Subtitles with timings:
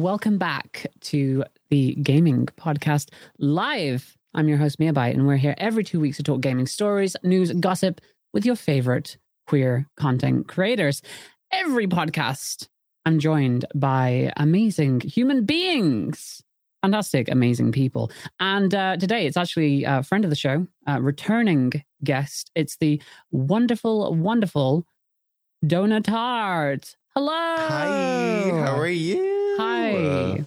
[0.00, 4.16] welcome back to the Gayming Podcast Live.
[4.34, 7.52] I'm your host, Miabyte, and we're here every two weeks to talk gaming stories, news,
[7.52, 8.00] gossip
[8.32, 11.02] with your favorite queer content creators.
[11.52, 12.68] Every podcast,
[13.04, 16.42] I'm joined by amazing human beings,
[16.80, 18.10] fantastic, amazing people.
[18.40, 20.66] And uh, today, it's actually a friend of the show,
[20.98, 22.50] returning guest.
[22.54, 24.86] It's the wonderful, wonderful
[25.66, 26.96] Dona Tarte.
[27.14, 27.30] Hello.
[27.30, 29.41] Hi, how are you?
[29.58, 30.44] Hi.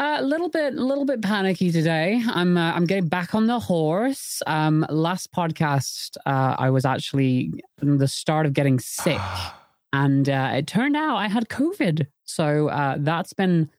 [0.00, 2.22] A little bit, a little bit panicky today.
[2.28, 4.40] I'm, uh, I'm getting back on the horse.
[4.46, 9.18] Um, last podcast, uh, I was actually the start of getting sick,
[9.92, 12.06] and uh, it turned out I had COVID.
[12.24, 13.70] So uh, that's been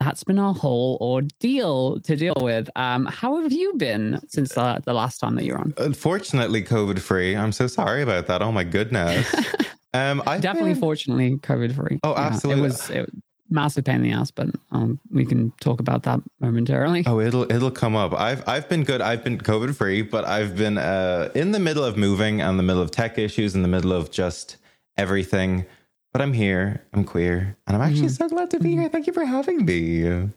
[0.00, 2.70] that's been a whole ordeal to deal with.
[2.76, 5.74] Um, how have you been since the, the last time that you're on?
[5.76, 7.36] Unfortunately, COVID free.
[7.36, 8.40] I'm so sorry about that.
[8.40, 9.32] Oh my goodness.
[9.94, 11.98] Um, I Definitely, fortunately, COVID free.
[12.04, 12.62] Oh, Yeah, absolutely.
[12.62, 13.10] it was it,
[13.50, 17.02] massive pain in the ass, but um, we can talk about that momentarily.
[17.06, 18.12] Oh, it'll it'll come up.
[18.12, 19.00] I've I've been good.
[19.00, 22.62] I've been COVID free, but I've been uh, in the middle of moving and the
[22.62, 24.56] middle of tech issues, in the middle of just
[24.96, 25.64] everything.
[26.12, 26.82] But I'm here.
[26.94, 28.16] I'm queer, and I'm actually Mhm.
[28.18, 28.88] so glad to be here.
[28.88, 30.28] Thank you for having me.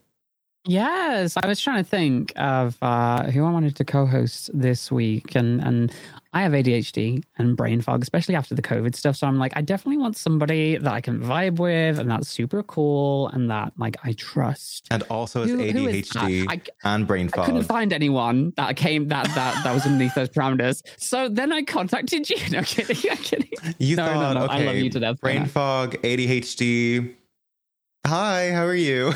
[0.68, 5.34] Yes, I was trying to think of uh, who I wanted to co-host this week,
[5.36, 5.92] and and
[6.34, 9.18] I have ADHD and brain fog, especially after the COVID stuff.
[9.18, 12.64] So I'm like, I definitely want somebody that I can vibe with, and that's super
[12.64, 14.88] cool, and that like I trust.
[14.92, 15.74] And also, Who- is?
[15.74, 17.40] ADHD I, and brain fog.
[17.42, 20.84] I couldn't find anyone that came that that that was underneath those parameters.
[20.98, 22.38] So then I contacted you.
[22.52, 23.50] No kidding, I'm kidding.
[23.78, 27.16] You No, no, thought, no, okay, I love you to death, brain fog, ADHD.
[28.08, 29.12] Hi, how are you?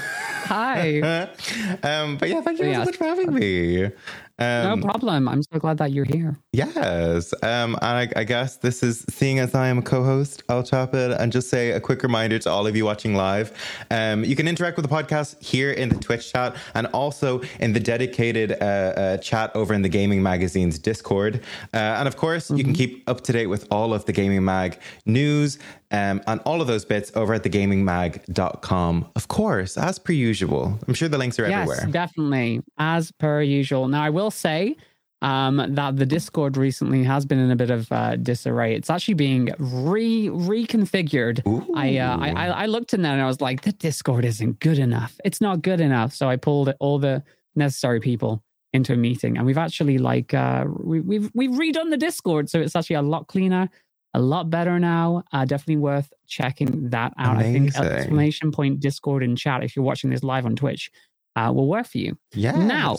[0.45, 0.99] Hi.
[1.83, 2.77] um, but yeah, thank you Yes.
[2.79, 3.89] so much for having me.
[4.37, 5.29] Um, no problem.
[5.29, 6.37] I'm so glad that you're here.
[6.51, 7.33] Yes.
[7.41, 10.63] Um, and I, I guess this is seeing as I am a co host, I'll
[10.63, 13.53] chop it and just say a quick reminder to all of you watching live.
[13.91, 17.71] Um, you can interact with the podcast here in the Twitch chat and also in
[17.71, 21.41] the dedicated uh, uh, chat over in the Gayming Magazine's Discord.
[21.73, 24.43] Uh, and of course, you can keep up to date with all of the Gayming
[24.43, 25.59] Mag news
[25.95, 29.11] um, and all of those bits over at thegaymingmag.com.
[29.15, 30.77] Of course, as per usual.
[30.87, 31.91] I'm sure the links are Yes, everywhere.
[31.91, 33.87] definitely, as per usual.
[33.87, 34.75] Now, I will say
[35.21, 38.75] um, that the Discord recently has been in a bit of uh, disarray.
[38.75, 41.41] It's actually being re reconfigured.
[41.75, 44.59] I, uh, I I I looked in there and I was like, the Discord isn't
[44.59, 45.13] good enough.
[45.23, 46.13] It's not good enough.
[46.13, 47.23] So I pulled all the
[47.55, 51.97] necessary people into a meeting, and we've actually like uh, we, we've we've redone the
[51.97, 53.69] Discord, so it's actually a lot cleaner.
[54.15, 55.23] A lot better now.
[55.33, 57.35] Uh, definitely worth checking that out.
[57.37, 60.89] I think exclamation point Discord and chat if you're watching this live on Twitch
[61.35, 62.17] uh, will work for you.
[62.33, 62.55] Yes.
[62.55, 62.95] Now-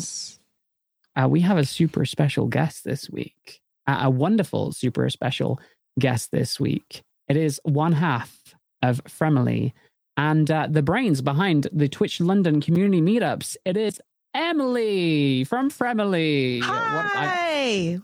[1.24, 5.58] Uh, we have a super special guest this week, uh, a wonderful super special
[5.98, 7.02] guest this week.
[7.28, 9.72] It is one half of Fremily
[10.18, 13.56] and uh, the brains behind the Twitch London community meetups.
[13.64, 14.02] It is
[14.34, 16.60] Emily from Fremily.
[16.60, 17.98] What- I, Hi.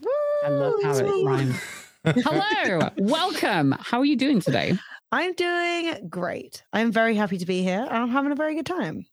[0.46, 1.60] I love how it rhymes.
[2.04, 3.76] Hello, welcome.
[3.78, 4.76] How are you doing today?
[5.12, 6.64] I'm doing great.
[6.72, 7.86] I'm very happy to be here.
[7.88, 9.06] I'm having a very good time.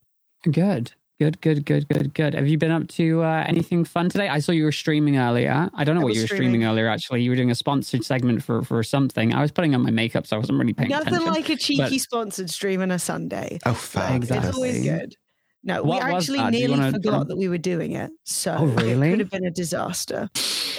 [0.44, 0.92] Good.
[1.20, 2.34] Good, good, good, good, good.
[2.34, 4.30] Have you been up to uh, anything fun today?
[4.30, 5.70] I saw you were streaming earlier.
[5.76, 6.52] I don't know I what you were streaming.
[6.52, 6.64] streaming.
[6.66, 6.88] earlier.
[6.88, 9.36] Actually, you were doing a sponsored segment for for something.
[9.36, 11.12] I was putting on my makeup, so I wasn't really paying attention.
[11.14, 11.44] Nothing attention.
[11.44, 13.60] like a cheeky but- sponsored stream on a Sunday.
[13.66, 14.46] Oh, fabulous.
[14.46, 15.16] It's always good.
[15.62, 16.54] No, What we actually that?
[16.54, 18.12] Do you nearly wanna- forgot that we were doing it.
[18.24, 19.08] So Oh, really?
[19.10, 20.30] it could have been a disaster.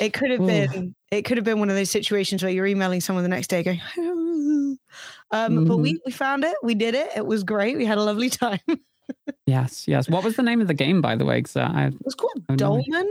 [0.01, 3.01] It could have been it could have been one of those situations where you're emailing
[3.01, 4.79] someone the next day going, um,
[5.31, 5.83] but Mm-hmm.
[5.83, 7.77] we, we found it, we did it, it was great.
[7.77, 8.61] We had a lovely time.
[9.47, 10.09] Yes, yes.
[10.09, 11.39] What was the name of the game, by the way?
[11.39, 12.57] Because I was called no.
[12.57, 13.09] Dolmen.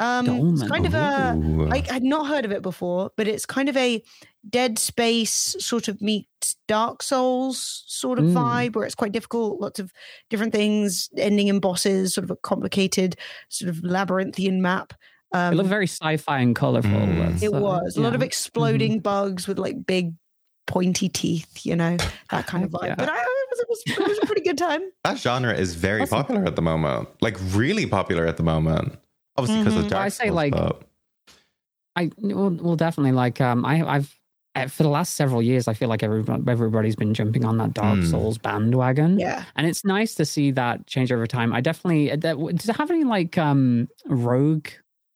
[0.00, 1.68] Um it's kind of a Ooh.
[1.70, 4.02] I had not heard of it before, but it's kind of a
[4.48, 8.34] Dead Space sort of meets Dark Souls sort of Mm.
[8.34, 9.92] vibe, where it's quite difficult, lots of
[10.30, 13.16] different things, ending in bosses, sort of a complicated,
[13.48, 14.92] sort of labyrinthian map.
[15.32, 16.90] Um, it looked very sci-fi and colorful.
[16.90, 17.18] Mm.
[17.30, 18.26] That's, it was a lot of yeah.
[18.26, 20.14] exploding bugs with like big
[20.66, 21.96] pointy teeth, you know,
[22.30, 22.86] that kind of Heck vibe.
[22.88, 22.94] yeah.
[22.94, 24.80] But I, it, was, it, was, it was a pretty good time.
[25.04, 26.18] That genre is very Awesome.
[26.18, 27.08] popular at the moment.
[27.20, 28.98] Like really popular at the moment.
[29.36, 29.76] Obviously because Mhm.
[29.76, 30.82] of Well, Dark I say, Souls, like, but-
[31.96, 34.14] I well, well definitely like um I I've
[34.54, 37.74] uh, for the last several years I feel like everybody everybody's been jumping on that
[37.74, 38.10] Dark Mm.
[38.10, 39.18] Souls bandwagon.
[39.18, 39.44] Yeah.
[39.56, 41.52] and it's nice to see that change over time.
[41.52, 44.68] I definitely uh, that, does it have any like um rogue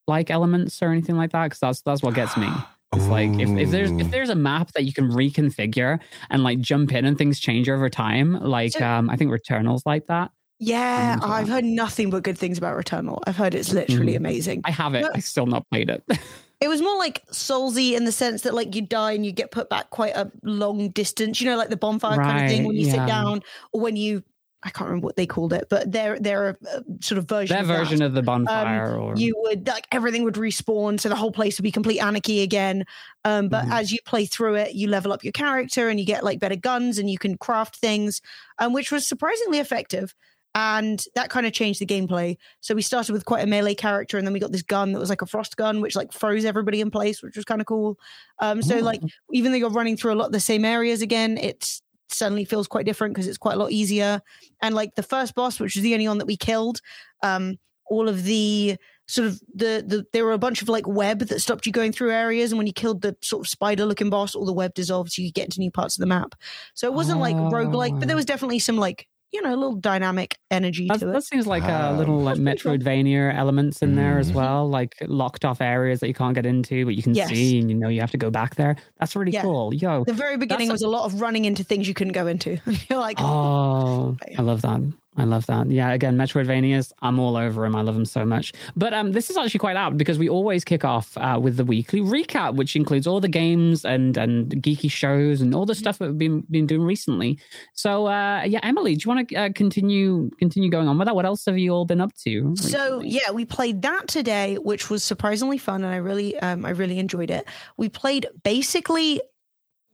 [0.09, 1.45] like elements or anything like that?
[1.45, 2.49] Because that's that's what gets me.
[2.95, 6.61] It's like if, if there's if there's a map that you can reconfigure and like
[6.61, 10.31] jump in and things change over time, like So- um I think Returnal's like that.
[10.59, 11.17] Yeah.
[11.17, 13.21] Mm, I've heard nothing but good things about Returnal.
[13.27, 14.17] I've heard it's literally Mhm.
[14.19, 14.61] amazing.
[14.67, 15.01] I have it.
[15.01, 15.11] No.
[15.15, 16.05] I still not played it.
[16.61, 19.51] It was more like Soulsy in the sense that like you die and you get
[19.51, 22.77] put back quite a long distance, you know, like the bonfire kind of thing when
[22.77, 22.93] you yeah.
[22.93, 24.23] sit down or when you
[24.65, 27.55] I can't remember what they called it, but their their uh, sort of version.
[27.55, 27.79] Their of that.
[27.79, 31.33] version of the bonfire, or Um, you would like everything would respawn so the whole
[31.33, 32.85] place would be complete anarchy again
[33.25, 33.73] um, but Mhm.
[33.73, 36.57] as you play through it you level up your character and you get like better
[36.57, 38.21] guns and you can craft things
[38.59, 40.15] um, which was surprisingly effective
[40.55, 44.17] and that kind of changed the gameplay so we started with quite a melee character
[44.19, 46.45] and then we got this gun that was like a frost gun which like froze
[46.45, 47.99] everybody in place which was kind of cool
[48.39, 49.01] um, so like
[49.33, 51.83] even though you're running through a lot of the same areas again it's
[52.15, 54.21] suddenly feels quite different because it's quite a lot easier.
[54.61, 56.81] And like the first boss which was the only one that we killed
[57.23, 57.57] um
[57.87, 58.77] all of the
[59.07, 61.93] sort of the, the there were a bunch of like web that stopped you going
[61.93, 62.53] through areas.
[62.53, 65.21] And when you killed the sort of spider looking boss all the web dissolved so
[65.21, 66.35] you could get into new parts of the map.
[66.75, 69.75] So it wasn't like roguelike but there was definitely some like you know a little
[69.77, 72.93] dynamic energy That, to it that seems like a little like That's pretty cool.
[72.93, 74.35] Metroidvania elements in there as Mhm.
[74.35, 77.29] well, like locked off areas that you can't get into, but you can Yes.
[77.31, 78.77] see and you know you have to go back there.
[79.01, 79.43] That's really Yeah.
[79.43, 79.73] cool.
[79.75, 82.59] Yo, the very beginning was a lot of running into things you couldn't go into
[82.91, 84.35] you're like Oh, Right.
[84.39, 84.81] I love that.
[85.17, 85.71] I love that.
[85.71, 87.77] Yeah, again, Metroidvanias, I'm all over them.
[87.77, 88.55] I love them so much.
[88.75, 91.67] But um, this is actually quite apt because we always kick off uh, with the
[91.67, 95.99] weekly recap, which includes all the games and and geeky shows and all the stuff
[95.99, 97.39] that we've been been doing recently.
[97.75, 101.15] So uh, yeah, Emily, do you want to uh, continue continue going on with that?
[101.15, 102.57] What else have you all been up to?
[102.57, 106.71] So yeah, we played that today, which was surprisingly fun, and I really, um, I
[106.71, 107.47] really enjoyed it.
[107.77, 109.21] We played basically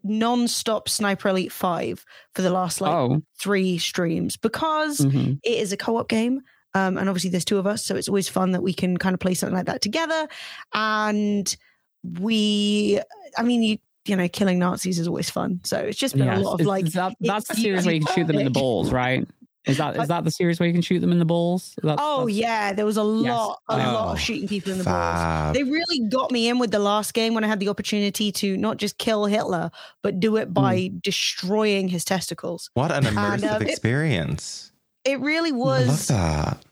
[0.03, 2.05] non-stop Sniper Elite Five
[2.35, 5.39] for the last like oh, three streams because mhm.
[5.43, 6.41] it is a co-op game.
[6.75, 9.15] Um, and obviously there's two of us, so it's always fun that we can kind
[9.15, 10.29] of play something like that together.
[10.75, 11.57] And
[12.05, 13.01] we,
[13.37, 13.79] I mean, you
[14.09, 15.61] you know, killing Nazis is always fun.
[15.65, 16.39] So it's just been Yes.
[16.39, 18.45] a lot of like, that, that's the it's series where you can shoot them in
[18.45, 19.29] the balls, right?
[19.69, 21.75] Is that is that the series where you can shoot them in the balls?
[21.83, 24.79] That's, oh that's- yeah, there was a lot, a Oh, lot of shooting people in
[24.79, 25.55] the balls.
[25.55, 28.57] They really got me in with the last game when I had the opportunity to
[28.57, 29.71] not just kill Hitler,
[30.03, 32.71] but do it by destroying his testicles.
[32.75, 34.73] What an immersive um, experience.
[35.05, 36.09] It really I love was.
[36.09, 36.65] that.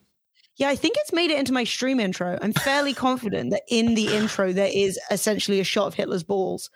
[0.57, 2.39] Yeah, I think it's made it into my stream intro.
[2.41, 6.71] I'm fairly confident that in the intro there is essentially a shot of Hitler's balls.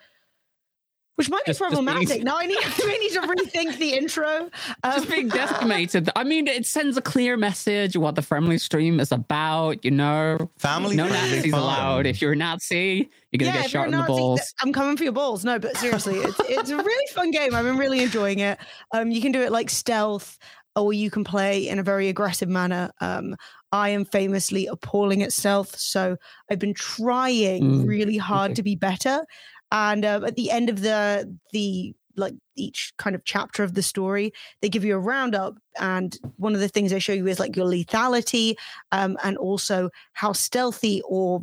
[1.20, 2.08] Which might be Just- just problematic.
[2.08, 4.48] being- now I need, I need to rethink the intro.
[4.82, 6.08] Um, just being decimated.
[6.16, 9.84] I mean, it sends a clear message what the family stream is about.
[9.84, 11.60] You know, Family no friendly Nazis fun.
[11.60, 12.06] allowed.
[12.06, 14.40] If you're a Nazi, you're gonna yeah, get shot a in the balls.
[14.40, 15.44] th- I'm coming for your balls.
[15.44, 17.54] No, but seriously, it's it's a really fun game.
[17.54, 18.58] I've been really enjoying it.
[18.94, 20.38] Um, you can do it like stealth,
[20.74, 22.90] or you can play in a very aggressive manner.
[23.02, 23.36] Um,
[23.72, 26.16] I am famously appalling at stealth, so
[26.50, 28.54] I've been trying Mm, really hard okay.
[28.54, 29.22] to be better.
[29.72, 33.82] And um, at the end of the the like each kind of chapter of the
[33.82, 37.40] story, they give you a roundup, and one of the things they show you is
[37.40, 38.54] like your lethality,
[38.92, 41.42] um, and also how stealthy or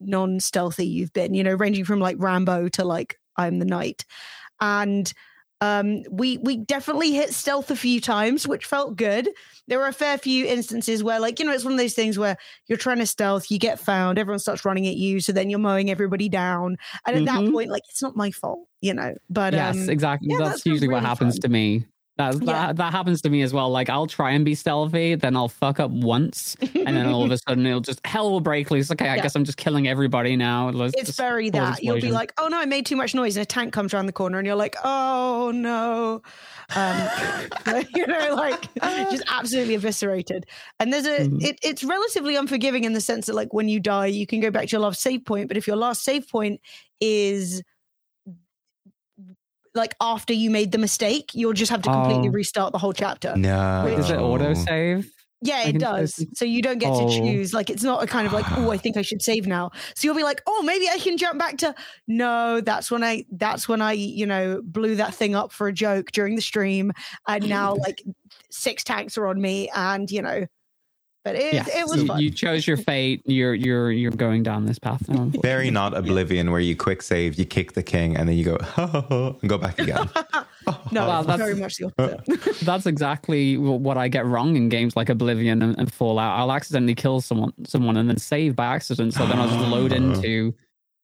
[0.00, 1.34] non-stealthy you've been.
[1.34, 4.04] You know, ranging from like Rambo to like I'm the Knight,
[4.60, 5.12] and
[5.60, 9.28] um, we we definitely hit stealth a few times, which felt good.
[9.68, 12.18] There were a fair few instances where, like, you know, it's one of those things
[12.18, 12.36] where
[12.66, 15.58] you're trying to stealth, you get found, everyone starts running at you, so then you're
[15.60, 16.76] mowing everybody down,
[17.06, 17.52] and at that Mhm.
[17.52, 19.14] point, like, it's not my fault, you know.
[19.28, 20.28] But yes, um, exactly.
[20.28, 21.40] yeah, That's that's usually what happens fun.
[21.40, 21.86] to me.
[22.16, 22.72] That, that Yeah.
[22.74, 23.70] that happens to me as well.
[23.70, 27.30] Like I'll try and be stealthy, then I'll fuck up once, and then all of
[27.30, 28.90] a sudden it'll just hell will break loose.
[28.90, 29.22] Okay, I Yeah.
[29.22, 30.68] guess I'm just killing everybody now.
[30.70, 33.42] Let's it's very that you'll be like, oh no, I made too much noise, and
[33.42, 36.20] a tank comes around the corner, and you're like, oh no,
[36.74, 37.10] um,
[37.94, 38.68] you know, like
[39.10, 40.44] just absolutely eviscerated.
[40.78, 41.42] And there's a, Mhm.
[41.42, 44.50] it, it's relatively unforgiving in the sense that like when you die, you can go
[44.50, 46.60] back to your last save point, but if your last save point
[47.00, 47.62] is
[49.74, 52.32] like after you made the mistake, you'll just have to completely Oh.
[52.32, 53.34] restart the whole chapter.
[53.36, 53.84] No.
[53.96, 54.32] does it oh.
[54.32, 55.10] auto save?
[55.42, 56.22] Yeah, it does.
[56.34, 57.08] So you don't get Oh.
[57.08, 57.54] to choose.
[57.54, 59.70] Like it's not a kind of like, oh, I think I should save now.
[59.94, 61.74] So you'll be like, oh, maybe I can jump back to.
[62.06, 63.24] No, that's when I.
[63.30, 66.92] That's when I, you know, blew that thing up for a joke during the stream,
[67.26, 68.02] and now like
[68.50, 70.46] six tanks are on me, and you know.
[71.22, 72.20] But it, Yes, it was you, fun.
[72.20, 73.22] you chose your fate.
[73.26, 75.30] You're you're you're going down this path now.
[75.42, 78.56] Very not Oblivion, where you quick save, you kick the king, and then you go
[79.42, 80.08] and go back again.
[80.92, 82.64] no, Wow, that's- very much the opposite.
[82.64, 86.38] That's exactly what I get wrong in games like Oblivion and, and Fallout.
[86.38, 89.12] I'll accidentally kill someone, someone, and then save by accident.
[89.12, 89.96] So then I'll just load ah.
[89.96, 90.54] into.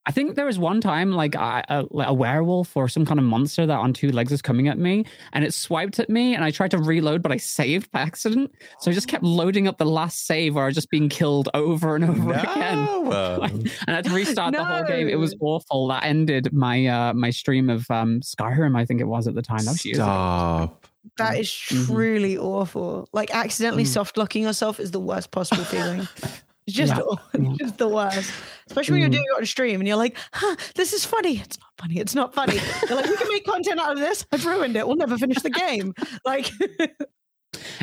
[0.08, 3.18] I think there was one time like I, a, like a werewolf or some kind
[3.18, 6.34] of monster that on two legs was coming at me, and it swiped at me,
[6.34, 8.52] and I tried to reload, but I saved by accident.
[8.78, 11.48] So I just kept loading up the last save, where I was just being killed
[11.54, 12.84] over and over again.
[12.84, 13.40] No.
[13.42, 15.08] and I had to restart the whole game.
[15.08, 15.88] It was awful.
[15.88, 19.42] That ended my uh my stream of um Skyrim, I think it was at the
[19.42, 19.64] time.
[19.64, 20.04] That was years ago.
[20.04, 20.86] Stop.
[21.18, 21.86] That is Mhm.
[21.86, 23.08] truly awful.
[23.12, 23.88] Like accidentally Mm.
[23.88, 26.06] soft locking yourself is the worst possible feeling.
[26.68, 27.52] Just, Yeah.
[27.58, 28.32] just the worst.
[28.66, 29.12] Especially when you're Mm.
[29.12, 31.38] doing it on stream and you're like, huh, this is funny.
[31.38, 31.98] It's not funny.
[31.98, 32.58] It's not funny.
[32.88, 34.26] They're like, we can make content out of this.
[34.32, 34.86] I've ruined it.
[34.86, 35.94] We'll never finish the game.
[36.24, 36.50] Like,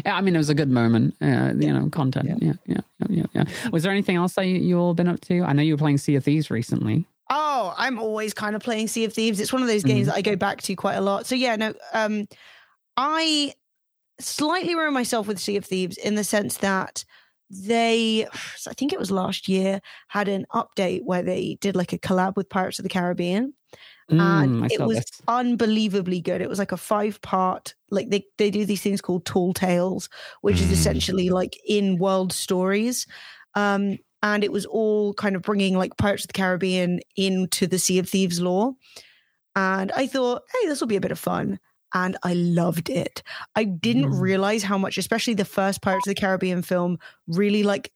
[0.05, 1.15] Yeah, I mean, it was a good moment.
[1.21, 2.27] Uh, you know, content.
[2.41, 2.53] Yeah.
[2.67, 3.69] Yeah, yeah, yeah, yeah.
[3.71, 5.41] Was there anything else that you, you all been up to?
[5.43, 7.07] I know you were playing Sea of Thieves recently.
[7.31, 9.39] Oh, I'm always kind of playing Sea of Thieves.
[9.39, 10.11] It's one of those games Mhm.
[10.11, 11.25] that I go back to quite a lot.
[11.25, 12.27] So yeah, no, um,
[12.97, 13.53] I
[14.19, 17.03] slightly ruined myself with Sea of Thieves in the sense that
[17.53, 18.27] they,
[18.67, 22.35] I think it was last year, had an update where they did like a collab
[22.35, 23.53] with Pirates of the Caribbean.
[24.11, 25.21] Mm, and it was this.
[25.29, 26.41] unbelievably good.
[26.41, 30.09] It was like a five part, like they, they do these things called tall tales,
[30.41, 30.73] which is Mm.
[30.73, 33.07] essentially like in world stories.
[33.55, 37.79] Um, and it was all kind of bringing like Pirates of the Caribbean into the
[37.79, 38.73] Sea of Thieves lore.
[39.55, 41.59] And I thought, hey, this will be a bit of fun.
[41.93, 43.21] And I loved it.
[43.55, 44.19] I didn't Mm.
[44.21, 46.97] realize how much, especially the first Pirates of the Caribbean film,
[47.27, 47.91] really like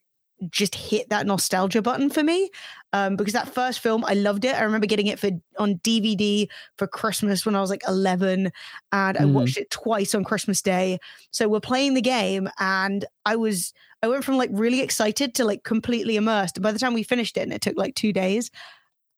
[0.52, 2.52] just hit that nostalgia button for me.
[2.94, 4.54] Um, because that first film, I loved it.
[4.54, 8.52] I remember getting it for on DVD for Christmas when I was like 11,
[8.92, 9.32] and I Mhm.
[9.32, 11.00] watched it twice on Christmas Day.
[11.32, 13.74] So we're playing the game, and I was
[14.04, 16.58] I went from like really excited to like completely immersed.
[16.58, 18.52] And by the time we finished it, and it took like two days,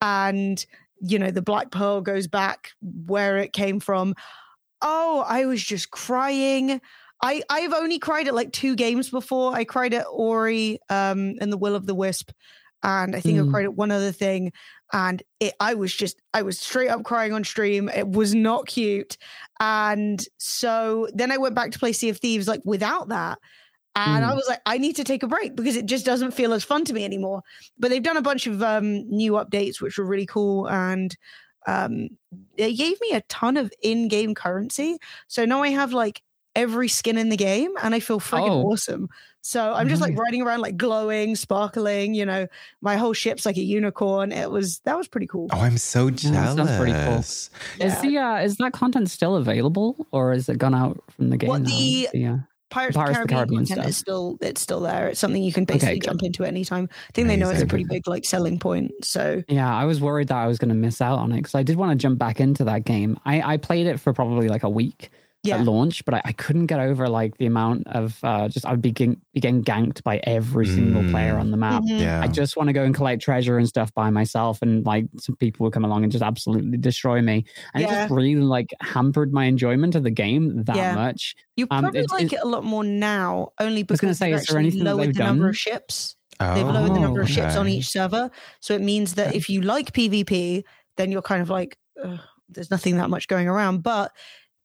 [0.01, 0.65] and
[1.01, 4.15] you know the Black Pearl goes back where it came from.
[4.81, 6.81] Oh, I was just crying.
[7.21, 9.53] I I've only cried at like two games before.
[9.53, 12.31] I cried at Ori um and the Will of the Wisp,
[12.83, 13.41] and I think Mm.
[13.41, 14.51] I cried at one other thing.
[14.91, 17.89] And it, I was just, I was straight up crying on stream.
[17.89, 19.17] It was not cute.
[19.59, 23.38] And so then I went back to play Sea of Thieves like without that.
[23.95, 24.36] And I Mm.
[24.36, 26.86] was like, I need to take a break because it just doesn't feel as fun
[26.86, 27.41] to me anymore.
[27.77, 30.67] But they've done a bunch of um, new updates, which were really cool.
[30.69, 31.15] And
[31.69, 32.09] um,
[32.57, 34.97] they gave me a ton of in game currency.
[35.27, 36.21] So now I have like
[36.55, 38.71] every skin in the game and I feel freaking Oh.
[38.71, 39.09] awesome.
[39.41, 42.45] So I'm just like riding around like glowing, sparkling, you know,
[42.81, 44.33] my whole ship's like a unicorn.
[44.33, 45.47] It was, that was pretty cool.
[45.53, 46.55] Oh, I'm so jealous.
[46.57, 47.19] sounds pretty cool.
[47.19, 47.49] Is
[47.79, 48.01] Yeah.
[48.01, 51.47] the uh, is that content still available, or is it gone out from the game?
[51.49, 51.69] What, now?
[51.69, 52.38] the- uh,
[52.69, 55.07] Pirates, Pirates of the Caribbean, Caribbean is still it's still there.
[55.07, 56.05] It's something you can basically good.
[56.05, 56.88] jump into at any time.
[56.91, 58.91] I think they know it's a pretty big like selling point.
[59.03, 61.55] So Yeah, I was worried that I was going to miss out on it because
[61.55, 63.19] I did want to jump back into that game.
[63.25, 65.09] I, I played it for probably like a week
[65.43, 68.65] yeah, at launch, but I, I couldn't get over like the amount of uh, just
[68.65, 71.12] I would be getting, be getting ganked by every single Mm.
[71.12, 71.84] player on the map.
[71.84, 72.01] Mhm.
[72.01, 72.19] Yeah.
[72.22, 75.36] I just want to go and collect treasure and stuff by myself, and like some
[75.38, 79.31] people would come along and just absolutely destroy me, and it just really like hampered
[79.31, 80.96] my enjoyment of the game that Yeah.
[80.96, 81.36] much.
[81.55, 84.17] you um, probably it's- like it's- it a lot more now, only was gonna because
[84.17, 86.15] say, they've is there anything lowered they've the number of ships.
[86.41, 88.31] Oh, They've lowered the number of ships on each server,
[88.62, 89.38] so it means that Okay.
[89.38, 90.63] if you like PvP,
[90.96, 92.17] then you're kind of like, "Ugh,
[92.48, 93.84] there's nothing that much going around.
[93.84, 94.12] But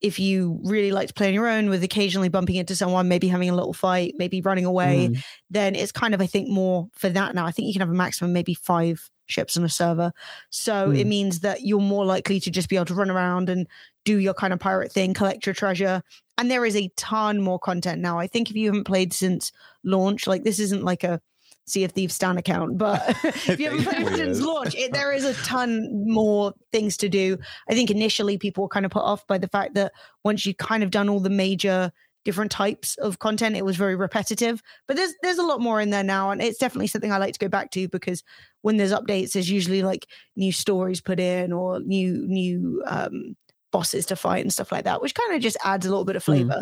[0.04, 3.26] if you really like to play on your own, with occasionally bumping into someone, maybe
[3.28, 5.25] having a little fight, maybe running away, Mm.
[5.50, 7.46] then it's kind of I think more for that now.
[7.46, 10.12] I think you can have a maximum maybe five ships on a server,
[10.50, 11.08] so it Hmm.
[11.08, 13.66] means that you're more likely to just be able to run around and
[14.04, 16.02] do your kind of pirate thing, collect your treasure.
[16.37, 18.18] And there is a ton more content now.
[18.18, 19.50] I think if you haven't played since
[19.82, 21.20] launch, like this isn't like a
[21.66, 25.25] Sea of Thieves Stan account, but if you haven't played since launch, it, there is
[25.25, 27.38] a ton more things to do.
[27.68, 29.92] I think initially people were kind of put off by the fact that
[30.25, 31.90] once you've kind of done all the major
[32.25, 34.62] different types of content, it was very repetitive.
[34.87, 37.35] But there's there's a lot more in there now, and it's definitely something I like
[37.35, 38.23] to go back to because
[38.62, 40.06] when there's updates, there's usually like
[40.37, 43.37] new stories put in or new new um,
[43.75, 46.16] bosses to fight and stuff like that, which kind of just adds a little bit
[46.16, 46.26] of Mm.
[46.31, 46.61] flavor.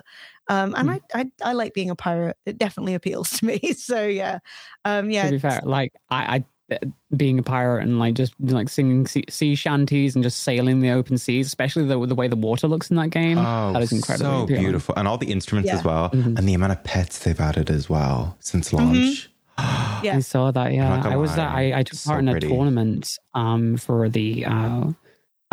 [0.49, 1.01] Um, and Mm.
[1.15, 2.37] I, I I like being a pirate.
[2.47, 3.59] It definitely appeals to me.
[3.75, 4.39] So yeah,
[4.85, 6.45] um, yeah, to be fair, like I, I
[7.15, 10.91] being a pirate and like just like singing sea, sea shanties and just sailing the
[10.91, 13.37] open seas, especially the the way the water looks in that game.
[13.39, 14.31] Oh, that is incredible.
[14.31, 14.63] so appealing.
[14.65, 15.77] beautiful, and all the instruments Yeah.
[15.79, 16.39] as well, Mhm.
[16.39, 19.29] and the amount of pets they've added as well since launch.
[20.03, 20.17] Yeah.
[20.17, 20.73] I saw that.
[20.73, 21.37] Yeah, I was.
[21.39, 22.49] Uh, I, I took so part in a pretty.
[22.49, 24.85] tournament um for the uh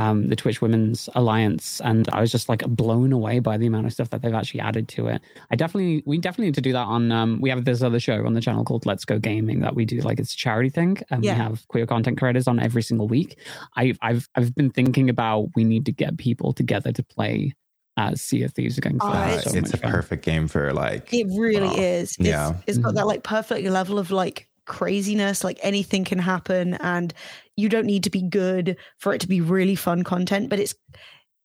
[0.04, 3.86] um the Twitch Women's Alliance, and I was just like blown away by the amount
[3.88, 5.22] of stuff that they've actually added to it.
[5.52, 7.12] I definitely, we definitely need to do that on.
[7.12, 9.84] um We have this other show on the channel called Let's Go Gaming that we
[9.86, 11.34] do like it's a charity thing, and Yeah.
[11.34, 13.38] we have queer content creators on every single week.
[13.76, 17.54] I've I've I've been thinking about we need to get people together to play
[17.98, 18.98] uh, Sea of Thieves again.
[19.00, 19.92] 'cause Oh, Uh, it's- so it's a fun.
[19.92, 21.76] perfect game for like It really Wow.
[21.78, 22.16] is.
[22.18, 22.54] It's, Yeah.
[22.66, 22.96] It's got Mhm.
[22.96, 27.14] that like perfect level of like craziness, like anything can happen and
[27.60, 30.50] you don't need to be good for it to be really fun content.
[30.50, 30.76] But it's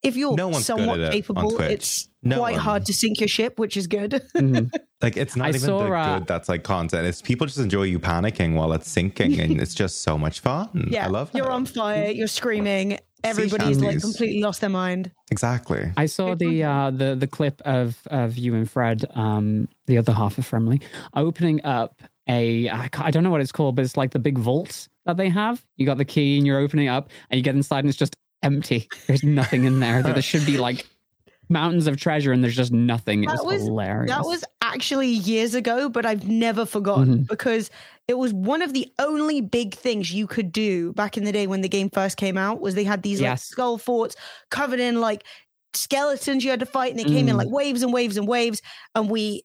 [0.02, 2.60] if you're No somewhat at it capable, it's No quite one.
[2.60, 4.22] hard to sink your ship, which is good.
[4.36, 4.70] Mhm.
[5.02, 7.06] like it's not I even saw, the uh, good that's like content.
[7.06, 10.88] It's people just enjoy you panicking while it's sinking, and it's just so much fun.
[10.90, 11.06] yeah.
[11.06, 15.10] I love You're on fire, you're screaming, everybody's like completely lost their mind.
[15.30, 15.90] exactly.
[15.96, 20.12] I saw the uh, the the clip of of you and Fred, um, the other
[20.12, 20.80] half of Fremily,
[21.14, 24.88] opening up a I don't know what it's called, but it's like the big vault
[25.06, 25.64] that they have.
[25.76, 27.98] You got the key and you're opening it up, and you get inside and it's
[27.98, 28.88] just empty.
[29.06, 30.02] There's nothing in there.
[30.02, 30.86] There should be like
[31.50, 33.24] mountains of treasure and there's just nothing.
[33.24, 34.10] It That was, hilarious.
[34.10, 37.28] That was actually years ago, but I've never forgotten Mhm.
[37.28, 37.70] because
[38.08, 41.46] it was one of the only big things you could do back in the day
[41.46, 42.60] when the game first came out.
[42.60, 43.44] Was they had these like Yes.
[43.44, 44.16] skull forts
[44.50, 45.24] covered in like
[45.74, 47.38] skeletons you had to fight, and they came in Mm.
[47.38, 48.62] like waves and waves and waves,
[48.94, 49.42] and we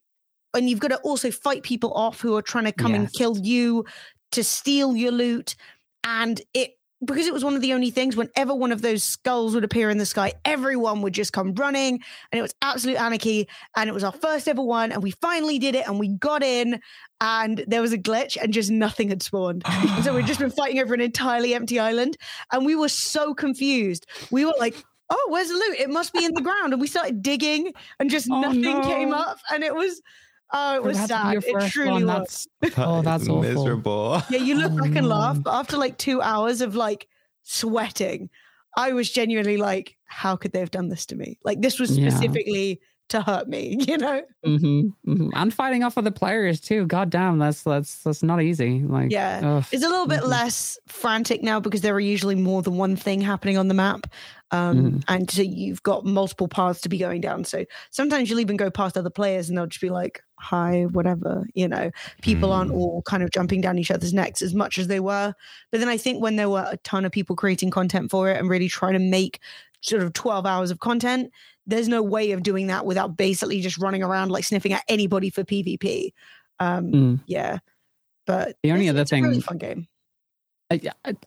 [0.55, 3.37] and you've got to also fight people off who are trying to come and kill
[3.37, 3.85] you
[4.31, 5.55] to steal your loot,
[6.03, 6.75] and it.
[7.05, 9.89] Because it was one of the only things, whenever one of those skulls would appear
[9.89, 13.93] in the sky, everyone would just come running, and it was absolute anarchy and it
[13.93, 16.81] was our first ever one and we finally did it and we got in
[17.21, 19.63] and there was a glitch and just nothing had spawned.
[19.65, 22.17] And so we'd just been fighting over an entirely empty island
[22.51, 24.05] and we were so confused.
[24.29, 24.75] We were like
[25.09, 25.79] oh where's the loot?
[25.79, 26.73] It must be in the ground.
[26.73, 30.01] And we started digging and just Oh, nothing came up and it was
[30.53, 33.23] oh it was that to be sad it truly one, was That's, That oh, that's
[33.29, 33.41] awful.
[33.41, 34.21] miserable.
[34.29, 37.07] yeah you look Oh, back and laugh but after like two hours of like
[37.43, 38.29] sweating
[38.77, 41.97] i was genuinely like how could they have done this to me like this was
[41.97, 42.09] Yeah.
[42.09, 42.79] specifically
[43.09, 46.85] to hurt me you know hmm hmm And fighting off other players too.
[46.85, 48.83] God damn, that's that's that's not easy.
[48.83, 49.41] Like Yeah.
[49.43, 49.65] ugh.
[49.71, 50.27] It's a little bit Mhm.
[50.29, 54.07] less frantic now because there are usually more than one thing happening on the map.
[54.51, 55.03] Um, Mhm.
[55.07, 57.43] And so you've got multiple paths to be going down.
[57.43, 61.45] So sometimes you'll even go past other players and they'll just be like, hi, whatever.
[61.53, 61.91] You know,
[62.21, 62.75] people aren't Mm.
[62.75, 65.33] all kind of jumping down each other's necks as much as they were.
[65.71, 68.37] But then I think when there were a ton of people creating content for it
[68.39, 69.39] and really trying to make
[69.81, 71.31] sort of 12 hours of content,
[71.67, 75.29] there's no way of doing that without basically just running around like sniffing at anybody
[75.29, 76.11] for PvP.
[76.59, 77.19] Um, Mm.
[77.27, 77.59] yeah.
[78.25, 79.87] But The only other a really thing- fun game.
[80.71, 80.79] I,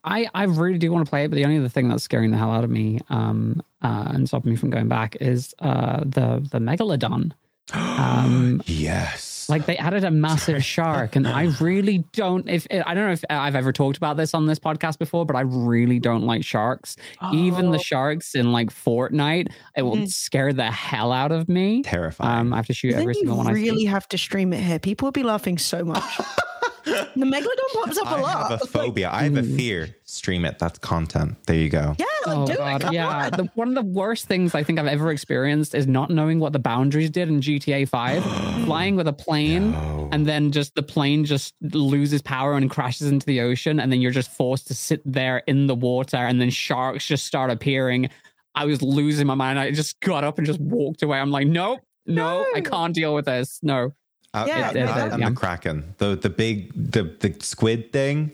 [0.04, 2.30] I I really do want to play it, but the only other thing that's scaring
[2.30, 6.00] the hell out of me, um, uh, and stopping me from going back is uh
[6.00, 7.32] the the megalodon.
[7.75, 9.49] Um, yes.
[9.49, 12.49] Like they added a massive shark, and I really don't.
[12.49, 15.37] If I don't know if I've ever talked about this on this podcast before, but
[15.37, 16.96] I really don't like sharks.
[17.33, 17.72] Even Oh.
[17.72, 20.09] the sharks in like Fortnite, it will Mhm.
[20.11, 21.83] scare the hell out of me.
[21.83, 22.40] terrifying.
[22.48, 23.46] Um, I have to shoot every single one.
[23.46, 24.78] really I Really have to stream it here.
[24.78, 26.20] People would be laughing so much.
[26.85, 28.37] the megalodon pops up a I lot.
[28.37, 29.11] I have a phobia.
[29.11, 29.57] I have a mm.
[29.57, 29.96] fear.
[30.05, 30.59] Stream it.
[30.59, 31.37] That's content.
[31.46, 31.96] There you go.
[31.98, 33.09] Yeah, like, Oh do god, Come yeah.
[33.09, 33.31] on.
[33.33, 36.53] The, one of the worst things I think I've ever experienced is not knowing what
[36.53, 38.25] the boundaries did in GTA Five.
[38.64, 40.09] Flying with a plane, No.
[40.12, 44.01] and then just the plane just loses power and crashes into the ocean, and then
[44.01, 48.11] you're just forced to sit there in the water, and then sharks just start appearing.
[48.55, 49.59] I was losing my mind.
[49.59, 51.18] I just got up and just walked away.
[51.18, 53.61] I'm like, nope, no, I can't deal with this.
[53.62, 53.92] No.
[54.35, 57.92] Uh, Yeah, it- no, that that- and the kraken, the the big the the squid
[57.92, 58.33] thing.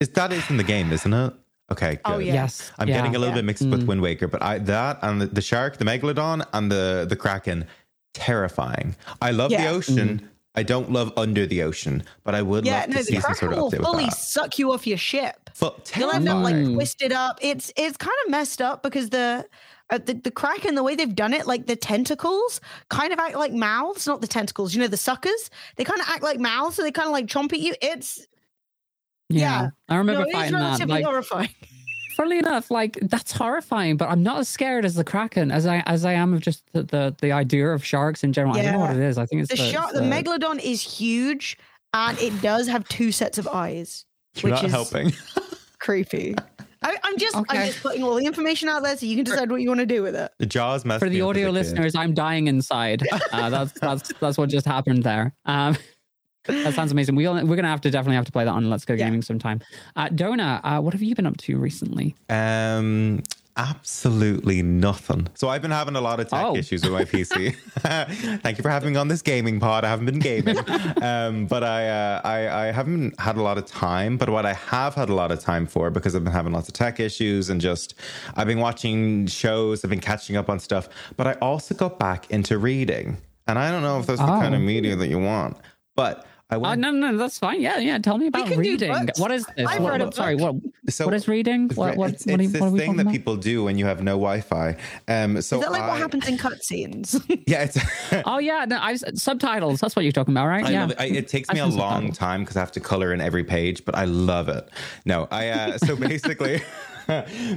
[0.00, 1.32] Is that is in the game, isn't it?
[1.72, 2.00] Okay, good.
[2.04, 2.34] Oh, yeah.
[2.34, 2.96] Yes, I'm yeah.
[2.96, 3.40] getting a little Yeah.
[3.40, 3.86] bit mixed up with Mm.
[3.86, 7.66] Wind Waker, but I that and the, the shark, the megalodon, and the the kraken,
[8.12, 8.96] terrifying.
[9.20, 9.70] I love the Yeah.
[9.70, 10.28] ocean.
[10.56, 13.12] I don't love under the ocean, but I would Yeah, love no, to the see
[13.14, 14.18] some kraken sort of will update fully with that.
[14.20, 15.50] suck you off your ship.
[15.52, 17.38] Fu- You'll end up like twisted up.
[17.42, 19.44] It's it's kind of messed up because the
[19.90, 23.36] uh, the, the kraken, the way they've done it, like the tentacles kind of act
[23.36, 24.74] like mouths, not the tentacles.
[24.74, 25.50] You know, the suckers.
[25.76, 27.74] They kind of act like mouths, so they kind of like chomp at you.
[27.82, 28.26] It's
[29.28, 29.38] Yeah.
[29.62, 29.68] Yeah.
[29.88, 30.88] I remember no, it's fighting that.
[30.88, 31.50] Like, horrifying.
[32.16, 35.82] funnily enough, like that's horrifying, but I'm not as scared as the kraken as I
[35.86, 38.56] as I am of just the the, the idea of sharks in general.
[38.56, 39.18] I don't know what it is.
[39.18, 41.58] I think it's The the, shark, it's the megalodon is huge,
[41.92, 44.06] and it does have two sets of eyes.
[44.36, 45.12] You're which not is- helping.
[45.78, 46.34] Creepy.
[46.84, 47.58] I, I'm just Okay.
[47.58, 49.80] I'm just putting all the information out there so you can decide what you want
[49.80, 50.30] to do with it.
[50.38, 53.02] The jaws messed for the audio listeners, I'm dying inside.
[53.32, 55.34] Uh, that's that's that's what just happened there.
[55.46, 55.76] Um,
[56.46, 57.16] that sounds amazing.
[57.16, 59.06] We we're gonna have to definitely have to play that on Let's Go Yeah.
[59.06, 59.60] Gaming sometime.
[59.96, 62.14] Uh, Dona, uh, what have you been up to recently?
[62.28, 63.22] Um,
[63.56, 65.28] absolutely nothing.
[65.34, 66.56] So I've been having a lot of tech Oh.
[66.56, 67.54] issues with my PC.
[68.42, 69.84] Thank you for having me on this gaming pod.
[69.84, 70.58] I haven't been gaming,
[71.02, 74.16] um, but I, uh, I I haven't had a lot of time.
[74.16, 76.68] But what I have had a lot of time for, because I've been having lots
[76.68, 77.94] of tech issues and just
[78.36, 80.88] I've been watching shows, I've been catching up on stuff.
[81.16, 84.40] But I also got back into reading, and I don't know if that's the Oh.
[84.40, 85.56] kind of media that you want,
[85.96, 86.26] but.
[86.50, 87.60] I Oh went, no, no, that's fine.
[87.62, 87.96] Yeah, yeah.
[87.98, 88.92] Tell me about reading.
[89.16, 89.66] What is this?
[89.66, 90.56] I've What, read a what- sorry, what
[90.90, 91.70] so what is reading?
[91.74, 93.12] What what, it's, what, are you- this what are we thing that about?
[93.12, 94.76] people do when you have no Wi-Fi.
[95.08, 97.18] Um, so Is that like I, what happens in cutscenes?
[97.46, 97.78] Yeah, it's.
[98.26, 99.80] Oh yeah, no, I, subtitles.
[99.80, 100.64] That's what you're talking about, right?
[100.66, 100.88] I yeah.
[100.90, 100.96] it.
[101.00, 101.72] I, it takes me a long
[102.12, 102.18] subtitles.
[102.18, 104.68] time because I have to color in every page, but I love it.
[105.06, 106.60] No, I uh, so basically,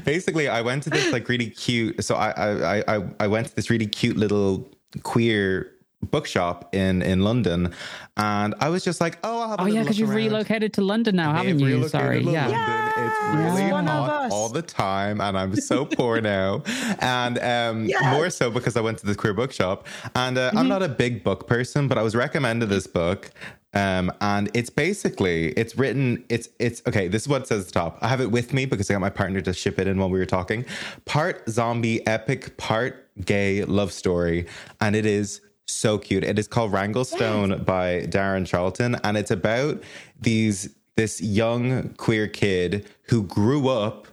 [0.06, 2.04] basically, I went to this like really cute.
[2.04, 4.70] So I I I I went to this really cute little
[5.04, 5.72] queer
[6.04, 7.74] bookshop in in London,
[8.18, 10.18] and I was just like, oh, I'll have a Oh yeah, because you've around.
[10.18, 11.66] relocated to London now, They haven't you?
[11.66, 12.48] relocated Sorry, to yeah.
[12.48, 12.84] London.
[13.00, 16.64] It's really one of hot all the time, and I'm so poor now.
[17.00, 18.14] And um, Yes.
[18.16, 20.58] more so because I went to the queer bookshop, and uh, Mm-hmm.
[20.60, 23.32] I'm not a big book person, but I was recommended this book.
[23.74, 27.08] Um, and it's basically it's written it's it's okay.
[27.10, 27.98] This is what it says at the top.
[28.02, 30.10] I have it with me because I got my partner to ship it in while
[30.10, 30.66] we were talking.
[31.06, 34.48] Part zombie epic, part gay love story,
[34.80, 36.24] and it is so cute.
[36.24, 39.84] It is called Wranglestone by Darren Charlton, and it's about
[40.20, 44.08] these this young queer kid who grew up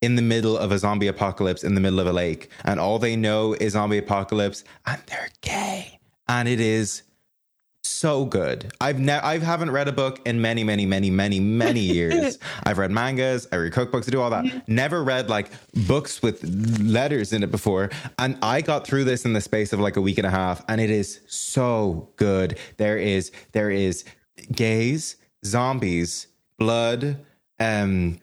[0.00, 2.98] in the middle of a zombie apocalypse in the middle of a lake, and all
[2.98, 7.02] they know is zombie apocalypse, and they're gay, and it is
[8.04, 8.70] so good.
[8.82, 12.38] I've ne- I haven't read a book in many, many, many, many, many years.
[12.64, 14.68] I've read mangas, I read cookbooks, I do all that.
[14.68, 15.50] Never read like
[15.88, 16.44] books with
[16.82, 17.88] letters in it before.
[18.18, 20.62] And I got through this in the space of like a week and a half,
[20.68, 22.58] and it is so good.
[22.76, 24.04] There is there is
[24.52, 26.26] gays, zombies,
[26.58, 27.24] blood,
[27.58, 28.20] um,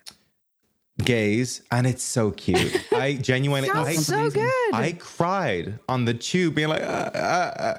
[1.04, 2.86] gays, and it's so cute.
[2.92, 4.74] I genuinely, Sounds I, so good.
[4.74, 7.18] I cried on the tube, being like, uh, uh,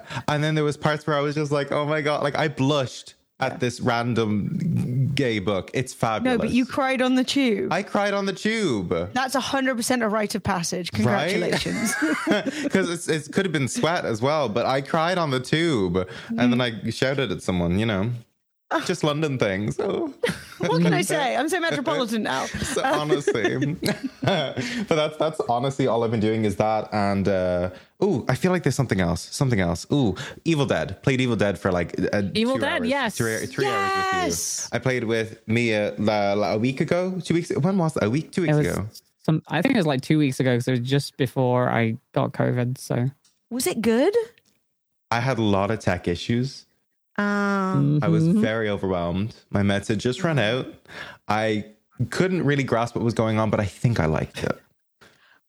[0.09, 0.21] uh.
[0.29, 2.49] and then there was parts where I was just like, oh my god, like I
[2.49, 5.71] blushed at this random gay book.
[5.75, 6.39] It's fabulous.
[6.39, 7.73] no, but you cried on the tube.
[7.73, 10.93] I cried on the tube That's hundred percent a rite of passage.
[10.93, 11.95] Congratulations.
[12.63, 16.53] because it could have been sweat as well, but I cried on the tube, and
[16.53, 18.11] then I shouted at someone, you know.
[18.87, 19.77] Just London things.
[19.77, 20.13] So,
[20.59, 21.37] what can I say?
[21.37, 22.47] I'm so metropolitan now.
[22.75, 23.77] so honestly,
[24.23, 26.89] but that's that's honestly all I've been doing is that.
[26.93, 27.71] And uh,
[28.03, 29.29] ooh, I feel like there's something else.
[29.35, 29.87] Something else.
[29.93, 31.03] Ooh, Evil Dead.
[31.03, 33.17] Played Evil Dead for like uh, Evil two Dead, hours, yes.
[33.17, 34.69] three, three hours with Yes.
[34.73, 34.77] you.
[34.77, 37.51] I played with Mia la, la, a week ago, two weeks.
[37.51, 38.03] When was it?
[38.05, 38.87] A week, two weeks ago.
[39.23, 39.43] some.
[39.49, 42.33] I think it was like two weeks ago because it was just before I got
[42.33, 42.79] COVID.
[42.79, 43.11] So
[43.51, 44.15] Was it good?
[45.11, 46.65] I had a lot of tech issues.
[47.19, 48.41] Um, I was Mhm.
[48.41, 49.35] very overwhelmed.
[49.51, 50.67] My meds had just run out.
[51.29, 51.67] I
[52.11, 54.59] couldn't really grasp what was going on, but I think I liked it.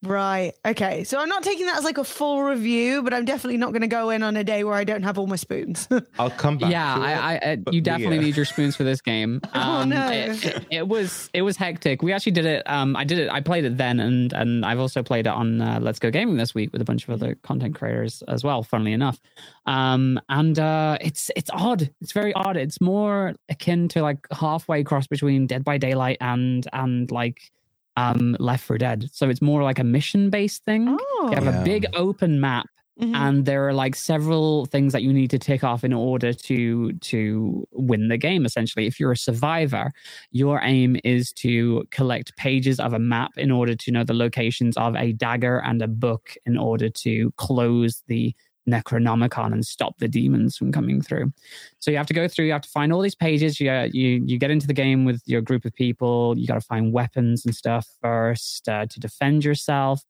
[0.04, 0.54] Right.
[0.66, 1.04] Okay.
[1.04, 3.82] So I'm not taking that as like a full review, but I'm definitely not going
[3.82, 5.88] to go in on a day where I don't have all my spoons.
[6.20, 6.72] I'll come back.
[6.72, 9.42] yeah, to it, I, I, I you definitely Mia- need your spoons for this game.
[9.54, 10.12] Um, Oh, no.
[10.12, 12.02] It, it- it was it was hectic.
[12.02, 12.64] We actually did it.
[12.70, 13.30] Um, I did it.
[13.30, 16.38] I played it then, and and I've also played it on uh, Let's Go Gaming
[16.38, 18.64] this week with a bunch of other content creators as well.
[18.64, 19.20] Funnily enough,
[19.66, 21.90] um, and uh, it's it's odd.
[22.02, 22.58] It's very odd.
[22.58, 27.52] It's more akin to like halfway cross between Dead by Daylight and and like
[27.98, 29.10] um Left for Dead.
[29.12, 30.88] So it's more like a mission based thing.
[30.90, 31.28] oh.
[31.30, 31.62] You have Yeah.
[31.62, 32.66] a big open map
[33.02, 33.16] Mhm.
[33.16, 36.92] and there are like several things that you need to tick off in order to
[36.94, 39.92] to win the game essentially if you're a survivor
[40.32, 44.78] your aim is to collect pages of a map in order to know the locations
[44.78, 48.36] of a dagger and a book in order to close the
[48.70, 51.32] necronomicon and stop the demons from coming through.
[51.80, 53.60] So you have to go through you have to find all these pages.
[53.60, 56.38] You you, you get into the game with your group of people.
[56.38, 60.02] You got to find weapons and stuff first uh, to defend yourself.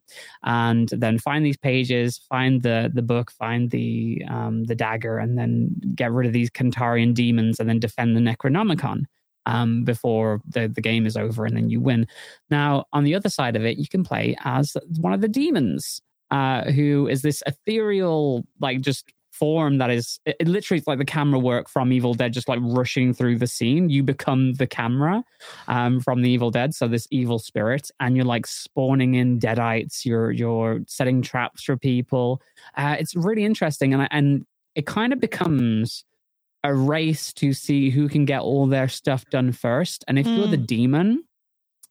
[0.43, 5.37] And then find these pages, find the the book, find the um, the dagger, and
[5.37, 9.05] then get rid of these Kandarian demons, and then defend the Necronomicon
[9.45, 12.07] um, before the the game is over, and then you win.
[12.49, 16.01] Now, on the other side of it, you can play as one of the demons,
[16.33, 20.97] uh, who is this ethereal, like just form that is it, it literally is like
[20.97, 23.89] the camera work from Evil Dead, just like rushing through the scene.
[23.89, 25.23] You become the camera
[25.67, 30.05] um, from the Evil Dead, so this evil spirit, and you're like spawning in deadites.
[30.05, 32.41] You're you're setting traps for people.
[32.75, 36.03] Uh, it's really interesting, and and it kind of becomes
[36.63, 40.03] a race to see who can get all their stuff done first.
[40.07, 41.25] And if you're the demon,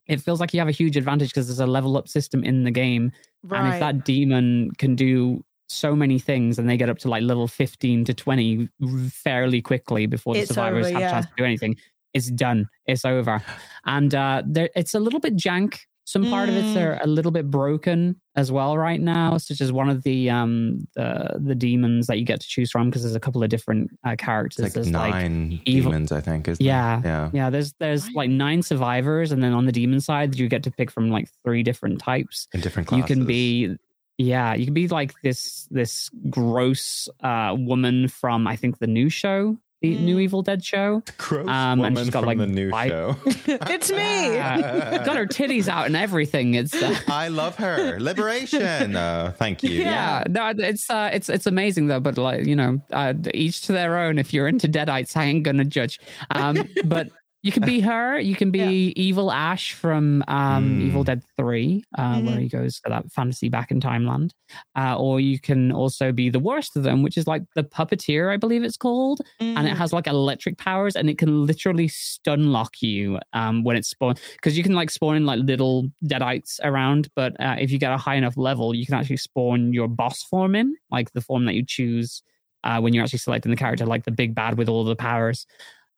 [0.07, 2.63] it feels like you have a huge advantage because there's a level up system in
[2.63, 3.11] the game,
[3.51, 7.23] and if that demon can do so many things and they get up to like
[7.23, 8.69] level 15 to 20
[9.09, 11.11] fairly quickly before the It's survivors over, have a yeah.
[11.11, 11.75] chance to do anything.
[12.13, 12.67] It's done.
[12.85, 13.41] It's over.
[13.85, 16.81] And uh there it's a little bit jank some part of it's Mm.
[16.85, 20.85] are a little bit broken as well right now such as one of the um
[20.95, 23.89] the the demons that you get to choose from because there's a couple of different
[24.05, 26.47] uh, characters It's like there's nine evil- demons, I think.
[26.47, 26.99] Isn't Yeah.
[26.99, 27.05] It?
[27.05, 27.29] Yeah.
[27.33, 30.71] yeah there's there's like nine survivors and then on the demon side you get to
[30.71, 33.09] pick from like three different types In different classes.
[33.09, 33.75] you can be
[34.17, 39.09] yeah you can be like this this gross uh woman from i think the new
[39.09, 40.21] show the new Mm.
[40.21, 43.15] evil dead show gross Um, and she's got, from like, the new five- show.
[43.25, 44.37] it's me.
[44.37, 47.99] got her titties out and everything it's uh, I love her.
[47.99, 48.95] Liberation.
[48.95, 49.71] Uh, thank you.
[49.81, 53.73] yeah no it's uh it's it's amazing though but like you know uh each to
[53.73, 55.99] their own if you're into deadites i ain't gonna judge
[56.31, 57.09] um but
[57.43, 60.81] you can be her you can be evil ash from um Mm.
[60.81, 62.41] evil dead 3 uh where Mhm.
[62.41, 64.33] he goes to that fantasy back in timeland
[64.77, 68.31] uh or you can also be the worst of them which is like the puppeteer
[68.33, 69.71] i believe it's called and Mm.
[69.71, 73.89] it has like electric powers and it can literally stun lock you um when it's
[73.89, 74.19] spawned.
[74.37, 77.91] because you can like spawn in like little deadites around but uh, if you get
[77.91, 81.45] a high enough level you can actually spawn your boss form in like the form
[81.45, 82.23] that you choose
[82.63, 85.45] uh, when you're actually selecting the character, like the big bad with all the powers.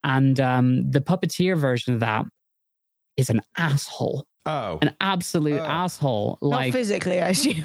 [0.05, 2.25] And um, the puppeteer version of that
[3.17, 5.65] is an asshole, Oh, an absolute Oh.
[5.65, 6.37] asshole.
[6.43, 7.63] Not Like, physically, I assume.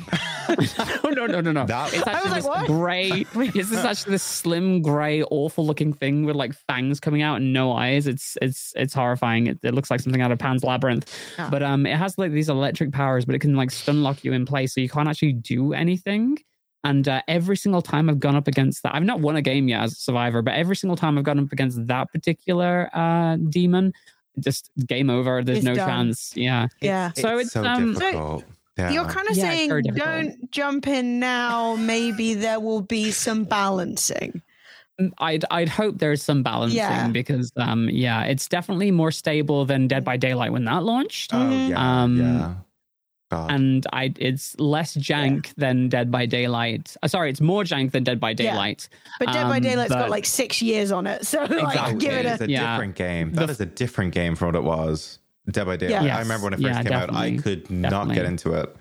[0.49, 1.67] no, no, no, no, no.
[1.67, 2.67] That- it's I actually was this like, what?
[2.67, 3.11] gray.
[3.35, 7.53] It's this actually this slim, gray, awful looking thing with like fangs coming out and
[7.53, 8.07] no eyes.
[8.07, 9.47] It's it's it's horrifying.
[9.49, 11.13] It, it looks like something out of Pan's Labyrinth.
[11.39, 11.49] Ah.
[11.51, 14.33] But um, it has like these electric powers, but it can like stun lock you
[14.33, 16.39] in place, so you can't actually do anything.
[16.85, 19.69] And uh, every single time I've gone up against that, I've not won a game
[19.69, 23.37] yet as a survivor, but every single time I've gone up against that particular uh,
[23.37, 23.93] demon,
[24.39, 25.43] just game over.
[25.45, 25.89] There's It's no done.
[25.89, 26.33] chance.
[26.35, 26.69] Yeah.
[26.81, 27.13] Yeah.
[27.13, 28.45] So it's, so um, difficult.
[28.79, 28.91] Yeah.
[28.93, 31.77] You're kind of Yeah, saying don't jump in now.
[31.77, 34.41] Maybe there will be some balancing.
[35.19, 37.09] I'd I'd hope there's some balancing Yeah.
[37.09, 41.33] because um yeah, it's definitely more stable than Dead by Daylight when that launched.
[41.35, 42.55] Oh yeah, Um, yeah.
[43.31, 43.51] God.
[43.53, 46.97] And I it's less jank than Dead by Daylight.
[47.03, 48.35] Uh, sorry, it's more jank than Dead by Yeah.
[48.35, 48.89] Daylight.
[49.19, 51.99] But Dead by Um, Daylight's got like six years on it, so like Exactly.
[51.99, 52.73] give it it a is a Yeah.
[52.75, 53.33] different game.
[53.33, 55.19] The- That is a different game from what it was.
[55.51, 56.05] Dead by Daylight.
[56.05, 56.17] Yeah.
[56.17, 57.39] I remember when it first Yeah, came out, I definitely.
[57.43, 58.77] could not get into it.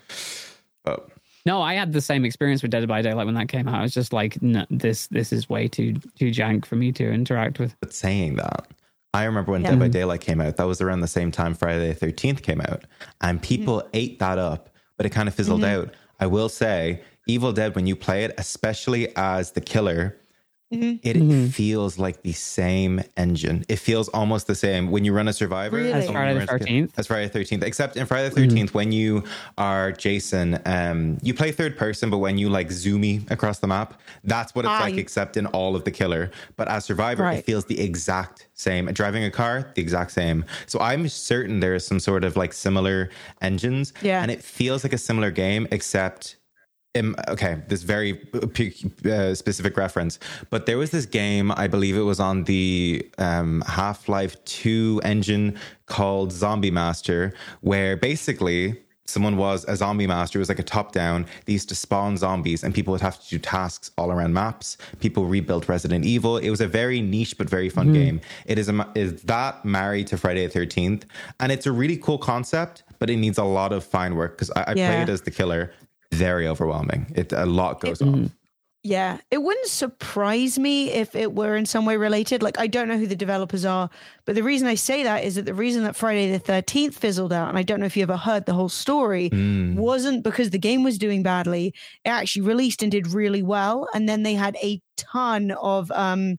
[0.84, 1.10] But
[1.46, 3.76] No, I had the same experience with Dead by Daylight when that came out.
[3.76, 7.10] I was just like, no, this this is way too too jank for me to
[7.12, 7.76] interact with.
[7.80, 8.68] but saying that,
[9.14, 9.72] I remember when Yeah.
[9.72, 10.58] Dead by Daylight came out.
[10.58, 12.84] That was around the same time Friday the Thirteenth came out,
[13.22, 14.70] and people ate that up.
[14.98, 15.88] But it kind of fizzled Mm-hmm.
[15.88, 15.94] out.
[16.20, 20.18] I will say, Evil Dead when you play it, especially as the killer,
[20.72, 20.98] Mm-hmm.
[21.02, 21.52] it Mhm.
[21.52, 23.66] feels like the same engine.
[23.68, 25.78] It feels almost the same when you run a survivor.
[25.78, 25.92] Really?
[25.92, 26.92] as As Friday the 13th?
[26.96, 29.24] As Friday the Thirteenth, except in Friday the 13th when you
[29.58, 34.00] are Jason, um, you play third person, but when you like zoomy across the map,
[34.24, 36.30] that's what it's Ah, like, except in all of the killer.
[36.56, 37.40] But as Survivor, Right.
[37.40, 38.86] it feels the exact same.
[38.94, 40.46] Driving a car, the exact same.
[40.68, 43.10] So I'm certain there's some sort of like similar
[43.42, 44.22] engines, Yeah.
[44.22, 46.36] and it feels like a similar game, except
[46.98, 48.28] um, okay, this very
[49.06, 50.18] uh, specific reference,
[50.50, 55.02] but there was this game, I believe it was on the um, Half Life 2
[55.04, 60.64] engine called Zombie Master, where basically someone was a zombie master, it was like a
[60.64, 61.26] top down.
[61.46, 64.78] They used to spawn zombies, and people would have to do tasks all around maps.
[65.00, 66.38] People rebuilt Resident Evil.
[66.38, 68.22] It was a very niche but very fun game.
[68.46, 71.04] It is, a, is that married to Friday the 13th,
[71.40, 74.52] and it's a really cool concept, but it needs a lot of fine work because
[74.52, 74.94] I, I Yeah.
[74.94, 75.72] played as the killer
[76.12, 77.12] very overwhelming.
[77.16, 78.32] It a lot goes on.
[78.82, 82.42] Yeah, it wouldn't surprise me if it were in some way related.
[82.42, 83.90] Like, I don't know who the developers are,
[84.24, 87.34] but the reason I say that is that the reason that Friday the 13th fizzled
[87.34, 89.76] out, and I don't know if you ever heard the whole story, Mm.
[89.76, 91.74] wasn't because the game was doing badly.
[92.06, 93.86] It actually released and did really well.
[93.94, 96.38] And then they had a ton of um,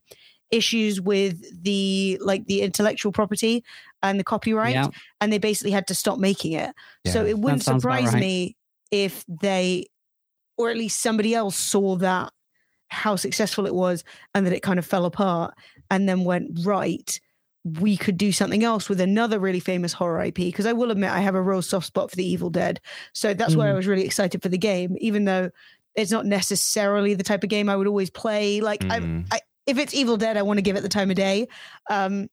[0.49, 3.63] issues with the like the intellectual property
[4.03, 4.87] and the copyright Yeah.
[5.21, 6.73] and they basically had to stop making it
[7.05, 8.19] so it wouldn't surprise right.
[8.19, 8.55] me
[8.91, 9.85] if they
[10.57, 12.31] or at least somebody else saw that
[12.89, 14.03] how successful it was
[14.35, 15.53] and that it kind of fell apart
[15.89, 17.19] and then went right
[17.63, 21.11] we could do something else with another really famous horror IP because I will admit
[21.11, 22.81] I have a real soft spot for the Evil Dead.
[23.13, 23.75] So that's why I Mhm.
[23.75, 25.51] was really excited for the game, even though
[25.95, 28.61] it's not necessarily the type of game I would always play.
[28.61, 29.25] Like I, Mm.
[29.31, 31.47] I, if it's Evil Dead, I want to give it the time of day.
[31.87, 32.29] Um,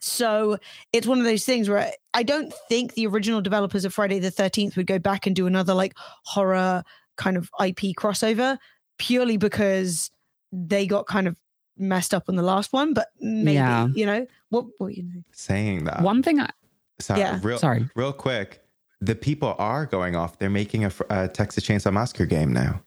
[0.00, 0.56] so
[0.92, 4.18] it's one of those things where I, I don't think the original developers of Friday
[4.18, 6.82] the 13th would go back and do another like horror
[7.16, 8.56] kind of IP crossover
[8.98, 10.10] purely because
[10.52, 11.36] they got kind of
[11.78, 12.94] messed up on the last one.
[12.94, 13.88] But maybe, Yeah.
[13.94, 15.22] you know, what, what you know.
[15.32, 16.50] Saying that, One thing, I,
[16.98, 17.38] so, Yeah.
[17.42, 17.88] real, sorry.
[17.94, 18.62] real quick,
[19.00, 20.38] the people are going off.
[20.38, 22.82] They're making a, fr- a Texas Chainsaw Massacre game now.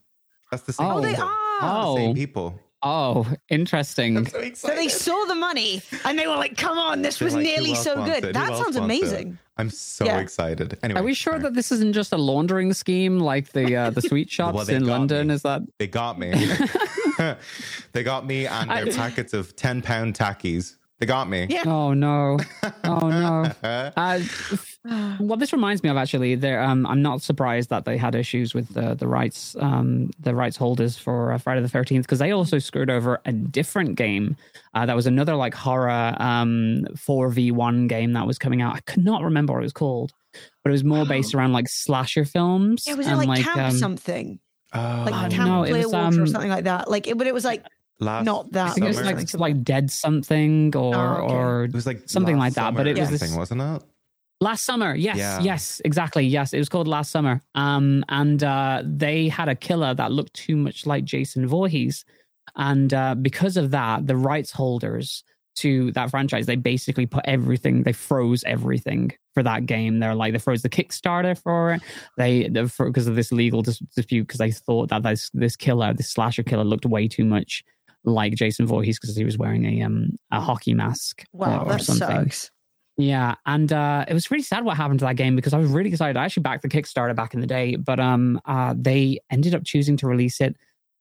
[0.52, 0.86] That's the same.
[0.88, 1.23] Oh, Oh, they people.
[1.26, 1.93] are.
[1.95, 2.13] The same Oh.
[2.13, 2.60] people.
[2.84, 4.17] Oh, interesting.
[4.17, 7.26] I'm so So they saw the money and they were like, come on, this They're
[7.28, 8.24] was like, nearly so good.
[8.26, 8.34] it?
[8.34, 8.84] That else sounds wants it?
[8.84, 9.38] amazing.
[9.58, 10.19] I'm so Yeah.
[10.19, 10.78] excited.
[10.84, 11.43] Anyway, Are we sure sorry.
[11.43, 14.86] that this isn't just a laundering scheme like the uh, the sweet shops they in
[14.86, 15.28] London?
[15.28, 15.34] me.
[15.36, 16.34] Is that they got me?
[17.93, 20.76] they got me and I- their packets of ten pound tackies.
[20.99, 21.47] They got me.
[21.49, 21.63] Yeah.
[21.65, 22.38] Oh no!
[22.84, 23.51] Oh no!
[23.95, 24.19] Uh,
[25.19, 26.36] well, this reminds me of actually.
[26.36, 30.36] There, um, I'm not surprised that they had issues with the the rights, um, the
[30.36, 34.36] rights holders for uh, Friday the Thirteenth because they also screwed over a different game.
[34.73, 38.75] Uh, that was another like horror um four v one game that was coming out.
[38.75, 40.12] I could not remember what it was called,
[40.63, 42.86] but it was more based around like slasher films.
[42.86, 44.39] Yeah, was it and, like, camp um, something?
[44.73, 46.89] oh, Like Camp no, it was, Clearwater or um, something like that.
[46.89, 47.65] Like, it, but it was like
[48.04, 48.68] last not that.
[48.68, 49.12] I think it was summer.
[49.16, 51.34] like like dead something or Oh, okay.
[51.34, 53.84] or It was like something like that, but it was this- something, wasn't it?
[54.42, 55.39] Last summer, yes, Yeah.
[55.42, 56.52] yes, exactly, yes.
[56.54, 60.58] It was called Last Summer, um, and uh, they had a killer that looked too
[60.58, 62.04] much like Jason Voorhees,
[62.58, 65.24] and uh, because of that, the rights holders
[65.56, 70.00] to that franchise, they basically put everything, they froze everything for that game.
[70.00, 71.82] They're like, they froze the Kickstarter for it.
[72.18, 76.42] They, because of this legal dispute, because they thought that this, this killer, this slasher
[76.44, 77.63] killer, looked way too much
[78.06, 81.24] like Jason Voorhees because he was wearing a um a hockey mask.
[81.34, 82.08] Wow, or, or that something.
[82.08, 82.52] sucks.
[82.96, 85.70] Yeah, and uh, it was really sad what happened to that game because I was
[85.72, 86.16] really excited.
[86.16, 89.63] I actually backed the Kickstarter back in the day, but um, uh, they ended up
[89.66, 90.56] choosing to release it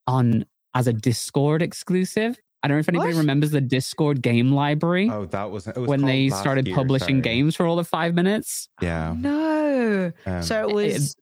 [0.07, 2.39] on as a Discord exclusive.
[2.63, 3.19] I don't know if anybody What?
[3.19, 7.17] remembers the Discord game library Oh, that was, it was when they started year, publishing
[7.17, 7.21] sorry.
[7.21, 8.69] games for all the five minutes.
[8.81, 9.15] Yeah.
[9.19, 10.13] No.
[10.25, 11.17] Um, so it was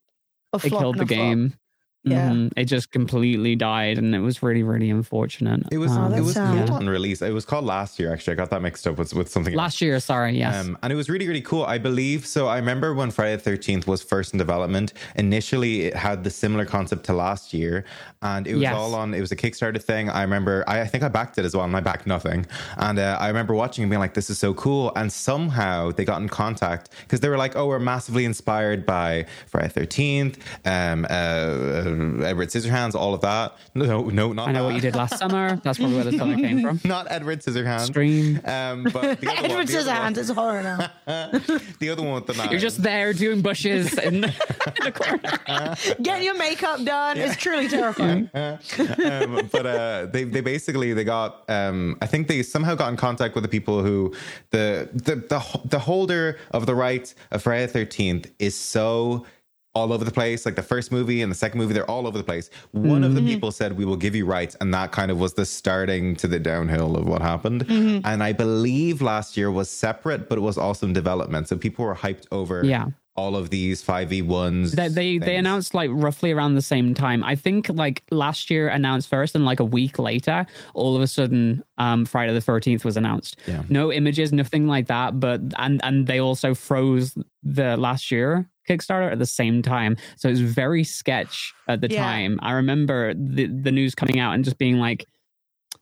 [0.53, 1.15] a It killed the and a
[1.49, 1.59] flop.
[2.05, 2.13] Game.
[2.13, 2.31] Yeah.
[2.31, 2.51] Mhm.
[2.57, 5.61] It just completely died, and it was really, really unfortunate.
[5.71, 6.67] It was Oh, it was sad.
[6.69, 7.21] cool on release.
[7.23, 8.13] It was called last year.
[8.13, 9.59] Actually, I got that mixed up with with something else.
[9.59, 10.01] last year.
[10.01, 10.65] Sorry, yes.
[10.67, 11.65] Um, and it was really, really cool.
[11.65, 12.47] I believe so.
[12.49, 16.65] I remember when Friday the 13th was first in development, initially it had the similar
[16.65, 17.85] concept to last year.
[18.23, 18.75] And it was Yes.
[18.75, 20.11] all on, it was a Kickstarter thing.
[20.11, 22.47] I remember, I, I think I backed it as well, and I backed nothing.
[22.77, 24.93] And uh, I remember watching and being like, this is so cool.
[24.97, 29.27] And somehow they got in contact because they were like, oh, we're massively inspired by
[29.47, 30.37] Friday the 13th,
[30.67, 31.90] um, uh,
[32.25, 33.55] Edward Scissorhands, all of that.
[33.75, 34.65] No, no, not I know that.
[34.67, 35.57] what you did last summer.
[35.63, 36.81] That's probably where the summer came from.
[36.85, 37.87] Not Edward Scissorhands.
[37.87, 38.41] Stream.
[38.45, 40.91] Um, but the other one, Edward the other one- Scissorhands is horror now.
[41.79, 42.51] the other one with the knife.
[42.51, 45.77] You're just there doing bushes in the, in the corner.
[46.03, 48.31] Getting your makeup done is truly terrifying.
[48.35, 52.97] um, but uh, they they basically they got um, I think they somehow got in
[52.97, 54.15] contact with the people who
[54.51, 59.27] the the the, the holder of the rights of Friday Thirteenth is so
[59.75, 60.45] all over the place.
[60.45, 62.51] Like the first movie and the second movie, they're all over the place.
[62.73, 63.29] One of the mm-hmm.
[63.29, 66.29] people said, "We will give you rights," and that kind of was the starting to
[66.29, 67.67] the downhill of what happened.
[67.67, 68.07] Mm-hmm.
[68.07, 71.49] And I believe last year was separate, but it was also in development.
[71.49, 72.87] So people were hyped over Yeah.
[73.17, 74.73] All of these five v ones.
[74.73, 77.23] They they, they announced like roughly around the same time.
[77.25, 81.07] I think like last year announced first, and like a week later, all of a
[81.07, 83.39] sudden, um, Friday the Thirteenth was announced.
[83.47, 83.63] Yeah.
[83.69, 85.19] No images, nothing like that.
[85.21, 90.29] But and and they also froze the last year Kickstarter at the same time, so
[90.29, 92.03] it was very sketch at the Yeah.
[92.03, 92.39] time.
[92.43, 95.05] I remember the the news coming out and just being like,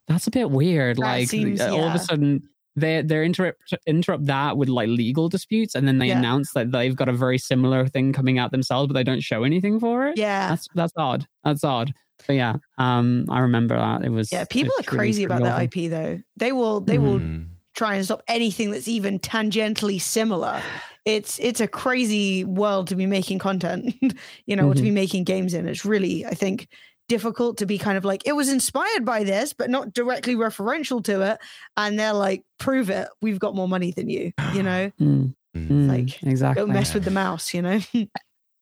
[0.09, 2.49] "That's a bit weird." That like seems- all of a sudden.
[2.79, 6.19] They they interrupt interrupt that with like legal disputes, and then they Yeah.
[6.19, 9.45] announce that they've got a very similar thing coming out themselves, but they don't show
[9.45, 10.17] anything for it.
[10.19, 10.49] Yeah.
[10.51, 11.27] That's that's odd.
[11.45, 11.93] That's odd.
[12.27, 14.33] But yeah, um, I remember that it was.
[14.33, 15.63] Yeah, people are crazy about that.
[15.77, 16.21] IP though.
[16.37, 17.43] They will they will Hmm.
[17.75, 20.61] try and stop anything that's even tangentially similar.
[21.05, 23.95] It's it's a crazy world to be making content,
[24.47, 25.67] you know, or to be making games in.
[25.69, 26.69] It's really, I think,
[27.09, 31.03] difficult to be kind of like it was inspired by this, but not directly referential
[31.05, 31.39] to it.
[31.77, 33.09] And they're like, prove it.
[33.23, 34.33] We've got more money than you.
[34.55, 35.69] You know, Mm, Mm.
[35.69, 36.63] mm, Like, exactly.
[36.63, 37.53] don't mess with the mouse.
[37.55, 37.81] You know.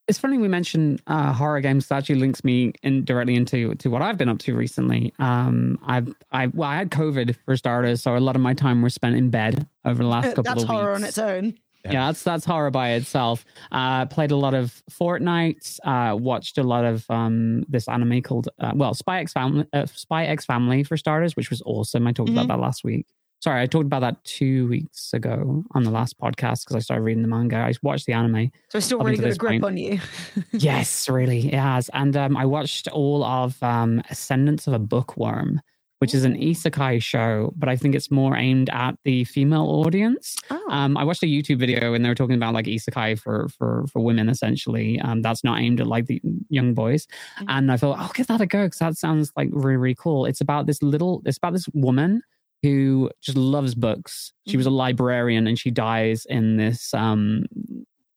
[0.09, 1.88] It's funny we mentioned uh, horror games.
[1.88, 5.12] That actually links me in directly into to what I've been up to recently.
[5.18, 8.82] Um, I've I well, I had COVID for starters, so a lot of my time
[8.82, 11.02] was spent in bed over the last couple that's of horror weeks.
[11.02, 11.54] on its own.
[11.92, 13.44] Yeah, that's that's horror by itself.
[13.72, 15.79] Uh, played a lot of Fortnite.
[15.85, 19.66] Uh, watched a lot of um, this anime called uh, well, Spy X Family.
[19.72, 22.07] Uh, Spy X Family for starters, which was awesome.
[22.07, 22.49] I talked about Mhm.
[22.49, 23.07] that last week.
[23.40, 27.03] Sorry, I talked about that two weeks ago on the last podcast because I started
[27.03, 27.57] reading the manga.
[27.59, 28.51] I watched the anime.
[28.70, 29.64] So it's still really got a grip point.
[29.64, 30.01] on you.
[30.53, 31.90] yes, really, it has.
[31.92, 35.61] And um, I watched all of um, Ascendance of a Bookworm,
[35.98, 40.37] which is an isekai show, but I think it's more aimed at the female audience.
[40.50, 40.61] Oh.
[40.70, 43.87] Um, I watched a YouTube video and they were talking about like isekai for for
[43.92, 45.00] for women essentially.
[45.00, 47.06] Um, that's not aimed at like the young boys,
[47.40, 47.44] Mhm.
[47.48, 50.26] and I thought I'll give that a go because that sounds like really really cool.
[50.26, 51.22] It's about this little.
[51.24, 52.22] It's about this woman
[52.62, 54.32] who just loves books.
[54.48, 56.92] She was a librarian and she dies in this.
[56.94, 57.44] Um,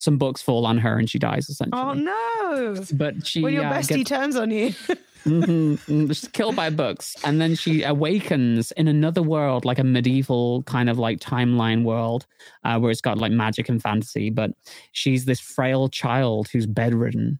[0.01, 1.81] some books fall on her and she dies essentially.
[1.81, 2.83] oh no!
[2.93, 4.73] But she When your uh, bestie gets turns on you.
[5.25, 9.83] Mhm, mhm, she's killed by books and then she awakens in another world like a
[9.83, 12.25] medieval kind of like timeline world
[12.63, 14.51] uh, where it's got like magic and fantasy but
[14.93, 17.37] she's this frail child who's bedridden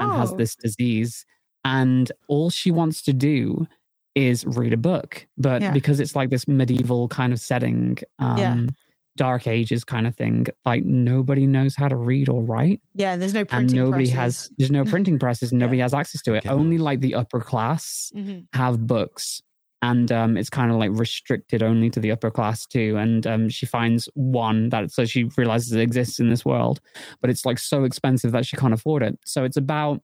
[0.00, 0.36] and has Oh.
[0.36, 1.26] this disease
[1.64, 3.66] and all she wants to do
[4.14, 5.72] is read a book but Yeah.
[5.72, 8.66] because it's like this medieval kind of setting um Yeah.
[9.16, 12.80] Dark ages kind of thing like nobody knows how to read or write.
[12.94, 14.14] Yeah, there's no and nobody presses.
[14.14, 15.50] has there's no printing presses.
[15.52, 16.44] And nobody has access to it.
[16.44, 16.52] Yeah.
[16.52, 18.46] only like the upper class Mhm.
[18.54, 19.42] have books.
[19.82, 22.96] And um, it's kind of like restricted only to the upper class too.
[22.98, 26.80] And um, she finds one that so she realizes it exists in this world
[27.20, 29.18] but it's like so expensive that she can't afford it.
[29.24, 30.02] So it's about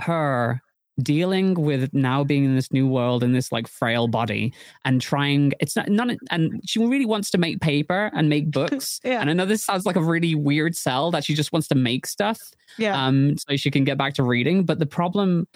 [0.00, 0.60] her
[1.02, 4.52] dealing with now being in this new world in this like frail body
[4.86, 8.98] and trying it's not not and she really wants to make paper and make books
[9.04, 9.20] Yeah.
[9.20, 11.74] and i know this sounds like a really weird sell that she just wants to
[11.74, 12.40] make stuff
[12.78, 13.06] Yeah.
[13.06, 14.64] um, so she can get back to reading.
[14.64, 15.46] But the problem,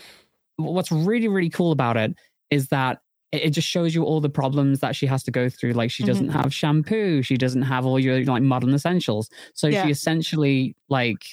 [0.57, 2.14] what's really, really cool about it
[2.51, 3.01] is that
[3.32, 5.72] it, just shows you all the problems that she has to go through.
[5.72, 9.30] Like she doesn't have shampoo, she doesn't have all your like modern essentials.
[9.55, 9.84] So Yeah.
[9.84, 11.24] she essentially like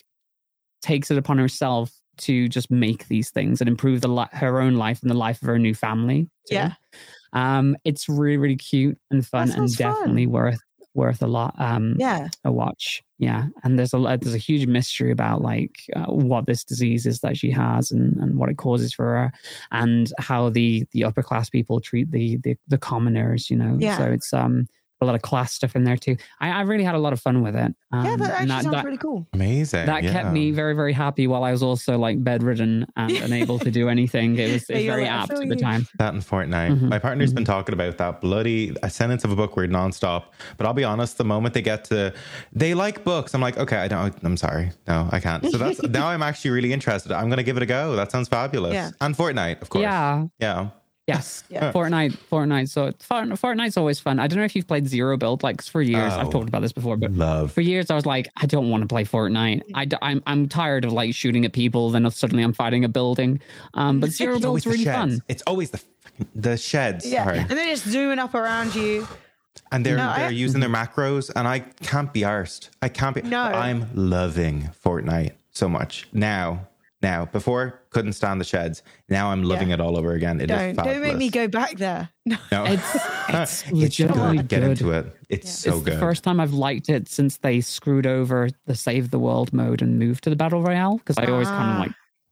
[0.82, 4.76] takes it upon herself to just make these things and improve the li- her own
[4.76, 6.24] life and the life of her new family.
[6.47, 6.55] too.
[6.55, 6.74] Yeah.
[7.34, 9.93] Um, it's really really cute and fun and sounds fun.
[9.93, 10.59] definitely worth
[10.93, 11.53] worth a lot.
[11.59, 12.30] Um, Yeah.
[12.43, 13.03] a watch.
[13.20, 17.05] Yeah, and there's a lot- there's a huge mystery about like uh, what this disease
[17.05, 19.32] is that she has and, and what it causes for her,
[19.72, 23.49] and how the the upper class people treat the the, the commoners.
[23.49, 23.97] You know, Yeah.
[23.97, 24.68] so it's um
[25.02, 26.18] a lot of class stuff in there too.
[26.39, 27.74] I, I really had a lot of fun with it.
[27.91, 29.28] Um, yeah, that and actually sounds that, really cool.
[29.34, 29.86] Amazing.
[29.86, 30.12] that yeah.
[30.12, 33.89] kept me very very happy while I was also like bedridden and unable to do
[33.89, 34.38] anything.
[34.38, 35.56] It was, Yeah, it was very like, apt at the you.
[35.56, 35.88] time.
[36.00, 36.80] That in Fortnite.
[36.80, 40.26] Mhm, My partner's been talking about that bloody Ascendance of a Bookworm nonstop.
[40.58, 42.14] But I'll be honest, the moment they get to
[42.52, 44.72] they like books, I'm like, okay, I don't I'm sorry.
[44.88, 45.45] No, I can't.
[45.52, 47.12] So that's now I'm actually really interested.
[47.12, 47.95] I'm gonna give it a go.
[47.95, 48.74] That sounds fabulous.
[48.74, 48.91] Yeah.
[49.02, 49.84] And Fortnite, of course.
[49.84, 50.70] Yeah, Yeah.
[51.08, 51.72] Yes, Yeah.
[51.72, 52.70] Fortnite, Fortnite.
[52.70, 54.20] So Fortnite's always fun.
[54.20, 55.41] I don't know if you've played Zero Build.
[55.41, 56.20] like for years, Oh.
[56.20, 57.53] I've talked about this before, but Love.
[57.53, 59.62] for years I was like, I don't want to play Fortnite.
[59.74, 61.89] I, am I'm, I'm tired of like shooting at people.
[61.91, 63.39] Then suddenly I'm fighting a building.
[63.74, 65.22] Um, but Zero It's Build's really fun.
[65.30, 67.05] It's always the fucking- the sheds.
[67.05, 67.24] Yeah.
[67.24, 67.39] Sorry.
[67.39, 69.08] And they're just zooming up around you.
[69.72, 72.70] And they're No, they're using their macros, and I can't be arsed.
[72.82, 73.22] I can't be.
[73.24, 73.41] No.
[73.41, 76.68] I'm loving Fortnite so much now.
[77.02, 78.82] Now, before couldn't stand the sheds.
[79.08, 79.76] Now I'm loving Yeah.
[79.76, 80.41] it all over again.
[80.41, 82.10] It is Don't don't make me go back there.
[82.26, 82.38] No.
[82.52, 82.95] No, It's
[83.30, 84.48] it's it's legitimately good.
[84.50, 85.16] Get into it.
[85.30, 85.93] It's so it's good.
[85.93, 89.82] the first time I've liked it since they screwed over the save the world mode
[89.82, 91.74] and moved to the battle royale because I always kind Ah.
[91.76, 91.91] of like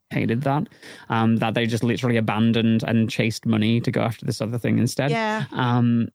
[0.09, 0.67] hated that.
[1.09, 4.79] Um, that they just literally abandoned and chased money to go after this other thing
[4.79, 5.11] instead.
[5.11, 5.45] Yeah.
[5.51, 6.09] um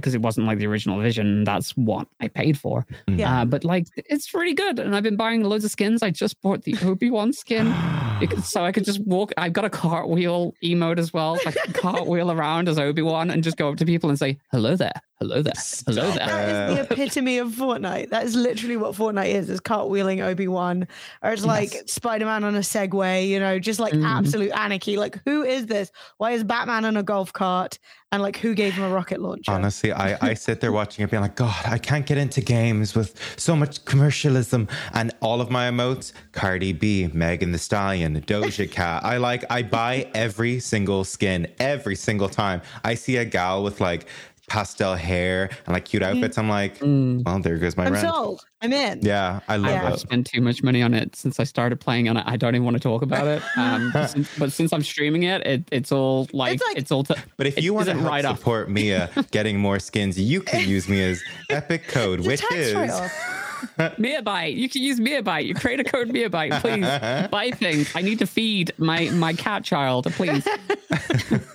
[0.00, 1.44] because it wasn't like the original vision.
[1.44, 2.86] That's what i paid for.
[3.06, 3.42] Yeah.
[3.42, 6.02] uh, but like it's really good and i've been buying loads of skins.
[6.02, 7.66] I just bought the obi-wan skin
[8.20, 11.52] because- so i could just walk i've got a cartwheel emote as well so i
[11.52, 14.92] can cartwheel around as obi-wan and just go up to people and say hello there
[15.20, 15.52] hello there
[15.86, 18.08] hello there That is the epitome of Fortnite.
[18.08, 20.88] That is literally what Fortnite is: is cartwheeling Obi Wan,
[21.22, 21.92] or it's like Yes.
[21.92, 23.28] Spider Man on a Segway.
[23.28, 24.04] You know, just like Mhm.
[24.04, 24.96] absolute anarchy.
[24.96, 25.90] Like, who is this?
[26.16, 27.78] Why is Batman on a golf cart?
[28.12, 29.52] And like, who gave him a rocket launcher?
[29.52, 32.96] Honestly, I, I sit there watching it being like, God, I can't get into games
[32.96, 34.66] with so much commercialism.
[34.94, 39.04] And all of my emotes, Cardi B, Megan Thee Stallion, Doja Cat.
[39.04, 42.62] I like, I buy every single skin every single time.
[42.82, 44.06] I see a gal with like
[44.50, 46.36] pastel hair and like cute outfits.
[46.36, 47.24] I'm like, Mm.
[47.24, 48.06] well, there goes my I'm rent.
[48.06, 48.44] sold.
[48.60, 48.98] I'm in.
[49.00, 49.86] Yeah, I love Yeah.
[49.86, 50.00] I've it.
[50.00, 52.24] spent too much money on it since I started playing on it.
[52.26, 53.42] I don't even want to talk about it.
[53.56, 57.04] Um, but, since, but since I'm streaming it, it it's all like It's it's, all.
[57.04, 60.40] To, But if you want to isn't help right support Mia getting more skins, you
[60.42, 63.12] can use me as Epic Code, which is write-off.
[63.98, 64.56] Miabyte.
[64.56, 65.46] You can use Miabyte.
[65.46, 67.28] You create a code Miabyte, please.
[67.30, 67.90] Buy things.
[67.94, 70.44] I need to feed my my cat child, please.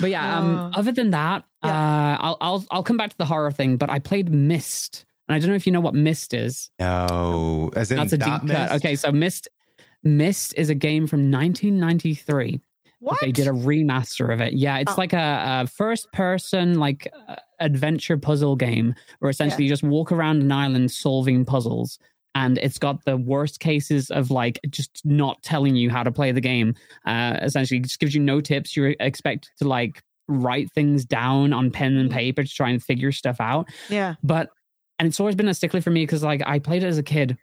[0.00, 0.70] but yeah, um, Oh.
[0.78, 1.66] other than that, uh,
[2.20, 3.76] I'll I'll I'll come back to the horror thing.
[3.76, 6.70] But I played Myst, and I don't know if you know what Myst is.
[6.78, 8.72] no, as in That's a deep cut.
[8.72, 9.48] Okay, so Myst
[10.02, 12.60] Myst is a game from 1993.
[13.00, 13.20] What?
[13.20, 14.52] They did a remaster of it.
[14.52, 14.96] Yeah, it's Oh.
[14.98, 20.12] like a, a first person like uh, adventure puzzle game where essentially you just walk
[20.12, 21.98] around an island solving puzzles.
[22.36, 26.30] And it's got the worst cases of like just not telling you how to play
[26.30, 26.76] the game.
[27.04, 28.76] Uh, essentially, it just gives you no tips.
[28.76, 33.10] You're expected to like write things down on pen and paper to try and figure
[33.10, 34.14] stuff out yeah.
[34.22, 34.48] but
[35.00, 37.02] and it's always been a stickler for me because like I played it as a
[37.02, 37.36] kid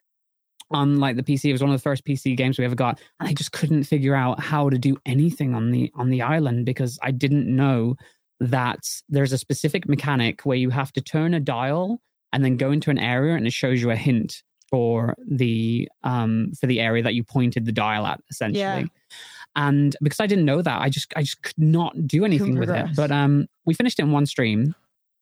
[0.71, 1.45] on like the PC.
[1.45, 3.83] It was one of the first PC games we ever got, and I just couldn't
[3.83, 7.95] figure out how to do anything on the on the island because I didn't know
[8.39, 12.01] that there's a specific mechanic where you have to turn a dial
[12.33, 16.51] and then go into an area and it shows you a hint for the um
[16.59, 18.59] for the area that you pointed the dial at essentially.
[18.59, 18.83] Yeah.
[19.55, 22.69] And because I didn't know that, I just I just could not do anything with
[22.69, 22.87] it.
[22.95, 24.75] But um we finished it in one stream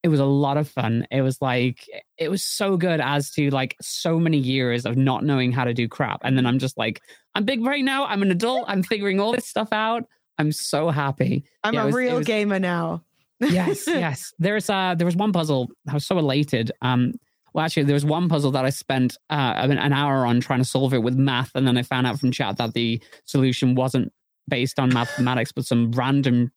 [0.06, 1.08] it was a lot of fun.
[1.10, 1.89] It was like
[2.20, 5.74] it was so good as to like so many years of not knowing how to
[5.74, 6.22] do crap.
[6.24, 7.01] And then I'm just like,
[7.34, 8.06] I'm big right now.
[8.06, 8.66] I'm an adult.
[8.68, 10.03] I'm figuring all this stuff out.
[10.38, 11.43] I'm so happy.
[11.64, 13.03] I'm Yeah, a was- real was- gamer now.
[13.39, 14.32] Yes, yes.
[14.38, 15.72] There's uh there was one puzzle.
[15.89, 16.72] I was so elated.
[16.84, 17.14] Um
[17.56, 20.66] well actually there was one puzzle that I spent uh an hour on trying to
[20.66, 24.14] solve it with math and then I found out from chat that the solution wasn't
[24.47, 26.51] based on mathematics but some random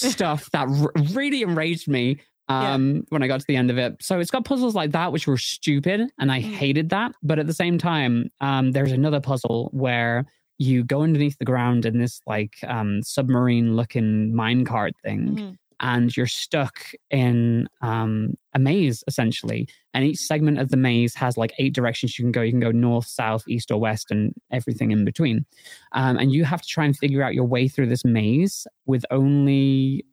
[0.00, 4.02] stuff that r- really enraged me um when I got to the end of it.
[4.02, 6.52] So it's got puzzles like that which were stupid and I Mm.
[6.54, 10.24] hated that, but at the same time um there's another puzzle where
[10.58, 15.56] you go underneath the ground in this like um submarine looking minecart thing Mhm.
[15.80, 19.66] And you're stuck in um, a maze essentially.
[19.94, 22.42] And each segment of the maze has like eight directions you can go.
[22.42, 25.46] You can go north, south, east, or west, and everything in between.
[25.92, 29.04] Um, and you have to try and figure out your way through this maze with
[29.10, 30.04] only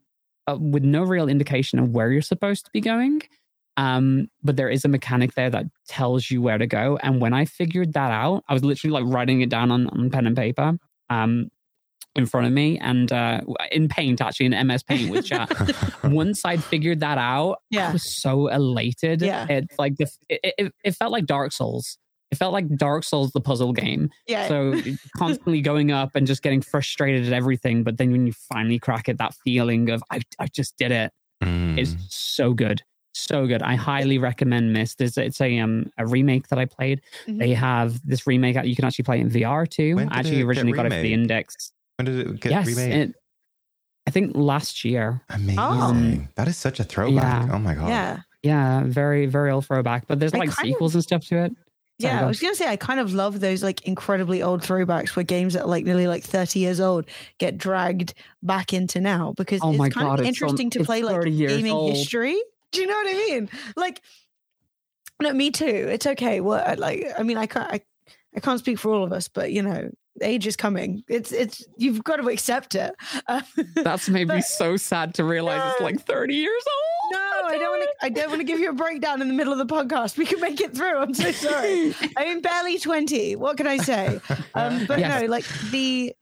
[0.47, 3.21] uh, with no real indication of where you're supposed to be going.
[3.75, 6.97] Um, but there is a mechanic there that tells you where to go.
[7.03, 10.09] And when I figured that out, I was literally like writing it down on, on
[10.09, 10.77] pen and paper.
[11.09, 11.49] Um,
[12.17, 13.41] in front of me and uh,
[13.71, 15.49] in paint actually in ms paint with chat
[16.03, 17.89] once i'd figured that out Yeah.
[17.89, 19.45] i was so elated Yeah.
[19.49, 21.97] it's like the it, it, it felt like dark souls
[22.31, 24.47] it felt like dark souls the puzzle game Yeah.
[24.47, 24.81] so
[25.17, 29.07] constantly going up and just getting frustrated at everything but then when you finally crack
[29.07, 31.11] it that feeling of i, I just did it
[31.43, 31.77] Mm.
[31.77, 32.81] is so good
[33.13, 36.99] so good i highly recommend Myst it's, it's a um a remake that i played
[37.27, 37.37] Mhm.
[37.37, 40.71] they have this remake out you can actually play in vr too i actually originally
[40.71, 42.93] got it for the index when did it get yes remade?
[43.09, 43.15] it,
[44.07, 45.59] i think last year Amazing.
[45.59, 46.27] Oh.
[46.35, 47.47] That is such a throwback.
[47.47, 47.55] Yeah.
[47.55, 47.89] Oh my god.
[47.89, 48.21] yeah.
[48.43, 51.37] yeah very very old throwback but there's I like kind of- sequels and stuff to
[51.45, 51.51] it
[51.99, 54.61] Sorry, Yeah, go I was gonna say I kind of love those like incredibly old
[54.61, 57.05] throwbacks where games that are like nearly like 30 years old
[57.39, 60.69] get dragged back into now because Oh it's my kind God, of it's so- interesting
[60.71, 61.93] to play like 30 gaming old.
[61.95, 62.39] history.
[62.71, 63.49] Do you know what I mean?
[63.75, 64.01] Like,
[65.21, 65.65] no, me too.
[65.65, 66.39] It's okay.
[66.41, 67.07] What I like?
[67.17, 67.71] I mean, I can't.
[67.73, 67.81] I,
[68.35, 69.89] I can't speak for all of us, but you know,
[70.21, 71.03] age is coming.
[71.07, 72.95] It's it's you've got to accept it.
[73.27, 73.41] Uh,
[73.75, 77.13] That's made me so sad to realize it's like 30 years old.
[77.13, 78.05] no, I don't want to.
[78.05, 80.17] I don't want to give you a breakdown in the middle of the podcast.
[80.17, 80.97] We can make it through.
[80.97, 81.95] I'm so sorry.
[82.17, 83.35] I'm barely 20.
[83.37, 84.19] What can I say?
[84.55, 85.21] Um, but Yes.
[85.21, 86.13] no, like the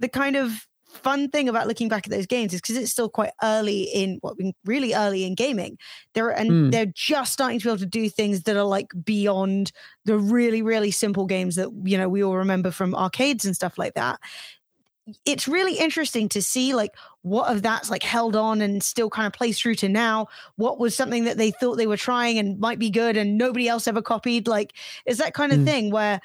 [0.00, 0.66] the kind of
[0.98, 4.18] fun thing about looking back at those games is because it's still quite early in
[4.20, 5.78] what well, really early in gaming.
[6.14, 6.72] They're and Mm.
[6.72, 9.72] they're just starting to be able to do things that are like beyond
[10.04, 13.78] the really really simple games that you know we all remember from arcades and stuff
[13.78, 14.20] like that.
[15.24, 16.90] It's really interesting to see like
[17.22, 20.26] what of that's like held on and still kind of plays through to now.
[20.56, 23.68] What was something that they thought they were trying and might be good and nobody
[23.68, 24.46] else ever copied?
[24.46, 24.74] Like,
[25.06, 25.64] is that kind of Mm.
[25.64, 26.20] thing where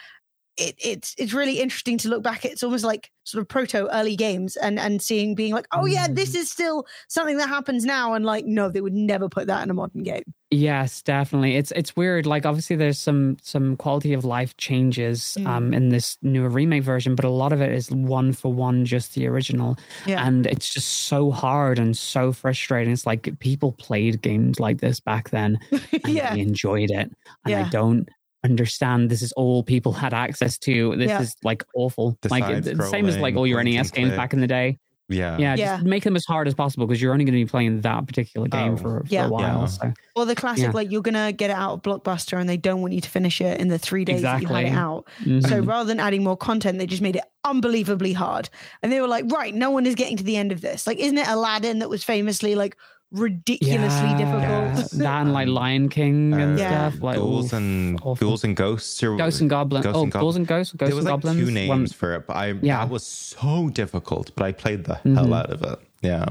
[0.57, 2.45] it, it's it's really interesting to look back.
[2.45, 6.07] It's almost like sort of proto early games and and seeing being like, oh yeah,
[6.09, 9.63] this is still something that happens now, and like, no, they would never put that
[9.63, 10.23] in a modern game.
[10.51, 11.55] Yes, definitely.
[11.55, 12.27] It's it's weird.
[12.27, 15.47] Like obviously there's some some quality of life changes Mm.
[15.47, 18.85] um in this newer remake version, but a lot of it is one for one
[18.85, 19.77] just the original.
[20.05, 20.23] Yeah.
[20.27, 22.93] And it's just so hard and so frustrating.
[22.93, 27.09] It's like people played games like this back then and yeah, they enjoyed it.
[27.45, 27.65] And Yeah.
[27.65, 28.07] I don't
[28.43, 30.95] understand this is all people had access to.
[30.97, 31.21] This Yeah.
[31.21, 32.17] is like awful.
[32.21, 34.17] The like the same as like all your NES and games click.
[34.17, 34.77] back in the day.
[35.09, 35.37] Yeah.
[35.37, 35.75] Yeah, Yeah.
[35.75, 38.07] just make them as hard as possible because you're only going to be playing that
[38.07, 38.77] particular game Oh.
[38.77, 39.25] for, for Yeah.
[39.27, 39.59] a while.
[39.61, 39.65] Yeah.
[39.65, 40.71] So or the classic Yeah.
[40.71, 43.41] like you're gonna get it out of Blockbuster and they don't want you to finish
[43.41, 45.05] it in the three days that you had it out.
[45.23, 45.47] mhm.
[45.47, 48.49] So rather than adding more content, they just made it unbelievably hard.
[48.81, 50.87] And they were like, right, no one is getting to the end of this.
[50.87, 52.77] Like, isn't it Aladdin that was famously like
[53.13, 54.17] ridiculously Yeah.
[54.17, 54.91] difficult?
[54.99, 56.89] that and like Lion King and Uh, Yeah.
[56.91, 57.01] stuff.
[57.03, 58.15] Like ghouls and awful.
[58.15, 59.85] ghouls and ghosts or Ghosts and Goblins.
[59.85, 60.73] Ghosts Oh, and Gob- Ghouls and Ghosts.
[60.73, 61.47] Ghosts there was and like Goblins.
[61.47, 62.79] two names One- for it, but I Yeah.
[62.79, 64.31] that was so difficult.
[64.35, 65.15] But I played the Mhm.
[65.15, 65.79] hell out of it.
[66.01, 66.25] Yeah.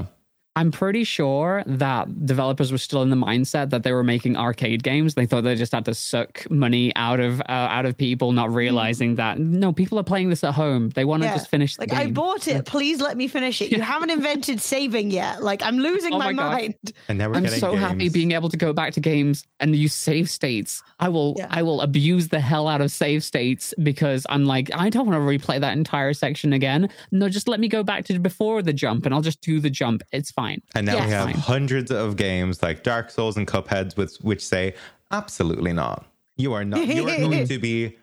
[0.55, 4.83] I'm pretty sure that developers were still in the mindset that they were making arcade
[4.83, 5.15] games.
[5.15, 8.53] They thought they just had to suck money out of uh, out of people, not
[8.53, 10.89] realizing that no, people are playing this at home.
[10.89, 11.35] They want to Yeah.
[11.37, 11.99] just finish the Like, game.
[11.99, 12.65] I bought it.
[12.65, 13.71] Please let me finish it.
[13.71, 15.41] You haven't invented saving yet.
[15.41, 16.75] Like, I'm losing Oh my, my mind.
[17.07, 19.75] And now we're I'm getting so happy being able to go back to games and
[19.75, 20.83] use save states.
[20.99, 21.47] I will Yeah.
[21.49, 25.17] I will abuse the hell out of save states because I'm like I don't want
[25.17, 26.89] to replay that entire section again.
[27.11, 29.71] No, just let me go back to before the jump and I'll just do the
[29.71, 30.03] jump.
[30.11, 30.42] It's fine.
[30.75, 31.05] And now Yes.
[31.05, 31.35] we have Fine.
[31.35, 34.73] hundreds of games like Dark Souls and Cupheads with which say
[35.11, 36.05] absolutely not.
[36.37, 36.87] You are not.
[36.87, 37.97] You are going to be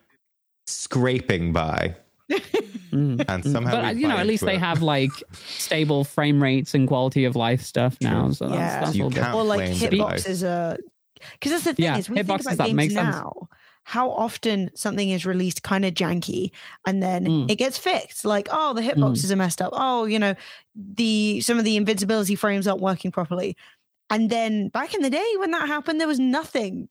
[0.66, 1.96] scraping by,
[2.92, 3.24] Mm.
[3.28, 3.82] and somehow.
[3.82, 4.60] but you know, at least into they it.
[4.60, 8.30] have like stable frame rates and quality of life stuff now.
[8.30, 8.80] So that's, Yeah.
[8.80, 10.24] that's You all can't Or like blame the life.
[10.24, 10.78] hitboxes are.
[11.32, 13.16] Because that's the thing Yeah, is, we think hitboxes, about that games makes sense.
[13.84, 16.50] How often something is released kind of janky
[16.86, 17.50] and then Mm.
[17.50, 18.24] it gets fixed.
[18.24, 19.72] Like, oh, the hitboxes are messed up.
[19.74, 20.34] Oh, you know,
[20.74, 23.56] the some of the invincibility frames aren't working properly.
[24.10, 26.88] And then back in the day when that happened, there was nothing.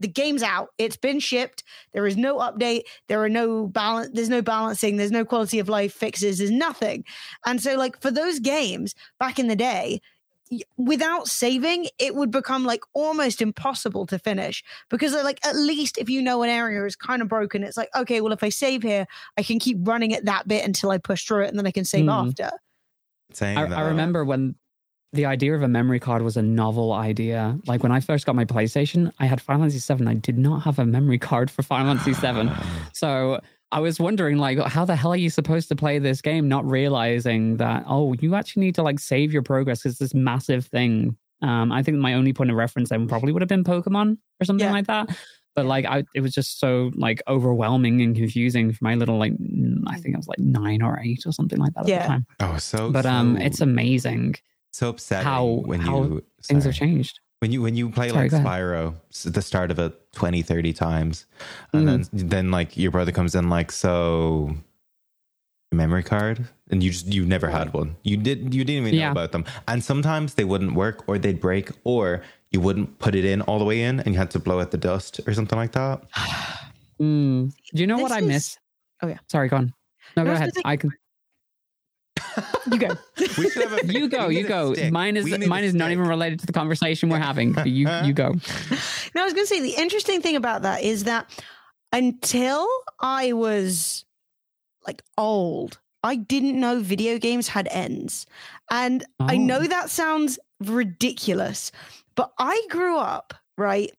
[0.00, 0.68] The game's out.
[0.78, 1.62] It's been shipped.
[1.92, 2.82] There is no update.
[3.08, 4.10] There are no balance.
[4.14, 4.96] There's no balancing.
[4.96, 6.38] There's no quality of life fixes.
[6.38, 7.04] There's nothing.
[7.44, 10.00] And so, like for those games back in the day,
[10.76, 16.08] without saving, it would become like almost impossible to finish because, like, at least if
[16.10, 18.82] you know an area is kind of broken, it's like okay, well, if I save
[18.82, 21.66] here, I can keep running at that bit until I push through it, and then
[21.66, 22.10] I can save Hmm.
[22.10, 22.50] after.
[23.32, 23.62] saying I.
[23.62, 24.56] I remember when
[25.12, 27.58] the idea of a memory card was a novel idea.
[27.66, 30.06] Like when I first got my PlayStation, I had Final Fantasy VII.
[30.06, 32.50] I did not have a memory card for Final Fantasy VII.
[32.92, 33.40] So
[33.72, 36.68] I was wondering, like, how the hell are you supposed to play this game, not
[36.68, 41.16] realizing that, oh, you actually need to like save your progress because this massive thing.
[41.42, 44.44] Um, I think my only point of reference then probably would have been Pokemon or
[44.44, 44.72] something Yeah.
[44.72, 45.16] like that.
[45.56, 49.32] But like, I it was just so like overwhelming and confusing for my little like,
[49.86, 52.26] I think I was like nine or eight or something like that at the time.
[52.40, 54.34] Oh, so But um, so- it's amazing
[54.72, 56.72] so upsetting how- when how you things sorry.
[56.72, 57.20] have changed.
[57.40, 58.42] When you when you play Sorry, like.
[58.42, 61.26] Spyro s- at the start of it 20 30 times
[61.72, 62.08] and Mm.
[62.12, 64.54] then then like your brother comes in like so
[65.72, 69.06] memory card and you just you never had one you did you didn't even Yeah.
[69.06, 73.14] know about them and sometimes they wouldn't work or they'd break or you wouldn't put
[73.14, 75.32] it in all the way in and you had to blow out the dust or
[75.34, 76.02] something like that
[77.00, 77.50] Mm.
[77.74, 78.58] Do you know what I is- miss?
[79.02, 79.16] Oh, yeah.
[79.30, 79.72] Sorry, go on.
[80.18, 80.50] No, No, go ahead.
[80.52, 80.90] gonna I can.
[82.70, 82.88] You go.
[83.38, 84.28] we should have a You go.
[84.28, 84.74] You go.
[84.74, 84.92] stick.
[84.92, 87.52] Mine is We need a mine is not even related to the conversation we're having.
[87.52, 88.06] But you uh-huh.
[88.06, 88.34] you go.
[89.14, 91.30] No, I was going to say the interesting thing about that is that
[91.92, 92.68] until
[93.00, 94.04] I was
[94.86, 98.26] like old, I didn't know video games had ends.
[98.70, 99.38] And I Oh.
[99.38, 101.72] know that sounds ridiculous,
[102.14, 103.90] but I grew up, right?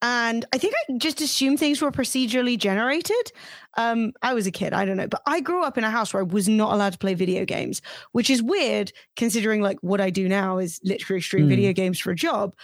[0.00, 3.32] And I think I just assumed things were procedurally generated.
[3.76, 6.14] Um, I was a kid, I don't know, but I grew up in a house
[6.14, 7.82] where I was not allowed to play video games,
[8.12, 11.48] which is weird considering like what I do now is literally stream Hmm.
[11.50, 12.54] video games for a job.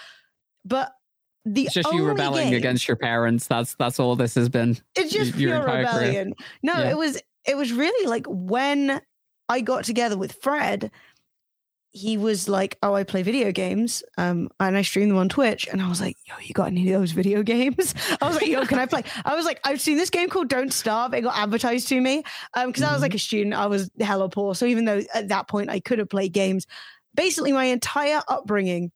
[0.65, 0.93] But
[1.45, 3.47] the It's just you rebelling game- against your parents.
[3.49, 4.79] That's that's all this has been.
[4.97, 6.01] it's just your pure entire career.
[6.07, 6.35] rebellion.
[6.63, 6.91] No, Yeah.
[6.91, 9.01] it was it was really like when
[9.49, 10.91] I got together with Fred,
[11.97, 15.69] he was like, "Oh, I play video games, um, and I stream them on Twitch."
[15.71, 18.49] And I was like, "Yo, you got any of those video games?" I was like,
[18.49, 21.23] "Yo, can I play?" I was like, "I've seen this game called Don't Starve." It
[21.23, 22.25] got advertised to me
[22.55, 23.03] um, because I was Mhm.
[23.03, 23.55] like a student.
[23.55, 26.67] I was hella poor, so even though at that point I could have played games,
[27.15, 28.91] basically my entire upbringing.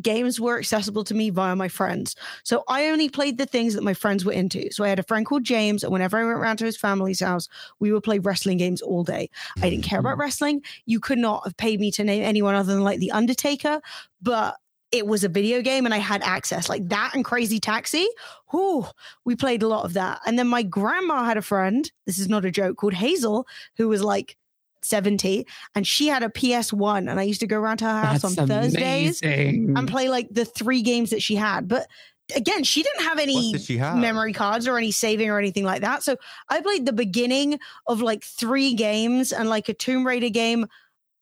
[0.00, 2.16] Games were accessible to me via my friends.
[2.42, 4.72] So I only played the things that my friends were into.
[4.72, 7.20] So I had a friend called James, and whenever I went around to his family's
[7.20, 9.30] house, we would play wrestling games all day.
[9.62, 10.20] I didn't care about mm.
[10.20, 10.62] wrestling.
[10.86, 13.80] You could not have paid me to name anyone other than like The Undertaker,
[14.20, 14.56] but
[14.94, 18.06] it was a video game and I had access like that and Crazy Taxi.
[18.52, 18.86] Whew,
[19.24, 20.20] we played a lot of that.
[20.24, 23.44] And then my grandma had a friend, this is not a joke, called Hazel,
[23.76, 24.36] who was like
[24.84, 27.10] 70, and she had a PS1.
[27.10, 29.74] And I used to go around to her house That's on Thursdays amazing.
[29.76, 31.68] and play like the three games that she had.
[31.68, 31.86] But
[32.34, 35.82] again, she didn't have any she have memory cards or any saving or anything like
[35.82, 36.02] that.
[36.02, 36.16] So
[36.48, 40.66] I played the beginning of like three games and like a Tomb Raider game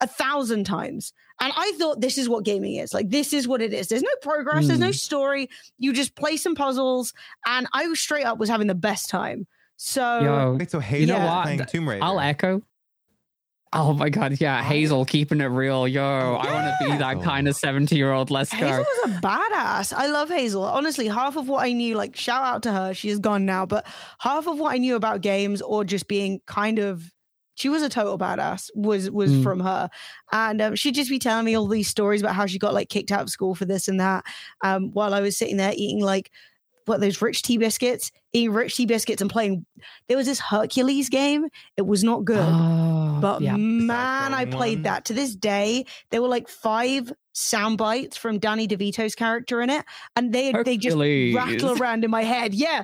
[0.00, 1.12] a thousand times.
[1.40, 2.94] And I thought this is what gaming is.
[2.94, 3.88] Like this is what it is.
[3.88, 4.92] There's no progress, there's no Hmm.
[4.92, 5.48] story.
[5.78, 7.12] You just play some puzzles.
[7.46, 9.46] And I was straight up was having the best time.
[9.76, 11.42] So Yo, Wait, so you know what?
[11.42, 12.04] playing Tomb Raider.
[12.04, 12.62] I'll echo.
[13.74, 15.88] Oh my god, yeah, Hazel keeping it real.
[15.88, 18.30] Yo, I want to be that kind of seventy-year-old.
[18.30, 18.78] Let's Hazel go.
[19.04, 19.94] was a badass.
[19.96, 20.62] I love Hazel.
[20.62, 23.64] Honestly, half of what I knew, like shout out to her, she is gone now,
[23.64, 23.86] but
[24.18, 27.10] half of what I knew about games or just being kind of
[27.54, 29.42] she was a total badass was was Mm.
[29.42, 29.88] from her
[30.32, 32.88] and um, she'd just be telling me all these stories about how she got like
[32.88, 34.24] kicked out of school for this and that
[34.62, 36.30] um, while i was sitting there eating like
[36.86, 39.64] what those rich tea biscuits eating rich tea biscuits and playing
[40.08, 43.56] there was this hercules game it was not good Oh, but yeah.
[43.56, 44.82] man, I played one?
[44.84, 45.84] that to this day.
[46.10, 49.84] There were like five sound bites from Danny DeVito's character in it,
[50.16, 52.52] and they they just rattle around in my head.
[52.52, 52.82] Yeah.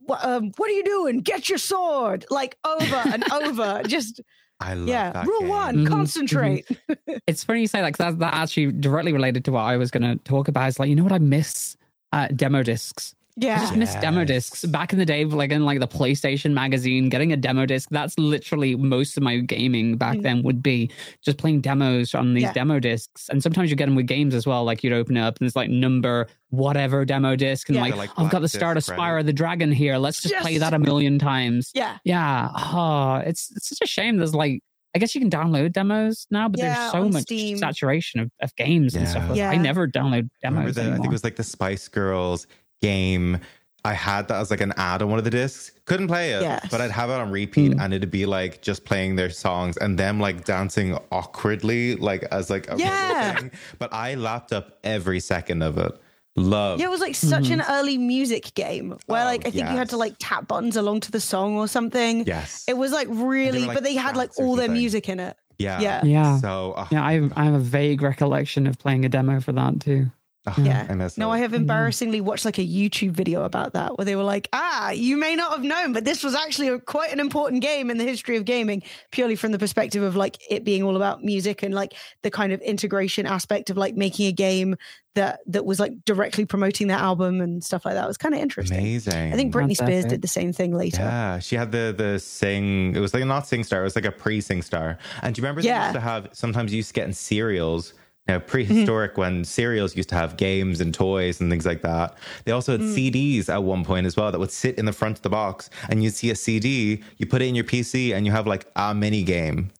[0.00, 1.20] What, um, what are you doing?
[1.22, 2.24] Get your sword!
[2.30, 3.82] Like over and over.
[3.84, 4.20] Just
[4.60, 5.10] I love yeah.
[5.10, 5.48] that Rule game.
[5.48, 6.66] one: Mhm, concentrate.
[7.26, 9.90] It's funny you say that because that, that actually directly related to what I was
[9.90, 10.68] going to talk about.
[10.68, 11.76] Is like, you know what I miss?
[12.12, 13.14] Uh, demo discs.
[13.42, 13.58] I Yeah.
[13.60, 14.64] just miss demo discs.
[14.64, 18.16] Back in the day, like in like the PlayStation magazine, getting a demo disc, that's
[18.16, 20.22] literally most of my gaming back Mm.
[20.22, 20.88] then would be
[21.24, 22.52] just playing demos on these Yeah.
[22.52, 23.28] demo discs.
[23.28, 24.62] And sometimes you get them with games as well.
[24.64, 27.68] Like you'd open it up and it's like number whatever demo disc.
[27.68, 27.82] And Yeah.
[27.82, 29.26] like, like, I've got the black start of disc, Spyro right?
[29.26, 29.96] the Dragon here.
[29.98, 31.72] Let's just play that a million times.
[31.74, 31.96] Yeah.
[32.04, 32.50] Yeah.
[32.54, 34.18] Oh, it's, it's such a shame.
[34.18, 34.60] There's like,
[34.94, 37.58] I guess you can download demos now, but Yeah, there's so much Steam.
[37.58, 39.36] saturation of, of games and stuff.
[39.36, 39.50] Yeah.
[39.50, 42.46] I never download Remember demos the, I think it was like the Spice Girls
[42.84, 43.38] game.
[43.86, 45.70] I had that as like an ad on one of the discs.
[45.84, 46.66] Couldn't play it, Yes.
[46.70, 47.80] but I'd have it on repeat, Mm.
[47.84, 52.48] and it'd be like just playing their songs and them like dancing awkwardly, like as
[52.48, 53.34] like a Yeah.
[53.34, 53.50] thing.
[53.78, 55.92] But I lapped up every second of it.
[56.36, 56.80] Love.
[56.80, 59.76] Yeah, it was like such an early music game where, Oh, like, I think you
[59.76, 62.24] had to like tap buttons along to the song or something.
[62.26, 62.64] yes.
[62.66, 65.36] It was like really, like, but they had like all their music in it.
[65.58, 65.78] yeah.
[65.80, 66.00] yeah.
[66.04, 66.38] yeah.
[66.38, 69.52] So uh, Yeah, I have, I have a vague recollection of playing a demo for
[69.52, 70.06] that too.
[70.46, 70.86] Oh, Yeah.
[70.90, 71.30] I No.
[71.30, 74.90] I have embarrassingly watched like a YouTube video about that where they were like, ah,
[74.90, 77.96] you may not have known, but this was actually a, quite an important game in
[77.96, 81.62] the history of gaming, purely from the perspective of like it being all about music
[81.62, 84.76] and like the kind of integration aspect of like making a game
[85.14, 88.04] that that was like directly promoting their album and stuff like that.
[88.04, 88.78] It was kind of interesting.
[88.78, 89.32] Amazing.
[89.32, 90.10] I think Britney That's Spears epic.
[90.10, 91.00] did the same thing later.
[91.02, 92.94] Yeah, she had the the sing.
[92.94, 93.80] It was like not SingStar.
[93.80, 94.98] It was like a pre SingStar.
[95.22, 95.84] And do you remember they Yeah.
[95.84, 97.94] used to have sometimes you used to get in cereals.
[98.26, 99.20] Now, prehistoric Mm-hmm.
[99.20, 102.16] when cereals used to have games and toys and things like that.
[102.44, 102.94] They also had Mm.
[102.94, 105.68] CDs at one point as well that would sit in the front of the box,
[105.90, 107.02] and you'd see a CD.
[107.18, 109.70] You put it in your PC, and you have like a mini game.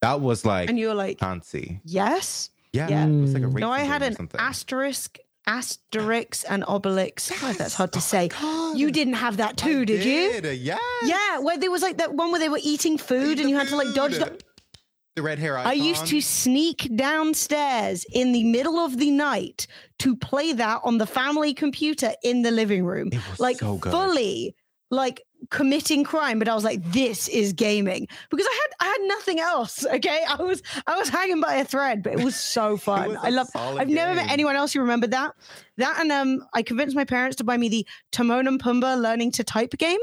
[0.00, 1.80] That was like And you were like, fancy.
[1.84, 2.50] yes.
[2.72, 3.06] Yeah, Yeah.
[3.06, 5.18] it was like a No, I had an asterisk,
[5.48, 7.32] Asterix, and Obelix.
[7.42, 8.28] Oh, that's hard to Oh say.
[8.76, 10.50] You didn't have that too, I did, you?
[10.52, 10.78] Yeah.
[11.04, 13.68] Yeah, where there was like that one where they were eating food and you had
[13.68, 14.38] to like dodge the.
[15.18, 15.58] The red hair.
[15.58, 19.66] I used to sneak downstairs in the middle of the night
[19.98, 23.08] to play that on the family computer in the living room.
[23.12, 23.92] It was Like so good.
[23.92, 24.54] fully
[24.90, 28.08] like committing crime, but I was like, this is gaming.
[28.30, 29.84] Because I had I had nothing else.
[29.84, 30.24] Okay.
[30.28, 33.08] I was I was hanging by a thread, but it was so fun.
[33.10, 35.32] was I a love I've never met anyone else who remembered that.
[35.76, 39.32] That and um I convinced my parents to buy me the Timon and Pumbaa learning
[39.32, 40.00] to type game.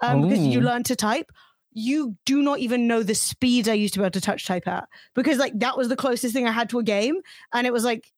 [0.00, 1.32] Um because you learn to type
[1.72, 4.66] you do not even know the speed I used to be able to touch type
[4.66, 7.20] at because like that was the closest thing I had to a game,
[7.52, 8.10] and it was like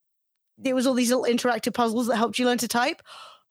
[0.58, 3.02] there was all these little interactive puzzles that helped you learn to type.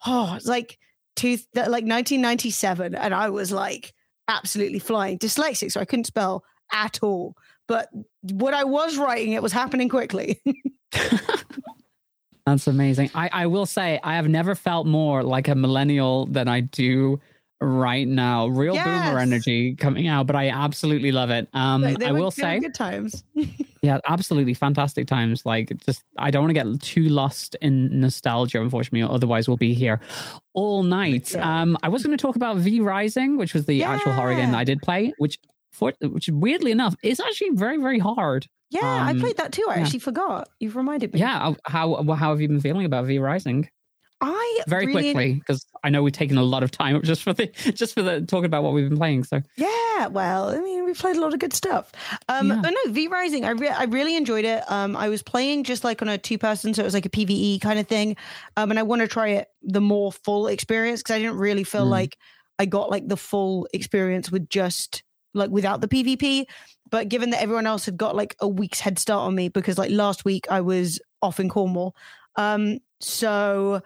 [0.06, 0.80] Oh, it's like
[1.16, 3.94] two like 1997, and I was like
[4.28, 5.20] absolutely flying.
[5.20, 7.36] Dyslexic, so I couldn't spell at all.
[7.68, 7.90] But
[8.22, 10.42] what I was writing, it was happening quickly.
[12.46, 13.12] That's amazing.
[13.14, 17.20] I, I will say I have never felt more like a millennial than I do
[17.62, 18.48] right now.
[18.48, 18.86] Real Yes.
[18.86, 21.48] boomer energy coming out, but I absolutely love it.
[21.54, 23.24] Um, Like, they I will say, good times.
[23.82, 25.46] yeah, absolutely fantastic times.
[25.46, 29.04] Like, just I don't want to get too lost in nostalgia, unfortunately.
[29.04, 30.02] Otherwise, we'll be here
[30.54, 31.34] all night.
[31.34, 31.62] Yeah.
[31.62, 34.52] Um, I was going to talk about V Rising, which was the actual horror game
[34.52, 35.38] that I did play, which.
[35.74, 38.46] For, which weirdly enough is actually very very hard.
[38.72, 39.66] Yeah, I Um, played that too.
[39.70, 39.82] I yeah.
[39.84, 40.50] actually forgot.
[40.60, 41.22] You've reminded me.
[41.22, 43.70] Yeah, how how how have you been feeling about V Rising?
[44.24, 47.34] I very really quickly because I know we've taken a lot of time just for
[47.34, 49.24] the just for the talking about what we've been playing.
[49.24, 51.92] So Yeah, well, I mean, we played a lot of good stuff.
[52.30, 52.60] Um, Yeah.
[52.62, 54.64] But no, V Rising, I, re- I really enjoyed it.
[54.72, 57.10] Um, I was playing just like on a two person, so it was like a
[57.10, 58.16] PVE kind of thing.
[58.58, 61.64] Um, and I want to try it the more full experience because I didn't really
[61.64, 61.90] feel Mm.
[61.92, 62.18] like
[62.60, 65.02] I got like the full experience with just
[65.34, 66.46] like without the PvP.
[66.92, 69.78] But given that everyone else had got like a week's head start on me because
[69.80, 71.96] like last week I was off in Cornwall.
[72.36, 73.82] Um, so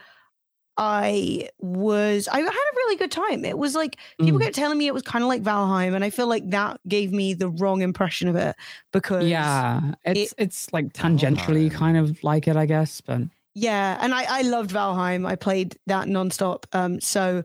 [0.78, 3.46] I was I had a really good time.
[3.46, 4.44] It was like people Mm.
[4.44, 7.12] kept telling me it was kind of like Valheim, and I feel like that gave
[7.14, 8.56] me the wrong impression of it
[8.92, 11.72] because yeah, it's it's like tangentially Valheim.
[11.72, 13.02] kind of like it, I guess.
[13.02, 13.22] But
[13.54, 15.26] yeah, and I I loved Valheim.
[15.28, 16.66] I played that nonstop.
[16.74, 17.44] Um, so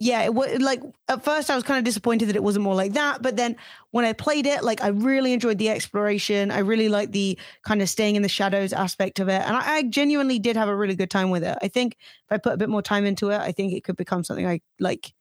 [0.00, 2.74] yeah, it was like at first I was kind of disappointed that it wasn't more
[2.74, 3.56] like that, but then
[3.92, 6.50] when I played it, like I really enjoyed the exploration.
[6.50, 9.76] I really liked the kind of staying in the shadows aspect of it, and I,
[9.76, 11.56] I genuinely did have a really good time with it.
[11.62, 13.96] I think if I put a bit more time into it, I think it could
[13.96, 15.12] become something I like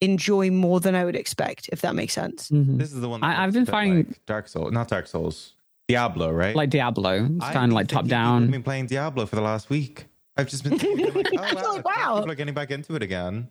[0.00, 2.50] enjoy more than I would expect, if that makes sense.
[2.50, 2.78] mhm.
[2.78, 3.22] This is the one.
[3.22, 5.54] I- that I've been a bit finding- like Dark Souls, not Dark Souls,
[5.88, 6.54] Diablo, right?
[6.54, 8.44] like Diablo, it's kind of like top down.
[8.44, 10.06] I've been playing Diablo for the last week.
[10.36, 12.16] I've just been thinking, like, oh wow, Like, wow.
[12.18, 13.48] people are getting back into it again.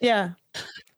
[0.00, 0.30] Yeah.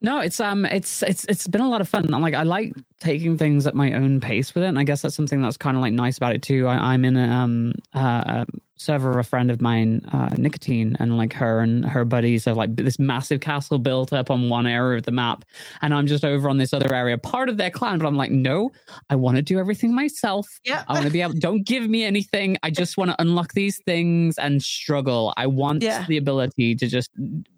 [0.01, 2.11] No, it's um, it's it's it's been a lot of fun.
[2.11, 5.03] I'm like, I like taking things at my own pace with it, and I guess
[5.03, 6.67] that's something that's kind of like nice about it too.
[6.67, 8.45] I, I'm in a um uh, a
[8.81, 12.57] server of a friend of mine, uh, Nicotine, and like her and her buddies have
[12.57, 15.45] like this massive castle built up on one area of the map,
[15.81, 17.99] and I'm just over on this other area, part of their clan.
[17.99, 18.71] But I'm like, no,
[19.09, 20.47] I want to do everything myself.
[20.65, 20.83] Yeah.
[20.87, 21.33] I want to be able.
[21.33, 22.57] Don't give me anything.
[22.63, 25.33] I just want to unlock these things and struggle.
[25.37, 26.05] I want Yeah.
[26.07, 27.11] the ability to just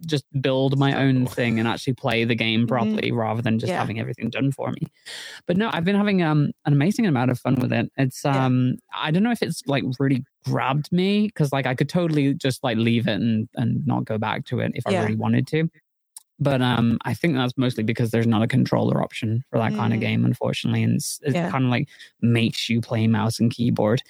[0.05, 3.80] just build my own thing and actually play the game properly, rather than just Yeah.
[3.80, 4.88] having everything done for me.
[5.47, 7.89] But no, I've been having um an amazing amount of fun with it.
[7.97, 8.45] It's Yeah.
[8.45, 12.33] um I don't know if it's like really grabbed me because like I could totally
[12.33, 15.47] just like leave it and and not go back to it if I really wanted
[15.47, 15.69] to.
[16.39, 19.93] But um, I think that's mostly because there's not a controller option for that kind
[19.93, 20.01] of Mm.
[20.01, 21.49] game, unfortunately, and it's, it Yeah.
[21.49, 21.87] kind of like
[22.21, 24.01] makes you play mouse and keyboard.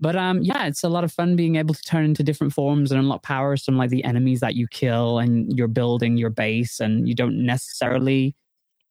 [0.00, 2.92] But um, yeah, it's a lot of fun being able to turn into different forms
[2.92, 6.80] and unlock powers from like the enemies that you kill, and you're building your base,
[6.80, 8.34] and you don't necessarily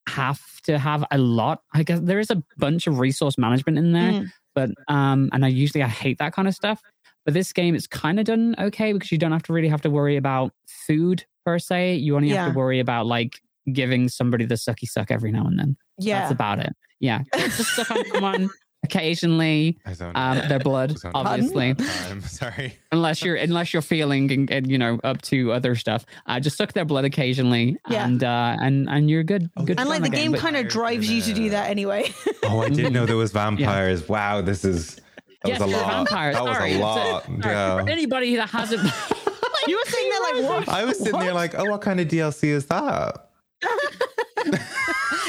[0.09, 1.61] have to have a lot.
[1.73, 4.31] I guess there is a bunch of resource management in there, Mm.
[4.53, 6.81] but um, and I usually I hate that kind of stuff.
[7.25, 9.81] But this game, it's kind of done okay because you don't have to really have
[9.81, 11.95] to worry about food per se.
[11.95, 13.41] You only have to worry about like
[13.71, 15.77] giving somebody the sucky suck every now and then.
[15.99, 16.21] Yeah.
[16.21, 16.73] That's about it.
[16.99, 17.21] Yeah.
[17.35, 18.49] Just stuff on someone,
[18.83, 21.75] occasionally I don't um, their blood, Don't- obviously.
[22.09, 22.77] I'm sorry.
[22.91, 26.05] unless you're unless you're feeling and, and, you know up to other stuff.
[26.25, 28.05] Uh, just suck their blood occasionally, Yeah.
[28.05, 29.49] and uh, and and you're good.
[29.57, 32.11] Oh, good and like the again, game kind of drives you to do that anyway.
[32.43, 34.07] Oh, I didn't know there was vampires.
[34.09, 34.99] Wow, this is
[35.43, 35.93] that Yes, was a they're lot.
[35.93, 36.35] vampires.
[36.35, 37.23] That was a it's lot.
[37.25, 37.83] sorry, yeah.
[37.83, 38.81] For anybody that hasn't,
[39.67, 40.69] you were sitting there like, what?
[40.69, 43.27] I was sitting there like, oh, what kind of DLC is that?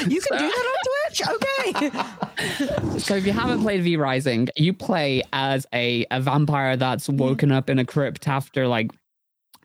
[0.07, 0.77] You can do that on
[1.09, 1.21] Twitch?
[1.29, 2.99] Okay.
[2.99, 7.51] so if you haven't played V Rising, you play as a a vampire that's woken
[7.51, 8.91] up in a crypt after like.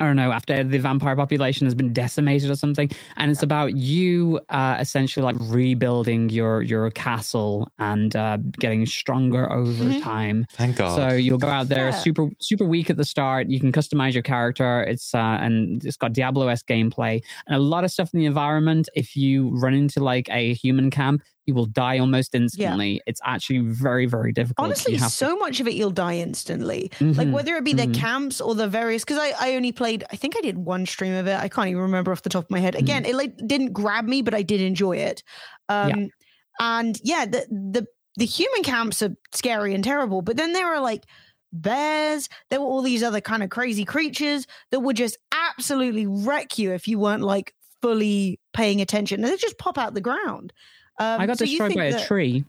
[0.00, 2.90] I don't know, after the vampire population has been decimated or something.
[3.16, 9.50] And it's about you uh, essentially like rebuilding your your castle and uh, getting stronger
[9.52, 10.02] over Mhm.
[10.02, 10.46] time.
[10.52, 10.96] Thank God.
[10.96, 12.02] So you'll go out there Yeah.
[12.06, 13.48] super super weak at the start.
[13.48, 14.82] You can customize your character.
[14.82, 18.26] It's uh, and it's got Diablo s gameplay and a lot of stuff in the
[18.26, 18.88] environment.
[18.94, 23.00] If you run into like a human camp, you will die almost instantly.
[23.06, 24.66] It's actually very very difficult.
[24.66, 26.90] Honestly, so much of it you'll die instantly.
[26.98, 27.94] to, Like whether it be the mhm.
[27.94, 31.14] camps or the various, because I, I only played, I think I did one stream
[31.14, 31.36] of it.
[31.36, 32.74] I can't even remember off the top of my head.
[32.74, 32.80] Mm.
[32.80, 35.24] Again, it like didn't grab me, but I did enjoy it.
[35.70, 36.10] Um,
[36.60, 37.86] and yeah, the the
[38.16, 41.04] the human camps are scary and terrible, but then there are like
[41.52, 42.28] bears.
[42.50, 46.72] There were all these other kind of crazy creatures that would just absolutely wreck you
[46.72, 49.22] if you weren't like fully paying attention.
[49.22, 50.52] And they just pop out the ground.
[50.98, 52.44] Um, I got so destroyed think by a tree.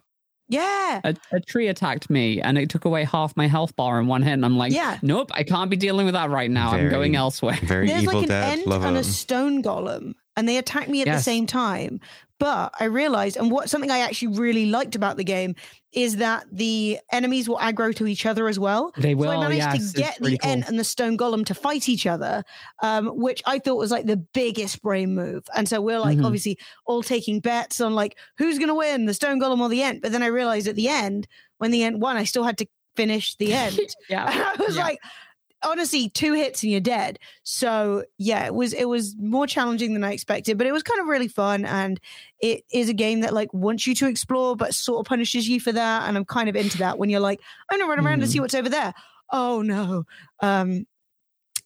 [0.47, 1.01] Yeah.
[1.03, 4.23] A, a tree attacked me and it took away half my health bar in one
[4.23, 4.33] hit.
[4.33, 4.97] And I'm like, Yeah.
[5.03, 6.71] nope, I can't be dealing with that right now.
[6.71, 7.59] I'm going elsewhere.
[7.61, 8.59] Very There's Evil like an Dead.
[8.59, 11.99] ent Love and a stone golem, and they attack me at the same time.
[12.39, 15.55] But I realized, and what something I actually really liked about the game
[15.91, 18.93] is that the enemies will aggro to each other as well.
[18.97, 19.25] They will.
[19.25, 20.49] so I managed yes, to get the cool.
[20.51, 22.43] Ent and the Stone Golem to fight each other,
[22.81, 25.43] um, which I thought was like the biggest brain move.
[25.55, 26.25] And so we're like Mhm.
[26.25, 29.81] obviously all taking bets on like who's going to win, the Stone Golem or the
[29.83, 30.01] Ent.
[30.01, 31.27] But then I realized at the end,
[31.57, 33.79] when the Ent won, I still had to finish the Ent.
[34.09, 34.31] yeah.
[34.31, 34.83] And I was Yeah.
[34.83, 34.99] like,
[35.63, 37.19] honestly, two hits and you're dead.
[37.43, 40.99] So yeah, it was it was more challenging than I expected, but it was kind
[41.01, 41.65] of really fun.
[41.65, 41.99] And
[42.39, 45.59] it is a game that like wants you to explore, but sort of punishes you
[45.59, 46.07] for that.
[46.07, 48.31] And I'm kind of into that when you're like, I'm gonna run around and Mm-hmm.
[48.31, 48.93] see what's over there.
[49.31, 50.05] Oh no.
[50.41, 50.85] Um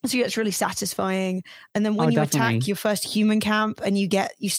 [0.06, 1.42] so yeah, it's really satisfying.
[1.74, 2.28] And then when Oh, you definitely.
[2.42, 4.50] attack your first human camp and you get you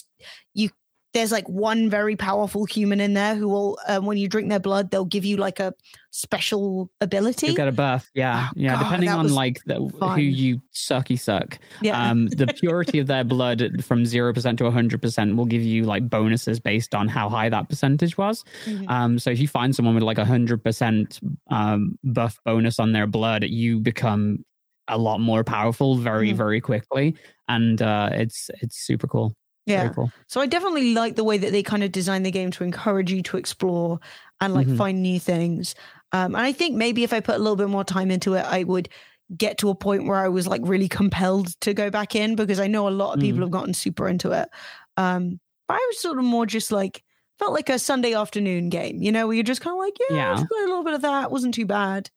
[1.16, 4.60] there's like one very powerful human in there who will um, when you drink their
[4.60, 5.72] blood they'll give you like a
[6.10, 8.74] special ability You get a buff, yeah, Oh, yeah.
[8.74, 11.58] God, depending on like the, who you sucky suck.
[11.82, 15.62] yeah Um, the purity of their blood from zero percent to hundred percent will give
[15.62, 18.44] you like bonuses based on how high that percentage was.
[18.64, 18.88] Mhm.
[18.90, 22.92] Um, so if you find someone with like a hundred percent um buff bonus on
[22.92, 24.44] their blood, you become
[24.88, 26.36] a lot more powerful very Mhm.
[26.36, 27.14] very quickly,
[27.48, 29.34] and uh, it's it's super cool.
[29.66, 30.10] Yeah cool.
[30.28, 33.12] So I definitely like the way that they kind of design the game to encourage
[33.12, 34.00] you to explore
[34.40, 34.76] and like Mhm.
[34.78, 35.74] find new things.
[36.12, 38.44] Um, and I think maybe if I put a little bit more time into it,
[38.44, 38.88] I would
[39.36, 42.60] get to a point where I was like really compelled to go back in because
[42.60, 43.42] I know a lot of people Mm.
[43.42, 44.48] have gotten super into it.
[44.96, 47.02] Um, but I was sort of more just like
[47.40, 50.16] felt like a Sunday afternoon game, you know, where you're just kind of like, yeah,
[50.16, 50.44] Yeah.
[50.44, 51.30] a little bit of that.
[51.32, 52.08] wasn't too bad.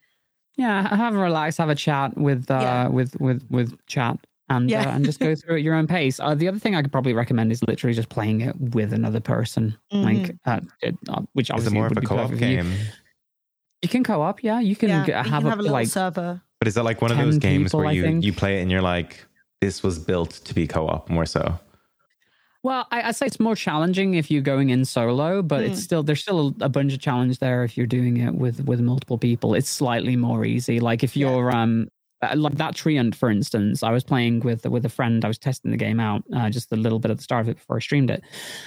[0.55, 2.87] Yeah, have a relax, have a chat with uh, Yeah.
[2.89, 4.17] with with with chat,
[4.49, 4.89] and Yeah.
[4.89, 6.19] uh, and just go through at your own pace.
[6.19, 9.19] Uh, the other thing I could probably recommend is literally just playing it with another
[9.19, 12.21] person, like uh, it, uh, which Is it obviously more would of a be co-op
[12.29, 12.55] perfect for you.
[12.57, 12.73] game?
[13.81, 14.59] You can co-op, yeah.
[14.59, 16.41] You can yeah, g- you have can up have a to little like server.
[16.59, 18.69] But is it like one of those games people, where you you play it and
[18.69, 19.25] you're like,
[19.61, 21.57] this was built to be co-op more so?
[22.61, 25.69] Well, I, I'd say it's more challenging if you're going in solo, but Mm.
[25.69, 28.65] it's still there's still a, a bunch of challenge there if you're doing it with
[28.65, 29.53] with multiple people.
[29.53, 30.81] It's slightly more easy.
[30.81, 31.89] Like if you're um uh,
[32.35, 35.23] like that tree Ent, for instance, I was playing with with a friend.
[35.23, 37.49] I was testing the game out uh, just a little bit at the start of
[37.49, 38.23] it before I streamed it,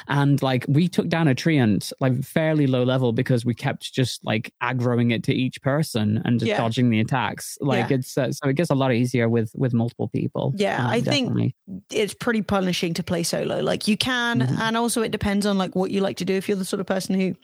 [0.09, 3.93] and like we took down a tree Ent like fairly low level because we kept
[3.93, 6.57] just like aggroing it to each person and just Yeah.
[6.59, 7.59] dodging the attacks.
[7.61, 7.97] Like Yeah.
[7.97, 10.55] it's uh, so it gets a lot easier with with multiple people.
[10.57, 11.55] Yeah, Uh, I think
[11.91, 13.61] it's pretty punishing to play solo.
[13.61, 14.59] Like you can, Mhm.
[14.61, 16.35] and also it depends on like what you like to do.
[16.35, 17.35] If you're the sort of person who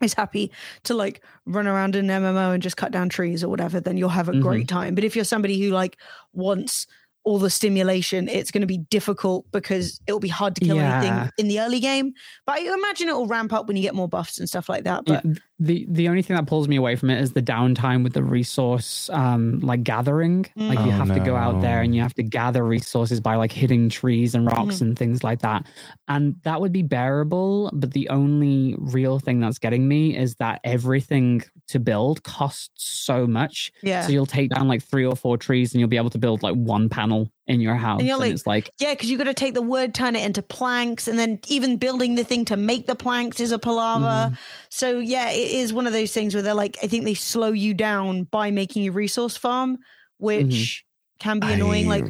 [0.00, 0.50] is happy
[0.84, 3.96] to like run around in an MMO and just cut down trees or whatever, then
[3.96, 4.42] you'll have a Mhm.
[4.42, 4.94] great time.
[4.94, 5.96] But if you're somebody who like
[6.32, 6.86] wants
[7.22, 10.98] all the stimulation, it's going to be difficult because it'll be hard to kill Yeah.
[11.02, 12.14] anything in the early game.
[12.46, 14.84] But I imagine it will ramp up when you get more buffs and stuff like
[14.84, 15.04] that.
[15.04, 15.24] But
[15.62, 18.22] the the only thing that pulls me away from it is the downtime with the
[18.24, 20.46] resource um like gathering.
[20.56, 23.36] Like you Oh, have to go out there and you have to gather resources by
[23.36, 24.84] like hitting trees and rocks Mm-hmm.
[24.84, 25.66] and things like that.
[26.08, 30.60] And that would be bearable but the only real thing that's getting me is that
[30.64, 32.70] everything to build costs
[33.06, 33.70] so much.
[33.82, 36.18] Yeah, so you'll take down like three or four trees and you'll be able to
[36.18, 38.00] build like one panel in your house.
[38.00, 40.24] And, you're like- it's like, Yeah, because you've got to take the wood, turn it
[40.24, 44.36] into planks, and then even building the thing to make the planks is a palaver.
[44.68, 47.52] So yeah, it is one of those things where they're like, I think they slow
[47.52, 49.78] you down by making you resource farm,
[50.18, 50.84] which
[51.18, 51.88] can be annoying.
[51.88, 52.04] Like,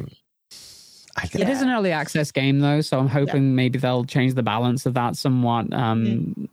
[1.17, 4.43] I, it is an early access game though, so I'm hoping maybe they'll change the
[4.43, 5.73] balance of that somewhat.
[5.73, 6.47] Um,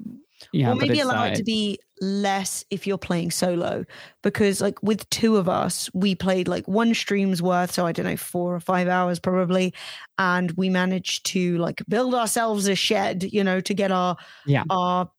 [0.53, 3.85] yeah, or maybe allow uh, it to be less if you're playing solo,
[4.23, 8.07] because like with two of us, we played like one stream's worth, so I don't
[8.07, 9.75] know, four or five hours probably,
[10.19, 14.65] and we managed to like build ourselves a shed, you know, to get our Yeah.
[14.71, 15.11] our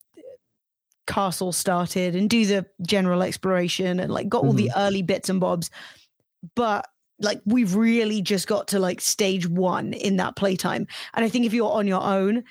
[1.07, 4.79] castle started and do the general exploration and like got all the mm-hmm.
[4.79, 5.71] early bits and bobs.
[6.55, 6.87] But
[7.19, 10.87] like we've really just got to like stage one in that playtime.
[11.13, 12.43] And i think if you're on your own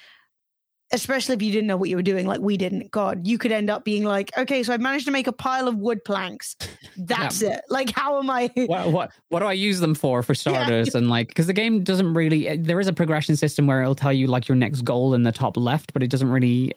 [0.93, 3.53] especially if you didn't know what you were doing like we didn't god you could
[3.53, 6.57] end up being like okay so i've managed to make a pile of wood planks
[6.97, 10.34] that's it like how am i what what what do I use them for for
[10.34, 10.95] starters?
[10.95, 14.12] And like, because the game doesn't really, there is a progression system where it'll tell
[14.12, 16.72] you like your next goal in the top left, but it doesn't really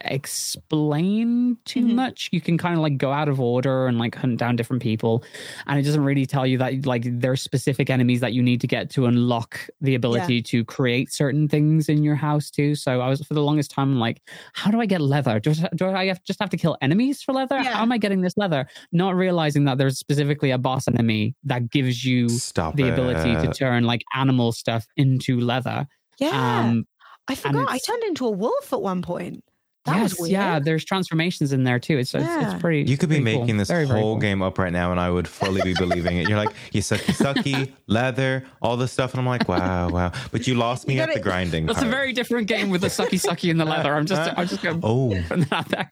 [0.62, 1.96] explain too Mhm.
[1.96, 2.30] much.
[2.32, 5.24] You can kind of like go out of order and like hunt down different people,
[5.68, 8.68] and it doesn't really tell you that like there's specific enemies that you need to
[8.68, 12.76] get to unlock the ability to create certain things in your house too.
[12.76, 14.22] So I was for the longest time like,
[14.54, 15.40] how do I get leather?
[15.40, 17.56] Do, I- do I have, just have to kill enemies for leather?
[17.62, 17.76] Yeah.
[17.76, 18.68] How am I getting this leather?
[18.92, 23.54] Not realizing that there's specifically a boss enemy that gives you Stop the ability to
[23.54, 25.88] turn like animal stuff into leather.
[26.20, 26.86] yeah Um,
[27.28, 29.44] i forgot i turned into a wolf at one point
[29.86, 30.60] that yes, was weird yeah.
[30.60, 31.98] There's transformations in there too.
[31.98, 32.52] It's it's, Yeah.
[32.54, 32.90] it's pretty.
[32.90, 33.42] You could be pretty cool.
[33.42, 34.22] making this Very, very whole cool.
[34.22, 36.30] game up right now, and I would fully be believing it.
[36.30, 40.12] You're like, you sucky sucky, leather, all this stuff, and I'm like, wow, wow.
[40.32, 41.66] But you lost me You at gotta- the grinding.
[41.66, 43.94] That's a very different game with the sucky sucky and the leather.
[43.96, 45.90] I'm just I'm just going Oh, put that.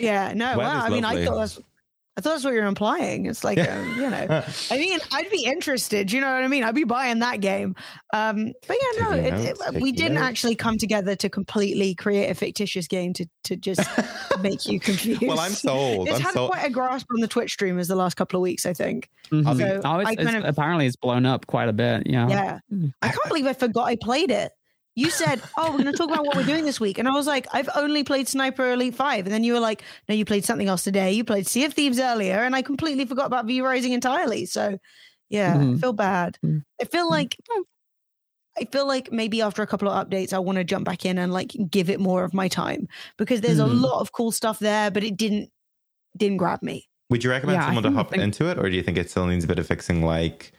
[0.00, 0.84] Yeah, no, Weather's wow.
[0.84, 1.60] I mean, I thought that's,
[2.18, 3.26] I thought that's what you're implying.
[3.26, 4.26] It's like, um, you know,
[4.72, 6.10] I mean, I'd be interested.
[6.10, 6.64] You know what I mean?
[6.64, 7.76] I'd be buying that game.
[8.12, 10.26] Um, but yeah, no, Taking it, it- we didn't notes.
[10.26, 13.80] actually come together to completely create a fictitious game to to just
[14.40, 15.22] make you confused.
[15.22, 16.08] well, I'm sold.
[16.08, 16.50] It's I'm had sold.
[16.50, 18.66] quite a grasp on the Twitch streamers the last couple of weeks.
[18.66, 19.08] I think.
[19.30, 19.56] Mhm.
[19.56, 22.02] So oh, it's, I it's, kind of- apparently it's blown up quite a bit.
[22.06, 22.28] Yeah.
[22.28, 22.92] Yeah, Mm.
[23.00, 24.50] I can't believe I forgot I played it.
[24.98, 27.12] You said, "Oh, we're going to talk about what we're doing this week," and I
[27.12, 29.26] was like, "I've only played Sniper Elite 5.
[29.26, 31.12] and then you were like, "No, you played something else today.
[31.12, 34.44] You played Sea of Thieves earlier," and I completely forgot about V Rising entirely.
[34.46, 34.76] So,
[35.30, 35.80] yeah, I Mhm.
[35.80, 36.36] feel bad.
[36.44, 36.64] Mm.
[36.82, 37.36] I feel like
[38.60, 41.16] I feel like maybe after a couple of updates, I want to jump back in
[41.16, 43.80] and like give it more of my time because there's a Mhm.
[43.80, 45.50] lot of cool stuff there, but it didn't
[46.16, 46.88] didn't grab me.
[47.10, 49.08] Would you recommend Yeah, someone to hop think- into it, or do you think it
[49.10, 50.02] still needs a bit of fixing?
[50.02, 50.52] Like,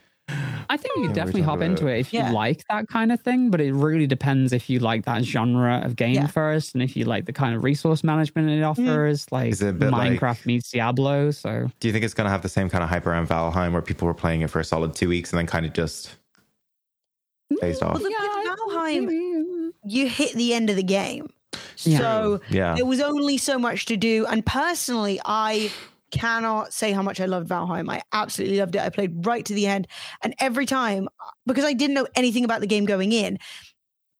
[0.69, 1.97] I think you Yeah, definitely hop into it.
[1.97, 2.30] it if Yeah.
[2.30, 5.82] you like that kind of thing, but it really depends if you like that genre
[5.84, 6.27] of game Yeah.
[6.27, 8.88] first and if you like the kind of resource management it mm-hmm.
[8.88, 11.32] offers, like Is it Minecraft like- meets Diablo.
[11.32, 13.71] So do you think it's going to have the same kind of hype around Valheim,
[13.73, 16.15] where people were playing it for a solid two weeks and then kind of just
[17.59, 17.93] phased mm, off?
[17.99, 21.27] Well, the- with Valheim, you hit the end of the game,
[21.80, 21.97] Yeah.
[21.97, 24.25] so Yeah, there was only so much to do.
[24.27, 25.71] And personally, I
[26.12, 27.89] cannot say how much I loved Valheim.
[27.91, 28.82] I absolutely loved it.
[28.82, 29.88] I played right to the end.
[30.22, 31.07] And every time,
[31.45, 33.39] because I didn't know anything about the game going in,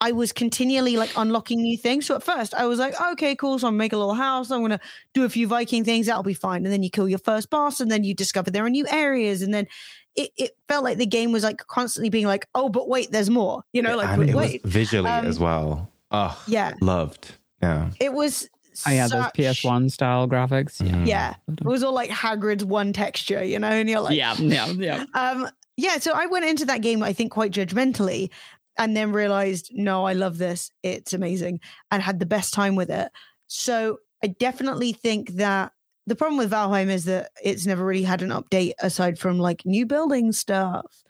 [0.02, 2.06] I was continually like unlocking new things.
[2.06, 3.60] So at first I was like, okay, cool.
[3.60, 4.50] So I'm gonna make a little house.
[4.50, 4.80] I'm gonna
[5.14, 6.06] do a few Viking things.
[6.06, 6.64] That'll be fine.
[6.66, 9.42] And then you kill your first boss, and then you discover there are new areas.
[9.42, 9.68] And then
[10.16, 13.30] it, it felt like the game was like constantly being like, oh, but wait, there's
[13.30, 13.64] more.
[13.74, 14.64] You know, like and wait, it was wait.
[14.66, 15.92] visually Um, as well.
[16.12, 16.74] Oh, Yeah.
[16.82, 17.36] loved.
[17.62, 18.48] Yeah, It was
[18.88, 20.86] Oh yeah, those PS1 style graphics.
[20.86, 21.04] Yeah.
[21.06, 21.36] Yeah.
[21.48, 25.06] It was all like Hagrid's one texture, you know, and you're like, yeah, yeah, yeah.
[25.14, 25.98] um, yeah.
[26.00, 28.30] So I went into that game, I think, quite judgmentally,
[28.78, 30.72] and then realized, no, I love this.
[30.84, 31.60] It's amazing,
[31.92, 33.12] and had the best time with it.
[33.48, 35.72] So I definitely think that
[36.08, 39.66] the problem with Valheim is that it's never really had an update aside from like
[39.66, 41.04] new building stuff,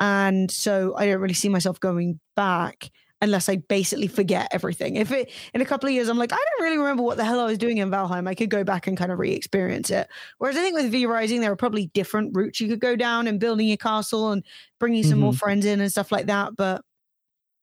[0.00, 2.90] and so I don't really see myself going back
[3.24, 4.96] unless I basically forget everything.
[4.96, 7.24] If it in a couple of years I'm like, I don't really remember what the
[7.24, 10.08] hell I was doing in Valheim, I could go back and kind of re-experience it.
[10.38, 13.26] Whereas I think with V Rising, there are probably different routes you could go down
[13.26, 14.44] and building your castle and
[14.78, 16.54] bringing some more friends in and stuff like that.
[16.56, 16.82] But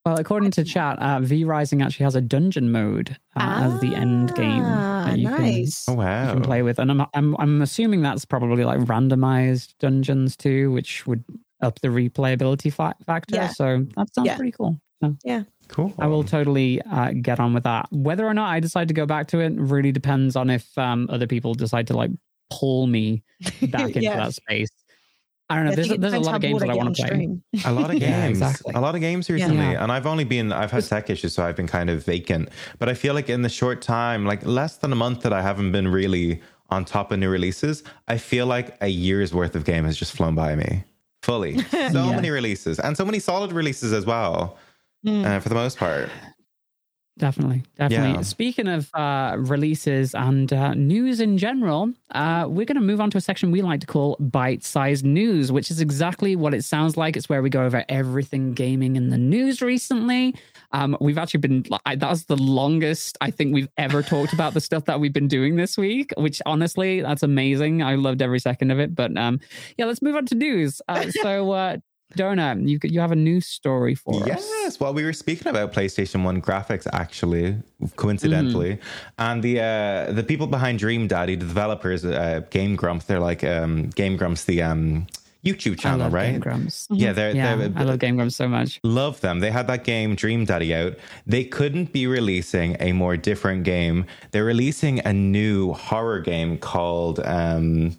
[0.06, 3.96] Well, according to chat, uh, V Rising actually has a dungeon mode uh, as the
[3.96, 5.86] end game Ah, that you can nice.
[5.88, 10.36] Oh you can play with, and I'm I'm I'm assuming that's probably like randomized dungeons
[10.36, 11.24] too, which would
[11.62, 13.36] up the replayability fa- factor.
[13.36, 13.50] Yeah.
[13.50, 14.36] So that sounds Yeah.
[14.36, 14.80] pretty cool.
[15.02, 15.94] So Cool.
[16.00, 17.88] I will totally uh, get on with that.
[17.92, 21.08] Whether or not I decide to go back to it really depends on if um,
[21.10, 22.12] other people decide to like
[22.50, 23.24] pull me
[23.70, 24.18] back into Yeah.
[24.18, 24.70] that space.
[25.50, 25.72] I don't know.
[25.72, 27.08] I there's there's a lot of games that I want to play.
[27.10, 27.44] stream.
[27.66, 28.74] a lot of games Yeah, exactly.
[28.74, 29.84] a lot of games recently Yeah.
[29.84, 32.48] and i've only been i've had tech issues so i've been kind of vacant
[32.80, 35.42] but i feel like in the short time like less than a month that i
[35.42, 39.66] haven't been really on top of new releases i feel like a year's worth of
[39.66, 40.86] game has just flown by me
[41.22, 41.58] fully.
[41.72, 42.16] So Yeah.
[42.16, 44.58] many releases and so many solid releases as well,
[45.06, 45.26] Mm.
[45.26, 46.10] uh, for the most part.
[47.18, 48.12] Definitely, definitely.
[48.14, 48.22] Yeah.
[48.22, 53.12] Speaking of uh, releases and uh, news in general, uh, we're going to move on
[53.12, 56.98] to a section we like to call bite-sized news, which is exactly what it sounds
[56.98, 57.18] like.
[57.18, 60.36] It's where we go over everything gaming in the news recently.
[60.72, 64.54] Um, we've actually been I, that was the longest I think we've ever talked about
[64.54, 66.12] the stuff that we've been doing this week.
[66.16, 67.84] Which honestly, that's amazing.
[67.84, 68.96] I loved every second of it.
[68.96, 69.42] But um,
[69.78, 70.82] yeah, let's move on to news.
[70.88, 71.82] Uh, so.
[72.16, 74.28] Dona, you you have a news story for us.
[74.28, 77.58] Yes, well, we were speaking about PlayStation One graphics actually,
[77.96, 78.80] coincidentally,
[79.18, 83.44] and the uh, the people behind Dream Daddy, the developers, uh, Game Grumps, they're like
[83.44, 85.08] um, Game Grumps, the um,
[85.44, 86.32] YouTube channel, right?
[86.32, 86.88] Game Grumps.
[86.92, 88.80] Yeah, they're, Yeah, they're I love Game Grumps so much.
[88.84, 89.40] Love them.
[89.40, 90.94] They had that game Dream Daddy out.
[91.26, 94.06] They couldn't be releasing a more different game.
[94.32, 97.98] They're releasing a new horror game called um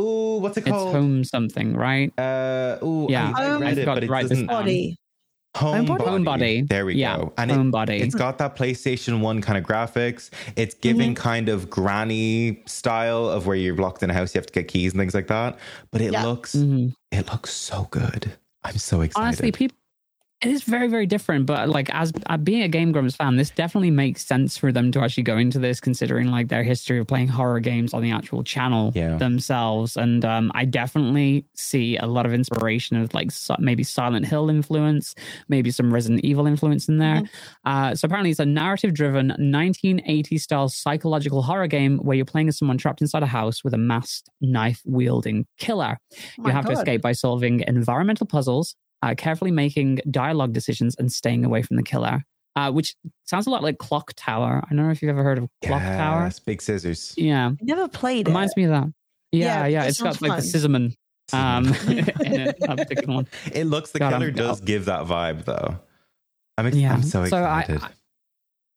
[0.00, 0.74] Oh, what's it called?
[0.76, 0.94] It's called?
[0.94, 2.12] home something, right?
[2.18, 3.32] Uh oh, Yeah.
[3.36, 4.62] I, I Home- read I've it, got but to it write this doesn't down.
[4.62, 4.96] Body.
[5.56, 5.86] Homebody.
[5.98, 6.24] Homebody?
[6.24, 6.68] Homebody.
[6.68, 7.32] There we Yeah, go.
[7.36, 8.00] And it, Homebody.
[8.00, 10.30] it's got that PlayStation 1 kind of graphics.
[10.54, 14.46] It's giving kind of granny style of where you're locked in a house, you have
[14.46, 15.58] to get keys and things like that.
[15.90, 16.24] But it Yeah.
[16.24, 16.92] looks Mhm.
[17.10, 18.32] it looks so good.
[18.62, 19.24] I'm so excited.
[19.26, 19.76] Honestly, people.
[20.40, 23.50] It is very, very different, but like as uh, being a Game Grumps fan, this
[23.50, 27.08] definitely makes sense for them to actually go into this, considering like their history of
[27.08, 29.16] playing horror games on the actual channel Yeah.
[29.16, 29.96] themselves.
[29.96, 34.48] And um, I definitely see a lot of inspiration of like si- maybe Silent Hill
[34.48, 35.16] influence,
[35.48, 37.22] maybe some Resident Evil influence in there.
[37.64, 42.56] Uh, so apparently, it's a narrative-driven 1980s style psychological horror game where you're playing as
[42.56, 45.98] someone trapped inside a house with a masked knife-wielding killer.
[46.12, 50.94] Oh you my have to escape by solving environmental puzzles, uh, carefully making dialogue decisions,
[50.98, 52.22] and staying away from the killer.
[52.56, 54.60] Uh, which sounds a lot like Clock Tower.
[54.64, 56.24] I don't know if you've ever heard of Clock Tower.
[56.24, 57.14] Yes, big scissors.
[57.16, 58.30] Yeah, I never played it.
[58.30, 58.88] reminds me of that.
[59.30, 59.84] Yeah, Yeah, yeah.
[59.84, 60.60] It's got sounds like the fun.
[60.60, 60.96] Scissorman
[61.32, 61.66] um,
[62.26, 63.28] in it, that particular one.
[63.52, 65.78] It looks the God, killer I'm- does give that vibe though.
[66.56, 66.94] I'm, ex- Yeah.
[66.94, 67.82] I'm so So I- excited.
[67.84, 67.90] I-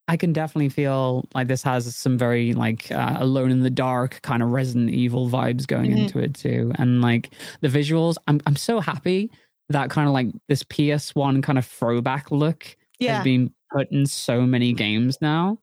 [0.07, 4.19] I can definitely feel like this has some very like uh, alone in the dark
[4.23, 5.97] kind of Resident Evil vibes going Mhm.
[5.99, 8.17] into it too, and like the visuals.
[8.27, 9.31] I'm I'm so happy
[9.71, 12.65] that kind of like this PS1 kind of throwback look
[12.99, 13.15] yeah.
[13.15, 15.57] has been put in so many games now.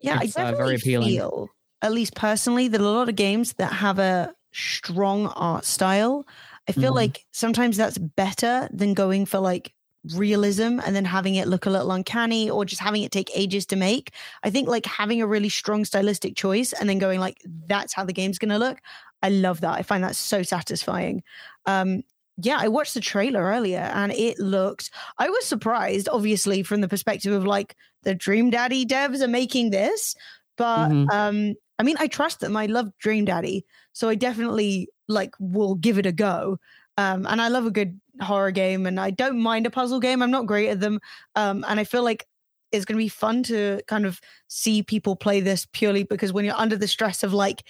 [0.00, 1.10] Yeah, It's, I uh, very appealing.
[1.10, 1.48] feel,
[1.80, 6.26] at least personally, that a lot of games that have a strong art style,
[6.68, 6.96] I feel Mhm.
[6.96, 9.72] like sometimes that's better than going for like
[10.16, 13.64] realism and then having it look a little uncanny or just having it take ages
[13.66, 14.10] to make.
[14.42, 17.38] I think like having a really strong stylistic choice and then going like
[17.68, 18.78] that's how the game's going to look.
[19.22, 19.74] I love that.
[19.78, 21.22] I find that so satisfying.
[21.66, 22.02] Um
[22.42, 26.88] yeah, I watched the trailer earlier and it looked I was surprised obviously from the
[26.88, 30.14] perspective of like the Dream Daddy devs are making this,
[30.56, 31.06] but Mhm.
[31.12, 32.56] um I mean I trust them.
[32.56, 36.58] I love Dream Daddy, so I definitely like will give it a go.
[36.96, 40.22] Um and I love a good horror game and I don't mind a puzzle game.
[40.22, 41.00] I'm not great at them.
[41.34, 42.26] Um and I feel like
[42.72, 44.18] it's going to be fun to kind of
[44.48, 47.64] see people play this purely because when you're under the stress of like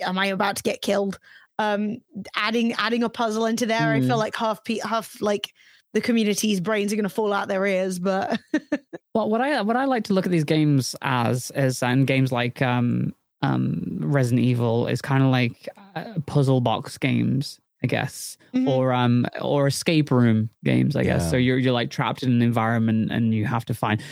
[0.00, 1.18] am I about to get killed?
[1.58, 1.98] Um
[2.36, 4.18] adding adding a puzzle into there, I feel Mm.
[4.18, 5.52] like half pe- half like
[5.94, 8.40] the community's brains are going to fall out their ears, but
[9.14, 12.32] Well, what I what I like to look at these games as is and games
[12.32, 18.38] like um um Resident Evil is kind of like uh, puzzle box games, I guess,
[18.54, 18.68] Mhm.
[18.68, 21.28] or um or escape room games, I guess.
[21.30, 24.02] So you're you're like trapped in an environment and you have to find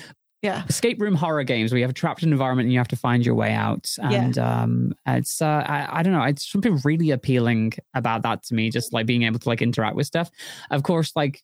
[0.43, 0.65] yeah.
[0.69, 2.89] escape room horror games where you have a trapped in an environment and you have
[2.89, 3.95] to find your way out.
[3.99, 4.11] Yeah.
[4.11, 8.55] And um it's uh I, I don't know, it's something really appealing about that to
[8.55, 10.31] me, just like being able to like interact with stuff.
[10.71, 11.43] Of course, like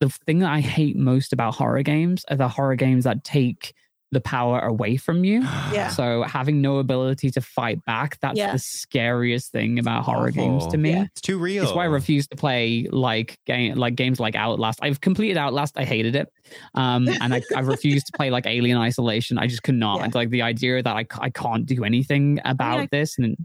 [0.00, 3.74] the thing that I hate most about horror games are the horror games that take
[4.12, 5.40] the power away from you.
[5.72, 5.88] Yeah.
[5.88, 8.52] So having no ability to fight back, that's Yeah.
[8.52, 10.90] the scariest thing about horror games to me.
[10.90, 11.04] Yeah.
[11.04, 11.64] It's too real.
[11.64, 14.78] It's why I refuse to play like game like games like Outlast.
[14.82, 15.78] I've completed Outlast.
[15.78, 16.28] I hated it,
[16.74, 19.38] um, and I, I've refused to play like Alien Isolation.
[19.38, 20.00] I just could not.
[20.00, 20.06] Yeah.
[20.06, 23.36] It's like the idea that I, I can't do anything about I- this, and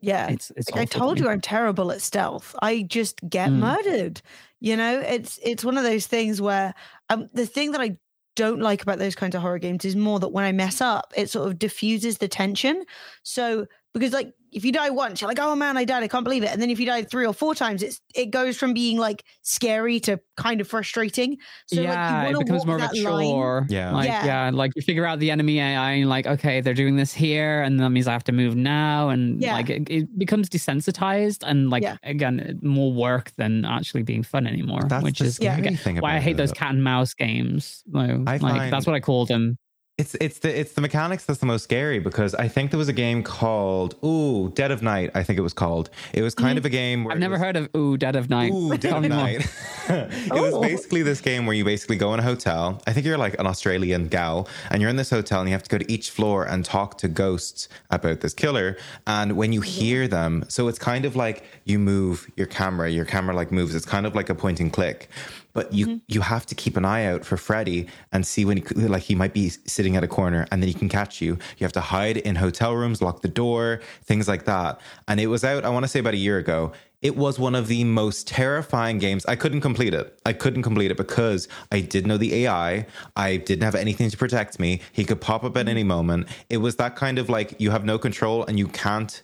[0.00, 0.28] Yeah.
[0.28, 0.70] it's it's.
[0.70, 2.54] Like I awful to told you I'm terrible at stealth.
[2.62, 3.58] I just get Mm.
[3.58, 4.22] murdered.
[4.60, 6.74] You know, it's it's one of those things where
[7.10, 7.96] um the thing that I
[8.34, 11.12] don't like about those kinds of horror games is more that when I mess up,
[11.16, 12.84] it sort of diffuses the tension.
[13.22, 16.24] So because like if you die once, you're like, oh man, I died, I can't
[16.24, 16.50] believe it.
[16.50, 19.24] And then if you die three or four times, it's it goes from being like
[19.42, 21.38] scary to kind of frustrating.
[21.68, 23.24] So yeah, like you it becomes more of a that line.
[23.26, 23.66] chore.
[23.70, 23.92] Yeah.
[23.92, 24.24] like, Yeah.
[24.26, 27.62] yeah, like you figure out the enemy AI, and like, okay, they're doing this here,
[27.62, 29.54] and that means I have to move now, and Yeah.
[29.54, 31.96] like it, it becomes desensitized, and like Yeah.
[32.02, 34.82] again, more work than actually being fun anymore.
[34.86, 37.14] That's which the is scary again, thing why I about hate those cat and mouse
[37.14, 37.82] games.
[37.86, 39.58] Though, I like find- that's what I called them.
[39.98, 42.88] It's it's the it's the mechanics that's the most scary because I think there was
[42.88, 45.10] a game called Ooh Dead of Night.
[45.14, 45.90] I think it was called.
[46.14, 46.58] It was kind mm-hmm.
[46.58, 47.04] of a game.
[47.04, 48.52] Where I've never was- heard of Ooh Dead of Night.
[48.54, 49.04] Ooh, Dead of.
[49.04, 49.40] Night.
[49.90, 50.62] it was Oh.
[50.62, 52.80] basically this game where you basically go in a hotel.
[52.86, 55.62] I think you're like an Australian gal, and you're in this hotel, and you have
[55.64, 58.78] to go to each floor and talk to ghosts about this killer.
[59.06, 59.80] And when you mm-hmm.
[59.80, 62.88] hear them, so it's kind of like you move your camera.
[62.88, 63.74] Your camera like moves.
[63.74, 65.10] It's kind of like a point and click.
[65.52, 65.96] But you mm-hmm.
[66.08, 69.14] you have to keep an eye out for Freddy and see when he like he
[69.14, 71.38] might be sitting at a corner and then he can catch you.
[71.58, 74.80] You have to hide in hotel rooms, lock the door, things like that.
[75.08, 75.64] And it was out.
[75.64, 76.72] I want to say about a year ago.
[77.02, 79.26] It was one of the most terrifying games.
[79.26, 80.20] I couldn't complete it.
[80.24, 82.86] I couldn't complete it because I didn't know the AI.
[83.16, 84.80] I didn't have anything to protect me.
[84.92, 85.68] He could pop up at mm-hmm.
[85.68, 86.28] any moment.
[86.48, 89.20] It was that kind of like you have no control and you can't.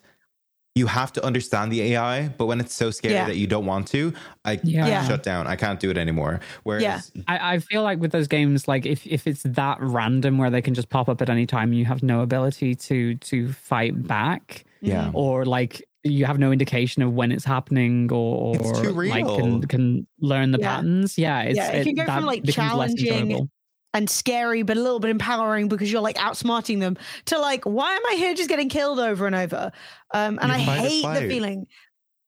[0.78, 3.26] You have to understand the AI, but when it's so scary Yeah.
[3.26, 4.12] that you don't want to,
[4.44, 4.86] I Yeah.
[4.86, 5.08] Yeah.
[5.08, 5.46] shut down.
[5.46, 6.38] I can't do it anymore.
[6.62, 7.00] Whereas Yeah.
[7.26, 10.62] I, I feel like with those games, like if, if it's that random where they
[10.62, 13.94] can just pop up at any time and you have no ability to to fight
[14.06, 15.10] back, Yeah.
[15.14, 19.26] or like you have no indication of when it's happening or, or It's too like
[19.26, 20.76] can can learn the Yeah.
[20.76, 21.18] patterns.
[21.18, 23.50] Yeah, it's Yeah, it can go from, like, becomes less challenging enjoyable.
[23.94, 26.96] And scary, but a little bit empowering because you're like outsmarting them
[27.26, 29.72] to like, why am I here just getting killed over and over?
[30.12, 31.66] Um, and You I hate the feeling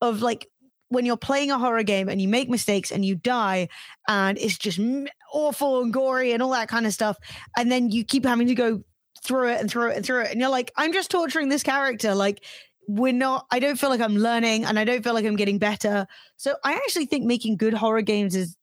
[0.00, 0.48] of like
[0.88, 3.68] when you're playing a horror game and you make mistakes and you die
[4.08, 4.80] and it's just
[5.32, 7.16] awful and gory and all that kind of stuff.
[7.56, 8.82] And then you keep having to go
[9.22, 10.30] through it and through it and through it.
[10.32, 12.14] And you're like, I'm just torturing this character.
[12.14, 12.44] Like,
[12.88, 15.58] we're not, I don't feel like I'm learning and I don't feel like I'm getting
[15.58, 16.06] better.
[16.36, 18.56] So I actually think making good horror games is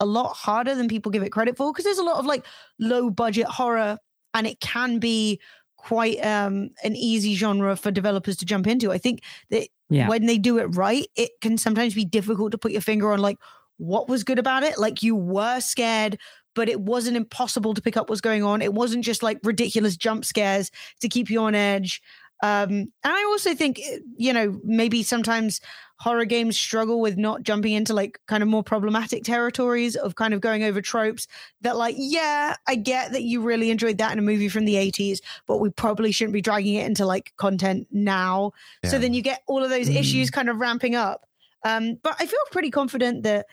[0.00, 2.44] a lot harder than people give it credit for because there's a lot of like
[2.78, 3.98] low budget horror
[4.34, 5.40] and it can be
[5.76, 8.90] quite um an easy genre for developers to jump into.
[8.90, 10.08] I think that Yeah.
[10.08, 13.18] when they do it right, it can sometimes be difficult to put your finger on
[13.20, 13.38] like
[13.76, 14.78] what was good about it.
[14.78, 16.18] Like you were scared,
[16.54, 18.62] but it wasn't impossible to pick up what's going on.
[18.62, 22.00] It wasn't just like ridiculous jump scares to keep you on edge.
[22.42, 25.60] Um, and I also think, eh, you know, maybe sometimes
[25.98, 30.34] horror games struggle with not jumping into like kind of more problematic territories of kind
[30.34, 31.26] of going over tropes
[31.62, 34.74] that, like, yeah, I get that you really enjoyed that in a movie from the
[34.74, 38.52] 80s, but we probably shouldn't be dragging it into like content now.
[38.84, 39.96] So then you get all of those Mm.
[40.00, 41.26] issues kind of ramping up.
[41.64, 43.46] Um, but I feel pretty confident that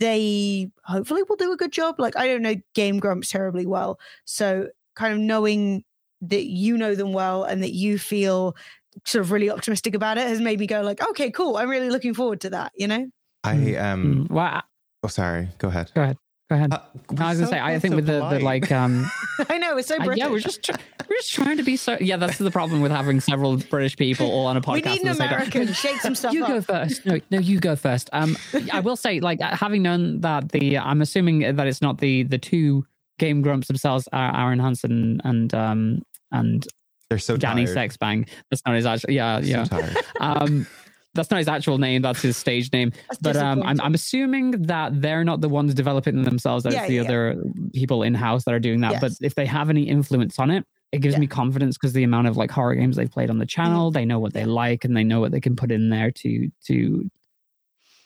[0.00, 1.98] they hopefully will do a good job.
[1.98, 5.84] Like I don't know Game Grumps terribly well, so kind of knowing
[6.22, 8.56] that you know them well and that you feel
[9.04, 11.56] sort of really optimistic about it has made me go like, okay, cool.
[11.56, 12.72] I'm really looking forward to that.
[12.76, 13.06] You know?
[13.44, 14.26] I um.
[14.28, 14.30] Mm.
[14.30, 14.62] Well, I-
[15.04, 15.48] Oh, sorry.
[15.58, 15.90] Go ahead.
[15.94, 16.16] go ahead.
[16.48, 16.72] Go ahead.
[16.72, 16.78] Uh,
[17.10, 19.10] No, I was we're gonna say, I think so with the, the like, um,
[19.50, 20.18] I know it's so uh, British.
[20.22, 20.72] yeah, we're just tr-
[21.10, 21.96] we're just trying to be so.
[22.00, 24.74] Yeah, that's the problem with having several British people all on a podcast.
[24.74, 25.26] we need an the same.
[25.28, 25.72] American.
[25.72, 26.50] Shake some stuff You up.
[26.50, 27.04] go first.
[27.04, 28.10] No, no, you go first.
[28.12, 28.36] Um,
[28.72, 32.22] I will say, like, uh, having known that the, I'm assuming that it's not the
[32.24, 32.86] the two
[33.18, 36.02] game grumps themselves, are Aaron Hansen and um
[36.32, 36.66] and
[37.10, 37.76] They're so Danny tired.
[37.90, 38.28] Sexbang.
[38.50, 39.10] That's not his actual.
[39.12, 39.64] Yeah, So yeah.
[39.64, 39.96] tired.
[40.20, 40.66] Um,
[41.14, 42.00] that's not his actual name.
[42.00, 42.90] That's his stage name.
[43.10, 43.78] That's But um, I'm.
[43.82, 46.64] I'm assuming that they're not the ones developing them themselves.
[46.64, 47.42] That's Yeah, the yeah, other
[47.74, 48.98] people in house that are doing that.
[49.00, 51.18] But if they have any influence on it, it gives Yeah.
[51.20, 54.06] me confidence because the amount of like horror games they've played on the channel, they
[54.06, 57.10] know what they like and they know what they can put in there to to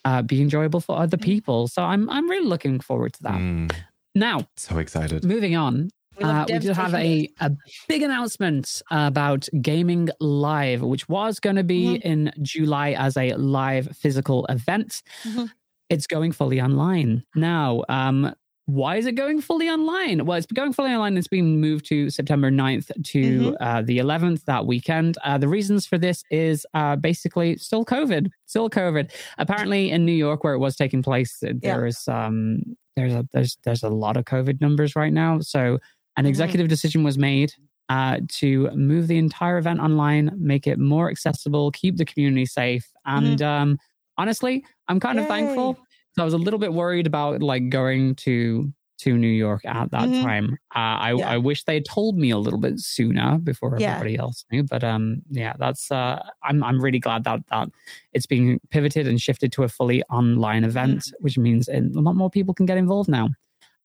[0.04, 1.68] uh, be enjoyable for other people.
[1.68, 3.34] So I'm I'm really looking forward to that.
[3.40, 3.72] Mm,
[4.16, 5.24] Now, so excited.
[5.24, 7.50] moving on, We uh, we did have a, a
[7.88, 13.88] big announcement about Gayming Live, which was going to be in July as a live
[13.96, 15.02] physical event.
[15.24, 15.50] Mhm.
[15.88, 17.84] It's going fully online now.
[17.88, 18.34] Um,
[18.68, 20.26] why is it going fully online?
[20.26, 21.16] Well, it's going fully online.
[21.16, 23.22] It's been moved to September 9th to
[23.52, 23.56] Mhm.
[23.60, 25.16] uh, the 11th that weekend.
[25.24, 29.12] Uh, the reasons for this is uh, basically still COVID, still COVID.
[29.38, 32.62] Apparently, in New York, where it was taking place, there is um,
[32.96, 35.38] there's a there's there's a lot of COVID numbers right now.
[35.38, 35.78] So
[36.16, 36.28] an Mhm.
[36.28, 37.52] executive decision was made
[37.88, 42.86] uh, to move the entire event online, make it more accessible, keep the community safe,
[43.04, 43.78] and um,
[44.18, 45.74] honestly, I'm kind of thankful.
[45.74, 49.90] 'cause I was a little bit worried about like going to to New York at
[49.90, 50.22] that Mhm.
[50.22, 50.52] time.
[50.74, 51.28] Uh, I Yeah.
[51.34, 53.90] I wish they had told me a little bit sooner before Yeah.
[53.90, 54.62] everybody else knew.
[54.62, 57.68] But um, yeah, that's uh, I'm I'm really glad that that
[58.14, 61.22] it's being pivoted and shifted to a fully online event, Mm-hmm.
[61.22, 63.28] which means a lot more people can get involved now.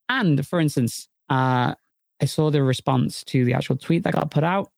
[0.07, 1.75] And for instance, uh,
[2.21, 4.71] I saw the response to the actual tweet that got put out.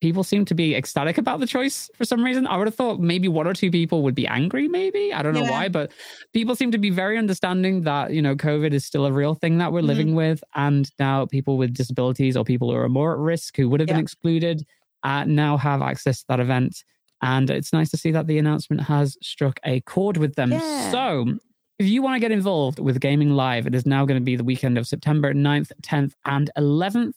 [0.00, 2.46] People seem to be ecstatic about the choice for some reason.
[2.46, 5.14] I would have thought maybe one or two people would be angry, maybe.
[5.14, 5.50] I don't know Yeah.
[5.50, 5.92] why, but
[6.34, 9.58] people seem to be very understanding that, you know, COVID is still a real thing
[9.58, 9.86] that we're Mhm.
[9.86, 10.44] living with.
[10.54, 13.88] And now people with disabilities or people who are more at risk who would have
[13.88, 13.94] Yeah.
[13.94, 14.66] been excluded
[15.04, 16.84] uh, now have access to that event.
[17.22, 20.52] And it's nice to see that the announcement has struck a chord with them.
[20.52, 20.90] Yeah.
[20.90, 21.38] So
[21.78, 24.36] if you want to get involved with gayming live, it is now going to be
[24.36, 27.14] the weekend of September 9th, 10th, and 11th.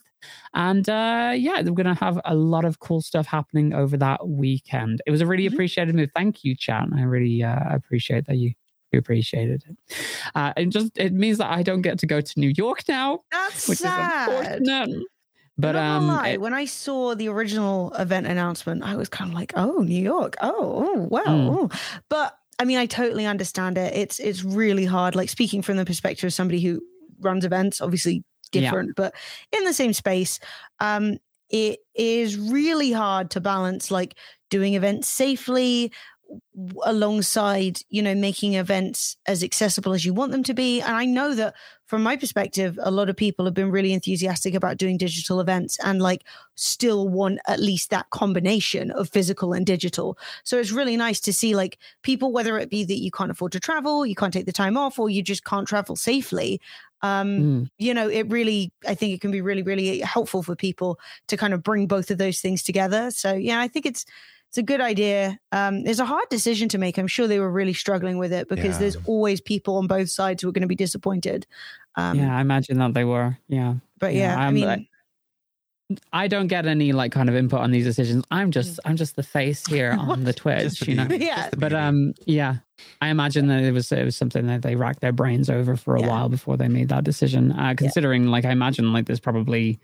[0.56, 4.28] And uh, yeah, we're going to have a lot of cool stuff happening over that
[4.28, 5.02] weekend.
[5.06, 5.54] It was a really Mhm.
[5.54, 6.10] appreciated move.
[6.16, 6.88] Thank you, chat.
[6.96, 8.54] I really uh, appreciate that you
[8.94, 9.78] you appreciated it.
[10.34, 13.20] Uh, it just it means that I don't get to go to New York now,
[13.32, 14.30] That's which sad.
[14.30, 15.04] is unfortunate.
[15.60, 19.30] But Not um, lie, it- when I saw the original event announcement, I was kind
[19.30, 20.36] of like, "Oh, New York!
[20.42, 21.50] Oh, oh wow!" Mm.
[21.52, 21.70] oh."
[22.10, 23.94] But I mean, I totally understand it.
[23.96, 25.16] It's it's really hard.
[25.16, 26.82] Like speaking from the perspective of somebody who
[27.20, 28.62] runs events, obviously Yeah.
[28.62, 29.14] different, but
[29.52, 30.40] in the same space,
[30.80, 31.18] um,
[31.50, 34.18] it is really hard to balance like
[34.50, 35.92] doing events safely
[36.84, 41.06] alongside you know making events as accessible as you want them to be and i
[41.06, 41.56] know that
[41.88, 45.80] from my perspective a lot of people have been really enthusiastic about doing digital events
[45.84, 46.24] and like
[46.56, 50.18] still want at least that combination of physical and digital.
[50.44, 53.54] So it's really nice to see like people whether it be that you can't afford
[53.54, 56.60] to travel you can't take the time off or you just can't travel safely
[57.02, 60.56] um mm, you know it really i think it can be really really helpful for
[60.56, 63.12] people to kind of bring both of those things together.
[63.12, 64.06] So yeah i think it's
[64.50, 67.52] it's a good idea um it's a hard decision to make i'm sure they were
[67.52, 68.80] really struggling with it because Yeah.
[68.80, 71.46] there's always people on both sides who are going to be disappointed
[71.96, 73.38] um yeah, I imagine that they were.
[73.50, 73.76] Yeah.
[74.00, 74.88] but yeah, i I'm, mean
[76.12, 78.26] I don't get any like kind of input on these decisions.
[78.30, 81.08] I'm just I'm just the face here on the Twitch, the you know.
[81.10, 81.50] Yeah.
[81.58, 82.56] But um, yeah,
[83.02, 85.96] I imagine that it was it was something that they racked their brains over for
[85.96, 86.10] a Yeah.
[86.10, 87.54] while before they made that decision.
[87.54, 89.80] Uh, considering, like, I imagine like there's probably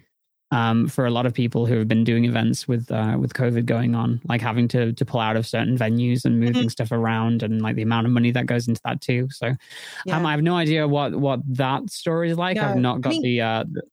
[0.54, 3.66] um for a lot of people who have been doing events with uh with COVID
[3.66, 7.44] going on, like having to to pull out of certain venues and moving stuff around,
[7.44, 9.28] and like the amount of money that goes into that too.
[9.32, 9.48] So
[10.06, 10.18] yeah.
[10.18, 12.58] um, I have no idea what what that story is like.
[12.58, 13.84] I've No, not I got mean- the uh the-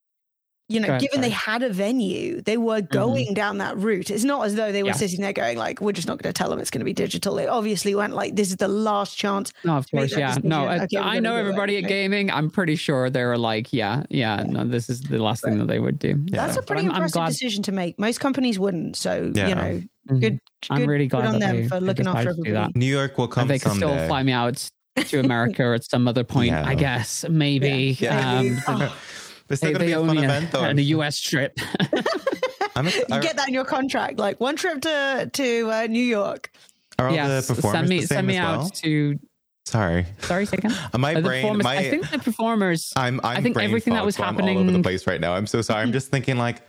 [0.70, 1.36] you know ahead, given they sorry.
[1.40, 1.50] Mm-hmm.
[1.50, 4.88] had a venue they were going down that route it's not as though they were
[4.90, 4.94] Yeah.
[4.94, 6.92] sitting there going like we're just not going to tell them it's going to be
[6.92, 10.28] digital they obviously went like this is the last chance No, of course, yeah.
[10.28, 10.48] decision.
[10.48, 12.30] No, Okay, I, I know everybody at gaming.
[12.30, 15.66] I'm pretty sure they were like, yeah, yeah, no, this is the last thing that
[15.66, 16.14] they would do.
[16.30, 17.28] that's a pretty I'm, I'm impressive glad.
[17.28, 19.48] decision to make most companies wouldn't so Yeah.
[19.48, 20.20] you know Mhm.
[20.20, 20.40] good
[20.70, 22.52] I'm good- really glad good on that them they, for looking after decided to do
[22.52, 22.58] that.
[22.60, 22.78] everybody.
[22.78, 23.86] New York will come And they can someday.
[23.96, 27.24] still fly me out to America at some other point, I guess.
[27.28, 27.96] Maybe.
[28.00, 28.38] Yeah.
[28.38, 28.60] Um, Maybe.
[28.84, 28.88] they-
[29.50, 30.64] It's still they, going to they be a owe fun me event, though.
[30.64, 31.58] a, a US trip.
[32.76, 36.02] I'm ex- you get that in your contract like one trip to to uh, new
[36.02, 36.50] york
[36.98, 38.70] are all yes, the performers send me the same send me as out well?
[38.70, 39.18] to.
[39.66, 40.76] Sorry, Sorry, second.
[40.92, 42.92] Uh, my brain, my I think the performers.
[42.96, 45.34] I'm, I'm think brain everything that was happening I'm all over the place right now.
[45.34, 45.82] I'm so sorry.
[45.82, 46.62] I'm just thinking like,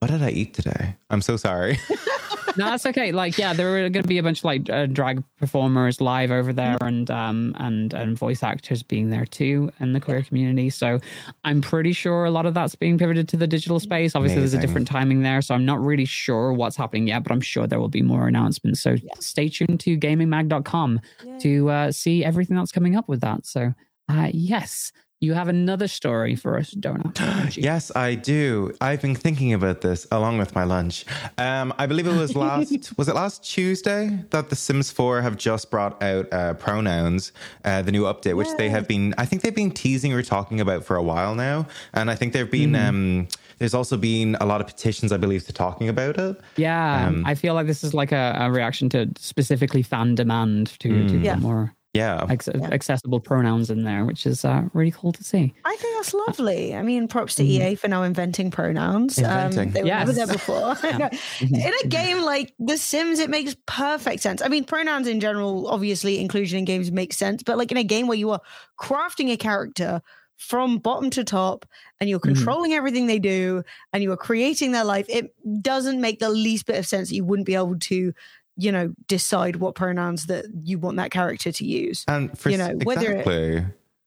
[0.00, 0.96] what did I eat today?
[1.08, 1.78] I'm so sorry.
[2.56, 3.12] no, that's okay.
[3.12, 6.30] Like, yeah, there are going to be a bunch of like uh, drag performers live
[6.30, 6.86] over there, Mm-hmm.
[6.86, 10.70] and um and and voice actors being there too in the queer community.
[10.70, 10.98] So
[11.44, 14.14] I'm pretty sure a lot of that's being pivoted to the digital space.
[14.14, 17.32] Obviously, there's a different timing there, so I'm not really sure what's happening yet, but
[17.32, 18.80] I'm sure there will be more announcements.
[18.80, 21.00] So stay tuned to gaymingmag.com
[21.40, 23.46] to uh, see everything that's coming up with that.
[23.46, 23.74] So,
[24.08, 24.92] uh, yes.
[25.20, 27.10] You have another story for us, Dona.
[27.14, 27.62] don't you?
[27.64, 28.72] Yes, I do.
[28.80, 31.04] I've been thinking about this along with my lunch.
[31.36, 35.36] Um, I believe it was last was it last Tuesday that The Sims 4 have
[35.36, 37.32] just brought out uh, pronouns,
[37.64, 40.60] uh, the new update, which they have been I think they've been teasing or talking
[40.60, 43.26] about for a while now, and I think there've been um,
[43.58, 46.40] there's also been a lot of petitions, I believe, to talking about it.
[46.56, 50.78] Yeah, Um, I feel like this is like a, a reaction to specifically fan demand
[50.78, 51.08] to, Mm.
[51.08, 51.34] to Yeah.
[51.34, 55.52] put more Yeah, ex- accessible pronouns in there, which is uh, really cool to see.
[55.64, 56.74] I think that's lovely.
[56.74, 59.18] I mean, props to EA for now inventing pronouns.
[59.18, 59.68] Inventing.
[59.68, 60.76] Um, they were never there before.
[60.98, 61.10] No,
[61.40, 64.42] in a game like The Sims, it makes perfect sense.
[64.42, 67.42] I mean, pronouns in general, obviously, inclusion in games makes sense.
[67.42, 68.40] But like in a game where you are
[68.80, 70.02] crafting a character
[70.38, 71.66] from bottom to top
[72.00, 73.62] and you're controlling everything they do
[73.92, 77.16] and you are creating their life, it doesn't make the least bit of sense that
[77.16, 78.12] you wouldn't be able to,
[78.58, 82.04] you know, decide what pronouns that you want that character to use.
[82.08, 83.64] and for you know, whether it- exactly.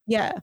[0.08, 0.34] Yeah.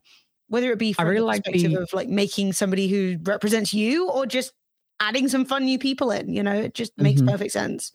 [0.48, 3.74] Whether it be from really the like perspective the- of like making somebody who represents
[3.74, 4.52] you or just
[4.98, 7.28] adding some fun new people in, you know, it just makes Mhm.
[7.30, 7.92] perfect sense.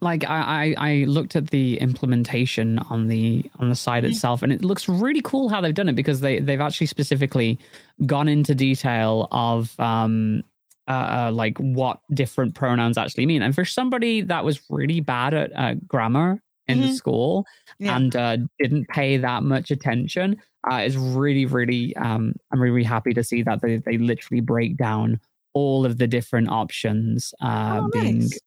[0.00, 4.50] Like I, I, I looked at the implementation on the on the site itself, and
[4.52, 7.58] it looks really cool how they've done it because they they've actually specifically
[8.06, 10.44] gone into detail of um
[10.92, 13.42] uh, like what different pronouns actually mean.
[13.42, 16.94] And for somebody that was really bad at uh, grammar in Mhm.
[16.94, 17.44] school
[17.78, 17.96] Yeah.
[17.96, 20.36] and uh, didn't pay that much attention,
[20.70, 24.40] uh, is really, really, um, I'm really, really happy to see that they, they literally
[24.40, 25.18] break down
[25.54, 28.20] all of the different options uh, Oh, being.
[28.20, 28.38] nice.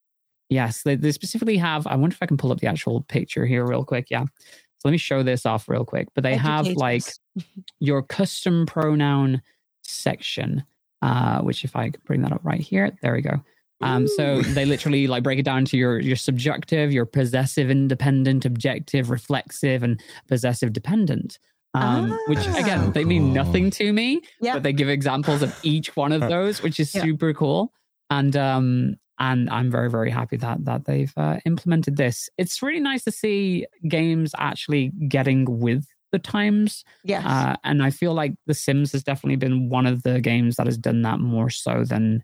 [0.50, 1.88] Yes, they, they specifically have.
[1.88, 4.08] I wonder if I can pull up the actual picture here real quick.
[4.10, 4.26] Yeah.
[4.26, 6.08] So let me show this off real quick.
[6.14, 7.04] But they have like
[7.80, 9.42] your custom pronoun
[9.84, 10.64] section,
[11.08, 13.38] uh, which if I bring that up right here, there we go.
[13.82, 18.46] Um, so they literally like break it down to your your subjective, your possessive, independent,
[18.46, 21.38] objective, reflexive, and possessive dependent.
[21.74, 22.92] Um, which again, Ah.
[22.98, 24.54] they mean nothing to me, Yeah.
[24.54, 27.04] but they give examples of each one of those, which is Yeah.
[27.04, 27.74] super cool.
[28.10, 32.30] And um, and I'm very very happy that that they've uh, implemented this.
[32.38, 33.66] It's really nice to see
[33.98, 37.26] games actually getting with the times, Yes.
[37.26, 40.66] uh, and I feel like The Sims has definitely been one of the games that
[40.66, 42.24] has done that more so than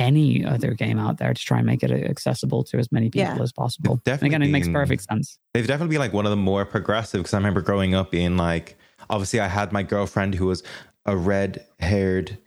[0.00, 3.36] any other game out there to try and make it accessible to as many people
[3.36, 3.42] Yeah.
[3.42, 4.00] as possible.
[4.04, 5.38] It's And again, it makes definitely perfect sense.
[5.54, 8.36] They've definitely been like one of the more progressive because I remember growing up being
[8.36, 8.76] like,
[9.08, 10.62] obviously, I had my girlfriend who was
[11.06, 12.38] a red haired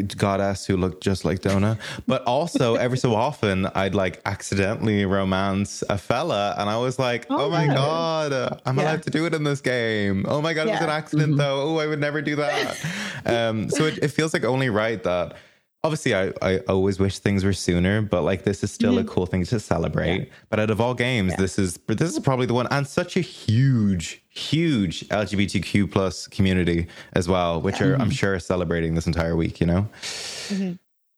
[0.00, 5.84] goddess who looked just like Donna, but also every so often I'd like accidentally romance
[5.90, 7.74] a fella, and I was like, oh, Oh, my yeah.
[7.74, 8.84] god, I'm Yeah.
[8.84, 10.24] allowed to do it in this game.
[10.28, 11.38] Oh my god, it was an accident Mhm.
[11.38, 11.60] though.
[11.74, 12.76] Oh, I would never do that.
[13.26, 15.34] um, so it, it feels like only right that.
[15.84, 19.26] Obviously, I, I always wish things were sooner, but like this is still a cool
[19.26, 20.30] thing to celebrate.
[20.48, 23.20] But out of all games, this is this is probably the one, and such a
[23.20, 29.60] huge, huge LGBTQ plus community as well, which are I'm sure celebrating this entire week.
[29.60, 29.88] You know,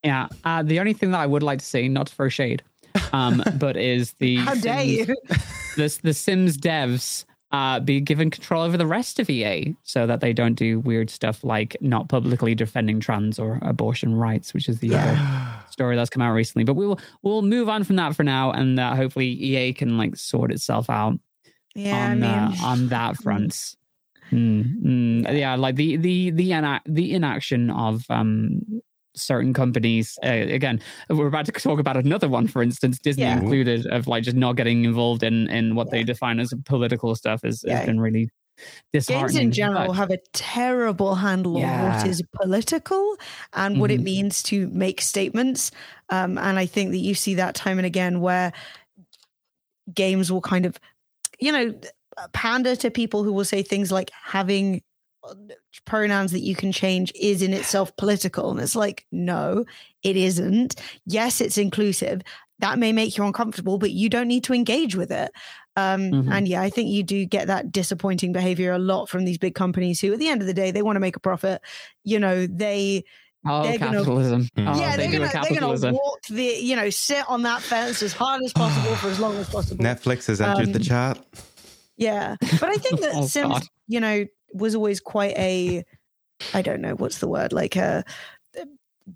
[0.03, 0.28] Yeah.
[0.45, 2.62] Uh, the only thing that I would like to see, not to throw shade,
[3.12, 5.07] um, but is the How dare you?
[5.77, 7.24] the, the Sims devs
[7.55, 11.09] uh, be given control over the rest of EA so that they don't do weird
[11.09, 15.16] stuff like not publicly defending trans or abortion rights, which is the other
[15.70, 16.64] story that's come out recently.
[16.64, 19.97] But we will we'll move on from that for now, and uh, hopefully EA can
[19.97, 21.16] like sort itself out
[21.76, 23.76] Yeah, on I mean, uh, on that front.
[24.32, 28.82] Mm, mm, yeah, like the the the ina- the inaction of um
[29.16, 30.19] certain companies.
[30.24, 33.39] Uh, again, we're about to talk about another one, for instance, Disney Yeah.
[33.39, 37.45] included, of like just not getting involved in in what they define as political stuff
[37.45, 37.78] is Yeah.
[37.78, 38.28] has been really
[38.93, 39.27] disheartening.
[39.27, 41.62] games in general But- have a terrible handle on
[41.99, 42.27] what is Yeah.
[42.41, 43.16] political
[43.53, 44.05] and what it Mhm.
[44.05, 45.73] means to make statements.
[46.09, 48.53] Um, and I think that you see that time and again where
[49.93, 50.78] games will kind of,
[51.41, 51.74] you know,
[52.32, 54.82] pander to people who will say things like having
[55.85, 58.51] pronouns that you can change is in itself political.
[58.51, 59.65] And it's like, no,
[60.03, 60.77] it isn't.
[61.07, 62.23] Yes, it's inclusive.
[62.61, 65.31] That may make you uncomfortable, but you don't need to engage with it.
[65.77, 66.33] Um, Mhm.
[66.33, 69.55] And yeah, I think you do get that disappointing behavior a lot from these big
[69.57, 71.61] companies who, at the end of the day, they want to make a profit.
[72.05, 73.05] You know, they
[73.45, 74.49] oh, they're gonna- capitalism.
[74.57, 74.73] Mm.
[74.73, 75.95] Oh, yeah, they they're gonna a they're gonna capitalism.
[75.95, 79.37] walk the you know sit on that fence as hard as possible for as long
[79.37, 79.85] as possible.
[79.85, 81.19] Netflix has entered the Um, chat.
[81.97, 83.63] Yeah, but I think that Oh, Sims, God.
[83.89, 85.85] you know, was always quite a,
[86.55, 88.05] I don't know what's the word, like a,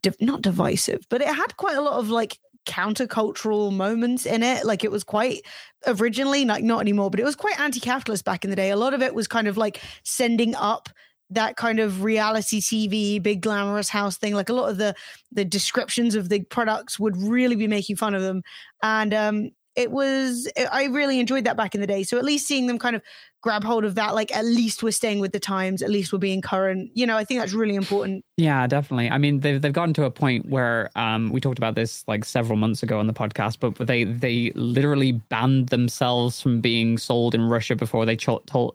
[0.03, 4.65] div- not divisive, but it had quite a lot of like countercultural moments in it.
[4.65, 5.43] Like it was quite
[5.87, 8.71] originally, like not anymore, but it was quite anti-capitalist back in the day.
[8.71, 10.89] A lot of it was kind of like sending up
[11.31, 14.35] that kind of reality TV, big glamorous house thing.
[14.35, 14.95] Like a lot of the
[15.33, 18.43] the descriptions of the products would really be making fun of them,
[18.83, 22.03] and um, it was I really enjoyed that back in the day.
[22.03, 23.03] So at least seeing them kind of
[23.41, 26.19] grab hold of that, like at least we're staying with the times, at least we're
[26.19, 26.91] being current.
[26.95, 28.25] You know, I think that's really important.
[28.37, 29.11] Yeah, definitely.
[29.11, 32.25] I mean, they've they've gotten to a point where um, we talked about this like
[32.25, 37.35] several months ago on the podcast, but they they literally banned themselves from being sold
[37.35, 38.29] in Russia before they ch-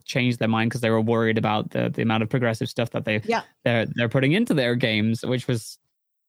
[0.06, 3.06] changed their mind because they were worried about the the amount of progressive stuff that
[3.06, 3.42] they Yeah.
[3.66, 5.78] they're they're putting into their games, which was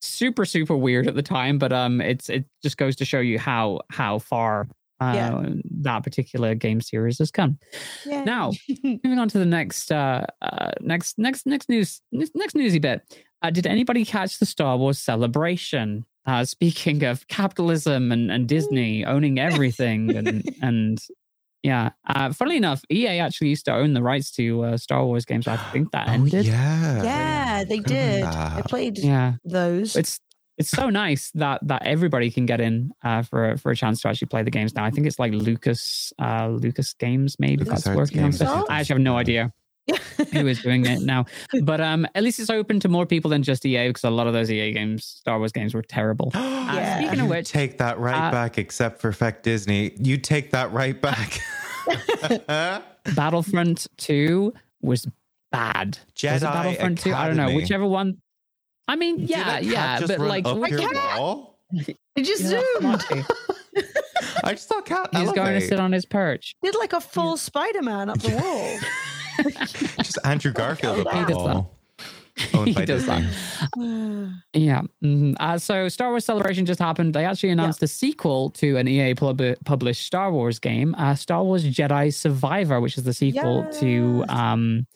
[0.03, 1.59] super super weird at the time.
[1.59, 4.67] But um, it's it just goes to show you how how far.
[5.01, 5.49] Uh, Yeah.
[5.83, 7.59] that particular game series has come.
[8.07, 8.25] Yeah.
[8.25, 8.53] Now,
[8.85, 13.03] moving on to the next, uh, uh, next, next, next news, next newsy bit.
[13.43, 16.05] Uh, did anybody catch the Star Wars celebration?
[16.27, 20.99] Uh, speaking of capitalism and, and Disney owning everything, and and
[21.63, 25.27] yeah, uh, funnily enough, EA actually used to own the rights to uh, Star Wars
[25.27, 25.47] games.
[25.47, 26.47] I think that Oh, ended.
[26.47, 27.03] yeah.
[27.03, 28.25] yeah, they did.
[28.25, 29.35] I played yeah.
[29.45, 29.97] those.
[29.97, 30.19] It's
[30.59, 34.09] it's so nice that that everybody can get in uh, for for a chance to
[34.09, 34.85] actually play the games now.
[34.85, 38.67] I think it's like Lucas uh, Lucas Games maybe that's LucasArts working on Games, stuff.
[38.69, 39.53] I I actually have no idea.
[40.33, 41.27] who is doing it now.
[41.63, 44.27] But um, at least it's open to more people than just EA because a lot
[44.27, 46.33] of those EA games, Star Wars games, were terrible.
[46.65, 46.97] Yeah.
[46.97, 49.93] Speaking of You which, take that right uh, back, except for Feck Disney.
[49.99, 51.39] You take that right back.
[53.15, 55.07] Battlefront Two was
[55.53, 55.99] bad.
[55.99, 57.13] was Jedi Battlefront Two?
[57.13, 57.55] I don't know.
[57.55, 58.23] Whichever one.
[58.89, 61.59] I mean, Did yeah, yeah, just but like, up which- your cat- wall?
[61.73, 63.03] It just Yeah, zoomed.
[64.45, 66.55] I just saw cat he's going to sit on his perch.
[66.63, 68.79] Did like a full Spider Man up the wall.
[69.99, 71.77] Just Andrew Garfield up He the does wall.
[72.53, 73.23] Owned He by does that.
[73.77, 74.31] Disney.
[74.53, 74.83] Yeah.
[75.03, 75.35] mhm.
[75.41, 77.15] Uh, so Star Wars Celebration just happened.
[77.15, 81.43] They actually announced a sequel to an EA pub- published Star Wars game, uh, Star
[81.43, 84.87] Wars Jedi Survivor, which is the sequel to um,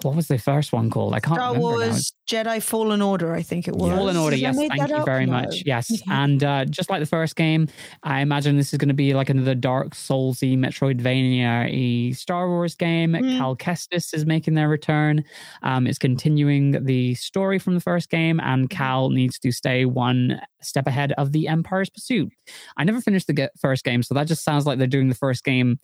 [0.00, 1.12] what was the first one called?
[1.12, 1.88] I can't Star remember now.
[1.90, 3.90] Wars Jedi Fallen Order, I think it was.
[3.90, 4.56] Fallen Order, yes.
[4.56, 5.04] Thank you up?
[5.04, 5.32] very No.
[5.32, 5.62] much.
[5.66, 6.00] Yes.
[6.08, 7.68] and uh, just like the first game,
[8.02, 13.12] I imagine this is going to be like another Dark Soulsy Metroidvania Star Wars game.
[13.12, 13.36] Mm.
[13.36, 15.24] Cal Kestis is making their return.
[15.62, 18.76] Um, it's continuing the story from the first game, and Mm-hmm.
[18.76, 22.32] Cal needs to stay one step ahead of the Empire's Pursuit.
[22.76, 25.44] I never finished the first game, so that just sounds like they're doing the first
[25.44, 25.78] game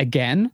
[0.00, 0.50] again.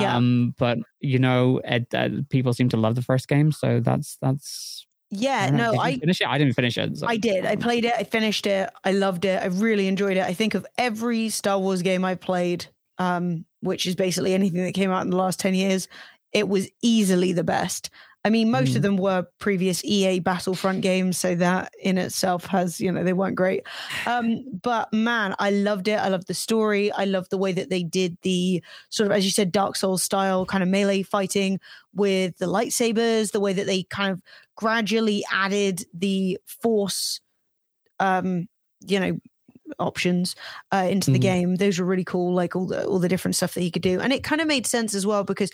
[0.00, 0.16] Yeah.
[0.16, 4.16] Um, but you know, it, uh, people seem to love the first game, so that's
[4.20, 4.86] that's.
[5.14, 6.26] Yeah, don't no, I finish it.
[6.26, 6.96] I didn't finish it.
[6.96, 7.44] so- I did.
[7.44, 7.92] I played it.
[7.98, 8.70] I finished it.
[8.82, 9.42] I loved it.
[9.42, 10.22] I really enjoyed it.
[10.24, 12.64] I think of every Star Wars game I've played,
[12.96, 15.86] um, which is basically anything that came out in the last 10 years,
[16.32, 17.90] it was easily the best.
[18.24, 18.76] I mean, most Mm.
[18.76, 23.12] of them were previous EA Battlefront games, so that in itself has, you know, they
[23.12, 23.64] weren't great.
[24.06, 25.98] Um, but man, I loved it.
[25.98, 26.92] I loved the story.
[26.92, 30.02] I loved the way that they did the sort of, as you said, Dark Souls
[30.04, 31.58] style kind of melee fighting
[31.94, 34.22] with the lightsabers, the way that they kind of
[34.56, 37.20] gradually added the force
[38.00, 38.48] um
[38.80, 39.18] you know
[39.78, 40.36] options
[40.72, 41.22] uh into the Mhm.
[41.22, 43.82] game those were really cool like all the all the different stuff that he could
[43.82, 45.50] do and it kind of made sense as well because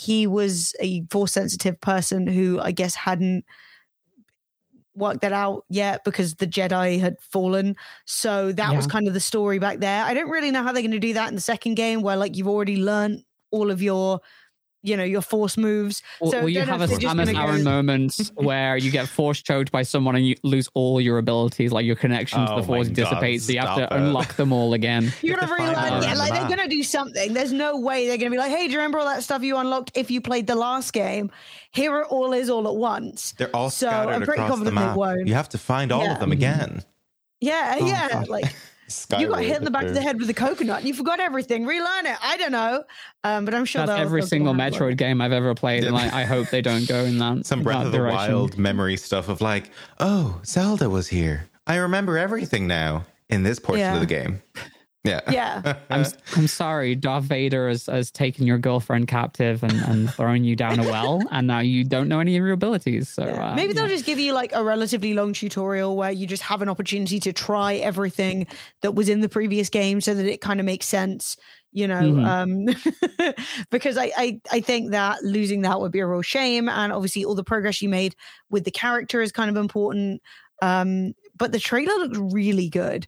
[0.00, 3.44] he was a force sensitive person who i guess hadn't
[4.94, 7.74] worked that out yet because the jedi had fallen.
[8.04, 10.04] So that was kind of the story back there.
[10.04, 12.16] I don't really know how they're going to do that in the second game where
[12.16, 14.20] like you've already learned all of your
[14.82, 17.64] you know your force moves Will, So will you have if a Samus Aran go-
[17.70, 21.84] moment where you get force choked by someone and you lose all your abilities, like
[21.84, 23.88] your connection to Oh the force God, dissipates, so you have to it.
[23.92, 25.12] unlock them all again.
[25.22, 27.32] You're have gonna to find relearn, them yeah, like the they're gonna do something.
[27.34, 29.56] There's no way they're gonna be like, "Hey, do you remember all that stuff you
[29.56, 31.30] unlocked if you played the last game?
[31.72, 34.64] Here it all is all at once." They're all So, scattered I'm pretty across the
[34.70, 34.96] confident they map.
[34.96, 35.26] won't.
[35.28, 36.14] You have to find all Yeah.
[36.14, 36.82] of them again.
[37.42, 38.28] Yeah, Oh, yeah, God.
[38.28, 38.54] like
[39.18, 41.20] you got hit in the back of the head with a coconut and you forgot
[41.20, 41.66] everything.
[41.66, 42.16] Relearn it.
[42.22, 42.84] I don't know,
[43.24, 44.94] um, but I'm sure That's every single handle it.
[44.94, 46.10] Metroid game I've ever played, and Yeah.
[46.12, 48.34] I, I hope they don't go in that Some Breath that of the direction.
[48.34, 51.48] Wild memory stuff of like, oh, Zelda was here.
[51.66, 53.94] I remember everything now in this portion Yeah.
[53.94, 54.42] of the game.
[55.02, 55.20] Yeah.
[55.30, 56.04] Yeah, I'm
[56.36, 60.78] I'm sorry, Darth Vader has, has taken your girlfriend captive and, and thrown you down
[60.78, 63.08] a well, and now you don't know any of your abilities.
[63.08, 63.52] So Yeah.
[63.52, 63.94] uh, Maybe they'll yeah.
[63.94, 67.32] just give you like a relatively long tutorial where you just have an opportunity to
[67.32, 68.46] try everything
[68.82, 71.38] that was in the previous game so that it kind of makes sense,
[71.72, 72.02] you know.
[72.02, 72.26] Mhm.
[72.26, 73.34] Um,
[73.70, 77.24] because I, I I think that losing that would be a real shame, and obviously
[77.24, 78.14] all the progress you made
[78.50, 80.20] with the character is kind of important.
[80.60, 83.06] Um, but the trailer looked really good.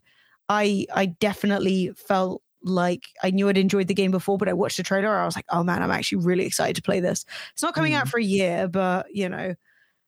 [0.49, 4.77] I I definitely felt like I knew I'd enjoyed the game before, but I watched
[4.77, 5.09] the trailer.
[5.15, 7.25] I was like, oh man, I'm actually really excited to play this.
[7.51, 9.55] It's not coming out for a year, but you know,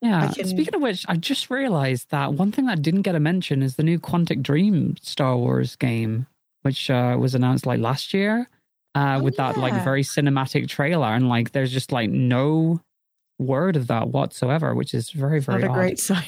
[0.01, 0.31] Yeah.
[0.31, 3.61] Can- Speaking of which, I just realized that one thing that didn't get a mention
[3.61, 6.27] is the new Quantic Dream Star Wars game,
[6.61, 8.47] which uh, was announced like last year,
[8.95, 12.79] uh, Oh, with that like very cinematic trailer, and like there's just like no
[13.37, 15.75] word of that whatsoever, which is very very not a odd.
[15.75, 16.23] great sign.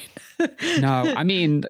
[0.82, 1.64] no, I mean,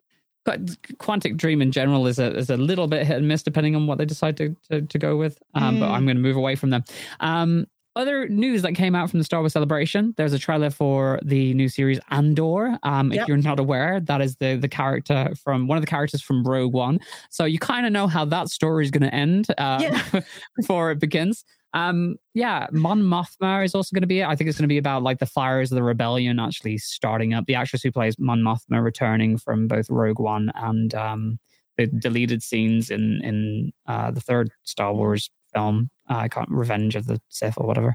[0.51, 3.87] Quantic Dream in general is a is a little bit hit and miss depending on
[3.87, 5.37] what they decide to to, to go with.
[5.53, 5.91] Um, But Mm.
[5.93, 6.83] I'm going to move away from them.
[7.19, 10.13] Um, other news that came out from the Star Wars Celebration.
[10.17, 12.77] There's a trailer for the new series Andor.
[12.83, 13.21] Um, Yep.
[13.23, 16.43] If you're not aware, that is the the character from one of the characters from
[16.43, 16.99] Rogue One.
[17.31, 20.21] So you kind of know how that story is going to end uh, Yeah.
[20.55, 21.43] before it begins.
[21.77, 24.25] Um, yeah, Mon Mothma is also going to be it.
[24.25, 27.35] I think it's going to be about like the fires of the rebellion actually starting
[27.35, 27.45] up.
[27.45, 31.39] The actress who plays Mon Mothma returning from both Rogue One and um,
[31.77, 35.91] the deleted scenes in in uh, the third Star Wars film.
[36.09, 37.93] Uh, I can't Revenge of the Sith or whatever.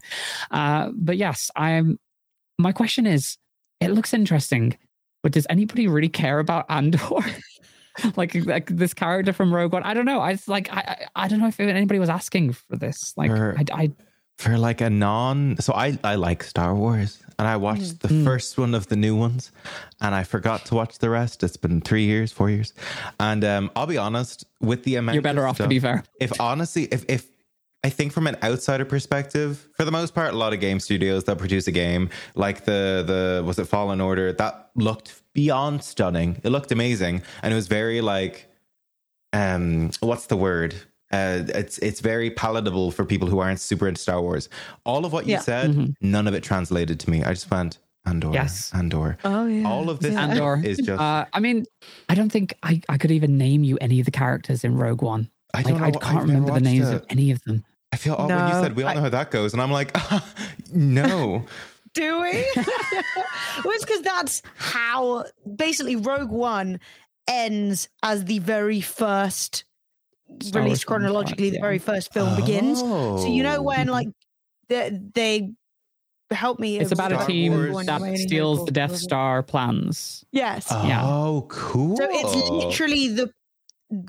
[0.53, 1.99] Uh, but yes, I'm.
[2.59, 3.37] My question is,
[3.81, 4.79] it looks interesting,
[5.25, 7.01] but does anybody really care about Andor?
[8.17, 9.83] like, like this character from Rogue One.
[9.83, 10.21] I don't know.
[10.21, 10.81] I like I
[11.15, 13.15] I I don't know if anybody was asking for this.
[13.17, 13.91] Like Or- I, I
[14.39, 18.25] For like a non, so I I like Star Wars, and I watched the Mm.
[18.25, 19.53] first one of the new ones,
[20.01, 21.43] and I forgot to watch the rest.
[21.45, 22.73] It's been three years, four years,
[23.21, 25.15] and um, I'll be honest with the amount.
[25.15, 26.03] you're better of off to be fair.
[26.19, 27.27] if honestly, if if
[27.85, 31.25] I think from an outsider perspective, for the most part, a lot of game studios
[31.25, 36.41] that produce a game like the the was it Fallen Order that looked beyond stunning.
[36.45, 38.49] It looked amazing, and it was very like,
[39.33, 40.75] um, what's the word?
[41.11, 44.49] Uh, it's it's very palatable for people who aren't super into Star Wars.
[44.85, 45.41] All of what you Yeah.
[45.41, 45.95] said, Mhm.
[46.01, 47.23] none of it translated to me.
[47.23, 48.71] I just went Andor, Yes.
[48.75, 49.19] Andor.
[49.25, 49.69] Oh yeah.
[49.69, 50.23] All of this Yeah.
[50.29, 50.61] Andor.
[50.65, 51.01] is just.
[51.01, 51.67] Uh, I mean,
[52.09, 55.03] I don't think I, I could even name you any of the characters in Rogue
[55.03, 55.31] One.
[55.55, 55.85] I Like don't know.
[55.85, 56.95] I I've can't never remember the names it.
[56.95, 57.65] of any of them.
[57.93, 59.71] I feel oh, when you said we all I- know how that goes, and I'm
[59.71, 59.97] like,
[60.73, 61.45] no.
[61.95, 62.47] Do we?
[62.57, 62.65] well,
[63.67, 66.81] it's because that's how basically Rogue One
[67.29, 69.65] ends as the very first
[70.41, 71.53] Star Wars released film, chronologically, yeah.
[71.53, 72.81] the very first film begins.
[72.81, 73.63] So you know oh.
[73.63, 73.93] when Oh.
[73.93, 74.09] like
[74.69, 75.53] they, they
[76.31, 76.79] help me.
[76.79, 77.87] It's about a team Wars.
[77.87, 80.25] that steals the Death Star plans.
[80.33, 80.69] Yes.
[80.71, 81.05] Yeah.
[81.05, 81.97] Oh, cool.
[81.99, 83.33] So it's literally the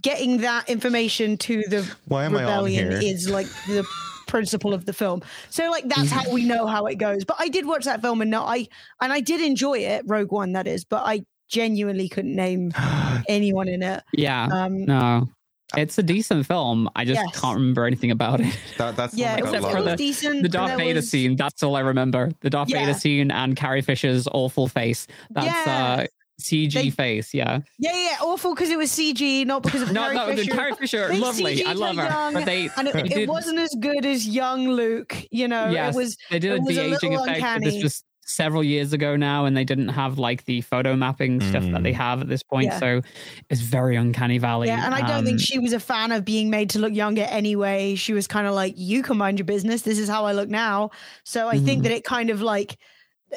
[0.01, 2.99] getting that information to the Why am I on rebellion here?
[3.01, 3.85] is like the
[4.27, 5.21] principle of the film.
[5.49, 7.23] So like that's how we know how it goes.
[7.25, 8.67] But I did watch that film and no, I
[9.01, 12.71] and I did enjoy it, Rogue One that is, but I genuinely couldn't name
[13.27, 14.03] anyone in it.
[14.13, 14.47] Yeah.
[14.51, 15.29] Um No.
[15.75, 16.87] It's a decent film.
[16.95, 17.39] I just Yes.
[17.41, 18.55] can't remember anything about it.
[18.77, 19.97] that, that's yeah, it was, except for it was it.
[19.97, 20.35] decent.
[20.43, 22.31] The but Darth Vader was- scene, that's all I remember.
[22.41, 22.85] The Darth Yeah.
[22.85, 25.07] Vader scene and Carrie Fisher's awful face.
[25.31, 25.97] That's Yeah.
[26.01, 26.05] uh
[26.41, 27.59] CG They- face, yeah.
[27.79, 30.51] Yeah, yeah, awful because it was CG, not because of No, Carrie no, the Fisher.
[30.51, 31.63] Carrie Fisher, They lovely.
[31.65, 32.09] I CG'd love her her.
[32.09, 35.15] young, But they, and it, they it wasn't as good as young Luke.
[35.31, 37.27] You know, yes, it was they did it a de-aging effect.
[37.27, 37.65] But uncanny.
[37.69, 41.63] this was several years ago now, and they didn't have like the photo mapping stuff
[41.71, 41.97] that they Mm.
[41.97, 42.67] have at this point.
[42.67, 42.79] Yeah.
[42.79, 43.01] So
[43.49, 44.69] it's very uncanny valley.
[44.69, 46.93] Yeah, and I don't Um, think she was a fan of being made to look
[46.95, 47.95] younger anyway.
[47.95, 49.81] She was kind of like, you can mind your business.
[49.83, 50.91] This is how I look now.
[51.25, 51.83] So I think Mhm.
[51.83, 52.77] that it kind of like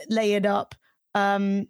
[0.08, 0.74] layered up.
[1.14, 1.66] Um,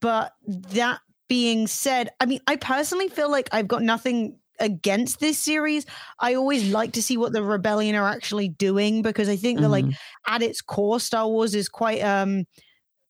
[0.00, 5.38] but that being said, I mean, I personally feel like I've got nothing against this
[5.38, 5.86] series.
[6.18, 9.70] I always like to see what the rebellion are actually doing because I think that
[9.70, 9.96] like mhm.
[10.26, 12.44] at its core, Star Wars is quite um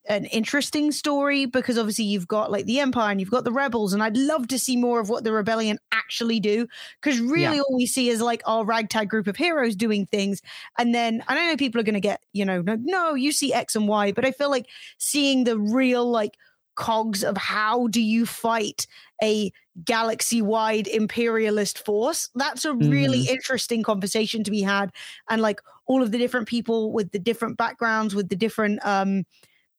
[0.09, 3.93] an interesting story because obviously you've got like the Empire and you've got the rebels,
[3.93, 6.67] and I'd love to see more of what the rebellion actually do.
[7.03, 7.61] Because really Yeah.
[7.61, 10.41] all we see is like our ragtag group of heroes doing things.
[10.79, 13.53] And then I don't know people are gonna get, you know, no, no, you see
[13.53, 14.67] X and Y, but I feel like
[14.99, 16.37] seeing the real like
[16.81, 18.87] cogs of how do you fight
[19.23, 19.53] a
[19.85, 22.31] galaxy wide imperialist force?
[22.35, 24.91] That's a really interesting conversation to be had.
[25.29, 29.25] And like all of the different people with the different backgrounds with the different um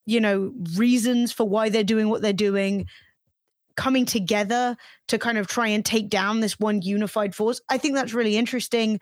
[0.05, 2.87] you know reasons for why they're doing what they're doing
[3.75, 4.75] coming together
[5.07, 7.61] to kind of try and take down this one unified force.
[7.69, 8.99] I think that's really interesting.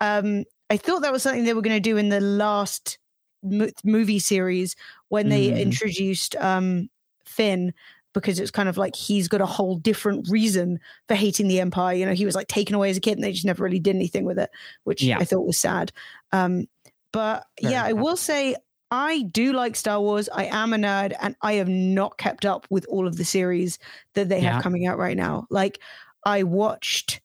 [0.00, 2.98] Um i thought that was something they were going to do in the last
[3.42, 4.74] mo- movie series
[5.08, 5.60] when they Mhm.
[5.60, 6.88] introduced um
[7.32, 7.72] finn
[8.14, 10.78] because it's kind of like he's got a whole different reason
[11.08, 13.24] for hating the empire you know he was like taken away as a kid and
[13.24, 14.50] they just never really did anything with it
[14.84, 15.18] which Yeah.
[15.18, 15.92] i thought was sad
[16.30, 16.66] um
[17.12, 18.54] but Very yeah i will say
[18.94, 20.28] I do like Star Wars.
[20.28, 23.78] I am a nerd and I have not kept up with all of the series
[24.12, 25.46] that they have coming out right now.
[25.48, 25.78] Like
[26.26, 27.22] I watched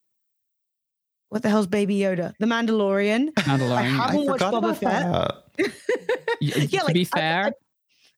[1.27, 2.33] what the hell's Baby Yoda?
[2.39, 3.33] The Mandalorian.
[3.33, 3.71] Mandalorian.
[3.75, 5.73] I haven't watched Boba Fett.
[6.39, 7.51] yeah, to like, be I- fair, I,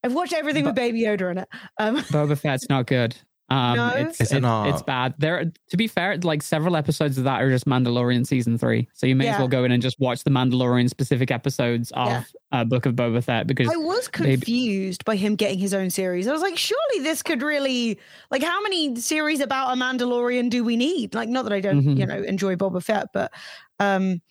[0.03, 1.49] have watched everything with Baby Yoda in it.
[1.77, 3.15] Um, Boba Fett's not good.
[3.51, 3.87] Um, No?
[3.95, 4.69] it's, Is it it's, not?
[4.69, 5.15] it's bad.
[5.17, 8.87] There, to be fair, like several episodes of that are just Mandalorian season three.
[8.93, 12.07] So you may as well go in and just watch the Mandalorian specific episodes of
[12.09, 12.23] Yeah.
[12.51, 15.89] uh, Book of Boba Fett because I was Maybe- confused by him getting his own
[15.89, 16.27] series.
[16.27, 17.97] I was like, surely this could really
[18.29, 21.15] like how many series about a Mandalorian do we need?
[21.15, 21.97] Like, not that I don't, Mhm.
[21.97, 23.33] you know, enjoy Boba Fett, but
[23.79, 24.21] um,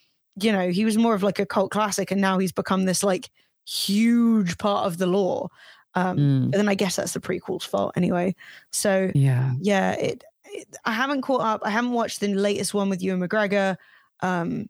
[0.41, 3.03] you know, he was more of like a cult classic, and now he's become this
[3.03, 3.31] like
[3.69, 5.49] huge part of the lore.
[5.95, 8.35] Um, Mm, and then I guess that's the prequel's fault anyway.
[8.73, 11.61] So yeah, yeah, it, it I haven't caught up.
[11.65, 13.77] I haven't watched the latest one with Ewan McGregor.
[14.21, 14.69] Um,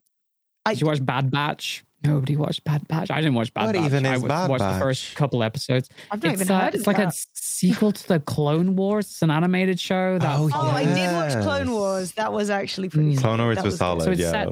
[0.64, 1.84] I- did you watch Bad Batch?
[2.04, 3.10] Nobody watched Bad Batch.
[3.10, 3.84] I didn't watch Bad What Batch.
[3.86, 4.74] even I is w- Bad watched Batch?
[4.74, 5.88] the first couple episodes.
[6.12, 7.12] I've not It's, even uh, heard it's of like that.
[7.12, 9.06] a sequel to the Clone Wars.
[9.06, 10.16] It's an animated show.
[10.20, 12.12] That Oh, Oh, I did watch Clone Wars.
[12.12, 13.16] That was actually pretty.
[13.16, 13.20] Mm.
[13.20, 14.04] Clone Wars That was, was solid.
[14.04, 14.30] So it's yeah.
[14.30, 14.48] set-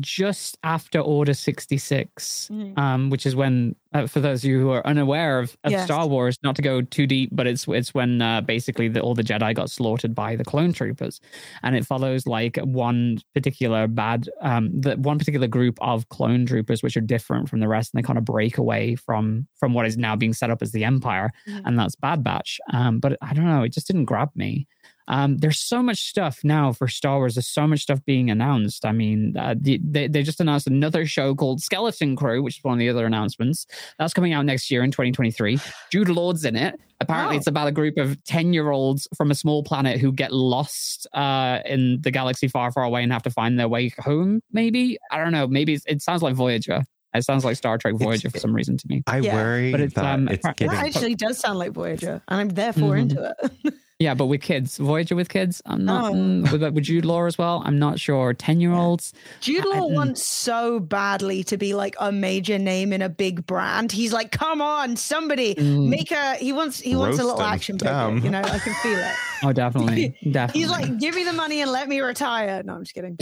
[0.00, 2.78] just after Order 66, Mhm.
[2.78, 5.84] um, which is when, uh, for those of you who are unaware of, of Yes.
[5.84, 9.14] Star Wars, not to go too deep, but it's it's when uh, basically the, all
[9.14, 11.20] the Jedi got slaughtered by the clone troopers,
[11.62, 16.82] and it follows like one particular bad, um, the one particular group of clone troopers
[16.82, 19.86] which are different from the rest, and they kind of break away from from what
[19.86, 21.62] is now being set up as the Empire, Mhm.
[21.64, 22.58] and that's Bad Batch.
[22.72, 24.66] Um, but I don't know, it just didn't grab me.
[25.08, 27.34] Um, there's so much stuff now for Star Wars.
[27.34, 28.86] There's so much stuff being announced.
[28.86, 32.64] I mean, uh, the, they, they just announced another show called Skeleton Crew, which is
[32.64, 33.66] one of the other announcements.
[33.98, 35.58] That's coming out next year in 2023.
[35.90, 36.78] Jude Law's in it.
[37.00, 37.38] Apparently, Oh.
[37.38, 41.06] it's about a group of 10 year olds from a small planet who get lost
[41.14, 44.98] uh, in the galaxy far, far away and have to find their way home, maybe.
[45.10, 45.46] I don't know.
[45.48, 46.84] Maybe it's, it sounds like Voyager.
[47.14, 49.02] It sounds like Star Trek It's- Voyager for some reason to me.
[49.08, 49.34] I Yeah.
[49.34, 50.76] worry But it's, that um, it's that getting.
[50.76, 53.00] That actually does sound like Voyager, and I'm therefore Mhm.
[53.00, 53.74] into it.
[54.00, 55.60] Yeah, but with kids, Voyager with kids.
[55.66, 56.14] I'm not Oh.
[56.14, 57.62] mm, with with Jude Law as well.
[57.66, 58.32] I'm not sure.
[58.32, 59.12] Ten year olds.
[59.40, 59.94] Jude I- Law mm.
[59.94, 63.92] wants so badly to be like a major name in a big brand.
[63.92, 65.88] He's like, come on, somebody Mm.
[65.90, 66.36] make a.
[66.36, 66.80] He wants.
[66.80, 67.46] He wants a little him.
[67.52, 68.16] action figure.
[68.24, 69.14] You know, I can feel it.
[69.42, 70.60] Oh, definitely, definitely.
[70.60, 72.62] He's like, give me the money and let me retire.
[72.62, 73.16] No, I'm just kidding.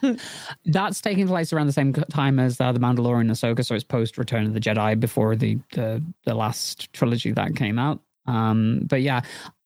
[0.64, 3.84] That's taking place around the same time as uh, the Mandalorian and Ahsoka, so it's
[3.84, 8.00] post Return of the Jedi before the the the last trilogy that came out.
[8.26, 9.20] Um, but yeah,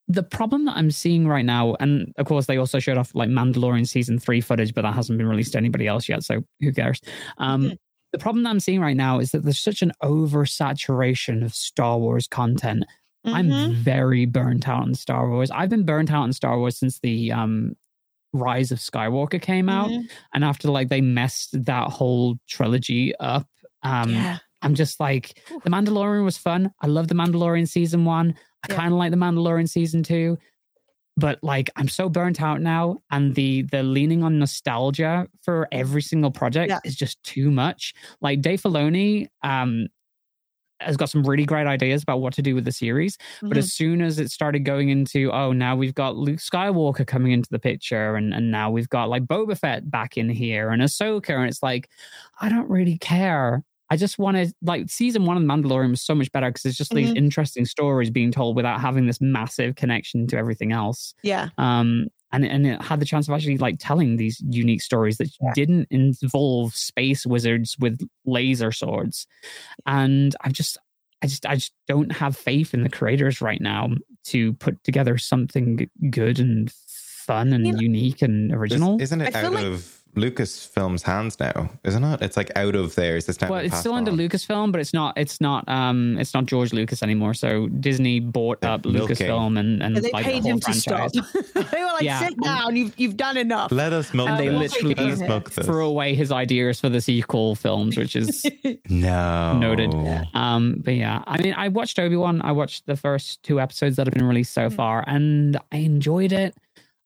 [0.09, 3.28] the problem that I'm seeing right now, and of course they also showed off like
[3.28, 6.72] Mandalorian season three footage, but that hasn't been released to anybody else yet, so who
[6.72, 7.01] cares?
[7.36, 7.74] Um,
[8.12, 11.98] the problem that I'm seeing right now is that there's such an oversaturation of Star
[11.98, 12.85] Wars content.
[13.24, 13.74] I'm Mhm.
[13.74, 15.51] very burnt out on Star Wars.
[15.51, 17.76] I've been burnt out on Star Wars since the um,
[18.32, 20.09] Rise of Skywalker came out, Mhm.
[20.32, 23.47] and after like they messed that whole trilogy up.
[23.82, 24.39] Um, yeah.
[24.62, 26.72] I'm just like the Mandalorian was fun.
[26.80, 28.35] I love the Mandalorian season one.
[28.64, 28.76] I Yeah.
[28.76, 30.39] kind of like the Mandalorian season two,
[31.16, 36.02] but like I'm so burnt out now, and the the leaning on nostalgia for every
[36.02, 36.80] single project Yeah.
[36.85, 37.94] is just too much.
[38.20, 39.89] Like Dave Filoni, um,
[40.80, 43.59] has got some really great ideas about what to do with the series, but Mhm.
[43.59, 47.48] as soon as it started going into oh now we've got Luke Skywalker coming into
[47.51, 51.30] the picture, and and now we've got like Boba Fett back in here and Ahsoka,
[51.36, 51.89] and it's like
[52.40, 53.64] I don't really care.
[53.90, 56.77] I just wanted like season one of The Mandalorian was so much better because it's
[56.77, 57.16] just these Mhm.
[57.16, 61.15] interesting stories being told without having this massive connection to everything else.
[61.23, 61.48] yeah.
[61.59, 65.31] Um, and and it had the chance of actually like telling these unique stories that
[65.40, 65.52] Yeah.
[65.55, 69.27] didn't involve space wizards with laser swords.
[69.86, 70.77] And I've just,
[71.23, 73.89] I just, I just don't have faith in the creators right now
[74.27, 76.70] to put together something good and
[77.27, 79.01] fun and You know- unique and original.
[79.01, 81.70] Isn't it I out like- of Lucasfilm's hands now?
[81.85, 82.23] Isn't it?
[82.23, 83.28] It's like out of theirs.
[83.28, 84.11] It's, now well, it's passed still under.
[84.12, 85.16] Lucasfilm, but it's not.
[85.16, 85.69] It's not.
[85.69, 87.35] Um, it's not George Lucas anymore.
[87.35, 89.16] So Disney bought They're up milking.
[89.16, 91.12] Lucasfilm and and Yeah, they like paid whole him to franchise.
[91.12, 91.45] stop.
[91.70, 92.19] they were like, Yeah.
[92.28, 92.77] sit down.
[92.77, 93.70] You've you've done enough.
[93.73, 94.73] Let us milk And they this.
[94.74, 95.66] literally Let us milk this.
[95.66, 98.45] Threw away his ideas for the sequel films, which is
[98.89, 99.59] No.
[99.59, 99.95] Noted.
[100.35, 102.40] Um, but yeah, I mean, I watched Obi Wan.
[102.43, 104.73] I watched the first two episodes that have been released so Mm.
[104.74, 106.55] far, and I enjoyed it.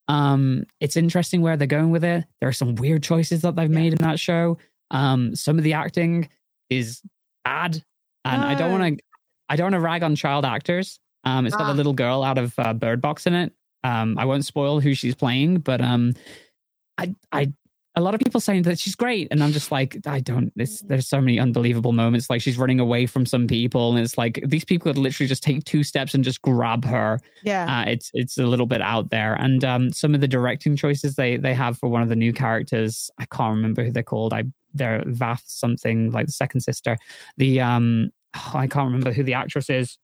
[0.09, 2.25] Um, it's interesting where they're going with it.
[2.41, 4.59] There are some weird choices that they've made in that show.
[4.91, 6.29] Um, some of the acting
[6.71, 7.01] is
[7.45, 7.83] bad,
[8.25, 9.05] and I don't want to.
[9.49, 10.99] I don't want to rag on child actors.
[11.25, 11.73] Um, it's got Ah.
[11.73, 13.53] a little girl out of uh, Bird Box in it.
[13.85, 16.15] Um, I won't spoil who she's playing, but um,
[16.99, 17.53] I, I,
[17.95, 20.51] a lot of people saying that she's great, and I'm just like, I don't.
[20.57, 22.31] This, there's so many unbelievable moments.
[22.31, 25.43] Like she's running away from some people, and it's like these people could literally just
[25.43, 27.21] take two steps and just grab her.
[27.43, 27.81] yeah.
[27.81, 31.17] Uh, it's it's a little bit out there, and um, some of the directing choices
[31.17, 34.33] they they have for one of the new characters, I can't remember who they're called.
[34.33, 36.97] I they're Vath something like the second sister.
[37.37, 39.99] The um, oh, I can't remember who the actress is.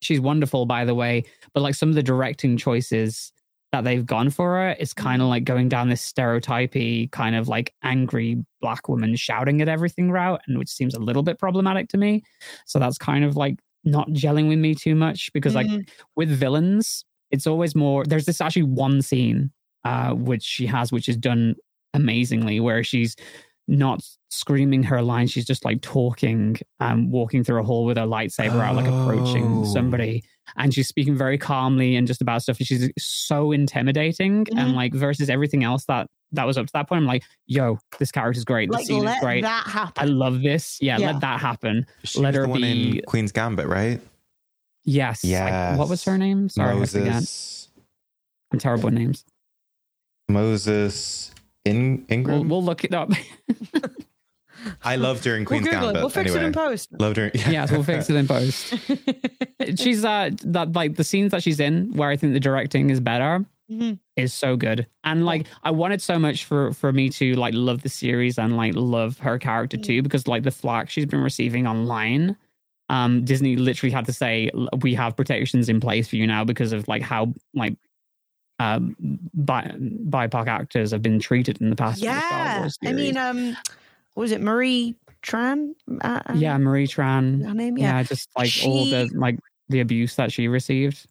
[0.00, 1.22] She's wonderful, by the way,
[1.54, 3.32] but like some of the directing choices
[3.72, 7.48] that they've gone for her is kind of like going down this stereotypy kind of
[7.48, 11.88] like angry black woman shouting at everything route, and which seems a little bit problematic
[11.88, 12.22] to me.
[12.66, 15.88] So that's kind of like not gelling with me too much because like Mhm.
[16.16, 18.04] with villains, it's always more.
[18.04, 19.50] There's this actually one scene
[19.84, 21.56] uh, which she has, which is done
[21.94, 23.16] amazingly, where she's
[23.66, 24.00] not
[24.30, 25.32] screaming her lines.
[25.32, 29.44] She's just like talking, um, walking through a hall with her lightsaber out, like approaching
[29.44, 29.64] Oh.
[29.64, 30.22] somebody,
[30.56, 32.58] and she's speaking very calmly and just about stuff.
[32.58, 34.74] And she's so intimidating, and Mhm.
[34.74, 36.98] like versus everything else that that was up to that point.
[37.00, 38.70] I'm like, yo, this character's great.
[38.70, 39.42] The like scene is great.
[39.42, 40.78] that I love this.
[40.80, 41.12] Yeah, Yeah.
[41.12, 41.84] let that happen.
[42.04, 44.00] She Let her the one be- in Queen's Gambit, right?
[44.84, 45.24] Yes.
[45.24, 46.48] I- what was her name?
[46.48, 47.06] Sorry, I forget.
[47.14, 47.68] Moses.
[48.50, 49.24] I'm terrible with names.
[50.28, 51.30] Moses
[51.66, 52.48] in We'll, Ingram.
[52.48, 53.10] we'll look it up.
[54.82, 55.70] I loved her in We'll Queen's it.
[55.72, 55.94] Gambit.
[55.94, 56.44] We'll fix anyway.
[56.44, 56.88] it in post.
[57.00, 57.30] Loved her.
[57.34, 58.74] yes, we'll fix it in post.
[59.76, 63.00] She's uh that like the scenes that she's in where I think the directing is
[63.00, 63.98] better Mhm.
[64.16, 64.86] is so good.
[65.04, 68.56] And like I wanted so much for for me to like love the series and
[68.56, 69.84] like love her character Mm.
[69.84, 72.36] too because like the flack she's been receiving online
[72.90, 74.50] um Disney literally had to say
[74.82, 77.76] we have protections in place for you now because of like how like
[78.58, 78.94] um
[79.32, 82.68] bi- BIPOC actors have been treated in the past with the Yeah.
[82.84, 83.56] I mean, um,
[84.14, 85.72] what was it Marie Tran?
[86.00, 87.46] Uh, um, yeah, Marie Tran.
[87.46, 87.78] Her name?
[87.78, 88.02] Yeah, Yeah.
[88.02, 91.06] just like all the like the abuse that she received.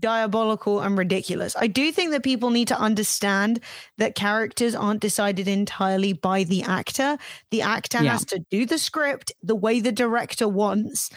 [0.00, 1.54] Diabolical and ridiculous.
[1.56, 3.60] I do think that people need to understand
[3.96, 7.16] that characters aren't decided entirely by the actor.
[7.52, 8.12] The actor Yeah.
[8.12, 11.08] has to do the script the way the director wants.
[11.10, 11.16] Mhm.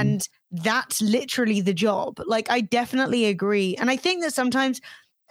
[0.00, 2.20] And that's literally the job.
[2.26, 3.76] Like, I definitely agree.
[3.76, 4.80] And I think that sometimes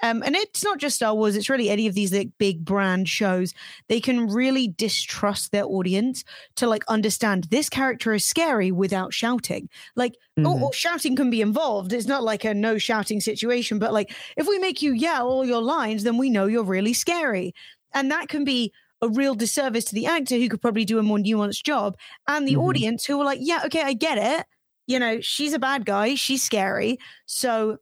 [0.01, 3.07] um, and it's not just Star Wars, it's really any of these like big brand
[3.07, 3.53] shows.
[3.87, 6.23] They can really distrust their audience
[6.55, 9.69] to like understand this character is scary without shouting.
[9.95, 11.93] Like, oh, oh, shouting can be involved.
[11.93, 15.45] It's not like a no shouting situation, but like if we make you yell all
[15.45, 17.53] your lines, then we know you're really scary.
[17.93, 18.71] And that can be
[19.01, 21.97] a real disservice to the actor who could probably do a more nuanced job
[22.27, 22.63] and the Mhm.
[22.63, 24.45] audience who are like, yeah, okay, I get it.
[24.87, 26.97] You know, she's a bad guy, she's scary.
[27.25, 27.77] So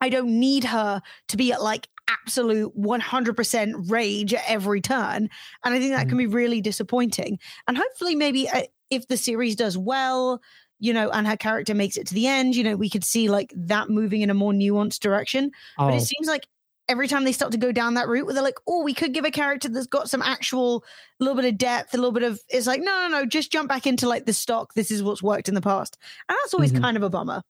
[0.00, 5.28] I don't need her to be at like absolute 100% rage at every turn.
[5.64, 7.38] And I think that can be really disappointing.
[7.68, 10.40] And hopefully, maybe uh, if the series does well,
[10.78, 13.28] you know, and her character makes it to the end, you know, we could see
[13.28, 15.50] like that moving in a more nuanced direction.
[15.76, 16.46] But Oh, it seems like
[16.88, 19.12] every time they start to go down that route where they're like, oh, we could
[19.14, 20.82] give a character that's got some actual
[21.20, 23.68] little bit of depth, a little bit of it's like, no, no, no, just jump
[23.68, 24.74] back into like the stock.
[24.74, 25.96] This is what's worked in the past.
[26.28, 26.80] And that's always Mhm.
[26.80, 27.42] kind of a bummer.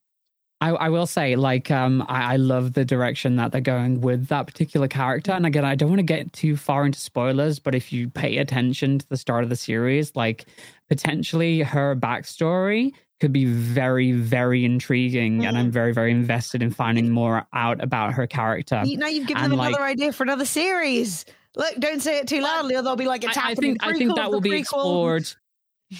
[0.63, 4.27] I, I will say, like, um, I, I love the direction that they're going with
[4.29, 5.33] that particular character.
[5.33, 8.37] And again, I don't want to get too far into spoilers, but if you pay
[8.39, 10.45] attention to the start of the series, like,
[10.89, 15.45] potentially her backstory could be very, very intriguing.
[15.47, 15.61] And Mm.
[15.61, 18.83] I'm very, very invested in finding more out about her character.
[18.85, 21.25] You- now you've given and, them like- another idea for another series.
[21.57, 23.93] Look, don't say it too loudly, or they'll be like, it's I, I think I
[23.95, 25.29] think that will be explored.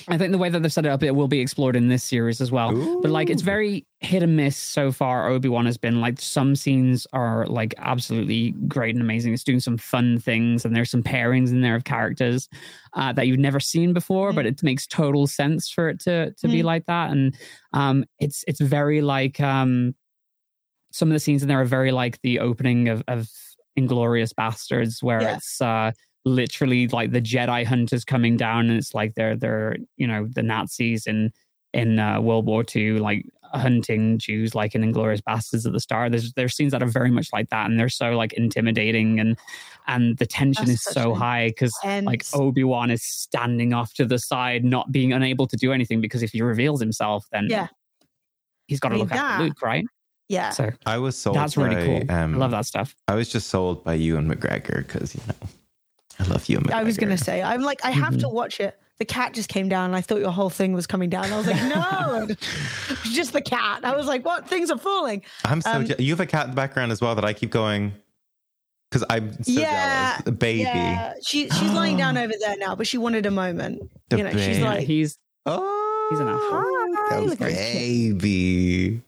[0.07, 2.05] I think the way that they've set it up, it will be explored in this
[2.05, 2.71] series as well.
[3.03, 5.29] But like, it's very hit and miss so far.
[5.29, 9.35] Obi Wan has been like some scenes are like absolutely great and amazing.
[9.35, 12.49] It's doing some fun things, and there's some pairings in there of characters
[12.95, 14.33] uh, that you've never seen before.
[14.33, 16.65] But it makes total sense for it to to be Mm.
[16.65, 17.37] like that, and
[17.73, 19.95] um, it's it's very like um,
[20.93, 23.29] some of the scenes in there are very like the opening of of
[23.79, 25.37] Inglourious Basterds, where Yeah.
[25.37, 25.91] it's uh
[26.25, 30.43] literally like the Jedi hunters coming down, and it's like they're they're you know the
[30.43, 31.33] Nazis in
[31.73, 36.11] in uh, World War II, like hunting Jews, like in Inglourious Basterds at the start.
[36.13, 39.39] There's there's scenes that are very much like that, and they're so like intimidating, and
[39.87, 44.05] and the tension That's is so high because like Obi Wan is standing off to
[44.05, 47.69] the side, not being unable to do anything because if he reveals himself, then Yeah.
[48.69, 49.85] he's got to I mean, look after that- Luke, right?
[50.29, 50.51] Yeah.
[50.51, 51.35] So I was sold.
[51.35, 52.15] that's really cool.
[52.15, 52.95] Um, I love that stuff.
[53.09, 55.49] I was just sold by Ewan McGregor because you know
[56.21, 56.75] I love Ewan McGregor.
[56.75, 58.21] I was going to say, I'm like, I have Mhm.
[58.21, 58.79] to watch it.
[58.99, 61.33] The cat just came down, and I thought your whole thing was coming down.
[61.33, 62.27] I was like, no,
[62.91, 63.83] it's just the cat.
[63.85, 64.47] I was like, what?
[64.47, 65.23] Things are falling.
[65.47, 65.73] I'm so.
[65.73, 67.95] um, je- you have a cat in the background as well that I keep going
[68.91, 70.37] because I'm so Yeah, jealous.
[70.39, 70.63] Baby.
[70.65, 73.81] Yeah, she she's lying down over there now, but she wanted a moment.
[74.11, 74.59] The you know, she's baby.
[74.61, 76.41] Yeah, like, he's Oh, He's enough.
[76.43, 79.01] Hi, the look at baby.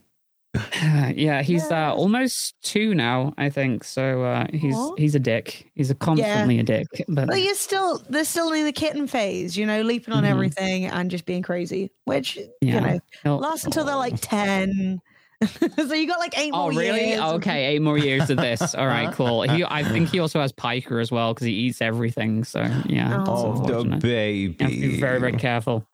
[1.15, 3.83] Yeah, he's uh, almost two now, I think.
[3.83, 4.95] So uh, he's Aw.
[4.97, 5.71] he's a dick.
[5.75, 6.87] He's a constantly a dick.
[7.07, 10.29] But Well, you're still they're still in the kitten phase, you know, leaping on Mhm.
[10.29, 15.01] everything and just being crazy, which yeah, you know He'll- lasts until they're like ten.
[15.87, 17.09] so you got like eight Oh more really?
[17.09, 17.19] years.
[17.19, 18.75] Okay, eight more years of this.
[18.75, 19.41] All right, cool.
[19.41, 22.43] He, I think he also has pica as well because he eats everything.
[22.43, 24.03] So yeah, it's Oh, the unfortunate.
[24.05, 24.87] You have to baby.
[24.93, 25.85] be very very careful.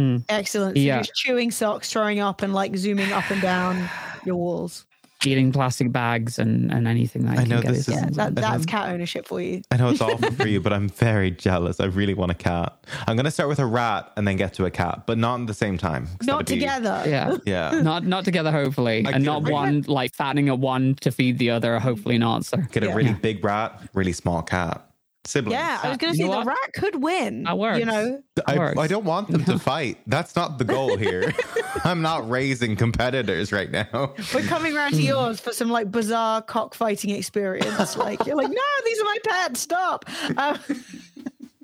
[0.00, 0.24] Mm.
[0.28, 0.76] Excellent.
[0.76, 0.98] So Yeah.
[0.98, 3.88] just chewing socks, throwing up, and like zooming up and down
[4.24, 4.86] your walls.
[5.22, 8.02] Eating plastic bags and, and anything that I he know can get this his is-
[8.02, 9.60] Yeah, that, that's cat ownership for you.
[9.70, 11.78] I know it's awful for you, but I'm very jealous.
[11.78, 12.82] I really want a cat.
[13.06, 15.38] I'm going to start with a rat and then get to a cat, but not
[15.42, 16.08] at the same time.
[16.22, 17.02] Not that'd be- together.
[17.06, 17.36] Yeah.
[17.44, 17.82] Yeah.
[17.82, 19.52] Not not together, hopefully, I and get not it.
[19.52, 21.78] one like fattening a one to feed the other.
[21.78, 22.46] Hopefully not.
[22.46, 22.94] So Get a Yeah.
[22.94, 23.16] really Yeah.
[23.20, 24.86] big rat, really small cat.
[25.24, 25.52] Siblings.
[25.52, 26.46] Yeah, I was going to say the what?
[26.46, 27.42] rat could win.
[27.42, 27.78] That works.
[27.78, 28.72] You know, I.
[28.78, 29.98] I don't want them to fight.
[30.06, 31.32] That's not the goal here.
[31.84, 34.14] I'm not raising competitors right now.
[34.34, 37.96] we're coming around to yours for some like bizarre cockfighting experience.
[37.96, 39.60] Like you're like, no, these are my pets.
[39.60, 40.04] Stop.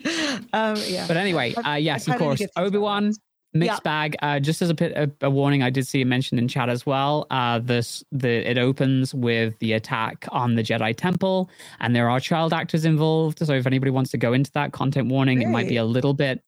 [0.05, 1.07] Um, um, yeah.
[1.09, 3.19] But anyway, uh, yes, I've of course, good things about Obi Wan rats.
[3.57, 3.91] Mixed Yeah.
[3.91, 4.17] bag.
[4.23, 6.69] Uh, just as a bit a, a warning, I did see it mentioned in chat
[6.69, 7.27] as well.
[7.31, 11.51] Uh, this the it opens with the attack on the Jedi Temple,
[11.81, 13.39] and there are child actors involved.
[13.45, 16.15] So if anybody wants to go into that, content warning, it might be a little
[16.15, 16.43] bit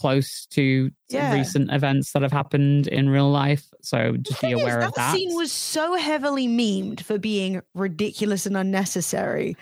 [0.00, 1.34] close to Yeah.
[1.34, 3.64] recent events that have happened in real life.
[3.82, 5.14] So just be thing is, aware of that that.
[5.14, 9.56] scene was so heavily memed for being ridiculous and unnecessary.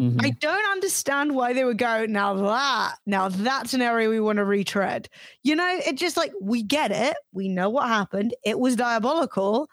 [0.00, 0.24] Mhm.
[0.24, 4.38] I don't understand why they would go, now that, now that's an area we want
[4.38, 5.08] to retread.
[5.44, 7.16] You know, it just like, we get it.
[7.32, 8.34] We know what happened.
[8.44, 9.68] It was diabolical.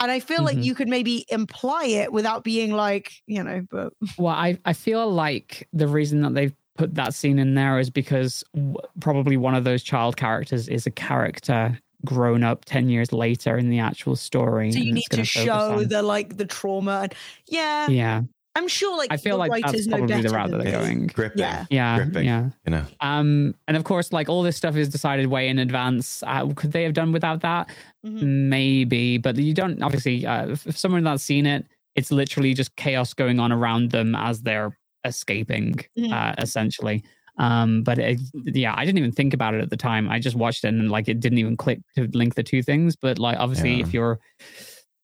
[0.00, 0.64] And I feel like Mhm.
[0.64, 5.10] you could maybe imply it without being like, you know, but Well, I, I feel
[5.10, 9.54] like the reason that they've put that scene in there is because w- probably one
[9.56, 14.14] of those child characters is a character grown up 10 years later in the actual
[14.14, 14.70] story.
[14.70, 17.00] so you need gonna show on- the like the trauma.
[17.04, 17.14] And
[17.48, 18.22] yeah, Yeah.
[18.54, 20.56] I'm sure like I feel the like that's writers know probably the better route that
[20.58, 20.88] than they're this.
[20.88, 21.06] going.
[21.08, 21.38] Gripping.
[21.38, 21.66] Yeah.
[21.70, 21.96] Yeah.
[22.02, 22.24] Gripping.
[22.26, 22.50] Yeah.
[22.66, 22.84] You know.
[23.00, 26.22] Um, and of course, like all this stuff is decided way in advance.
[26.26, 27.68] Uh, could they have done without that?
[28.04, 28.22] Mhm.
[28.48, 30.26] Maybe, but you don't obviously.
[30.26, 34.14] Uh, if, if someone that's seen it, it's literally just chaos going on around them
[34.16, 36.12] as they're escaping, Mhm.
[36.12, 37.04] uh, essentially.
[37.38, 40.08] Um, but it, yeah, I didn't even think about it at the time.
[40.10, 42.96] I just watched it and like it didn't even click to link the two things.
[42.96, 43.84] But like, obviously, Yeah.
[43.86, 44.18] if you're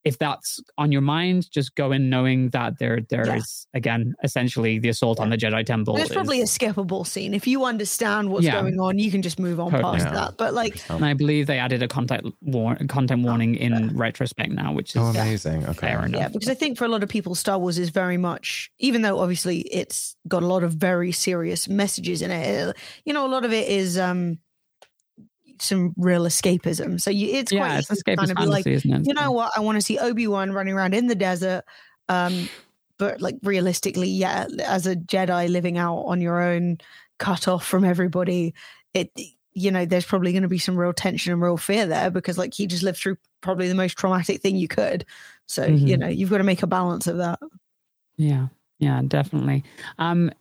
[0.05, 3.79] if that's on your mind, just go in knowing that there there is Yeah.
[3.79, 5.95] again essentially the assault on the Jedi Temple.
[5.97, 7.33] There's probably a skippable scene.
[7.35, 8.61] If you understand what's Yeah.
[8.61, 9.99] going on, you can just move on Totally.
[9.99, 10.13] past Yeah.
[10.15, 10.35] that.
[10.37, 14.73] But like, and I believe they added a content war- content warning in retrospect now,
[14.73, 15.65] which is Oh, amazing.
[15.65, 15.87] Okay.
[15.89, 16.21] fair enough.
[16.21, 19.03] yeah, because I think for a lot of people, Star Wars is very much, even
[19.03, 22.69] though obviously it's got a lot of very serious messages in it.
[22.69, 22.73] uh,
[23.05, 24.39] You know, a lot of it is um
[25.61, 27.01] some real escapism.
[27.01, 29.07] So you, it's yeah, quite it's escapist kind of be like, isn't it?
[29.07, 29.53] you know what?
[29.57, 31.65] I want to see Obi Wan running around in the desert,
[32.09, 32.49] um,
[32.99, 36.79] but like realistically, yeah, as a Jedi living out on your own,
[37.19, 38.55] cut off from everybody,
[38.93, 39.11] it
[39.57, 42.37] you know, there's probably going to be some real tension and real fear there because
[42.37, 45.07] like he just lived through probably the most traumatic thing you could.
[45.47, 45.87] So, Mhm.
[45.87, 47.39] you know, you've got to make a balance of that.
[48.17, 48.49] Yeah,
[48.81, 49.63] yeah, definitely.
[49.99, 50.33] Um,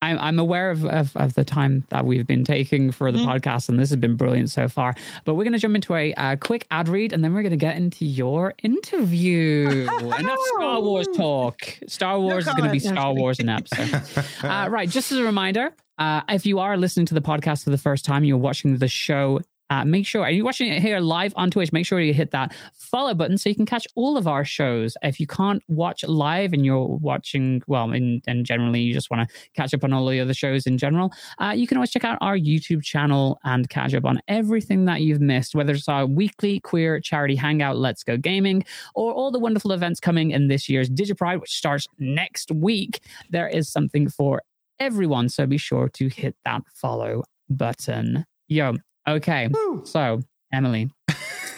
[0.00, 3.26] I'm I'm aware of, of of the time that we've been taking for the Mhm.
[3.26, 4.94] podcast, and this has been brilliant so far.
[5.24, 7.50] But we're going to jump into a, uh quick ad read, and then we're going
[7.50, 9.68] to get into your interview.
[10.00, 11.60] Enough Star Wars talk.
[11.88, 12.78] Star Wars is going to be.
[12.78, 14.02] Star Wars in episode.
[14.44, 17.70] Uh, right, just as a reminder, uh, if you are listening to the podcast for
[17.70, 19.40] the first time, you're watching the show.
[19.70, 21.72] Uh, make sure, are you watching it here live on Twitch?
[21.72, 24.96] Make sure you hit that follow button so you can catch all of our shows.
[25.02, 29.34] If you can't watch live and you're watching, well, and generally you just want to
[29.54, 32.18] catch up on all the other shows in general, uh, you can always check out
[32.20, 36.60] our YouTube channel and catch up on everything that you've missed, whether it's our weekly
[36.60, 38.64] queer charity hangout, Let's Go Gaming,
[38.94, 43.00] or all the wonderful events coming in this year's DigiPride, which starts next week.
[43.30, 44.42] There is something for
[44.80, 45.28] everyone.
[45.28, 48.24] So be sure to hit that follow button.
[48.48, 48.76] Yo,
[49.08, 49.48] okay.
[49.48, 49.82] Woo.
[49.84, 50.20] So,
[50.52, 50.90] Emily,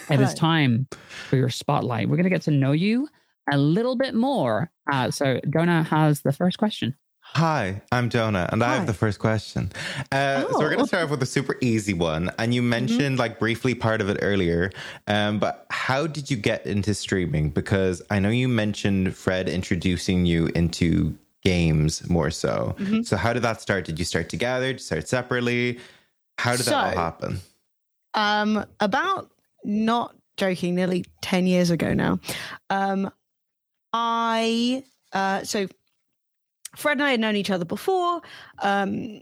[0.09, 0.87] it is time
[1.29, 2.09] for your spotlight.
[2.09, 3.07] We're going to get to know you
[3.51, 4.71] a little bit more.
[4.91, 6.95] Uh, so, Dona has the first question.
[7.33, 9.71] Hi, I'm Dona, and I have the first question.
[10.11, 10.83] Uh, So we're going Oh.
[10.83, 14.09] to start off with a super easy one, and you mentioned like briefly part of
[14.09, 14.69] it earlier.
[15.07, 17.49] Um, but how did you get into streaming?
[17.51, 22.75] Because I know you mentioned Fred introducing you into games more so.
[22.79, 23.05] Mhm.
[23.05, 23.85] So how did that start?
[23.85, 24.67] Did you start together?
[24.67, 25.79] Did you start separately?
[26.41, 27.39] How did that all happen?
[28.13, 29.29] Um, about
[29.63, 32.19] not joking, nearly 10 years ago now.
[32.69, 33.11] Um,
[33.93, 35.67] I, uh, so
[36.75, 38.21] Fred and I had known each other before,
[38.59, 39.21] um,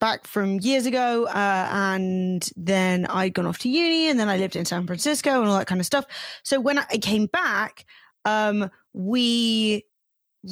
[0.00, 1.26] back from years ago.
[1.26, 5.40] Uh, and then I'd gone off to uni and then I lived in San Francisco
[5.40, 6.06] and all that kind of stuff.
[6.42, 7.84] So when I came back,
[8.24, 9.84] um, we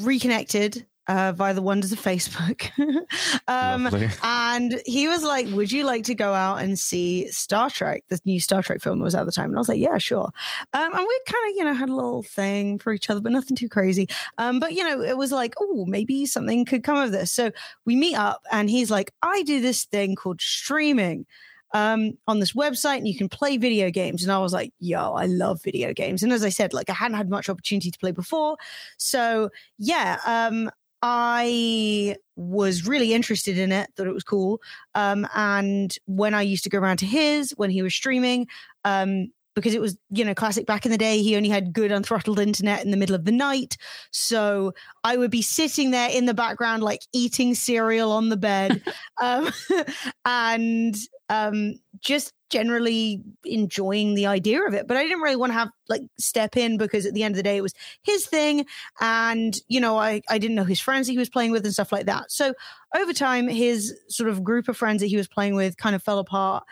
[0.00, 2.70] reconnected, uh, via the wonders of Facebook.
[3.48, 3.88] um,
[4.22, 8.20] and he was like, Would you like to go out and see Star Trek, the
[8.24, 9.46] new Star Trek film that was at the time?
[9.46, 10.30] And I was like, Yeah, sure.
[10.72, 13.32] Um, and we kind of, you know, had a little thing for each other, but
[13.32, 14.08] nothing too crazy.
[14.38, 17.32] Um, but, you know, it was like, Oh, maybe something could come of this.
[17.32, 17.50] So
[17.84, 21.26] we meet up, and he's like, I do this thing called streaming.
[21.74, 24.22] Um, on this website, and you can play video games.
[24.22, 26.22] And I was like, yo, I love video games.
[26.22, 28.58] And as I said, like I hadn't had much opportunity to play before.
[28.98, 29.48] So
[29.78, 30.70] yeah, um,
[31.02, 34.60] I was really interested in it, thought it was cool.
[34.94, 38.46] Um, and when I used to go around to his when he was streaming,
[38.84, 41.90] um, because it was, you know, classic back in the day, he only had good
[41.90, 43.76] unthrottled internet in the middle of the night.
[44.10, 44.72] So
[45.04, 48.82] I would be sitting there in the background, like eating cereal on the bed,
[49.22, 49.50] um,
[50.24, 50.96] and
[51.28, 54.86] um, just generally enjoying the idea of it.
[54.86, 57.36] But I didn't really want to have like step in because at the end of
[57.36, 58.66] the day, it was his thing.
[59.00, 61.72] And, you know, I, I didn't know his friends that he was playing with and
[61.72, 62.30] stuff like that.
[62.30, 62.52] So
[62.94, 66.02] over time, his sort of group of friends that he was playing with kind of
[66.02, 66.64] fell apart.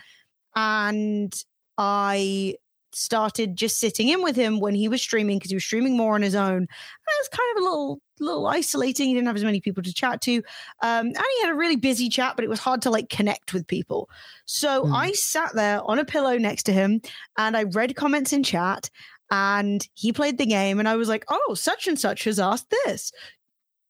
[0.55, 1.33] And
[1.79, 2.57] I
[2.93, 6.15] started just sitting in with him when he was streaming because he was streaming more
[6.15, 6.57] on his own.
[6.57, 9.09] And it was kind of a little little isolating.
[9.09, 10.37] He didn't have as many people to chat to.
[10.83, 13.55] Um, and he had a really busy chat, but it was hard to like connect
[13.55, 14.11] with people.
[14.45, 14.95] So Hmm.
[14.95, 17.01] I sat there on a pillow next to him
[17.39, 18.91] and I read comments in chat
[19.31, 22.71] and he played the game and I was like, oh, such and such has asked
[22.85, 23.13] this.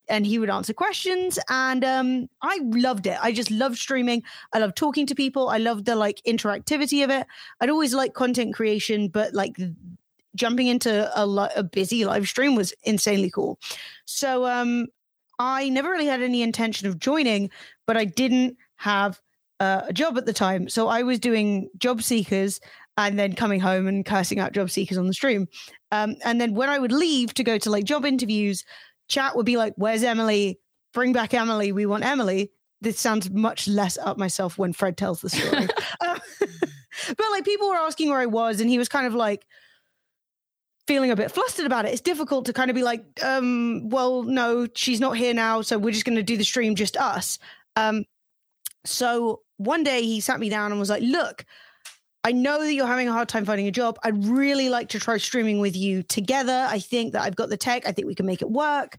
[0.09, 3.17] And he would answer questions and um, I loved it.
[3.21, 4.23] I just loved streaming.
[4.53, 5.47] I love talking to people.
[5.49, 7.25] I love the like interactivity of it.
[7.61, 9.57] I'd always liked content creation, but like
[10.35, 13.59] jumping into a, li- a busy live stream was insanely cool.
[14.05, 14.87] So um,
[15.39, 17.49] I never really had any intention of joining,
[17.87, 19.21] but I didn't have
[19.59, 20.69] uh, a job at the time.
[20.69, 22.59] So I was doing job seekers
[22.97, 25.47] and then coming home and cursing out job seekers on the stream.
[25.91, 28.65] Um, and then when I would leave to go to like job interviews,
[29.11, 30.59] chat would be like, Where's Emily?
[30.93, 31.71] Bring back Emily.
[31.71, 32.51] We want Emily.
[32.81, 35.67] This sounds much less up myself when Fred tells the story.
[36.01, 36.17] Um,
[37.07, 39.45] but like people were asking where I was, and he was kind of like,
[40.87, 41.91] feeling a bit flustered about it.
[41.91, 45.77] It's difficult to kind of be like, um, well, no, she's not here now, so
[45.77, 47.37] we're just going to do the stream just us.
[47.75, 48.05] Um,
[48.83, 51.45] so one day he sat me down and was like, look,
[52.23, 53.97] I know that you're having a hard time finding a job.
[54.03, 56.67] I'd really like to try streaming with you together.
[56.69, 57.87] I think that I've got the tech.
[57.87, 58.97] I think we can make it work.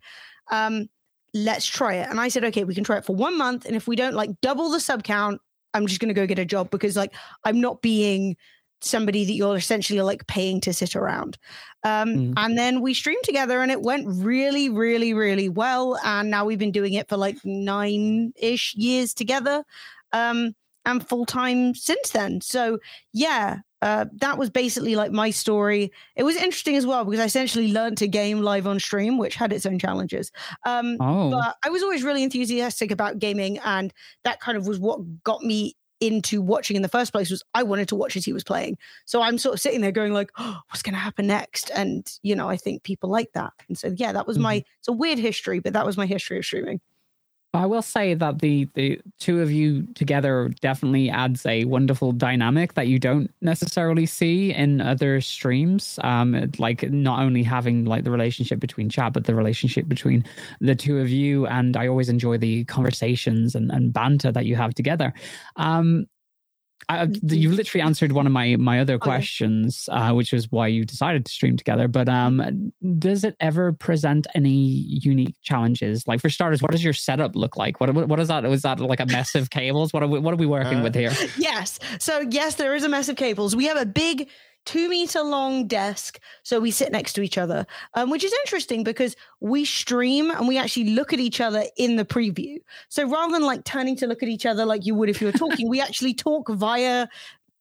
[0.50, 0.88] Um,
[1.32, 2.10] let's try it.
[2.10, 3.64] And I said, okay, we can try it for one month.
[3.64, 5.40] And if we don't like double the sub count,
[5.72, 8.36] I'm just going to go get a job because like I'm not being
[8.80, 11.38] somebody that you're essentially like paying to sit around.
[11.84, 12.34] Um, Mm.
[12.36, 15.98] And then we streamed together and it went really, really, really well.
[16.04, 19.64] And now we've been doing it for like nine ish years together
[20.12, 20.54] um,
[20.84, 22.40] and full time since then.
[22.40, 22.78] So,
[23.12, 25.90] yeah, uh, that was basically like my story.
[26.16, 29.34] It was interesting as well because I essentially learned to game live on stream, which
[29.34, 30.30] had its own challenges.
[30.64, 33.92] Um, Oh, but I was always really enthusiastic about gaming, and
[34.24, 37.30] that kind of was what got me into watching in the first place.
[37.30, 39.92] Was I wanted to watch as he was playing, so I'm sort of sitting there
[39.92, 43.32] going like, oh, "What's going to happen next?" And you know, I think people like
[43.34, 44.64] that, and so yeah, that was my.
[44.78, 46.80] It's a weird history, but that was my history of streaming.
[47.54, 52.72] I will say that the the two of you together definitely adds a wonderful dynamic
[52.74, 55.98] that you don't necessarily see in other streams.
[56.02, 60.24] Um, like not only having like the relationship between chat, but the relationship between
[60.60, 61.46] the two of you.
[61.46, 65.12] And I always enjoy the conversations and, and banter that you have together.
[65.56, 66.06] Um,
[66.88, 69.04] I, you literally answered one of my my other Okay.
[69.04, 71.88] questions, uh, which was why you decided to stream together.
[71.88, 76.06] But um, does it ever present any unique challenges?
[76.06, 77.80] Like for starters, what does your setup look like?
[77.80, 78.42] What what, what is that?
[78.44, 79.92] Was that like a mess of cables?
[79.92, 81.12] What are we, what are we working Uh, with here?
[81.38, 81.78] yes.
[81.98, 83.54] So yes, there is a mess of cables.
[83.56, 84.28] We have a big
[84.64, 88.84] two meter long desk, so we sit next to each other, um, which is interesting
[88.84, 92.56] because we stream and we actually look at each other in the preview.
[92.88, 95.26] So rather than like turning to look at each other like you would if you
[95.26, 97.08] were talking, we actually talk via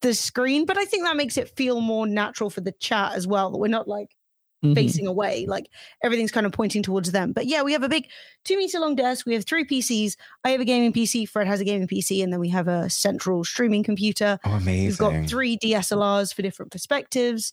[0.00, 0.66] the screen.
[0.66, 3.50] But I think that makes it feel more natural for the chat as well.
[3.50, 4.16] That we're not like
[4.62, 4.74] Mhm.
[4.74, 5.44] facing away.
[5.46, 5.68] Like
[6.04, 7.32] everything's kind of pointing towards them.
[7.32, 8.06] But yeah, we have a big
[8.44, 9.26] two meter long desk.
[9.26, 10.16] We have three PCs.
[10.44, 11.26] I have a gaming PC.
[11.28, 12.22] Fred has a gaming PC.
[12.22, 14.38] And then we have a central streaming computer.
[14.44, 14.86] Oh, amazing.
[14.86, 17.52] We've got three DSLRs for different perspectives,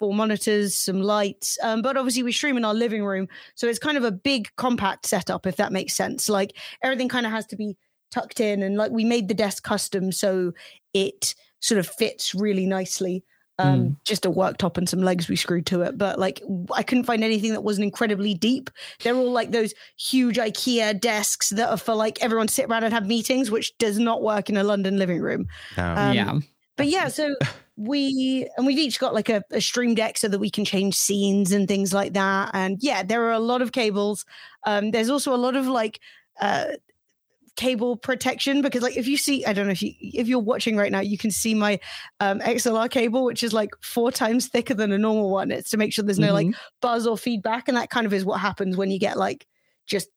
[0.00, 1.58] four monitors, some lights.
[1.62, 3.28] Um, but obviously, we stream in our living room.
[3.54, 6.28] So it's kind of a big, compact setup, if that makes sense.
[6.28, 7.76] Like everything kind of has to be
[8.10, 8.62] tucked in.
[8.64, 10.52] And like we made the desk custom so
[10.92, 13.22] it sort of fits really nicely.
[13.58, 15.98] Um, Just a worktop and some legs we screwed to it.
[15.98, 16.42] But like
[16.74, 18.70] I couldn't find anything that wasn't incredibly deep.
[19.00, 22.84] They're all like those huge IKEA desks that are for like everyone to sit around
[22.84, 25.46] and have meetings, which does not work in a London living room.
[25.76, 25.94] No.
[25.96, 26.38] um, yeah,
[26.76, 27.34] But yeah, so
[27.76, 30.94] we and we've each got like a, a stream deck so that we can change
[30.94, 32.50] scenes and things like that.
[32.54, 34.24] And yeah, there are a lot of cables.
[34.66, 36.00] Um, there's also a lot of like
[36.40, 36.64] uh
[37.56, 40.74] cable protection because like if you see i don't know if you if you're watching
[40.74, 41.78] right now you can see my
[42.20, 45.50] um xlr cable which is like four times thicker than a normal one.
[45.50, 46.48] It's to make sure there's no like
[46.80, 49.46] buzz or feedback and that kind of is what happens when you get like
[49.86, 50.08] just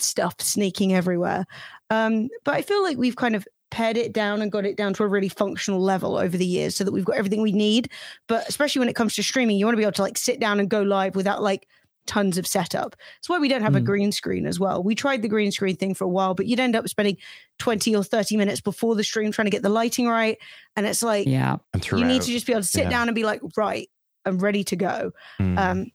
[0.00, 1.46] stuff sneaking everywhere.
[1.88, 4.92] Um but i feel like we've kind of pared it down and got it down
[4.92, 7.90] to a really functional level over the years so that we've got everything we need.
[8.28, 10.38] But especially when it comes to streaming you want to be able to like sit
[10.38, 11.66] down and go live without like
[12.06, 13.84] tons of setup that's why we don't have a Mm.
[13.84, 16.58] green screen as well we tried the green screen thing for a while but you'd
[16.60, 17.16] end up spending
[17.58, 20.38] 20 or 30 minutes before the stream trying to get the lighting right
[20.76, 21.56] and it's like yeah.
[21.92, 22.90] you need to just be able to sit Yeah.
[22.90, 23.88] down and be like right
[24.24, 25.58] i'm ready to go Mm.
[25.58, 25.86] um,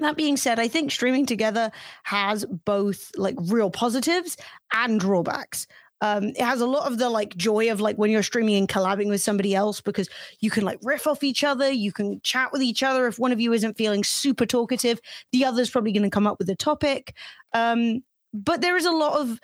[0.00, 1.70] that being said, I think streaming together
[2.02, 4.36] has both like real positives
[4.72, 5.68] and drawbacks.
[6.04, 8.68] Um, it has a lot of the like joy of like when you're streaming and
[8.68, 10.10] collabing with somebody else because
[10.40, 13.06] you can like riff off each other, you can chat with each other.
[13.06, 15.00] If one of you isn't feeling super talkative,
[15.32, 17.14] the other's probably going to come up with a topic.
[17.54, 18.04] Um,
[18.34, 19.40] but there is a lot of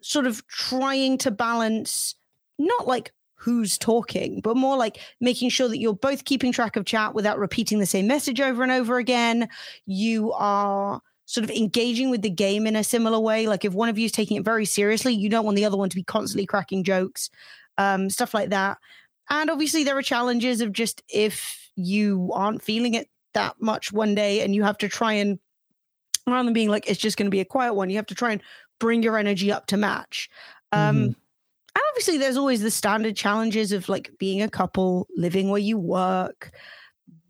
[0.00, 2.16] sort of trying to balance
[2.58, 6.84] not like who's talking, but more like making sure that you're both keeping track of
[6.84, 9.48] chat without repeating the same message over and over again.
[9.86, 13.46] You are sort of engaging with the game in a similar way.
[13.46, 15.76] Like if one of you is taking it very seriously, you don't want the other
[15.76, 17.30] one to be constantly cracking jokes,
[17.78, 18.78] um, stuff like that.
[19.30, 24.14] And obviously, there are challenges of just if you aren't feeling it that much one
[24.14, 25.38] day and you have to try and,
[26.26, 28.14] rather than being like, it's just going to be a quiet one, you have to
[28.14, 28.42] try and
[28.78, 30.28] bring your energy up to match.
[30.72, 31.04] Um, Mhm.
[31.74, 35.78] and obviously, there's always the standard challenges of like being a couple, living where you
[35.78, 36.50] work,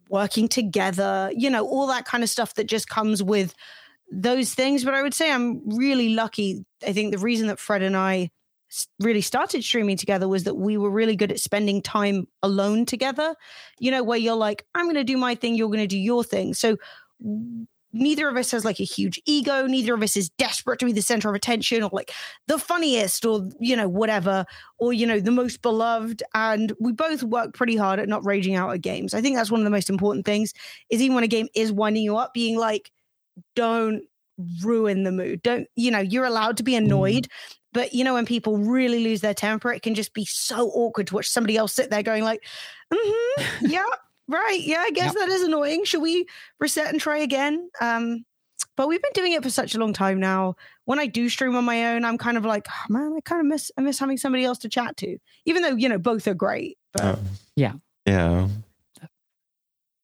[0.08, 3.54] working together, you know, all that kind of stuff that just comes with
[4.12, 4.84] those things.
[4.84, 6.64] But I would say I'm really lucky.
[6.86, 8.30] I think the reason that Fred and I
[9.00, 13.34] really started streaming together was that we were really good at spending time alone together,
[13.78, 15.98] you know, where you're like, I'm going to do my thing, you're going to do
[15.98, 16.54] your thing.
[16.54, 16.76] So,
[17.92, 20.92] neither of us has like a huge ego neither of us is desperate to be
[20.92, 22.10] the center of attention or like
[22.46, 24.44] the funniest or you know whatever
[24.78, 28.54] or you know the most beloved and we both work pretty hard at not raging
[28.54, 30.54] out at games i think that's one of the most important things
[30.88, 32.90] is even when a game is winding you up being like
[33.54, 34.02] don't
[34.62, 37.28] ruin the mood don't you know you're allowed to be annoyed
[37.72, 41.06] but you know when people really lose their temper it can just be so awkward
[41.06, 42.42] to watch somebody else sit there going like
[42.92, 43.84] mm-hmm, yeah
[44.28, 45.14] right yeah i guess Yep.
[45.14, 46.26] that is annoying should we
[46.60, 48.24] reset and try again um
[48.76, 50.54] but we've been doing it for such a long time now
[50.86, 53.40] when i do stream on my own i'm kind of like oh, man i kind
[53.40, 56.26] of miss i miss having somebody else to chat to even though you know both
[56.26, 57.18] are great but Oh.
[57.54, 57.74] Yeah.
[58.06, 58.48] Yeah.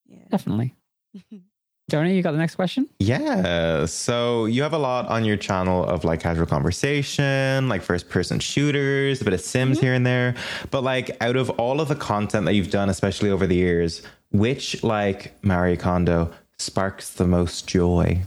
[0.07, 0.25] yeah.
[0.31, 0.75] Definitely.
[1.89, 2.87] Donny, you got the next question?
[2.99, 3.87] Yeah.
[3.87, 8.39] So you have a lot on your channel of like casual conversation, like first person
[8.41, 9.87] shooters, a bit of Sims mm-hmm.
[9.87, 10.35] here and there.
[10.71, 14.03] But like out of all of the content that you've done, especially over the years,
[14.33, 18.21] which like Marie Kondo sparks the most joy?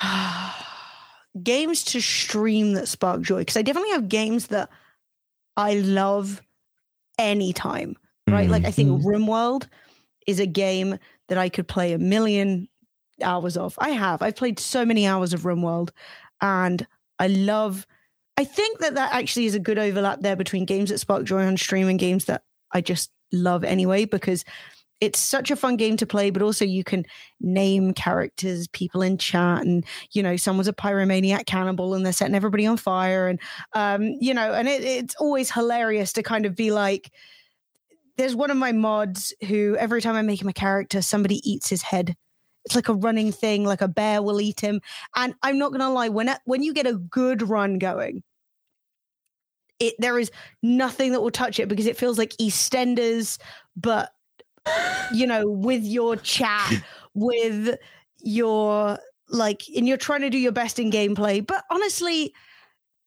[1.42, 3.40] games to stream that spark joy.
[3.40, 4.70] Because I definitely have games that
[5.56, 6.40] I love
[7.18, 7.96] anytime.
[8.28, 8.48] Right.
[8.48, 8.52] Mm.
[8.52, 9.04] Like I think mm.
[9.04, 9.66] RimWorld
[10.28, 10.98] is a game
[11.28, 12.68] that I could play a million
[13.22, 13.74] hours of.
[13.78, 14.22] I have.
[14.22, 15.90] I've played so many hours of RimWorld
[16.40, 16.86] and
[17.18, 17.86] I love
[18.36, 21.44] I think that that actually is a good overlap there between games that spark joy
[21.44, 22.42] on stream and games that
[22.72, 24.44] I just love anyway because
[25.00, 27.04] it's such a fun game to play, but also you can
[27.40, 32.34] name characters, people in chat, and you know, someone's a pyromaniac cannibal and they're setting
[32.34, 33.38] everybody on fire, and
[33.74, 37.10] um, you know, and it, it's always hilarious to kind of be like,
[38.16, 41.68] there's one of my mods who every time I make him a character, somebody eats
[41.68, 42.16] his head.
[42.64, 44.80] It's like a running thing, like a bear will eat him.
[45.14, 48.22] And I'm not gonna lie, when when you get a good run going,
[49.78, 50.30] it there is
[50.62, 53.38] nothing that will touch it because it feels like EastEnders,
[53.76, 54.12] but
[55.12, 56.82] you know, with your chat,
[57.14, 57.76] with
[58.22, 58.98] your
[59.28, 61.44] like, and you're trying to do your best in gameplay.
[61.46, 62.32] But honestly,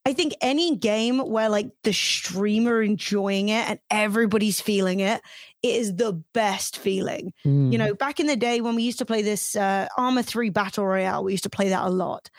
[0.10, 5.22] I think any game where like the streamer enjoying it and everybody's feeling it,
[5.62, 7.32] it is the best feeling.
[7.46, 7.72] Mm.
[7.72, 10.50] You know, back in the day when we used to play this uh, Arma 3
[10.50, 12.32] Battle Royale, we used to play that a lot.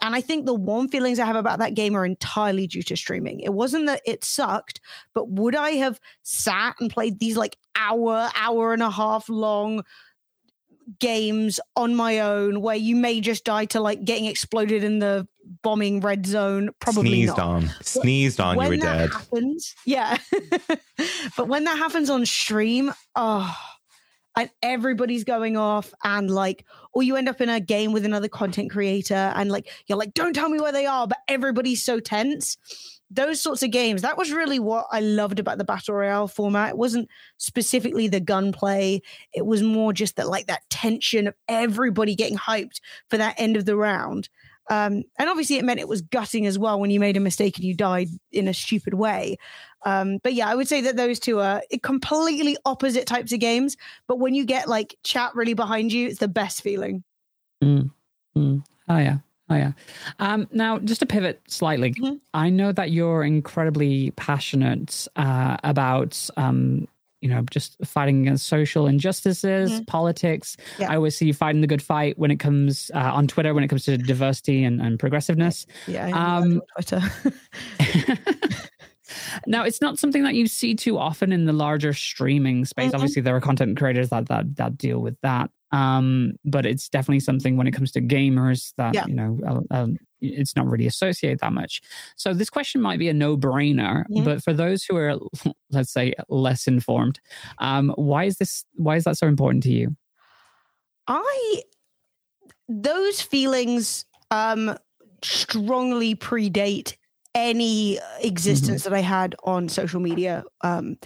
[0.00, 2.96] And I think the warm feelings I have about that game are entirely due to
[2.96, 3.40] streaming.
[3.40, 4.80] It wasn't that it sucked,
[5.12, 9.84] but would I have sat and played these like hour, hour and a half long
[10.98, 15.28] games on my own where you may just die to like getting exploded in the
[15.62, 16.70] bombing red zone?
[16.80, 17.46] Probably Sneezed not.
[17.46, 17.70] on.
[17.82, 19.10] Sneezed on, when you were dead.
[19.10, 20.18] Happens, yeah.
[21.36, 23.56] but when that happens on stream, oh
[24.38, 28.28] and everybody's going off and like or you end up in a game with another
[28.28, 31.98] content creator and like you're like don't tell me where they are but everybody's so
[31.98, 32.56] tense
[33.10, 36.70] those sorts of games that was really what i loved about the battle royale format
[36.70, 37.08] it wasn't
[37.38, 39.00] specifically the gunplay
[39.34, 43.56] it was more just that like that tension of everybody getting hyped for that end
[43.56, 44.28] of the round
[44.70, 47.56] um, and obviously it meant it was gutting as well when you made a mistake
[47.56, 49.36] and you died in a stupid way
[49.84, 53.76] um, but yeah, I would say that those two are completely opposite types of games.
[54.06, 57.04] But when you get like chat really behind you, it's the best feeling.
[57.62, 57.90] Mm.
[58.36, 58.64] Mm.
[58.88, 59.18] Oh yeah.
[59.50, 59.72] Oh yeah.
[60.18, 62.16] Um, now, just to pivot slightly, mm-hmm.
[62.34, 66.86] I know that you're incredibly passionate uh, about, um,
[67.20, 69.84] you know, just fighting against social injustices, mm-hmm.
[69.84, 70.56] politics.
[70.78, 70.92] Yeah.
[70.92, 73.64] I always see you fighting the good fight when it comes uh, on Twitter when
[73.64, 75.66] it comes to diversity and, and progressiveness.
[75.86, 77.02] Yeah, um, Twitter.
[79.46, 82.88] Now, it's not something that you see too often in the larger streaming space.
[82.88, 82.96] Mm-hmm.
[82.96, 85.50] Obviously, there are content creators that, that that deal with that.
[85.70, 89.06] Um, but it's definitely something when it comes to gamers that yeah.
[89.06, 89.86] you know uh,
[90.20, 91.80] it's not really associated that much.
[92.16, 94.24] So this question might be a no-brainer, mm-hmm.
[94.24, 95.18] but for those who are,
[95.70, 97.20] let's say, less informed,
[97.58, 98.64] um, why is this?
[98.74, 99.96] Why is that so important to you?
[101.06, 101.62] I
[102.68, 104.76] those feelings um,
[105.22, 106.96] strongly predate
[107.34, 108.90] any existence mm-hmm.
[108.90, 110.44] that I had on social media.
[110.62, 110.98] Um,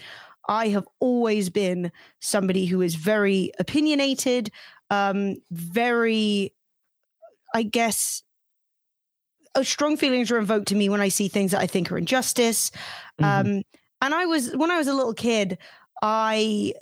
[0.48, 4.50] I have always been somebody who is very opinionated,
[4.90, 6.52] um, very,
[7.54, 8.22] I guess,
[9.62, 12.70] strong feelings are invoked to me when I see things that I think are injustice.
[13.20, 13.24] Mm-hmm.
[13.24, 13.62] Um,
[14.00, 15.58] and I was, when I was a little kid,
[16.02, 16.74] I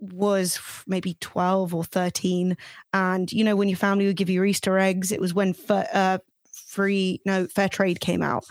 [0.00, 2.56] was maybe 12 or 13
[2.92, 6.18] and you know when your family would give you easter eggs it was when uh,
[6.52, 8.44] free no fair trade came out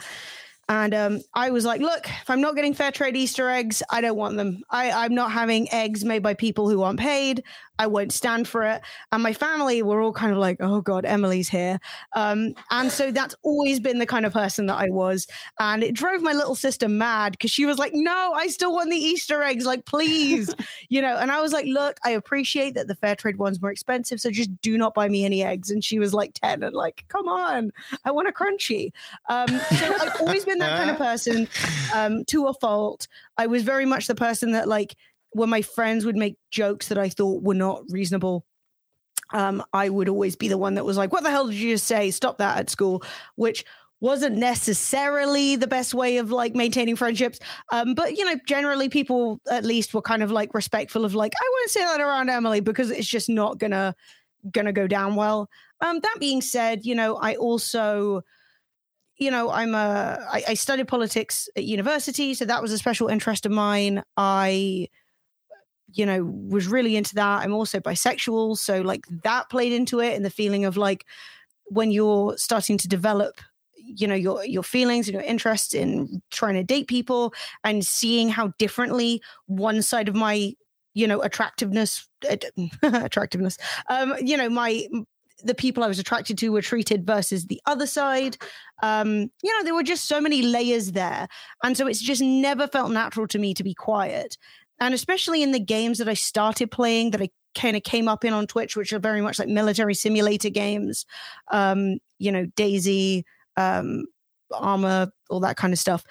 [0.70, 4.02] and um, I was like, look, if I'm not getting fair trade Easter eggs, I
[4.02, 4.64] don't want them.
[4.70, 7.44] I, I'm not having eggs made by people who aren't paid.
[7.80, 8.82] I won't stand for it.
[9.12, 11.80] And my family were all kind of like, oh God, Emily's here.
[12.16, 15.28] Um, and so that's always been the kind of person that I was.
[15.60, 18.90] And it drove my little sister mad because she was like, no, I still want
[18.90, 19.66] the Easter eggs.
[19.66, 20.54] Like, please,
[20.90, 21.18] you know.
[21.18, 24.20] And I was like, look, I appreciate that the fair trade one's more expensive.
[24.20, 25.70] So just do not buy me any eggs.
[25.70, 27.72] And she was like 10 and like, come on,
[28.06, 28.92] I want a crunchy.
[29.30, 31.48] Um, so I've always been that kind of person
[31.94, 33.08] um, to a fault.
[33.38, 34.96] I was very much the person that like
[35.32, 38.46] when my friends would make jokes that I thought were not reasonable,
[39.34, 41.74] um, I would always be the one that was like, "What the hell did you
[41.76, 42.12] just say?
[42.12, 43.04] Stop that at school,"
[43.36, 43.66] which
[44.00, 47.40] wasn't necessarily the best way of like maintaining friendships.
[47.72, 51.34] Um, but you know, generally people at least were kind of like respectful of like,
[51.36, 53.96] I wouldn't say that around Emily because it's just not gonna
[54.52, 55.50] gonna go down well.
[55.82, 58.22] Um, that being said, you know, I also
[59.20, 63.08] you know, I'm a I, I studied politics at university, so that was a special
[63.08, 64.04] interest of mine.
[64.16, 64.90] I
[65.94, 67.44] you know, was really into that.
[67.44, 68.58] I'm also bisexual.
[68.58, 71.06] So, like, that played into it and the feeling of like
[71.66, 73.42] when you're starting to develop
[73.88, 77.34] you know your your feelings and your interest in trying to date people
[77.64, 80.54] and seeing how differently one side of my
[80.94, 82.08] you know attractiveness
[82.84, 83.58] attractiveness
[83.90, 84.88] um you know my
[85.44, 88.38] the people I was attracted to were treated versus the other side.
[88.82, 91.28] Um, you know, there were just so many layers there.
[91.64, 94.38] And so it's just never felt natural to me to be quiet.
[94.80, 98.24] And especially in the games that I started playing that I kind of came up
[98.24, 101.06] in on Twitch, which are very much like military simulator games,
[101.52, 103.24] um, you know, DayZ,
[103.56, 104.06] um,
[104.54, 106.04] Arma, all that kind of stuff.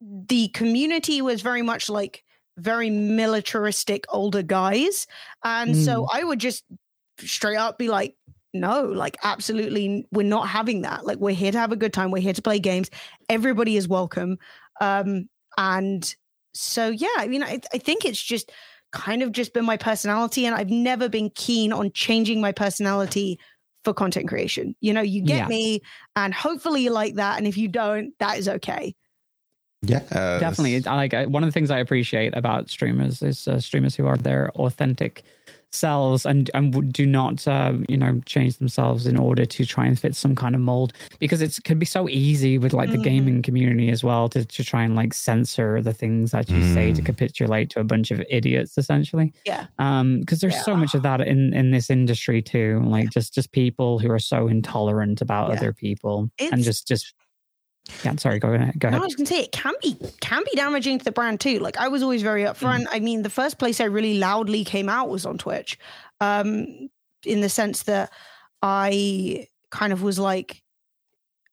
[0.00, 2.24] The community was very much like
[2.58, 5.06] very militaristic older guys.
[5.42, 5.84] And mm.
[5.84, 6.64] so I would just
[7.20, 8.16] straight up be like,
[8.52, 11.04] no, like absolutely, we're not having that.
[11.04, 12.10] Like we're here to have a good time.
[12.10, 12.90] We're here to play games.
[13.28, 14.38] Everybody is welcome.
[14.80, 16.14] Um, and
[16.54, 18.50] so yeah, I mean, I, I think it's just
[18.92, 23.38] kind of just been my personality, and I've never been keen on changing my personality
[23.84, 24.74] for content creation.
[24.80, 25.48] You know, you get yeah.
[25.48, 25.80] me,
[26.16, 27.38] and hopefully you like that.
[27.38, 28.94] And if you don't, that is okay.
[29.82, 30.00] Yeah,
[30.38, 30.80] definitely.
[30.80, 34.50] Like one of the things I appreciate about streamers is uh, streamers who are their
[34.52, 35.24] authentic
[35.74, 39.98] selves and and do not uh, you know change themselves in order to try and
[39.98, 43.04] fit some kind of mold because it can be so easy with like the mm.
[43.04, 46.74] gaming community as well to, to try and like censor the things that you mm.
[46.74, 47.06] say to mm.
[47.06, 50.62] capitulate to a bunch of idiots essentially yeah um because there's yeah.
[50.62, 53.10] so much of that in in this industry too like yeah.
[53.10, 55.56] just just people who are so intolerant about yeah.
[55.56, 57.14] other people it's, and just just
[58.02, 58.38] yeah, sorry.
[58.38, 58.78] Go ahead.
[58.78, 58.98] Go ahead.
[58.98, 61.40] No, I was going to say it can be can be damaging to the brand
[61.40, 61.58] too.
[61.58, 62.84] Like I was always very upfront.
[62.84, 62.88] Mm.
[62.90, 65.78] I mean, the first place I really loudly came out was on Twitch,
[66.20, 66.88] um,
[67.24, 68.10] in the sense that
[68.62, 70.62] I kind of was like,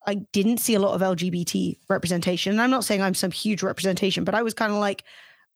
[0.07, 2.53] I didn't see a lot of LGBT representation.
[2.53, 5.03] And I'm not saying I'm some huge representation, but I was kind of like,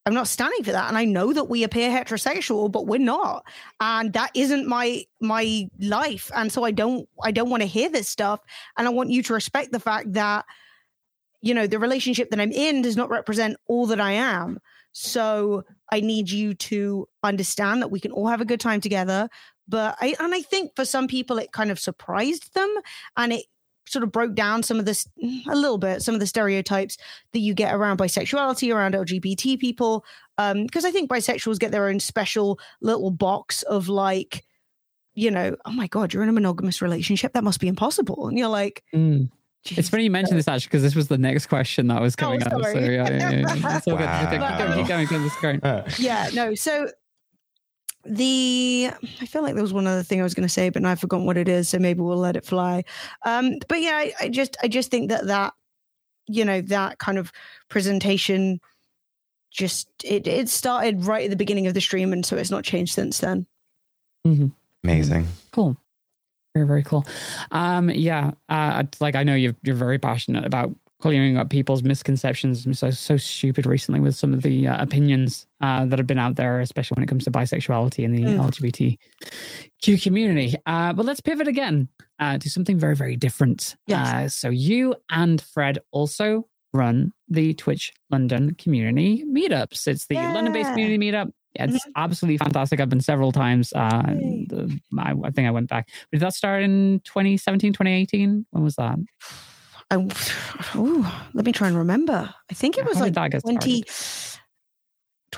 [0.05, 0.87] I'm not standing for that.
[0.87, 3.43] And I know that we appear heterosexual, but we're not.
[3.79, 6.29] And that isn't my my life.
[6.35, 8.41] And so I don't I don't want to hear this stuff.
[8.77, 10.45] And I want you to respect the fact that
[11.45, 14.59] you know, the relationship that I'm in does not represent all that I am.
[14.93, 19.29] So I need you to understand that we can all have a good time together.
[19.67, 22.73] But I, and I think for some people, it kind of surprised them
[23.15, 23.45] and it
[23.87, 25.07] sort of broke down some of this
[25.47, 26.97] a little bit, some of the stereotypes
[27.33, 30.03] that you get around bisexuality, around LGBT people.
[30.37, 34.43] Because um, I think bisexuals get their own special little box of like,
[35.13, 37.33] you know, oh my God, you're in a monogamous relationship.
[37.33, 38.27] That must be impossible.
[38.27, 39.29] And you're like, mm.
[39.71, 42.21] It's funny you mentioned this actually because this was the next question that was oh,
[42.21, 42.63] coming oh, up.
[42.63, 43.77] So yeah, yeah, yeah.
[43.77, 44.29] It's all wow.
[44.29, 44.39] good.
[44.75, 45.83] Keep going, keep going, keep going.
[45.97, 46.53] Yeah, no.
[46.53, 46.89] So
[48.05, 50.81] the I feel like there was one other thing I was going to say, but
[50.81, 51.69] now I've forgotten what it is.
[51.69, 52.83] So maybe we'll let it fly.
[53.25, 55.53] Um, but yeah, I, I just I just think that that
[56.27, 57.31] you know that kind of
[57.69, 58.61] presentation
[59.51, 62.63] just it it started right at the beginning of the stream, and so it's not
[62.63, 63.47] changed since then.
[64.27, 64.47] Mm-hmm.
[64.83, 65.27] Amazing.
[65.51, 65.77] Cool.
[66.55, 67.05] Very, very cool.
[67.51, 72.65] Um, yeah, uh, like I know you're you're very passionate about clearing up people's misconceptions.
[72.65, 76.17] I'm so so stupid recently with some of the uh, opinions uh, that have been
[76.17, 78.97] out there, especially when it comes to bisexuality and the mm.
[79.81, 80.55] LGBTQ community.
[80.65, 83.75] Uh, but let's pivot again uh, to something very very different.
[83.85, 84.07] Yes.
[84.07, 89.87] Uh, so you and Fred also run the Twitch London community meetups.
[89.87, 90.33] It's the yeah.
[90.33, 91.31] London-based community meetup.
[91.55, 91.91] Yeah, it's mm-hmm.
[91.95, 92.79] absolutely fantastic.
[92.79, 93.71] I've been several times.
[93.73, 95.89] Uh, the, I, I, think I went back.
[96.11, 98.45] Did that start in 2017, 2018?
[98.51, 98.97] When was that?
[99.89, 99.95] I,
[100.77, 102.33] ooh, let me try and remember.
[102.49, 103.83] I think it was like 20,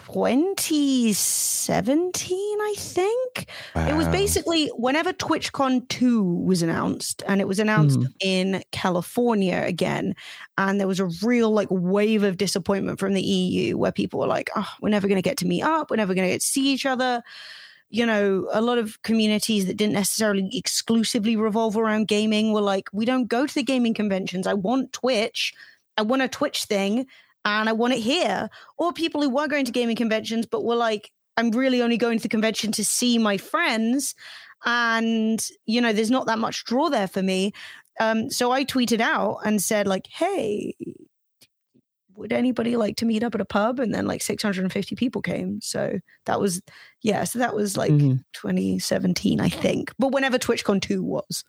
[0.06, 3.49] 2017, I think.
[3.76, 3.90] Wow.
[3.90, 8.14] It was basically whenever TwitchCon 2 was announced, and it was announced mm.
[8.22, 10.15] in California again.
[10.57, 14.28] And there was a real like wave of disappointment from the EU where people were
[14.28, 15.90] like, oh, we're never going to get to meet up.
[15.90, 17.24] We're never going to get to see each other.
[17.90, 22.88] You know, a lot of communities that didn't necessarily exclusively revolve around gaming were like,
[22.94, 24.45] we don't go to the gaming conventions.
[24.45, 25.56] I want Twitch.
[25.98, 27.07] I want a Twitch thing
[27.48, 28.49] and I want it here.
[28.78, 32.19] Or people who were going to gaming conventions, but were like, I'm really only going
[32.19, 34.15] to the convention to see my friends.
[34.65, 37.53] And, you know, there's not that much draw there for me.
[37.99, 40.76] Um, so I tweeted out and said, like, hey,
[42.15, 43.80] would anybody like to meet up at a pub?
[43.80, 45.61] And then like 650 people came.
[45.61, 46.61] So that was,
[47.02, 48.18] yeah, so that was like mm-hmm.
[48.34, 49.94] 2017, I think.
[49.98, 51.44] But whenever TwitchCon 2 was.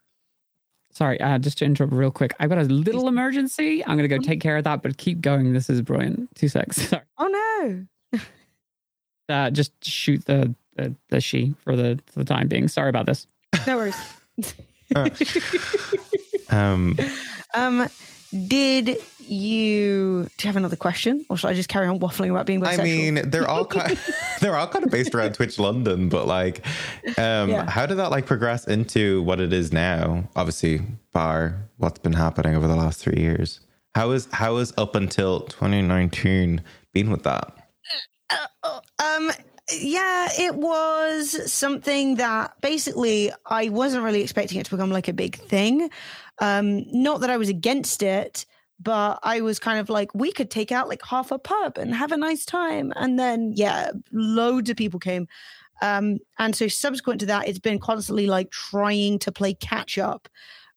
[0.99, 2.35] Sorry, uh, just to interrupt real quick.
[2.41, 3.85] I've got a little emergency.
[3.85, 5.53] I'm going to go take care of that, but keep going.
[5.53, 6.35] This is brilliant.
[6.35, 6.77] Two secs.
[6.89, 7.05] Sorry.
[7.19, 8.21] Oh, no.
[9.33, 12.67] uh, just shoot the, the, the she for the, for the time being.
[12.67, 13.29] Sorry about this.
[13.65, 13.97] No worries.
[14.97, 15.09] uh,
[16.51, 16.99] um,
[17.55, 17.89] um,
[18.47, 22.47] did you do you have another question, or should I just carry on waffling about
[22.47, 22.79] being bisexual?
[22.81, 23.99] I mean, they're all kind
[24.41, 26.65] they're all kind of based around Twitch London, but like,
[27.19, 27.69] um, Yeah.
[27.71, 30.29] how did that like progress into what it is now?
[30.37, 30.83] Obviously,
[31.13, 33.61] bar what's been happening over the last three years.
[33.95, 37.55] How is how is up until 2019 been with that?
[38.99, 39.31] Um,
[39.73, 45.13] yeah, it was something that basically I wasn't really expecting it to become like a
[45.13, 45.91] big thing.
[46.41, 48.47] Um, not that I was against it,
[48.81, 51.95] but I was kind of like, we could take out like half a pub and
[51.95, 52.93] have a nice time.
[52.97, 55.27] And then, yeah, loads of people came.
[55.83, 60.29] Um, and so subsequent to that, it's been constantly like trying to play catch up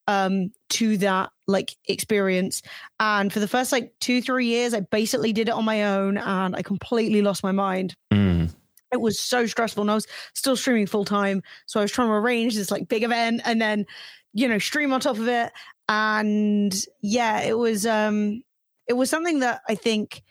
[0.08, 2.64] um to that like experience
[3.00, 6.18] and for the first like two three years i basically did it on my own
[6.18, 8.50] and i completely lost my mind Mm.
[8.92, 11.44] it was so stressful and I was still streaming full time.
[11.68, 13.86] So I was trying to arrange this like big event and then,
[14.34, 15.52] you know, stream on top of it.
[15.90, 18.44] And yeah, it was um
[18.88, 20.24] it was something that I think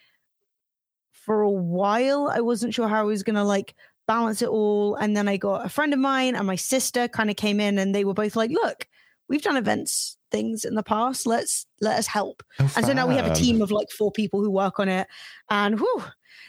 [1.12, 3.74] for a while I wasn't sure how I was gonna like
[4.06, 4.96] balance it all.
[4.96, 7.78] And then I got a friend of mine and my sister kind of came in
[7.78, 8.88] and they were both like, look,
[9.28, 11.26] we've done events things in the past.
[11.26, 12.42] Let's let us help.
[12.58, 14.88] Oh, And so now we have a team of like four people who work on
[14.88, 15.06] it,
[15.48, 16.04] and whew,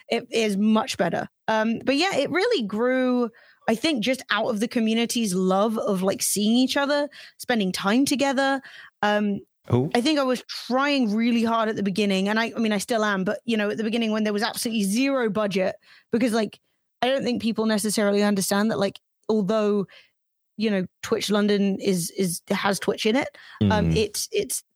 [0.10, 1.28] it is much better.
[1.48, 3.30] Um, but yeah, it really grew.
[3.67, 8.05] I think just out of the community's love of like seeing each other, spending time
[8.05, 8.61] together.
[9.01, 12.59] Um, Oh, I think I was trying really hard at the beginning, and I, I
[12.59, 13.23] mean, I still am.
[13.23, 15.75] But you know, at the beginning when there was absolutely zero budget,
[16.11, 16.59] because like
[17.01, 19.85] I don't think people necessarily understand that like although
[20.57, 23.29] you know Twitch London is is has Twitch in it,
[23.61, 23.95] um, mm.
[23.95, 24.70] it's it's the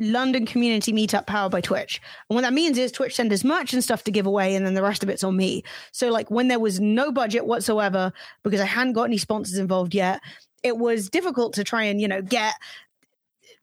[0.00, 2.00] London community meetup powered by Twitch.
[2.28, 4.66] And what that means is Twitch send us merch and stuff to give away, and
[4.66, 5.62] then the rest of it's on me.
[5.92, 8.12] So like when there was no budget whatsoever,
[8.42, 10.20] because I hadn't got any sponsors involved yet,
[10.62, 12.54] it was difficult to try and, you know, get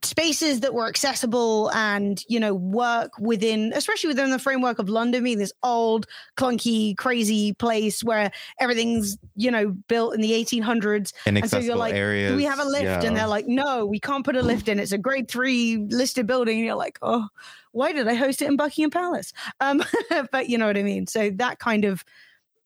[0.02, 5.24] spaces that were accessible and you know work within especially within the framework of london
[5.24, 6.06] being this old
[6.36, 8.30] clunky crazy place where
[8.60, 12.32] everything's you know built in the 1800s and so you're like, areas.
[12.32, 12.84] do we have a lift?
[12.84, 13.02] yeah.
[13.02, 14.78] And they're like, no, we can't put a lift in.
[14.78, 16.58] It's a grade three listed building.
[16.58, 17.28] And you're like, oh,
[17.72, 19.32] why did I host it in Buckingham Palace?
[19.60, 19.82] Um,
[20.32, 21.06] but you know what I mean?
[21.06, 22.04] So that kind of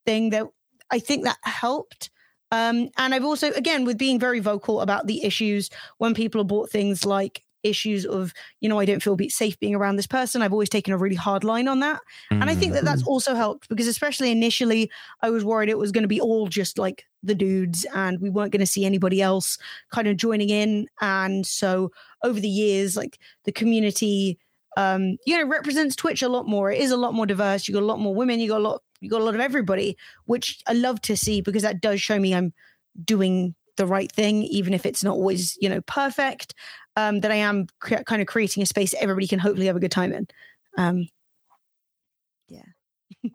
[0.07, 0.47] thing that
[0.91, 2.11] I think that helped.
[2.53, 6.49] Um, and I've also, again, with being very vocal about the issues when people have
[6.49, 10.07] bought things like issues of, you know, I don't feel be safe being around this
[10.07, 10.43] person.
[10.43, 12.01] I've always taken a really hard line on that.
[12.31, 14.91] And I think that that's also helped because, especially initially,
[15.23, 18.31] I was worried it was going to be all just like the dudes and we
[18.31, 19.59] weren't going to see anybody else
[19.91, 20.89] kind of joining in.
[21.01, 21.91] And so
[22.23, 24.39] over the years, like the community,
[24.77, 26.71] um, you know, represents Twitch a lot more.
[26.71, 27.69] It is a lot more diverse.
[27.69, 28.41] You got a lot more women.
[28.41, 28.83] You got a lot.
[29.01, 29.97] You got a lot of everybody,
[30.27, 32.53] which I love to see because that does show me I'm
[33.05, 36.55] doing the right thing, even if it's not always you know perfect.
[36.95, 39.81] Um, that I am cre- kind of creating a space everybody can hopefully have a
[39.81, 40.29] good time in.
[40.77, 41.09] Um,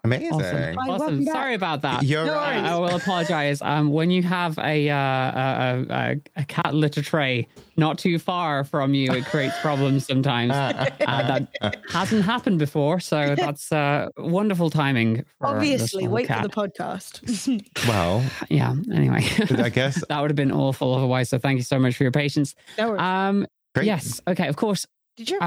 [0.04, 0.34] Amazing.
[0.34, 0.78] Awesome.
[0.78, 1.26] Awesome.
[1.26, 2.04] Sorry about that.
[2.04, 2.58] You're No right.
[2.58, 2.72] worries.
[2.72, 3.62] I will apologize.
[3.62, 7.48] Um, when you have a, uh, a, a a cat litter tray
[7.78, 10.52] not too far from you, it creates problems sometimes.
[11.08, 11.24] Uh,
[11.62, 15.24] that hasn't happened before, so that's uh, wonderful timing.
[15.40, 16.42] For obviously, wait cat.
[16.42, 17.62] for the podcast.
[17.88, 18.76] well, Yeah.
[18.94, 19.26] Anyway,
[19.64, 21.30] I guess that would have been awful otherwise.
[21.30, 22.56] So thank you so much for your patience.
[22.78, 23.02] no worries.
[23.02, 23.86] Um, great.
[23.86, 24.20] yes.
[24.28, 24.48] Okay.
[24.48, 24.86] Of course.
[25.16, 25.40] did you?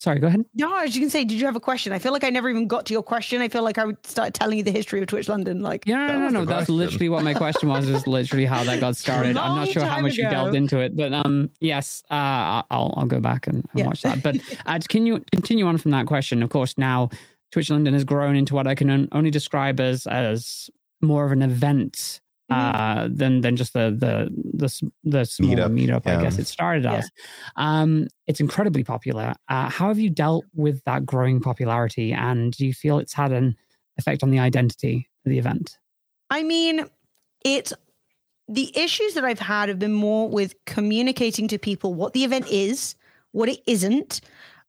[0.00, 0.18] Sorry.
[0.18, 0.46] Go ahead.
[0.54, 1.92] no, I was just gonna say, did you have a question?
[1.92, 3.42] I feel like I never even got to your question.
[3.42, 5.60] I feel like I would start telling you the history of Twitch London.
[5.60, 6.44] Like, Yeah, no, no, no.
[6.46, 6.76] That's question.
[6.78, 7.86] literally what my question was.
[7.86, 9.36] Is literally how that got started.
[9.36, 13.06] I'm not sure how much you delved into it, but um, yes, uh, I'll I'll
[13.06, 13.86] go back and, and Yeah.
[13.88, 14.22] watch that.
[14.22, 14.36] But
[14.66, 17.10] uh, to continue continue on from that question, of course, now
[17.52, 20.70] Twitch London has grown into what I can only describe as as
[21.02, 22.22] more of an event.
[22.50, 26.22] Uh, than than just the the the the small Meetup, meetup, I yeah.
[26.22, 26.94] guess it started Yeah.
[26.94, 27.10] as.
[27.56, 29.34] Um, it's incredibly popular.
[29.48, 33.32] Uh, how have you dealt with that growing popularity, and do you feel it's had
[33.32, 33.56] an
[33.98, 35.78] effect on the identity of the event?
[36.30, 36.86] I mean,
[37.44, 37.72] it's
[38.48, 42.48] the issues that I've had have been more with communicating to people what the event
[42.48, 42.96] is,
[43.32, 44.20] what it isn't.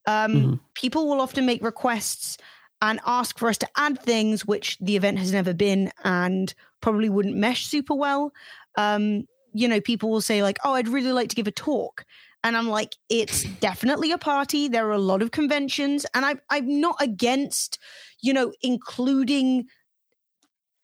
[0.07, 0.59] Um, Mhm.
[0.75, 2.37] People will often make requests
[2.81, 7.09] and ask for us to add things which the event has never been and probably
[7.09, 8.31] wouldn't mesh super well.
[8.77, 12.05] Um, you know, people will say, like, oh, I'd really like to give a talk.
[12.43, 14.67] And I'm like, it's definitely a party.
[14.67, 17.77] There are a lot of conventions, and I, I'm not against,
[18.21, 19.67] you know, including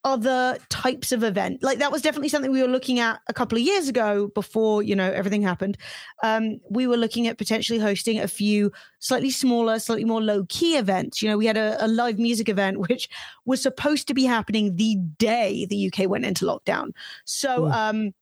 [0.08, 1.62] other types of event.
[1.62, 4.82] Like that was definitely something we were looking at a couple of years ago before,
[4.82, 5.78] you know, everything happened.
[6.24, 10.78] Um, we were looking at potentially hosting a few slightly smaller, slightly more low key
[10.78, 11.22] events.
[11.22, 13.10] You know, we had a, a live music event which
[13.44, 16.92] was supposed to be happening the day the UK went into lockdown.
[17.26, 17.72] So Ooh.
[17.72, 18.14] um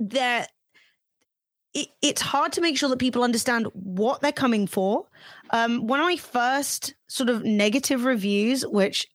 [0.00, 0.48] there
[1.72, 5.06] it, it's hard to make sure that people understand what they're coming for.
[5.50, 9.06] Um, one of my first sort of negative reviews, which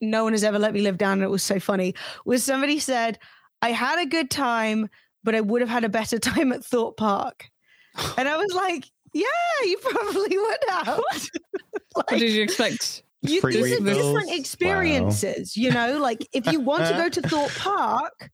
[0.00, 1.94] no one has ever let me live down, and it was so funny,
[2.24, 3.18] was somebody said,
[3.62, 4.88] I had a good time,
[5.22, 7.48] but I would have had a better time at Thorpe Park.
[8.16, 9.24] And I was like, yeah,
[9.64, 11.00] you probably would have.
[11.94, 13.02] what did you expect?
[13.22, 15.98] You, Free these are different experiences, you know.
[15.98, 18.30] Like if you want to go to Thorpe Park,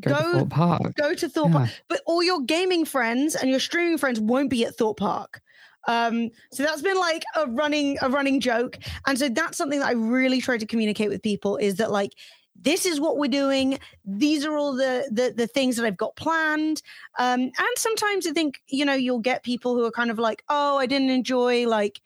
[0.00, 0.94] Go, to go Thorpe Park.
[0.94, 1.58] go to Thorpe Yeah.
[1.58, 1.70] Park.
[1.88, 5.40] But all your gaming friends and your streaming friends won't be at Thorpe Park.
[5.86, 8.78] Um, so that's been like a running a running joke.
[9.06, 12.12] And so that's something that I really try to communicate with people is that like
[12.60, 13.78] this is what we're doing.
[14.04, 16.82] These are all the the, the things that I've got planned.
[17.18, 20.42] Um, and sometimes I think, you know, you'll get people who are kind of like,
[20.48, 22.00] oh, I didn't enjoy like,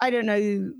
[0.00, 0.72] I don't know,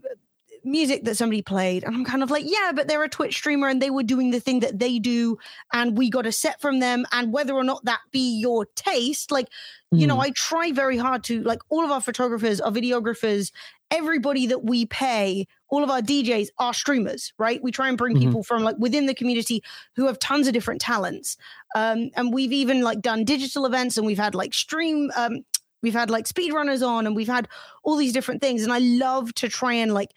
[0.70, 3.68] music that somebody played and i'm kind of like yeah but they're a twitch streamer
[3.68, 5.36] and they were doing the thing that they do
[5.72, 9.30] and we got a set from them and whether or not that be your taste
[9.30, 9.48] like
[9.92, 10.24] you know Mm.
[10.26, 13.51] i try very hard to like all of our photographers our videographers
[13.90, 18.16] everybody that we pay all of our djs are streamers right we try and bring
[18.16, 18.20] Mhm.
[18.20, 19.62] people from like within the community
[19.97, 21.36] who have tons of different talents
[21.74, 25.44] um and we've even like done digital events and we've had like stream um
[25.82, 27.48] we've had like speedrunners on and we've had
[27.82, 30.10] all these different things and i love to try and like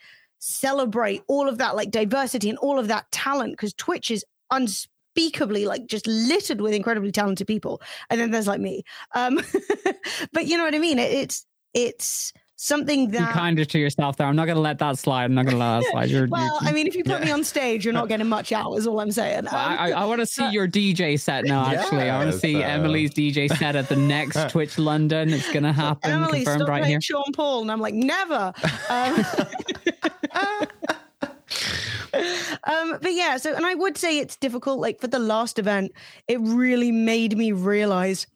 [0.44, 5.65] celebrate all of that like diversity and all of that talent because twitch is unspeakably
[5.65, 8.84] like just littered with incredibly talented people and then there's like me
[9.15, 9.40] um
[10.34, 13.80] but you know what i mean it, it's it's something that You that kinder to
[13.80, 14.28] yourself there.
[14.28, 15.26] I'm not going to let that slide.
[15.26, 16.10] I'm not going to let that slide.
[16.10, 18.52] You're, well you're, i mean if you put me on stage you're not getting much
[18.52, 21.45] out is all i'm saying um, I, I, I want to see your DJ set
[21.45, 21.65] now.
[21.65, 25.30] Actually, I want to Yes, see uh, Emily's DJ set at the next Twitch London.
[25.34, 26.11] It's going to happen.
[26.11, 27.02] Emily, Confirmed stop right here.
[27.02, 28.53] Sean Paul, and I'm like, never.
[28.90, 29.26] Um,
[32.64, 34.80] um, but yeah, so and I would say it's difficult.
[34.80, 35.91] Like for the last event,
[36.27, 38.27] it really made me realize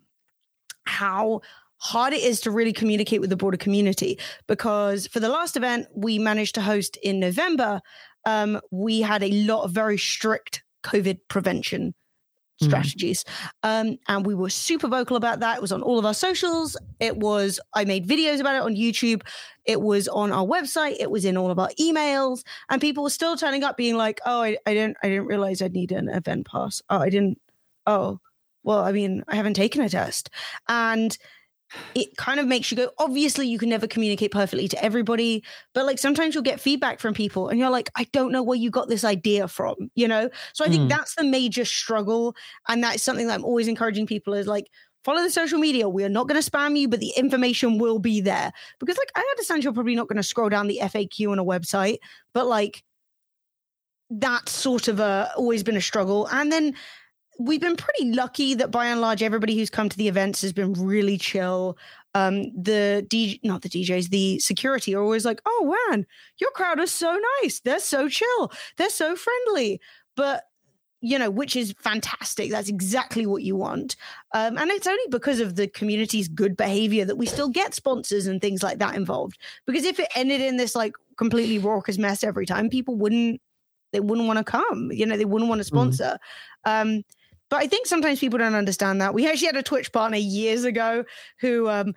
[0.86, 1.42] how
[1.80, 4.18] hard it is to really communicate with the broader community
[4.48, 7.82] because for the last event we managed to host in November,
[8.26, 11.94] um, we had a lot of very strict COVID prevention
[12.62, 12.66] Mhm.
[12.66, 13.24] strategies.
[13.64, 15.58] Um, and we were super vocal about that.
[15.58, 16.76] It was on all of our socials.
[17.00, 19.22] It was, I made videos about it on YouTube.
[19.66, 20.96] It was on our website.
[21.00, 22.44] It was in all of our emails.
[22.70, 25.62] And people were still turning up being like, oh, I, I didn't, I didn't realize
[25.62, 26.82] I'd need an event pass.
[26.90, 27.40] Oh, I didn't.
[27.86, 28.20] Oh,
[28.64, 30.30] well, I mean, I haven't taken a test.
[30.68, 31.18] And
[31.94, 35.86] it kind of makes you go, obviously, you can never communicate perfectly to everybody, but
[35.86, 38.70] like sometimes you'll get feedback from people and you're like, I don't know where you
[38.70, 40.30] got this idea from, you know?
[40.54, 40.90] So I think Mm.
[40.90, 42.36] that's the major struggle.
[42.68, 44.68] And that's something that I'm always encouraging people is like,
[45.04, 45.90] follow the social media.
[45.90, 48.52] We are not going to spam you, but the information will be there.
[48.80, 51.46] Because like I understand you're probably not going to scroll down the FAQ on a
[51.46, 51.98] website,
[52.34, 52.84] but like
[54.10, 56.28] that's sort of a always been a struggle.
[56.32, 56.76] And then
[57.40, 60.54] we've been pretty lucky that by and large everybody who's come to the events has
[60.54, 61.78] been really chill.
[62.14, 66.06] Um, the DJ, not the DJs, the security are always like, "Oh man,
[66.40, 67.60] your crowd is so nice.
[67.60, 68.52] They're so chill.
[68.78, 69.80] They're so friendly."
[70.16, 70.44] But
[71.02, 72.50] you know, which is fantastic.
[72.50, 73.96] That's exactly what you want.
[74.34, 78.26] Um, and it's only because of the community's good behavior that we still get sponsors
[78.26, 79.38] and things like that involved.
[79.68, 83.42] Because if it ended in this like completely raucous mess every time, people wouldn't
[83.94, 84.92] they wouldn't want to come.
[84.92, 86.18] You know, they wouldn't want to sponsor.
[86.66, 87.04] Um,
[87.50, 89.14] but I think sometimes people don't understand that.
[89.14, 91.06] We actually had a Twitch partner years ago
[91.40, 91.94] who um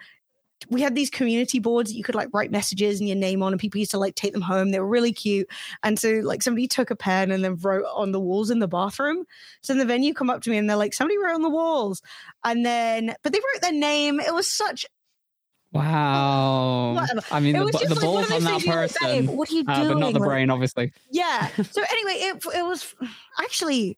[0.69, 3.53] we had these community boards that you could like write messages and your name on
[3.53, 4.71] and people used to like take them home.
[4.71, 5.49] They were really cute.
[5.83, 8.69] And so like somebody took a pen and then wrote on the walls in the
[8.69, 9.25] bathroom.
[9.63, 11.49] So in the venue come up to me and they're like, somebody wrote on the
[11.49, 12.03] walls.
[12.45, 14.21] And then but they wrote their name.
[14.21, 14.85] It was such
[15.73, 16.95] Wow.
[16.95, 17.23] Whatever.
[17.31, 19.37] I mean, it the, was bu- just the like balls on that you're like, person,
[19.37, 19.95] what are you uh, doing?
[19.95, 20.93] but not the brain, obviously.
[21.13, 21.47] Yeah.
[21.71, 22.95] So anyway, it it was
[23.39, 23.97] actually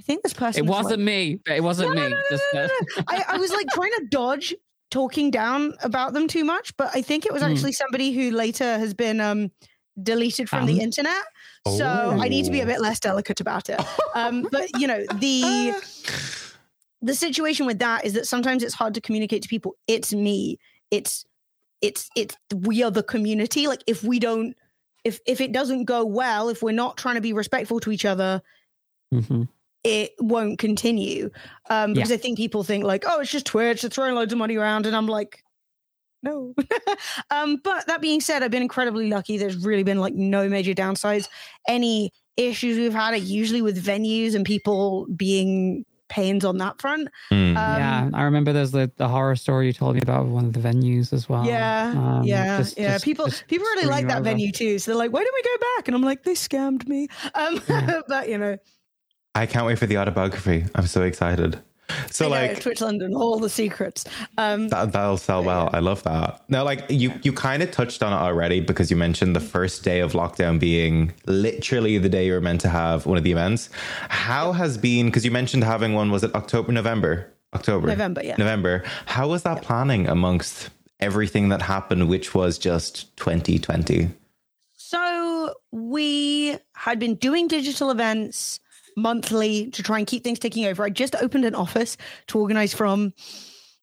[0.00, 1.40] I think this person It was, like- wasn't me.
[1.46, 2.08] It wasn't No, me.
[2.08, 4.54] no, no, Just, no, no, I, I was like trying to dodge
[4.90, 7.50] talking down about them too much, but I think it was Hmm.
[7.50, 9.50] actually somebody who later has been um,
[10.02, 10.82] deleted from the Found?
[10.82, 11.22] internet.
[11.76, 12.66] So I need to be a Oh.
[12.66, 13.78] bit less delicate about it.
[14.14, 15.74] Um, but you know the
[17.02, 19.76] the situation with that is that sometimes it's hard to communicate to people.
[19.86, 20.58] It's me.
[20.90, 21.26] It's
[21.82, 23.66] it's it's we are the community.
[23.66, 24.56] Like if we don't
[25.04, 28.04] if if it doesn't go well, if we're not trying to be respectful to each
[28.06, 28.40] other,
[29.12, 29.46] mhm.
[29.84, 31.30] It won't continue.
[31.68, 34.38] Um, because I think people think like, oh, it's just Twitch, they're throwing loads of
[34.38, 35.42] money around, and I'm like,
[36.22, 36.54] no.
[37.30, 39.38] um, but that being said, I've been incredibly lucky.
[39.38, 41.28] There's really been like no major downsides.
[41.66, 47.08] Any issues we've had are usually with venues and people being pains on that front.
[47.32, 47.50] Mm.
[47.50, 50.52] Um, yeah, I remember there's the, the horror story you told me about one of
[50.52, 51.46] the venues as well.
[51.46, 52.92] yeah, Um, yeah, just- yeah.
[52.94, 54.24] just- people just people really like that over.
[54.24, 54.78] venue too.
[54.78, 55.88] So they're like, why don't we go back?
[55.88, 57.08] And I'm like, they scammed me.
[57.34, 58.00] Um, Yeah.
[58.08, 58.56] but you know,
[59.34, 60.66] I can't wait for the autobiography.
[60.74, 61.60] I'm so excited.
[62.10, 64.04] So know, like Twitch London, all the secrets.
[64.38, 65.70] Um, that, that'll sell well.
[65.72, 66.42] I love that.
[66.48, 69.82] Now, like you, you kind of touched on it already because you mentioned the first
[69.82, 73.32] day of lockdown being literally the day you were meant to have one of the
[73.32, 73.70] events.
[74.08, 75.06] How has been?
[75.06, 76.10] Because you mentioned having one.
[76.10, 78.36] Was it October, November, October, November, yeah.
[78.38, 78.84] November.
[79.06, 80.70] How was that planning amongst
[81.00, 84.10] everything that happened, which was just 2020?
[84.74, 88.60] So we had been doing digital events
[89.00, 90.82] monthly to try and keep things ticking over.
[90.84, 91.96] I just opened an office
[92.28, 93.12] to organize from.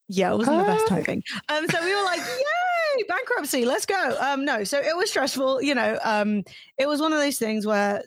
[0.09, 0.95] Yeah, it wasn't the best Ah.
[0.95, 1.23] typing.
[1.49, 2.19] Um, so we were like,
[2.97, 4.17] yay, bankruptcy, let's go.
[4.21, 5.61] Um, no, so it was stressful.
[5.61, 6.43] You know, um,
[6.77, 8.03] it was one of those things where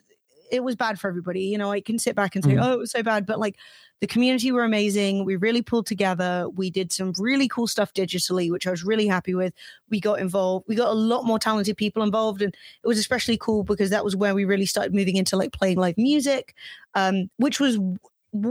[0.50, 1.42] it was bad for everybody.
[1.42, 2.64] You know, I can sit back and say, Mhm.
[2.64, 3.56] oh, it was so bad, but like
[4.00, 5.24] the community were amazing.
[5.24, 6.48] We really pulled together.
[6.54, 9.52] We did some really cool stuff digitally, which I was really happy with.
[9.90, 10.66] We got involved.
[10.68, 14.04] We got a lot more talented people involved, and it was especially cool because that
[14.04, 16.54] was where we really started moving into like playing live music,
[16.94, 17.78] um, which was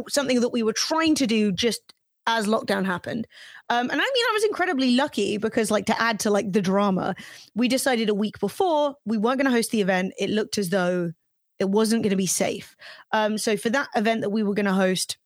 [0.08, 1.94] something that we were trying to do just
[2.28, 3.26] as lockdown happened.
[3.70, 6.62] Um, and I mean, I was incredibly lucky because, like, to add to like the
[6.62, 7.16] drama,
[7.56, 10.14] we decided a week before we weren't going to host the event.
[10.20, 11.12] It looked as though
[11.58, 12.76] it wasn't going to be safe.
[13.12, 15.18] Um, so for that event that we were going to host,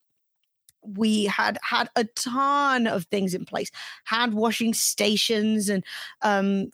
[0.83, 3.71] we had had a ton of things in place.
[4.05, 5.83] Hand washing stations and
[6.21, 6.71] um,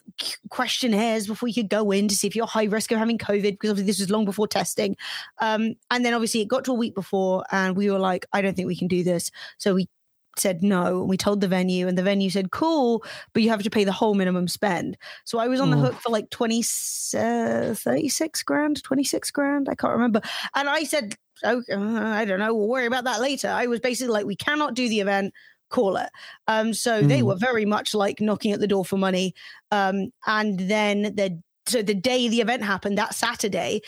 [0.49, 3.51] questionnaires before you could go in to see if you're high risk of having covid
[3.51, 4.95] because obviously this was long before testing.
[5.39, 8.41] Um, and then obviously it got to a week before and we were like i
[8.41, 9.31] don't think we can do this.
[9.57, 9.87] So we
[10.39, 13.03] said no and we told the venue and the venue said cool
[13.33, 15.81] but you have to pay the whole minimum spend so i was on the Mm.
[15.81, 16.59] hook for like 20
[17.17, 20.21] uh, 36 grand 26 grand i can't remember
[20.55, 22.53] and i said oh, I don't know.
[22.53, 23.47] We'll worry about that later.
[23.47, 25.33] I was basically like, we cannot do the event.
[25.69, 26.09] Call it.
[26.49, 27.27] Um, so they Mm.
[27.27, 29.33] were very much like knocking at the door for money.
[29.71, 33.79] Um, and then the so the day the event happened, that Saturday,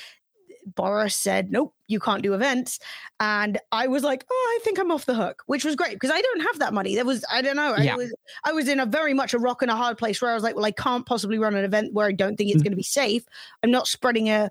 [0.66, 2.80] Boris said, "Nope, you can't do events."
[3.20, 6.12] And I was like, "Oh, I think I'm off the hook," which was great because
[6.12, 6.96] I don't have that money.
[6.96, 7.94] There was, I don't know, Yeah.
[7.94, 8.14] I was,
[8.46, 10.44] I was in a very much a rock and a hard place where I was
[10.44, 12.66] like, "Well, I can't possibly run an event where I don't think it's Mm.
[12.66, 13.24] going to be safe.
[13.64, 14.50] I'm not spreading a."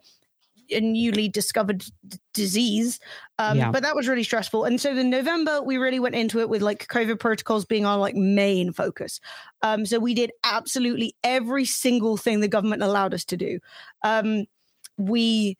[0.73, 3.01] a newly discovered d- disease
[3.41, 3.73] um, Yeah.
[3.73, 6.63] but that was really stressful and so in november we really went into it with
[6.63, 9.19] like covid protocols being our like main focus
[9.63, 13.59] um, so we did absolutely every single thing the government allowed us to do
[14.05, 14.45] um,
[14.97, 15.59] we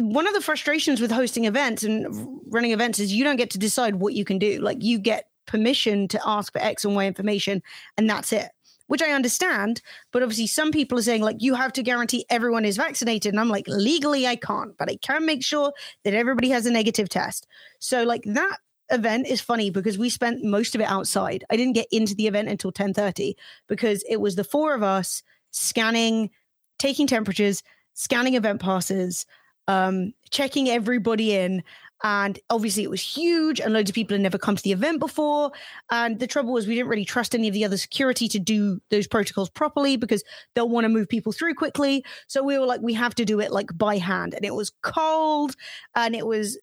[0.00, 2.06] one of the frustrations with hosting events and
[2.48, 5.28] running events is you don't get to decide what you can do like you get
[5.46, 7.62] permission to ask for x and y information
[7.96, 8.50] and that's it
[8.88, 9.80] which I understand.
[10.12, 13.32] But obviously, some people are saying, like, you have to guarantee everyone is vaccinated.
[13.32, 15.72] And I'm like, legally, I can't, but I can make sure
[16.04, 17.46] that everybody has a negative test.
[17.78, 18.58] So, like, that
[18.90, 21.44] event is funny because we spent most of it outside.
[21.50, 23.36] I didn't get into the event until 10:30
[23.68, 26.30] because it was the four of us scanning,
[26.78, 29.26] taking temperatures, scanning event passes,
[29.68, 31.62] um, checking everybody in.
[32.04, 35.00] And obviously, it was huge, and loads of people had never come to the event
[35.00, 35.50] before.
[35.90, 38.80] And the trouble was, we didn't really trust any of the other security to do
[38.90, 40.22] those protocols properly because
[40.54, 42.04] they'll want to move people through quickly.
[42.28, 44.32] So we were like, we have to do it like by hand.
[44.34, 45.56] And it was cold,
[45.96, 46.56] and it was,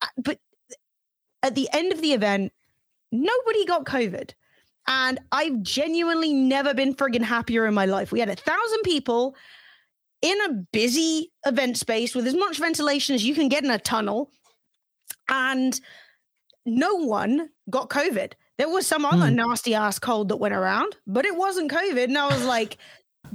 [0.00, 0.38] uh, but
[1.42, 2.54] at the end of the event,
[3.12, 4.30] nobody got COVID.
[4.86, 8.10] And I've genuinely never been friggin' happier in my life.
[8.10, 9.36] We had a thousand people
[10.22, 13.78] in a busy event space with as much ventilation as you can get in a
[13.78, 14.30] tunnel.
[15.28, 15.78] And
[16.66, 18.32] no one got COVID.
[18.58, 19.36] There was some other Hmm.
[19.36, 22.04] nasty ass cold that went around, but it wasn't COVID.
[22.04, 22.78] And I was like,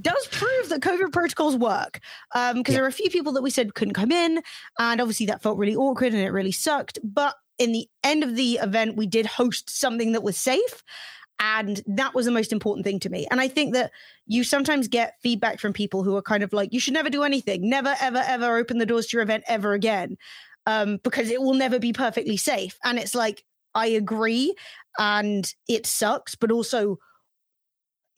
[0.02, 2.00] does prove that COVID protocols work.
[2.36, 2.78] Um, because Yeah.
[2.78, 4.42] there were a few people that we said couldn't come in,
[4.80, 7.00] and obviously that felt really awkward and it really sucked.
[7.04, 10.84] But in the end of the event, we did host something that was safe.
[11.46, 13.28] And that was the most important thing to me.
[13.30, 13.92] And I think that
[14.26, 17.24] you sometimes get feedback from people who are kind of like, you should never do
[17.24, 20.18] anything, never, ever, ever open the doors to your event ever again,
[20.68, 22.78] um, because it will never be perfectly safe.
[22.86, 23.44] And it's like,
[23.76, 24.56] I agree,
[24.98, 26.98] and it sucks, but also,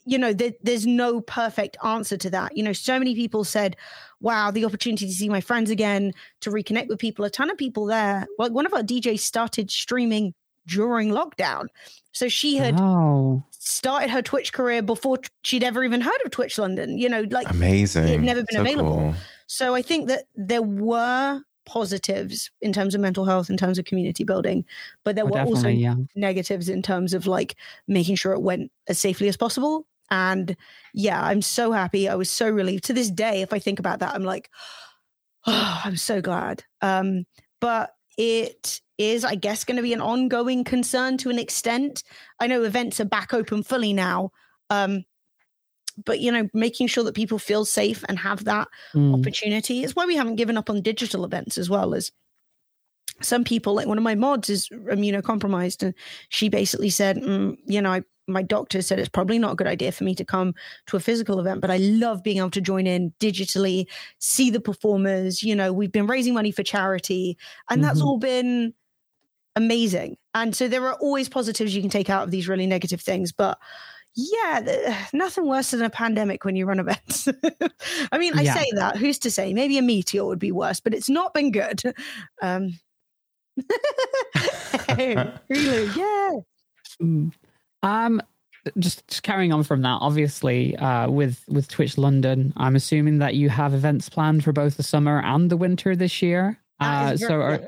[0.06, 2.56] you know, there, there's no perfect answer to that.
[2.56, 3.76] You know, so many people said,
[4.22, 7.58] wow, the opportunity to see my friends again, to reconnect with people, a ton of
[7.58, 8.28] people there.
[8.38, 10.36] Like one of our DJs started streaming
[10.68, 11.68] during lockdown.
[12.12, 16.58] So she had Oh, started her Twitch career before she'd ever even heard of Twitch
[16.58, 16.98] London.
[16.98, 18.04] You know, like Amazing.
[18.06, 18.96] It had never been So available.
[18.98, 19.16] cool.
[19.48, 23.86] so I think that there were positives in terms of mental health, in terms of
[23.86, 24.64] community building,
[25.04, 25.68] but there oh, were also.
[25.68, 25.96] Yeah.
[26.16, 27.56] negatives in terms of like
[27.88, 29.88] making sure it went as safely as possible.
[30.12, 30.56] And
[30.94, 32.08] yeah, I'm so happy.
[32.08, 32.84] I was so relieved.
[32.86, 34.52] To this day, if I think about that, I'm like,
[35.48, 36.64] oh, I'm so glad.
[36.82, 37.26] Um,
[37.60, 42.04] but it is, I guess, going to be an ongoing concern to an extent.
[42.40, 44.32] I know events are back open fully now.
[44.70, 45.04] Um,
[46.06, 49.14] but you know, making sure that people feel safe and have that Mm.
[49.14, 52.12] opportunity is why we haven't given up on digital events as well as
[53.22, 55.94] some people, like one of my mods, is immunocompromised, and
[56.30, 59.68] she basically said, mm, you know, I, my doctor said it's probably not a good
[59.68, 60.54] idea for me to come
[60.88, 63.86] to a physical event, but I love being able to join in digitally,
[64.20, 65.44] see the performers.
[65.44, 67.38] You know, we've been raising money for charity,
[67.70, 68.06] and that's Mhm.
[68.06, 68.74] all been
[69.56, 70.18] amazing.
[70.34, 73.32] And so there are always positives you can take out of these really negative things,
[73.32, 73.58] but
[74.16, 77.28] yeah, th- nothing worse than a pandemic when you run events.
[78.12, 78.54] I mean, I Yeah.
[78.56, 78.98] say that.
[78.98, 79.54] Who's to say?
[79.54, 81.82] Maybe a meteor would be worse, but it's not been good.
[82.42, 82.80] Um,
[84.98, 86.32] really, yeah.
[87.86, 88.22] Um,
[88.80, 93.36] just, just carrying on from that, obviously, uh, with with Twitch London, I'm assuming that
[93.36, 96.58] you have events planned for both the summer and the winter this year.
[96.80, 97.60] That Uh, so, are,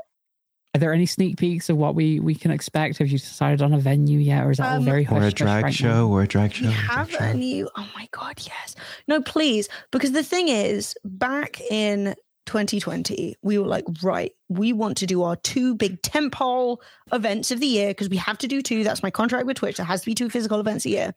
[0.74, 2.98] are there any sneak peeks of what we we can expect?
[2.98, 5.22] Have you decided on a venue yet, or is that all Um, very Or a
[5.22, 6.08] hush-hush drag right show, now?
[6.08, 6.64] or a drag show.
[6.64, 7.70] We or a drag have a new.
[7.78, 8.76] Oh my god, yes.
[9.08, 12.16] No, please, because the thing is, back in
[12.48, 16.77] 2020, we were like, right, we want to do our two big tentpole
[17.11, 18.84] events of the year because we have to do two.
[18.84, 19.77] That's my contract with Twitch.
[19.77, 21.14] There has to be two physical events a year.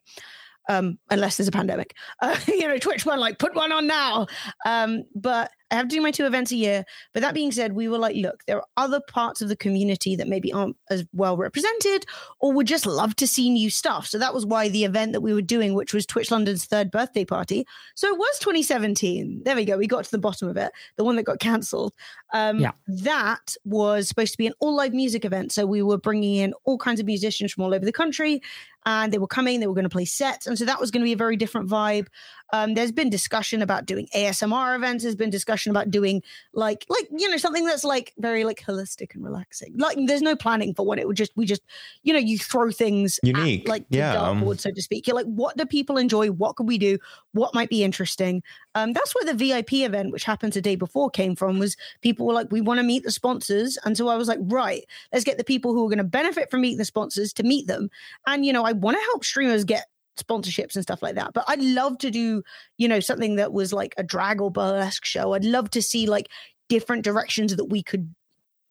[0.71, 4.27] Um, unless there's a pandemic, uh, you know, Twitch one like put one on now.
[4.65, 6.85] Um, but I have to do my two events a year.
[7.15, 10.17] But that being said, we were like, look, there are other parts of the community
[10.17, 12.07] that maybe aren't as well represented
[12.41, 14.07] or would just love to see new stuff.
[14.07, 16.91] So that was why the event that we were doing, which was Twitch London's third
[16.91, 17.65] birthday party.
[17.95, 19.43] So it was 2017.
[19.45, 19.77] There we go.
[19.77, 21.95] We got to the bottom of it, the one that got cancelled.
[22.33, 22.73] Um, Yeah.
[22.89, 25.53] That was supposed to be an all live music event.
[25.53, 28.41] So we were bringing in all kinds of musicians from all over the country
[28.87, 30.47] and they were coming, they were going to play sets.
[30.47, 32.07] And so that was going to be a very different vibe.
[32.53, 35.05] Um, there's been discussion about doing ASMR events.
[35.05, 36.23] There's been discussion about doing
[36.53, 39.75] like, like, you know, something that's like very like holistic and relaxing.
[39.77, 41.63] Like there's no planning for what it would just, we just,
[42.03, 43.69] you know, you throw things at, Unique.
[43.69, 45.07] like the Yeah, um, dartboard, so to speak.
[45.07, 46.29] You're like, what do people enjoy?
[46.29, 46.99] What can we do?
[47.33, 48.43] What might be interesting?
[48.75, 51.59] Um, that's where the VIP event, which happened the day before, came from.
[51.59, 54.39] Was people were like, we want to meet the sponsors, and so I was like,
[54.43, 57.43] right, let's get the people who are going to benefit from meeting the sponsors to
[57.43, 57.91] meet them.
[58.27, 61.33] And you know, I want to help streamers get sponsorships and stuff like that.
[61.33, 62.43] But I'd love to do,
[62.79, 65.35] you know, something that was like a drag or burlesque show.
[65.35, 66.29] I'd love to see like
[66.69, 68.15] different directions that we could,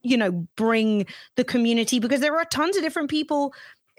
[0.02, 3.54] you know, bring the community because there are tons of different people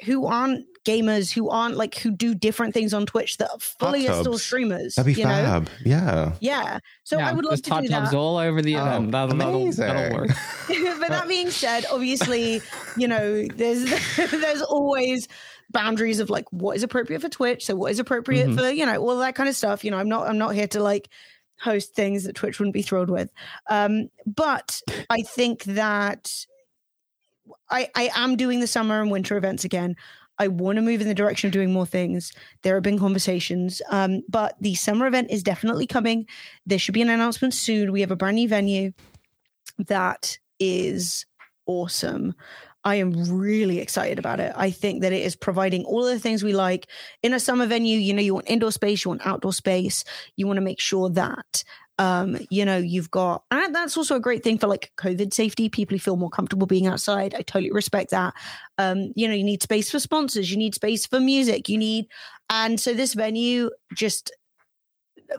[0.05, 4.09] who aren't gamers, who aren't like who do different things on Twitch that are fully
[4.09, 4.94] are still streamers.
[4.94, 5.31] That'd be you know?
[5.31, 5.70] fab.
[5.85, 6.33] Yeah.
[6.41, 6.78] Yeah.
[7.05, 8.17] So yeah, I would love there's to hot do tubs that.
[8.17, 10.28] all over the Oh, that'll, that'll, that'll work.
[10.69, 12.62] but that being said, obviously,
[12.97, 13.85] you know, there's
[14.31, 15.28] there's always
[15.70, 18.58] boundaries of like what is appropriate for Twitch, so what is appropriate Mhm.
[18.58, 19.84] for you know all that kind of stuff.
[19.84, 21.08] You know, I'm not I'm not here to like
[21.60, 23.31] host things that Twitch wouldn't be thrilled with.
[23.68, 26.32] Um, but I think that
[27.70, 29.97] I I am doing the summer and winter events again.
[30.39, 32.32] I want to move in the direction of doing more things.
[32.62, 36.26] There have been conversations, um, but the summer event is definitely coming.
[36.65, 37.92] There should be an announcement soon.
[37.92, 38.92] We have a brand new venue
[39.78, 41.26] that is
[41.66, 42.34] awesome.
[42.84, 44.52] I am really excited about it.
[44.57, 46.86] I think that it is providing all of the things we like
[47.23, 47.99] in a summer venue.
[47.99, 50.05] You know, you want indoor space, you want outdoor space,
[50.36, 51.65] you want to make sure that
[52.00, 55.68] um, you know, you've got, and that's also a great thing for like COVID safety.
[55.68, 57.34] People who feel more comfortable being outside.
[57.34, 58.33] I totally respect that.
[58.78, 62.07] Um, you know, you need space for sponsors, you need space for music, you need,
[62.49, 64.33] and so this venue just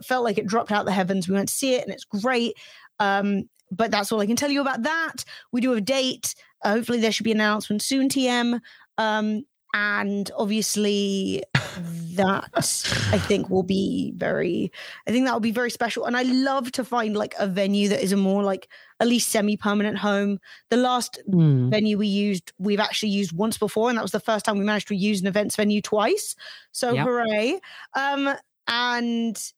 [0.04, 1.28] felt like it dropped out the heavens.
[1.28, 2.54] We went to see it, and it's great.
[3.00, 5.24] Um, but that's all I can tell you about that.
[5.50, 6.36] We do have a date.
[6.64, 8.08] Hopefully, there should be an announcement soon.
[8.08, 8.60] TM.
[8.98, 11.42] Um, and obviously
[12.14, 12.50] that
[13.10, 14.70] I think will be very
[15.06, 17.88] I think that will be very special and I love to find like a venue
[17.88, 18.68] that is a more like
[19.00, 21.70] at least semi-permanent home the last Hmm.
[21.70, 24.64] venue we used we've actually used once before and that was the first time we
[24.64, 26.36] managed to use an events venue twice
[26.72, 27.06] so Yep.
[27.06, 27.58] hooray
[27.94, 28.28] um
[28.68, 29.52] and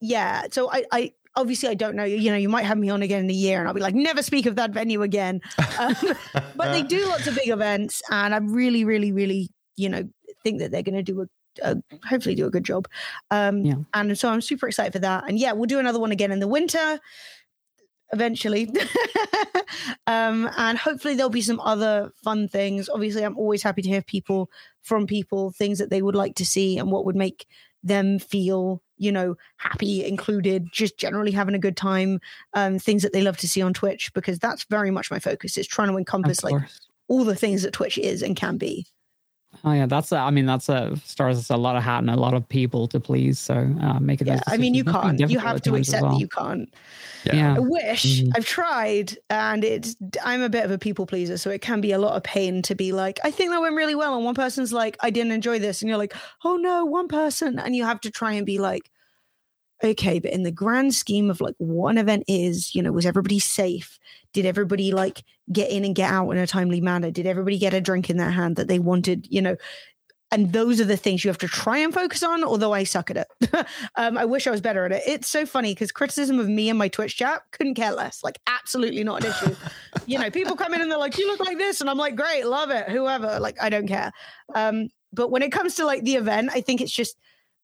[0.00, 3.02] yeah so I I obviously I don't know you know you might have me on
[3.02, 5.40] again in a year and I'll be like never speak of that venue again.
[5.78, 5.94] Um,
[6.56, 10.02] but they do lots of big events and i really really really you know
[10.42, 11.26] think that they're going to do a,
[11.62, 11.76] a
[12.08, 12.88] hopefully do a good job.
[13.30, 13.74] Um Yeah.
[13.94, 15.24] and so i'm super excited for that.
[15.28, 16.98] And yeah we'll do another one again in the winter
[18.12, 18.68] eventually.
[20.06, 22.88] Um and hopefully there'll be some other fun things.
[22.88, 24.50] Obviously i'm always happy to hear people
[24.82, 27.46] from people things that they would like to see and what would make
[27.82, 32.20] them feel you know happy included just generally having a good time
[32.54, 35.56] um things that they love to see on twitch because that's very much my focus
[35.56, 36.60] is trying to encompass like
[37.08, 38.86] all the things that twitch is and can be
[39.64, 42.16] Oh yeah, that's a, I mean that's a stars a lot of hat and a
[42.16, 43.38] lot of people to please.
[43.38, 44.26] So uh, make it.
[44.26, 45.18] yeah i mean you decisions.
[45.18, 46.12] Can't you have to accept well.
[46.12, 46.72] that you can't
[47.24, 47.56] Yeah.
[47.56, 48.32] I wish Mhm.
[48.36, 51.92] I've tried, and it's I'm a bit of a people pleaser, so it can be
[51.92, 54.34] a lot of pain to be like, I think that went really well, and one
[54.34, 56.14] person's like, I didn't enjoy this, and you're like,
[56.44, 58.90] oh no, one person, and you have to try and be like,
[59.84, 63.04] okay, but in the grand scheme of like what an event is, you know, was
[63.06, 63.98] everybody safe?
[64.32, 65.22] Did everybody like
[65.52, 67.10] get in and get out in a timely manner?
[67.10, 69.26] Did everybody get a drink in their hand that they wanted?
[69.30, 69.56] You know,
[70.30, 73.10] and those are the things you have to try and focus on although i suck
[73.10, 73.26] at it.
[73.96, 75.02] Um, i wish i was better at it.
[75.06, 78.22] It's so funny because criticism of me and my twitch chat couldn't care less.
[78.22, 79.56] Like absolutely not an issue.
[80.06, 82.16] You know people come in and they're like you look like this and i'm like
[82.16, 84.12] great love it whoever like i don't care.
[84.54, 87.16] Um, but when it comes to like the event i think it's just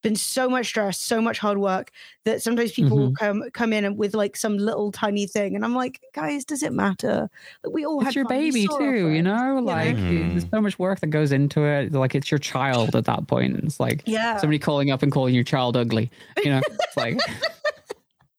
[0.06, 1.90] been so much stress, so much hard work
[2.24, 3.14] that sometimes people mm-hmm.
[3.14, 6.72] come come in with like some little tiny thing, and I'm like, guys, does it
[6.72, 7.28] matter?
[7.64, 9.60] Like we all it's your baby too, you know.
[9.60, 10.30] Like mm-hmm.
[10.30, 11.92] there's so much work that goes into it.
[11.92, 13.58] Like it's your child at that point.
[13.64, 14.36] It's like yeah.
[14.36, 16.08] somebody calling up and calling your child ugly.
[16.44, 17.18] You know, it's like.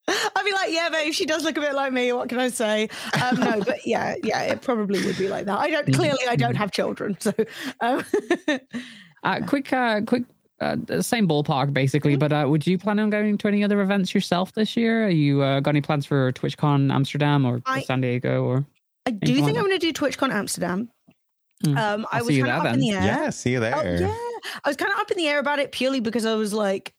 [0.10, 2.14] I'd be like, yeah, babe, she does look a bit like me.
[2.14, 2.88] What can I say?
[3.22, 5.60] Um, no, but yeah, yeah, it probably would be like that.
[5.60, 7.34] I don't clearly I don't have children, so.
[7.82, 8.06] Um.
[9.24, 10.24] uh, quick, uh, quick
[10.60, 12.14] uh, same ballpark basically.
[12.14, 12.20] Mm-hmm.
[12.20, 15.06] But uh, would you plan on going to any other events yourself this year?
[15.06, 18.66] Are you uh, got any plans for TwitchCon Amsterdam or I, San Diego or?
[19.06, 20.90] I do think like I'm going to do TwitchCon Amsterdam.
[21.64, 21.78] Mm.
[21.78, 22.74] Um, I was kind of up then.
[22.76, 23.02] in the air.
[23.02, 23.76] Yeah, see you oh, there.
[23.76, 24.16] Oh, yeah,
[24.64, 26.94] I was kind of up in the air about it purely because I was like,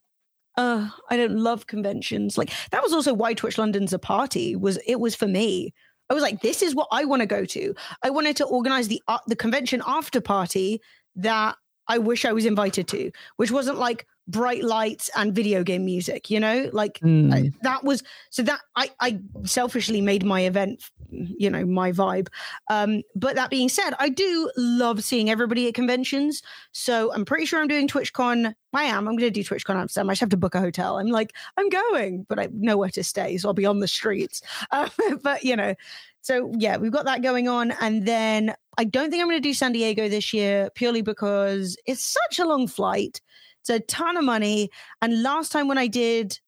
[0.56, 2.36] uh, I don't love conventions.
[2.36, 5.72] Like that was also why Twitch London's a party was it was for me.
[6.10, 7.74] I was like, this is what I want to go to.
[8.02, 10.80] I wanted to organize the uh, the convention after party
[11.16, 11.56] that
[11.88, 16.30] I wish I was invited to, which wasn't like bright lights and video game music,
[16.30, 17.32] you know, like mm.
[17.32, 22.28] I, that was so that I, I selfishly made my event, you know, my vibe.
[22.68, 26.42] Um, but that being said, I do love seeing everybody at conventions.
[26.72, 28.54] So I'm pretty sure I'm doing TwitchCon.
[28.74, 29.08] I am.
[29.08, 30.10] I'm going to do TwitchCon Amsterdam.
[30.10, 30.98] I just have to book a hotel.
[30.98, 33.38] I'm like, I'm going, but I know where to stay.
[33.38, 34.42] So I'll be on the streets.
[34.70, 34.88] Uh,
[35.22, 35.74] but, you know,
[36.20, 37.72] so yeah, we've got that going on.
[37.80, 41.76] And then I don't think I'm going to do San Diego this year purely because
[41.86, 43.20] it's such a long flight.
[43.60, 44.70] It's a ton of money.
[45.02, 46.38] And last time when I did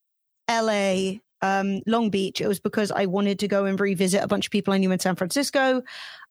[0.50, 4.46] LA, um, Long Beach, it was because I wanted to go and revisit a bunch
[4.46, 5.82] of people I knew in San Francisco.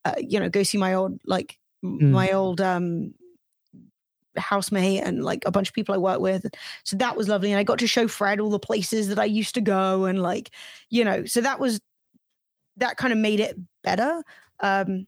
[0.06, 2.02] Uh, you know, go see my old like mm.
[2.12, 3.14] my old um
[4.38, 6.46] housemate and like a bunch of people I work with.
[6.84, 7.52] So that was lovely.
[7.52, 10.22] And I got to show Fred all the places that I used to go and
[10.22, 10.52] like,
[10.90, 11.80] you know, so that was
[12.80, 14.24] that kind of made it better.
[14.60, 15.08] Um,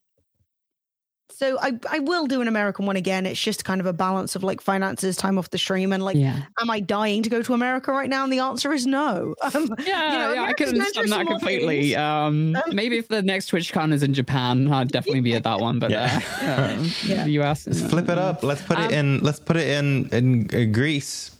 [1.41, 3.25] so I, I will do an American one again.
[3.25, 6.15] It's just kind of a balance of like finances, time off the stream, and like,
[6.15, 6.43] yeah.
[6.59, 8.23] am I dying to go to America right now?
[8.23, 9.33] And the answer is no.
[9.53, 11.95] Um, yeah, you know, yeah, I can understand that completely.
[11.95, 15.59] Um, um, maybe if the next TwitchCon is in Japan, I'd definitely be at that
[15.59, 15.79] one.
[15.79, 17.23] But yeah, uh, yeah.
[17.25, 18.43] the US, let's flip it up.
[18.43, 19.19] Let's put it um, in.
[19.21, 21.31] Let's put it in in uh, Greece.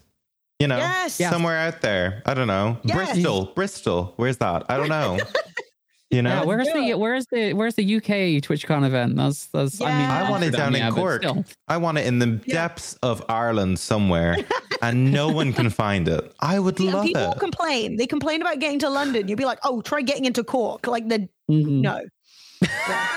[0.60, 1.16] You know, yes.
[1.16, 2.22] somewhere out there.
[2.26, 2.78] I don't know.
[2.84, 2.96] Yes.
[2.96, 4.14] Bristol, Bristol.
[4.18, 4.66] Where's that?
[4.68, 5.20] I don't know.
[6.12, 9.16] You know, yeah, where's the where's the where's the UK TwitchCon event?
[9.16, 9.80] That's that's.
[9.80, 9.88] Yeah.
[9.88, 11.24] I mean, I want it down in Cork.
[11.70, 14.36] I want it in the depths of Ireland somewhere,
[14.82, 16.34] and no one can find it.
[16.42, 17.26] I would love people it.
[17.28, 17.96] People complain.
[17.96, 19.30] They complain about getting to London.
[19.30, 20.86] You'd be like, oh, try getting into Cork.
[20.86, 21.80] Like the mm-hmm.
[21.80, 22.02] no.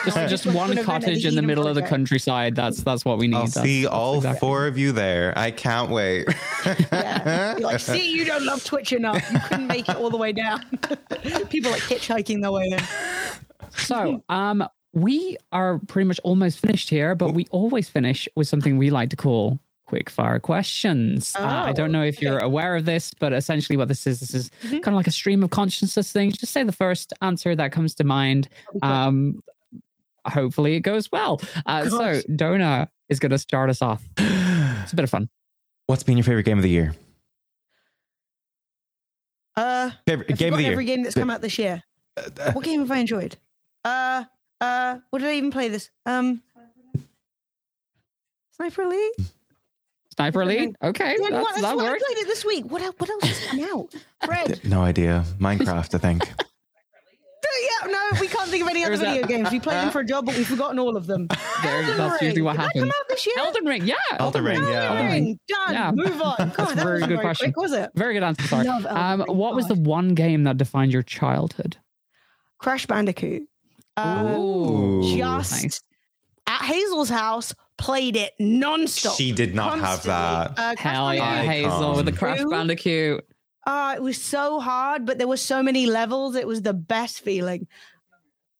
[0.05, 2.55] Just just one cottage in the middle of the countryside.
[2.55, 3.37] That's that's what we need.
[3.37, 4.41] I'll that's, see that's all exactly.
[4.41, 5.33] four of you there.
[5.37, 6.27] I can't wait.
[6.93, 7.57] yeah.
[7.59, 9.23] You're like, see, you don't love Twitch enough.
[9.33, 10.61] You couldn't make it all the way down.
[11.51, 12.81] People like hitchhiking their way in.
[13.77, 18.79] So, um, we are pretty much almost finished here, but we always finish with something
[18.79, 21.35] we like to call quick fire questions.
[21.39, 22.47] Oh, uh, I don't know if you're okay.
[22.47, 24.79] aware of this, but essentially what this is, this is mm-hmm.
[24.79, 26.33] kind of like a stream of consciousness thing.
[26.33, 28.49] Just say the first answer that comes to mind.
[28.83, 29.43] Um,
[30.27, 31.41] hopefully it goes well.
[31.67, 34.03] Uh, so Dona is going to start us off.
[34.17, 35.29] It's a bit of fun.
[35.87, 36.95] What's been your favorite game of the year?
[39.57, 40.73] Uh, favorite game of the year.
[40.73, 41.83] Every game that's come out this year.
[42.17, 43.37] Uh, uh, what game have I enjoyed?
[43.85, 44.25] Uh,
[44.61, 45.91] uh, what did I even play this?
[46.07, 46.43] Um,
[48.57, 49.13] Sniper Elite.
[50.15, 50.77] Sniper Elite.
[50.83, 52.65] Okay, yeah, that's, that what I played it this week.
[52.67, 53.95] What what else is coming out?
[54.25, 54.61] Fred.
[54.65, 55.25] No idea.
[55.41, 56.23] Minecraft, I think.
[57.63, 59.51] yeah, no, we can't think of any other video that, games.
[59.51, 61.29] We played them for a job, but we've forgotten all of them.
[61.65, 62.83] There, that's usually what happens.
[62.83, 63.37] come out this year?
[63.39, 63.95] Elden Ring, yeah.
[64.19, 64.91] Elden Ring, yeah.
[64.91, 65.73] Elden Ring, done.
[65.73, 65.93] Yeah.
[65.93, 66.37] Move on.
[66.37, 67.53] God, that's a very good very question.
[67.55, 67.91] Quick, was it?
[67.95, 68.47] Very good answer.
[68.47, 68.69] Sorry.
[68.69, 71.79] Um, what was the one game that defined your childhood?
[72.59, 73.45] Crash Bandicoot.
[73.97, 75.83] Um, Ooh, just nice.
[76.47, 79.17] at Hazel's house, played it nonstop.
[79.17, 80.59] She did not have that.
[80.59, 83.25] Uh, Hell yeah, Hazel with the Crash Bandicoot.
[83.67, 86.37] Uh, it was so hard, but there were so many levels.
[86.37, 87.67] It was the best feeling.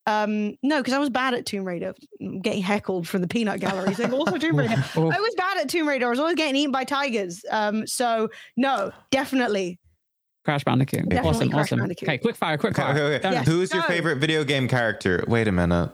[0.07, 1.95] Um, no, because I was bad at Tomb Raider,
[2.43, 3.95] getting heckled from the peanut gallery.
[3.95, 4.75] Saying also Tomb Raider.
[4.97, 6.07] I was bad at Tomb Raider.
[6.07, 7.45] I was always getting eaten by tigers.
[7.51, 9.79] Um, so no, definitely.
[10.45, 11.09] Crash Bandicoot.
[11.09, 11.79] Definitely awesome, Crash awesome.
[11.81, 12.09] Bandicoot.
[12.09, 12.93] Okay, quick fire, quick fire.
[12.93, 13.33] Okay, okay, okay.
[13.33, 15.25] Yes, Who's your favorite video game character?
[15.27, 15.91] Wait a minute.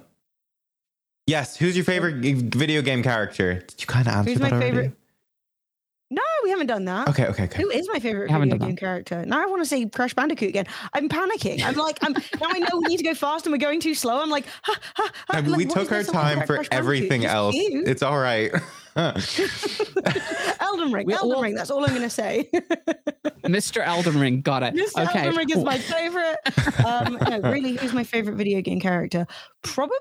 [1.30, 3.54] Yes, who's your favorite video game character?
[3.54, 4.70] Did you kind of answer Who's that my already?
[4.76, 4.96] favorite?
[6.12, 7.08] No, we haven't haven't done that.
[7.10, 7.62] Okay, okay, okay.
[7.62, 9.24] Who is my favorite I haven't video done game character?
[9.24, 10.66] Now I want to say Crash Bandicoot again.
[10.92, 11.62] I'm panicking.
[11.62, 13.94] I'm like, I'm now I know we need to go fast and we're going too
[13.94, 14.20] slow.
[14.20, 15.36] I'm like, ha, ha, ha.
[15.38, 16.84] I mean, Like, we what took there our so time about for Crash Bandicoot?
[16.96, 17.54] everything It's else.
[17.54, 17.86] cute.
[17.88, 18.50] It's all right.
[20.60, 21.06] Elden Ring.
[21.06, 21.54] We Elden all- Ring.
[21.54, 22.50] That's all I'm going to say.
[23.44, 23.86] Mr.
[23.86, 24.74] Elden Ring, got it.
[24.74, 25.08] Mr.
[25.08, 25.20] Okay.
[25.20, 26.38] Elden Ring is my favorite.
[26.84, 29.28] Um, no, really, who's my favorite video game character?
[29.62, 29.94] Probably.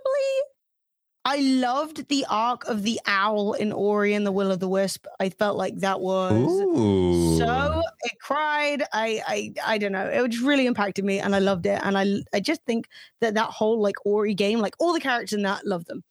[1.26, 5.06] I loved the arc of the owl in Ori and the Will of the Wisp.
[5.20, 7.38] I felt like that was Ooh.
[7.38, 7.82] so.
[8.04, 8.84] It cried.
[8.94, 10.08] I, I, I don't know.
[10.08, 11.80] It just really impacted me, and I loved it.
[11.84, 12.88] And I, I just think
[13.20, 16.04] that that whole like Ori game, like all the characters in that, love them.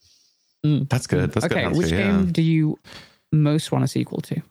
[0.65, 0.89] Mm.
[0.91, 1.33] That's good.
[1.33, 1.65] That's okay, good.
[1.65, 1.99] answer, which yeah.
[1.99, 2.79] game do you
[3.33, 4.43] most want a sequel to?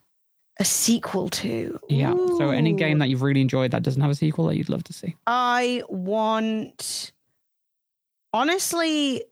[0.60, 1.80] A sequel to.
[1.88, 2.14] Yeah.
[2.38, 4.84] So any game that you've really enjoyed that doesn't have a sequel that you'd love
[4.86, 5.16] to see.
[5.28, 7.12] I want,
[8.34, 9.24] honestly,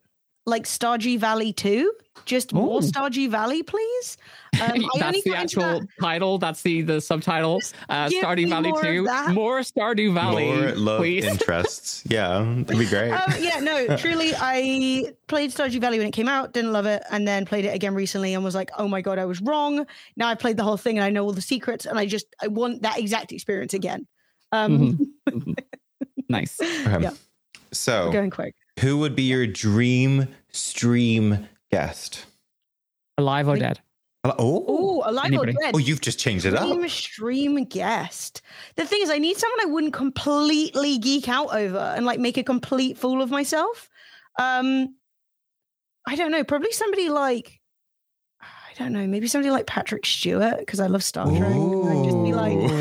[0.45, 1.91] like Stardew Valley 2.
[2.23, 2.81] Just more Ooh.
[2.81, 4.17] Stardew Valley, please.
[4.53, 6.37] Um, I only That's the got actual that- title.
[6.39, 7.61] That's the the subtitle.
[7.89, 9.03] Uh, Stardew Valley more Two.
[9.33, 11.25] More Stardew Valley, More love please.
[11.33, 12.03] interests.
[12.07, 13.11] Yeah, that'd be great.
[13.11, 17.03] Um, yeah, no, truly, I played Stardew Valley when it came out, didn't love it,
[17.11, 19.85] and then played it again recently and was like, oh my god, I was wrong.
[20.15, 22.25] Now I played the whole thing and I know all the secrets, and I just
[22.41, 24.07] I want that exact experience again.
[24.51, 24.97] Um,
[25.29, 25.59] Mhm.
[26.29, 26.59] nice.
[26.61, 27.01] Okay.
[27.03, 27.11] yeah.
[27.71, 28.55] So, we're going quick.
[28.79, 32.25] Who would be your dream stream guest?
[33.17, 33.79] Alive or dead?
[34.25, 35.51] Oh, Oh, alive Anybody.
[35.55, 35.71] or dead?
[35.75, 36.63] oh, you've just changed it up.
[36.67, 38.41] Stream stream guest.
[38.75, 42.37] The thing is, I need someone I wouldn't completely geek out over and like make
[42.37, 43.87] a complete fool of myself.
[44.39, 44.95] Um,
[46.07, 46.43] I don't know.
[46.43, 47.61] Probably somebody like
[48.41, 49.05] I don't know.
[49.07, 51.43] Maybe somebody like Patrick Stewart because I love Star Trek.
[51.43, 52.04] I'd just be like, Ooh.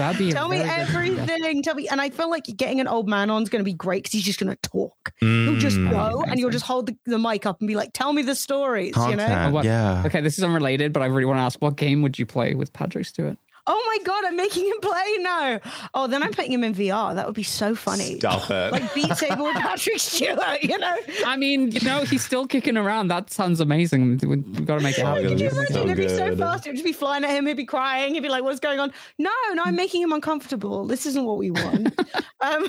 [0.04, 1.20] Oh, that'd be tell me very good one.
[1.30, 1.62] everything.
[1.62, 3.72] Tell me, and I feel like getting an old man on is going to be
[3.74, 5.12] great because he's just going to talk.
[5.20, 5.90] He'll just Mm.
[5.90, 8.34] go and you'll just hold the, the mic up and be like, "Tell me the
[8.34, 9.50] stories." You know.
[9.50, 10.02] What- yeah.
[10.06, 12.54] Okay, this is unrelated, but I really want to ask: What game would you play
[12.54, 13.38] with Patrick Stewart?
[13.66, 15.60] Oh my god, I'm making him play now.
[15.94, 17.14] Oh, then I'm putting him in VR.
[17.14, 18.18] That would be so funny.
[18.18, 18.72] Stop it.
[18.72, 20.96] Like Beat Saber with Patrick Stewart, you know?
[21.24, 23.08] I mean, you know, he's still kicking around.
[23.08, 24.18] That sounds amazing.
[24.18, 25.22] We- We've got to make it happen.
[25.22, 25.72] yeah, Could you imagine?
[25.74, 26.66] So It'd be so fast.
[26.66, 27.46] It would just be flying at him.
[27.46, 28.12] He'd be crying.
[28.14, 30.86] He'd be like, "What's going on?" No, no, I'm making him uncomfortable.
[30.86, 31.98] This isn't what we want.
[32.42, 32.68] um,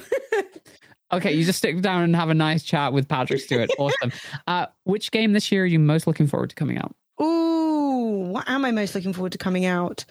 [1.11, 3.69] Okay, you just stick down and have a nice chat with Patrick Stewart.
[3.79, 4.11] Awesome.
[4.47, 6.95] Uh, which game this year are you most looking forward to coming out?
[7.21, 10.03] ooh, what am I most looking forward to coming out?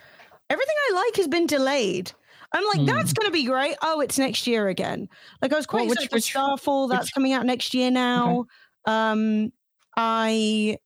[0.54, 2.12] Everything I like has been delayed.
[2.52, 2.86] I'm like, Hmm.
[2.86, 3.74] that's going to be great.
[3.82, 5.08] Oh, it's next year again.
[5.42, 6.90] Like I was quite Well, which- excited which- for Starfield.
[6.90, 8.46] That's which- coming out next year now.
[8.86, 9.52] Um,
[9.96, 10.78] I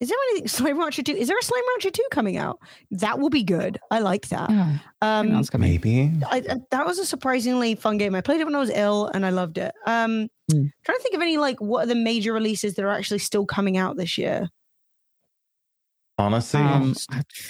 [0.00, 1.12] is there anything Slime Rancher two?
[1.12, 2.58] Is there a Slime Rancher two coming out?
[2.90, 3.78] That will be good.
[3.90, 4.50] I like that.
[4.50, 5.42] Yeah, Um.
[5.58, 6.10] Maybe.
[6.26, 8.14] I, I- that was a surprisingly fun game.
[8.14, 9.72] I played it when I was ill and I loved it.
[9.86, 10.66] Um, Hmm.
[10.84, 13.46] trying to think of any like what are the major releases that are actually still
[13.46, 14.48] coming out this year.
[16.20, 16.94] Honestly, Um,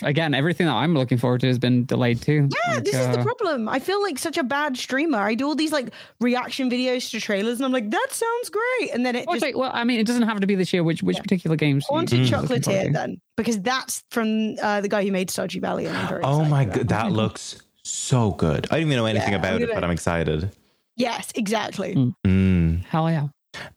[0.02, 2.48] again, everything that I'm looking forward to has been delayed too.
[2.66, 3.68] Yeah, Like, this is the uh, problem.
[3.68, 5.18] I feel like such a bad streamer.
[5.18, 5.90] I do all these like
[6.20, 9.42] reaction videos to trailers, and I'm like, that sounds great, and then it Oh, just
[9.42, 10.84] wait, well, I mean, it doesn't have to be this year.
[10.84, 11.22] Which which Yeah.
[11.22, 11.84] particular games?
[11.90, 12.28] are you haunted Mm.
[12.28, 16.22] chocolatier then because that's from uh, the guy who made Stardew Valley, and I'm very
[16.24, 16.88] oh my god, that.
[16.88, 18.66] that looks so good.
[18.70, 20.50] I don't even know anything Yeah, about it, gonna- but I'm excited.
[20.96, 21.94] Yes, exactly.
[21.94, 22.14] Mm.
[22.26, 22.84] Mm.
[22.86, 23.28] Hell yeah!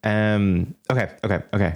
[0.03, 0.75] Um.
[0.91, 1.09] Okay.
[1.23, 1.41] Okay.
[1.53, 1.73] Okay.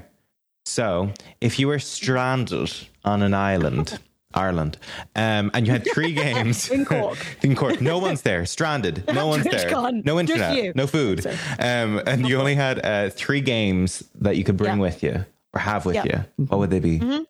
[0.68, 2.72] So, if you were stranded
[3.06, 3.98] on an island,
[4.34, 4.78] Ireland,
[5.16, 7.18] um, and you had three games In Cork.
[7.42, 9.70] in Cork, no one's there, stranded, no one's there,
[10.04, 11.26] no internet, no food,
[11.60, 14.82] um, and you only had uh, three games that you could bring Yeah.
[14.82, 16.06] with you or have with Yeah.
[16.38, 16.46] you.
[16.48, 17.00] What would they be?
[17.00, 17.26] Mhm.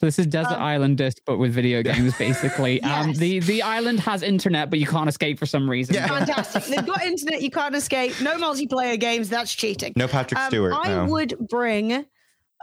[0.00, 2.82] So this is Desert Um, Island disc, but with video games, basically.
[2.82, 5.94] Um, the the island has internet, but you can't escape for some reason.
[5.94, 6.08] Yeah.
[6.08, 6.64] Fantastic.
[6.64, 7.40] They've got internet.
[7.42, 8.12] You can't escape.
[8.20, 9.28] No multiplayer games.
[9.28, 9.92] That's cheating.
[9.96, 10.74] No Patrick Um, Stewart.
[10.74, 11.04] I no.
[11.06, 12.04] would bring.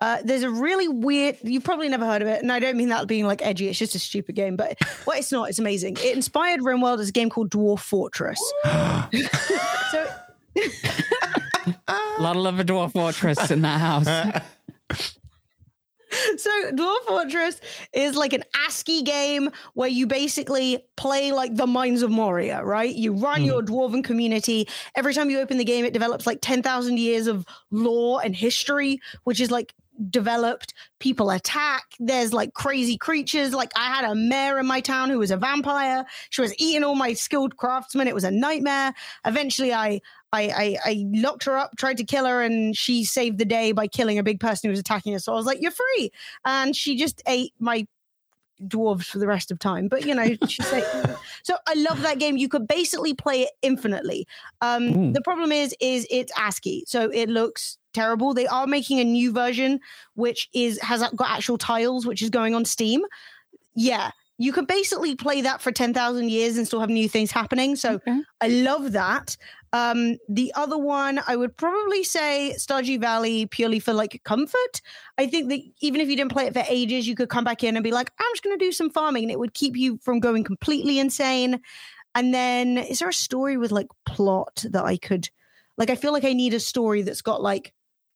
[0.02, 1.38] Uh, there's a really weird.
[1.44, 3.70] You've probably never heard of it, and I don't mean that being like edgy.
[3.70, 5.50] It's just a stupid game, but well, it's not.
[5.50, 5.98] It's amazing.
[5.98, 8.40] It inspired RimWorld as a game called Dwarf Fortress.
[9.92, 10.08] so
[11.88, 14.06] A lot of love for Dwarf Fortress in that house.
[16.38, 17.62] so Dwarf Fortress
[17.94, 22.94] is like an ASCII game where you basically play like the Mines of Moria, right?
[22.94, 24.68] You run your dwarven community.
[24.96, 29.00] Every time you open the game, it develops like 10,000 years of lore and history,
[29.24, 29.74] which is like
[30.10, 30.74] developed.
[31.00, 31.84] People attack.
[32.00, 33.54] There's like crazy creatures.
[33.54, 36.06] Like I had a mayor in my town who was a vampire.
[36.30, 38.08] She was eating all my skilled craftsmen.
[38.08, 38.94] It was a nightmare.
[39.26, 40.02] Eventually, I
[40.34, 43.72] I, I I locked her up, tried to kill her, and she saved the day
[43.72, 45.20] by killing a big person who was attacking her.
[45.20, 46.12] So I was like, "You're free,"
[46.46, 47.86] and she just ate my
[48.68, 49.88] dwarves for the rest of time.
[49.88, 50.84] But you know, she's like,
[51.44, 52.38] so I love that game.
[52.38, 54.28] You could basically play it infinitely.
[54.62, 55.12] Um, Ooh.
[55.14, 58.34] the problem is, is it's ASCII, so it looks terrible.
[58.34, 59.80] They are making a new version
[60.16, 63.02] which is has got actual tiles, which is going on Steam.
[63.76, 64.12] Yeah.
[64.38, 67.76] you can basically play that for 10,000 years and still have new things happening.
[67.76, 68.22] So Okay.
[68.42, 69.38] I love that.
[69.74, 74.82] Um, the other one, I would probably say Stardew Valley purely for like comfort.
[75.17, 77.64] I think that even if you didn't play it for ages, you could come back
[77.64, 79.77] in and be like, I'm just going to do some farming and it would keep
[79.77, 81.61] you from going completely insane.
[82.16, 85.30] And then is there a story with like plot that I could,
[85.77, 87.74] like, I feel like I need a story that's got like,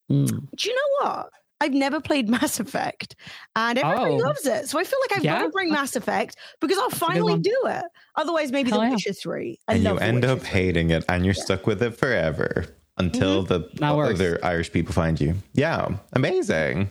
[0.08, 0.28] Mm.
[0.54, 1.30] do you know what?
[1.60, 3.16] I've never played Mass Effect
[3.54, 4.16] and everybody Oh.
[4.16, 4.68] loves it.
[4.68, 7.84] So I feel like I've got to bring Mass Effect because I'll finally do it.
[8.16, 8.92] Otherwise, maybe Hell The yeah.
[8.92, 9.58] Witcher 3.
[9.68, 10.48] I and you end up 3.
[10.48, 12.66] hating it and you're stuck with it forever
[12.98, 13.76] until the Mm-hmm.
[13.78, 14.14] That works.
[14.20, 15.34] other Irish people find you.
[15.54, 16.90] Yeah, amazing.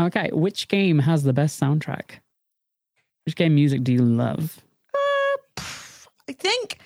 [0.00, 2.20] Okay, which game has the best soundtrack?
[3.26, 4.60] Which game music do you love?
[4.94, 5.62] Uh,
[6.28, 6.78] I think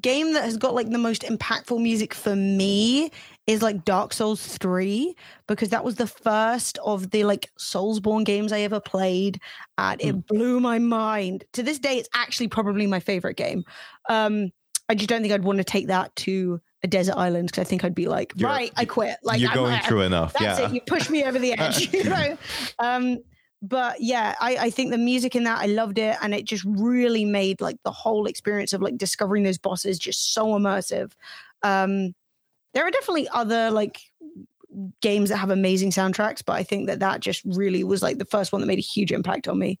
[0.00, 3.10] game that has got like the most impactful music for me
[3.46, 5.14] is like Dark Souls 3
[5.46, 9.40] because that was the first of the like Soulsborne games I ever played
[9.78, 11.44] and it blew my mind.
[11.52, 13.64] To this day it's actually probably my favorite game.
[14.08, 14.50] Um
[14.88, 17.64] I just don't think I'd want to take that to a desert island because I
[17.64, 19.16] think I'd be like, You're- right, I quit.
[19.22, 20.34] Like you're I'm- going I'm- through enough.
[20.34, 20.66] that's yeah.
[20.68, 20.74] it.
[20.74, 22.36] You push me over the edge, you know.
[22.78, 23.18] Um,
[23.62, 26.64] but yeah, I, I think the music in that I loved it, and it just
[26.66, 31.12] really made like the whole experience of like discovering those bosses just so immersive.
[31.62, 32.14] Um,
[32.74, 34.00] there are definitely other like
[35.00, 38.24] games that have amazing soundtracks, but I think that that just really was like the
[38.24, 39.78] first one that made a huge impact on me.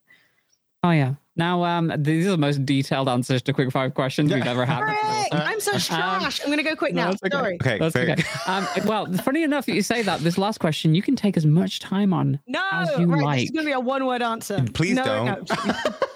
[0.82, 1.14] Oh yeah.
[1.36, 4.84] Now, um, these are the most detailed answers to quick five questions we've ever had.
[5.32, 6.40] I'm such Um, trash.
[6.44, 7.10] I'm gonna go quick no, now.
[7.10, 7.36] it's okay.
[7.36, 7.54] Sorry.
[7.60, 8.22] okay, That's very- okay.
[8.46, 10.20] Um, well, funny enough that you say that.
[10.20, 12.38] This last question, you can take as much time on.
[12.46, 13.22] No, As you right.
[13.24, 13.42] Like.
[13.44, 14.64] is gonna be a one-word answer.
[14.74, 15.66] Please no, don't.
[15.66, 15.74] No.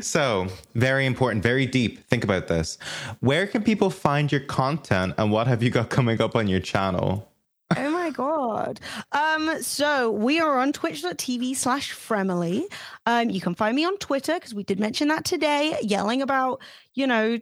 [0.00, 2.06] so, very important, very deep.
[2.08, 2.78] Think about this.
[3.20, 6.60] Where can people find your content and what have you got coming up on your
[6.60, 7.28] channel?
[7.76, 8.80] Oh my god.
[9.12, 12.64] Um, so we are on twitch.tv slash Fremily.
[13.04, 16.62] Um, you can find me on Twitter because we did mention that today, yelling about,
[16.94, 17.38] you know,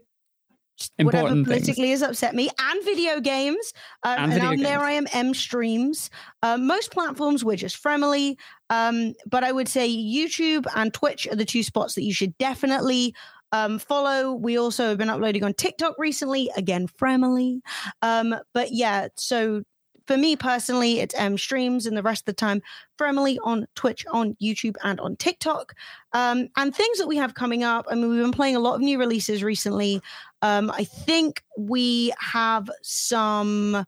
[0.99, 1.59] whatever Important things.
[1.65, 3.73] politically has upset me and video games.
[4.03, 4.81] Um, And and video on there.
[4.81, 6.11] I am EmStreams.
[6.43, 8.39] Um, most platforms we're just Fremily.
[8.71, 12.37] Um, but I would say YouTube and Twitch are the two spots that you should
[12.39, 13.15] definitely
[13.53, 14.33] um, follow.
[14.33, 17.63] We also have been uploading on TikTok recently, again, Fremily.
[18.03, 19.63] Um, but yeah, so
[20.07, 22.63] for me personally, it's EmStreams, and the rest of the time,
[22.97, 25.75] Fremily on Twitch, on YouTube, and on TikTok.
[26.13, 27.87] Um, and things that we have coming up.
[27.91, 30.01] I mean, we've been playing a lot of new releases recently.
[30.43, 33.85] Um, I think we have some.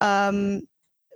[0.00, 0.62] Um,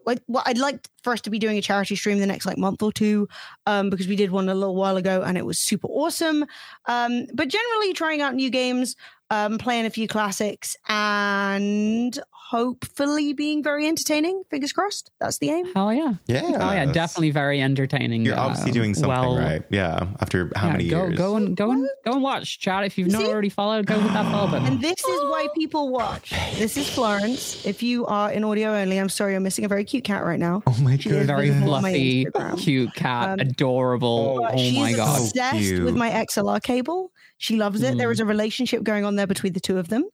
[0.05, 2.59] like, well, I'd like for us to be doing a charity stream the next like
[2.59, 3.29] month or two,
[3.67, 6.45] um, because we did one a little while ago and it was super awesome.
[6.87, 8.97] Um, but generally, trying out new games,
[9.33, 14.43] um, playing a few classics, and hopefully being very entertaining.
[14.51, 15.11] Fingers crossed.
[15.21, 15.73] That's the aim.
[15.75, 16.13] Hell yeah.
[16.27, 16.43] Yeah.
[16.45, 18.27] Oh yeah, definitely very entertaining.
[18.27, 19.63] You're uh, obviously doing something well- right.
[19.71, 20.07] Yeah.
[20.21, 21.17] After how yeah, many go, years?
[21.19, 22.85] Go and go and go and watch, chat.
[22.85, 24.67] If you've not already followed, go hit that follow button.
[24.67, 26.31] And this is why people watch.
[26.59, 27.65] This is Florence.
[27.65, 30.39] If you are in audio only, I'm sorry, I'm missing a very cute cat right
[30.39, 30.63] now.
[30.67, 31.27] Oh my She is god.
[31.27, 32.27] very visible on my fluffy,
[32.59, 34.41] cute cat, Um, adorable.
[34.43, 35.17] But oh my is god.
[35.17, 35.85] So obsessed cute.
[35.85, 37.13] with my XLR cable.
[37.43, 37.99] She loves it.
[37.99, 38.13] There Mm.
[38.13, 40.05] is a relationship going on there between the two of them.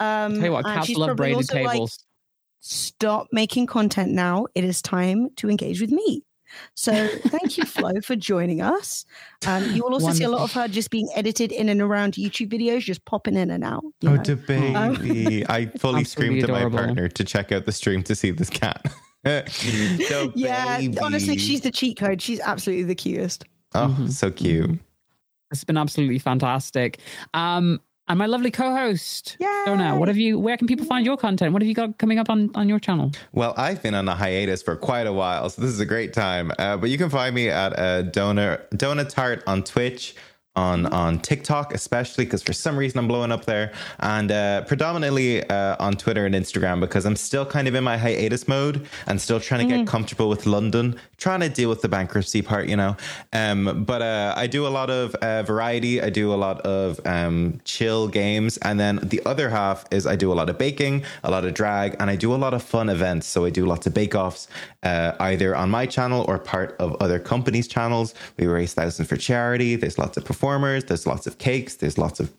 [0.00, 2.04] Um, Tell you what, cats she's love probably braided also like, cables.
[2.60, 4.46] Stop making content now.
[4.56, 6.24] It is time to engage with me.
[6.74, 9.04] So thank you, Flo, for joining us.
[9.46, 12.14] Um, you will also see a lot of her just being edited in and around
[12.14, 13.84] YouTube videos, just popping in and out.
[14.04, 14.22] Oh, know.
[14.24, 15.46] the baby.
[15.48, 18.50] I fully Absolutely screamed at my partner to check out the stream to see this
[18.50, 18.84] cat.
[19.22, 22.20] The yeah, honestly, she's the cheat code.
[22.20, 23.44] She's absolutely the cutest.
[23.74, 24.10] Oh, Mhm.
[24.10, 24.80] so cute.
[25.52, 26.98] It's been absolutely fantastic.
[27.34, 29.62] Um, and my lovely co-host, Yay!
[29.64, 30.38] Dona, what have you?
[30.38, 31.52] Where can people find your content?
[31.52, 33.12] What have you got coming up on on your channel?
[33.32, 36.12] Well, I've been on a hiatus for quite a while, so this is a great
[36.12, 36.50] time.
[36.58, 40.16] Uh, but you can find me at uh, Donor Donatarte on Twitch,
[40.54, 45.48] on on TikTok, especially because for some reason I'm blowing up there, and uh, predominantly
[45.48, 49.20] uh, on Twitter and Instagram because I'm still kind of in my hiatus mode and
[49.20, 52.76] still trying to get comfortable with London, trying to deal with the bankruptcy part, you
[52.76, 52.96] know.
[53.32, 56.02] Um, but uh, I do a lot of uh, variety.
[56.02, 60.16] I do a lot of um, chill games, and then the other half is I
[60.16, 62.62] do a lot of baking, a lot of drag, and I do a lot of
[62.62, 63.26] fun events.
[63.26, 64.48] So I do lots of bake offs,
[64.82, 68.14] uh, either on my channel or part of other companies' channels.
[68.36, 69.76] We raise thousands for charity.
[69.76, 70.82] There's lots of performers.
[70.82, 71.76] There's lots of cakes.
[71.76, 72.32] There's lots of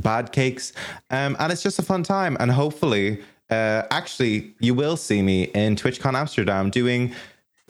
[0.00, 0.74] bad cakes,
[1.10, 2.36] um, and it's just a fun time.
[2.40, 7.14] And hopefully, uh, actually, you will see me in TwitchCon Amsterdam doing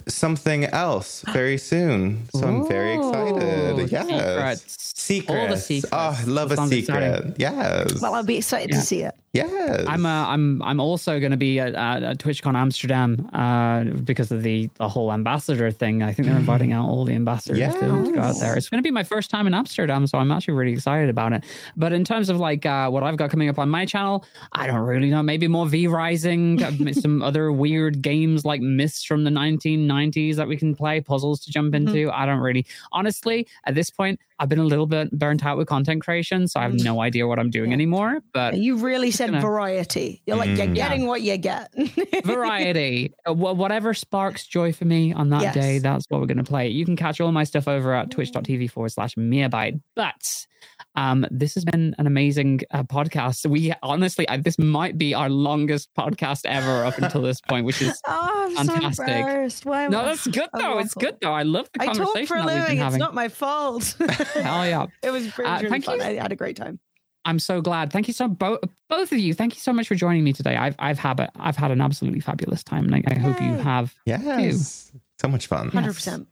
[0.09, 2.27] something else very soon.
[2.35, 3.91] So I'm very excited.
[3.91, 4.07] Yes.
[4.09, 4.93] secrets.
[4.99, 5.31] Secrets.
[5.41, 5.93] All the secrets.
[5.93, 7.03] Oh, I love That a secret.
[7.03, 7.35] exciting.
[7.39, 8.01] Yes.
[8.03, 8.77] Well, I'll be excited Yeah.
[8.81, 9.15] to see it.
[9.35, 9.85] Yes.
[9.87, 14.33] I'm uh, I'm I'm also going to be at, at, at TwitchCon Amsterdam uh, because
[14.33, 16.03] of the the whole ambassador thing.
[16.03, 18.57] I think they're inviting out all the ambassadors to, to go out there.
[18.57, 21.35] It's going to be my first time in Amsterdam, so I'm actually really excited about
[21.35, 21.45] it.
[21.77, 24.67] But in terms of like uh, what I've got coming up on my channel, I
[24.67, 25.23] don't really know.
[25.23, 26.59] Maybe more V Rising,
[26.95, 29.98] some other weird games like Myst from the 1990s
[30.36, 31.93] that we can play, puzzles to jump into.
[31.93, 32.20] Mm-hmm.
[32.20, 35.67] I don't really, honestly, at this point, I've been a little bit burnt out with
[35.67, 36.85] content creation, so I have mm.
[36.85, 37.75] no idea what I'm doing yeah.
[37.75, 38.20] anymore.
[38.33, 39.41] But you really said gonna...
[39.41, 40.23] variety.
[40.27, 40.75] You're like, you're mm.
[40.75, 41.09] getting yeah.
[41.09, 41.73] what you get.
[42.25, 43.15] variety.
[43.28, 45.55] Uh, whatever sparks joy for me on that yes.
[45.55, 46.68] day, that's what we're going to play.
[46.68, 49.81] You can catch all my stuff over at twitch.tv forward slash miabyte.
[49.97, 50.47] But
[50.94, 53.47] um, this has been an amazing uh, podcast.
[53.47, 57.81] We honestly, uh, this might be our longest podcast ever up until this point, which
[57.81, 59.50] is oh, fantastic.
[59.50, 60.78] So Why, no, that's good though.
[60.78, 61.33] It's good though.
[61.33, 62.81] I love the conversation I talk for a living.
[62.81, 63.97] It's not my fault.
[64.34, 64.86] Hell yeah!
[65.02, 65.99] It was pretty, uh, really fun.
[65.99, 66.05] You.
[66.05, 66.81] I had a great time.
[67.25, 67.92] I'm so glad.
[67.92, 69.34] Thank you so both both of you.
[69.34, 70.57] Thank you so much for joining me today.
[70.57, 73.52] I've I've had a, I've had an absolutely fabulous time, and I, I hope you
[73.55, 73.94] have.
[74.07, 75.00] Yes, too.
[75.20, 75.68] so much fun.
[75.68, 75.94] Hundred yes.
[75.97, 76.28] percent.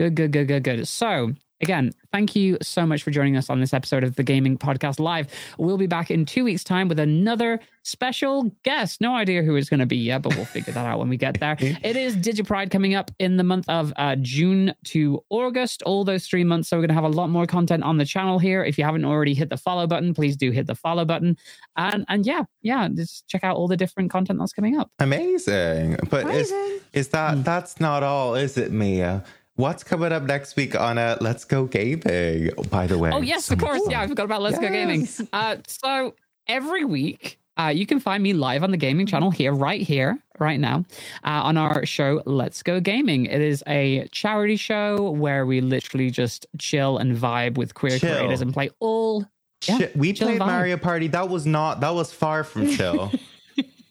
[0.00, 0.88] Good, good, good, good, good.
[0.88, 4.58] So Again, thank you so much for joining us on this episode of the Gayming
[4.58, 5.28] Podcast Live.
[5.58, 9.00] We'll be back in two weeks' time with another special guest.
[9.00, 11.16] No idea who it's going to be yet, but we'll figure that out when we
[11.16, 11.56] get there.
[11.82, 16.26] It is DigiPride coming up in the month of uh, June to August, all those
[16.26, 16.68] three months.
[16.68, 18.64] So we're going to have a lot more content on the channel here.
[18.64, 21.36] If you haven't already hit the follow button, please do hit the follow button.
[21.76, 24.90] And and yeah, yeah, just check out all the different content that's coming up.
[24.98, 25.98] Amazing.
[26.10, 26.56] But Amazing.
[26.56, 27.44] is is that mm.
[27.44, 29.24] that's not all, is it, Mia?
[29.56, 32.50] What's coming up next week on uh, Let's Go Gaming?
[32.70, 33.10] By the way.
[33.12, 33.82] Oh yes, of course.
[33.88, 34.62] Yeah, I forgot about Let's yes.
[34.62, 35.08] Go Gaming.
[35.32, 36.14] Uh, so
[36.46, 40.18] every week, uh, you can find me live on the gaming channel here, right here,
[40.38, 40.84] right now,
[41.24, 43.26] uh, on our show Let's Go Gaming.
[43.26, 48.16] It is a charity show where we literally just chill and vibe with queer chill.
[48.16, 49.26] creators and play all.
[49.66, 51.08] Yeah, we played Mario Party.
[51.08, 51.80] That was not.
[51.80, 53.12] That was far from chill.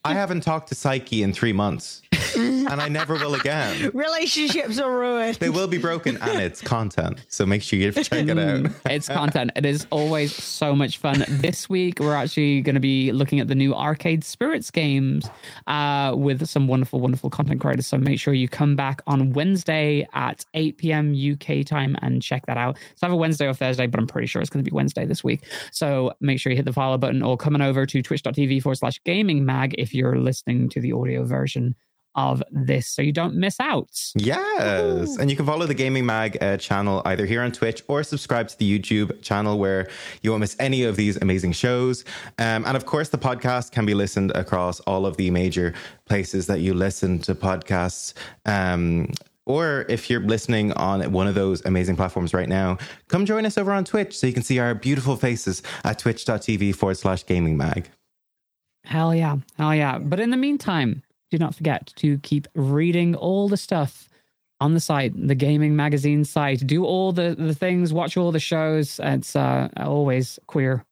[0.04, 2.02] I haven't talked to Psyche in three months
[2.36, 3.92] and I never will again.
[3.94, 5.36] Relationships are ruined.
[5.36, 7.26] They will be broken, and it's content.
[7.28, 8.72] So make sure you check it out.
[8.86, 9.52] it's content.
[9.56, 11.26] It is always so much fun.
[11.28, 15.30] This week, we're actually going to be looking at the new Arcade Spirits games
[15.68, 17.88] uh, with some wonderful, wonderful content creators.
[17.88, 21.14] So make sure you come back on Wednesday at 8 p.m.
[21.16, 22.78] UK time and check that out.
[22.92, 25.24] It's either Wednesday or Thursday, but I'm pretty sure it's going to be Wednesday this
[25.24, 25.44] week.
[25.72, 29.02] So make sure you hit the follow button or coming over to twitch.tv forward slash
[29.04, 31.76] gaymingmag if you're listening to the audio version
[32.16, 33.90] of this so you don't miss out.
[34.16, 35.18] Yes.
[35.18, 38.48] And you can follow the Gayming Mag uh, channel either here on Twitch or subscribe
[38.50, 39.90] to the YouTube channel where
[40.22, 42.04] you won't miss any of these amazing shows.
[42.38, 45.74] Um, and of course, the podcast can be listened across all of the major
[46.06, 48.14] places that you listen to podcasts.
[48.46, 49.12] Um,
[49.46, 53.58] or if you're listening on one of those amazing platforms right now, come join us
[53.58, 57.86] over on Twitch so you can see our beautiful faces at twitch.tv forward slash gaymingmag.
[58.84, 59.38] Hell yeah.
[59.58, 60.00] Hell yeah.
[60.00, 64.10] But in the meantime, do not forget to keep reading all the stuff
[64.60, 66.66] on the site, the Gayming Magazine site.
[66.66, 69.00] Do all the, the things, watch all the shows.
[69.04, 70.84] It's uh, always queer,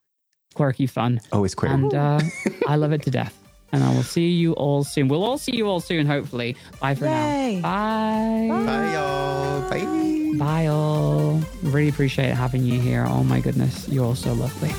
[0.55, 1.21] quirky fun.
[1.31, 1.71] Always queer.
[1.71, 2.19] And uh,
[2.67, 3.35] I love it to death.
[3.71, 5.07] And I will see you all soon.
[5.09, 6.57] We'll all see you all soon, hopefully.
[6.79, 7.57] Bye for Yay.
[7.57, 7.61] now.
[7.61, 8.47] Bye.
[8.49, 8.65] Bye.
[8.65, 9.69] Bye, y'all.
[9.69, 10.37] Bye.
[10.39, 11.39] Bye, all.
[11.61, 13.05] Really appreciate having you here.
[13.07, 13.87] Oh, my goodness.
[13.87, 14.71] You're all so lovely.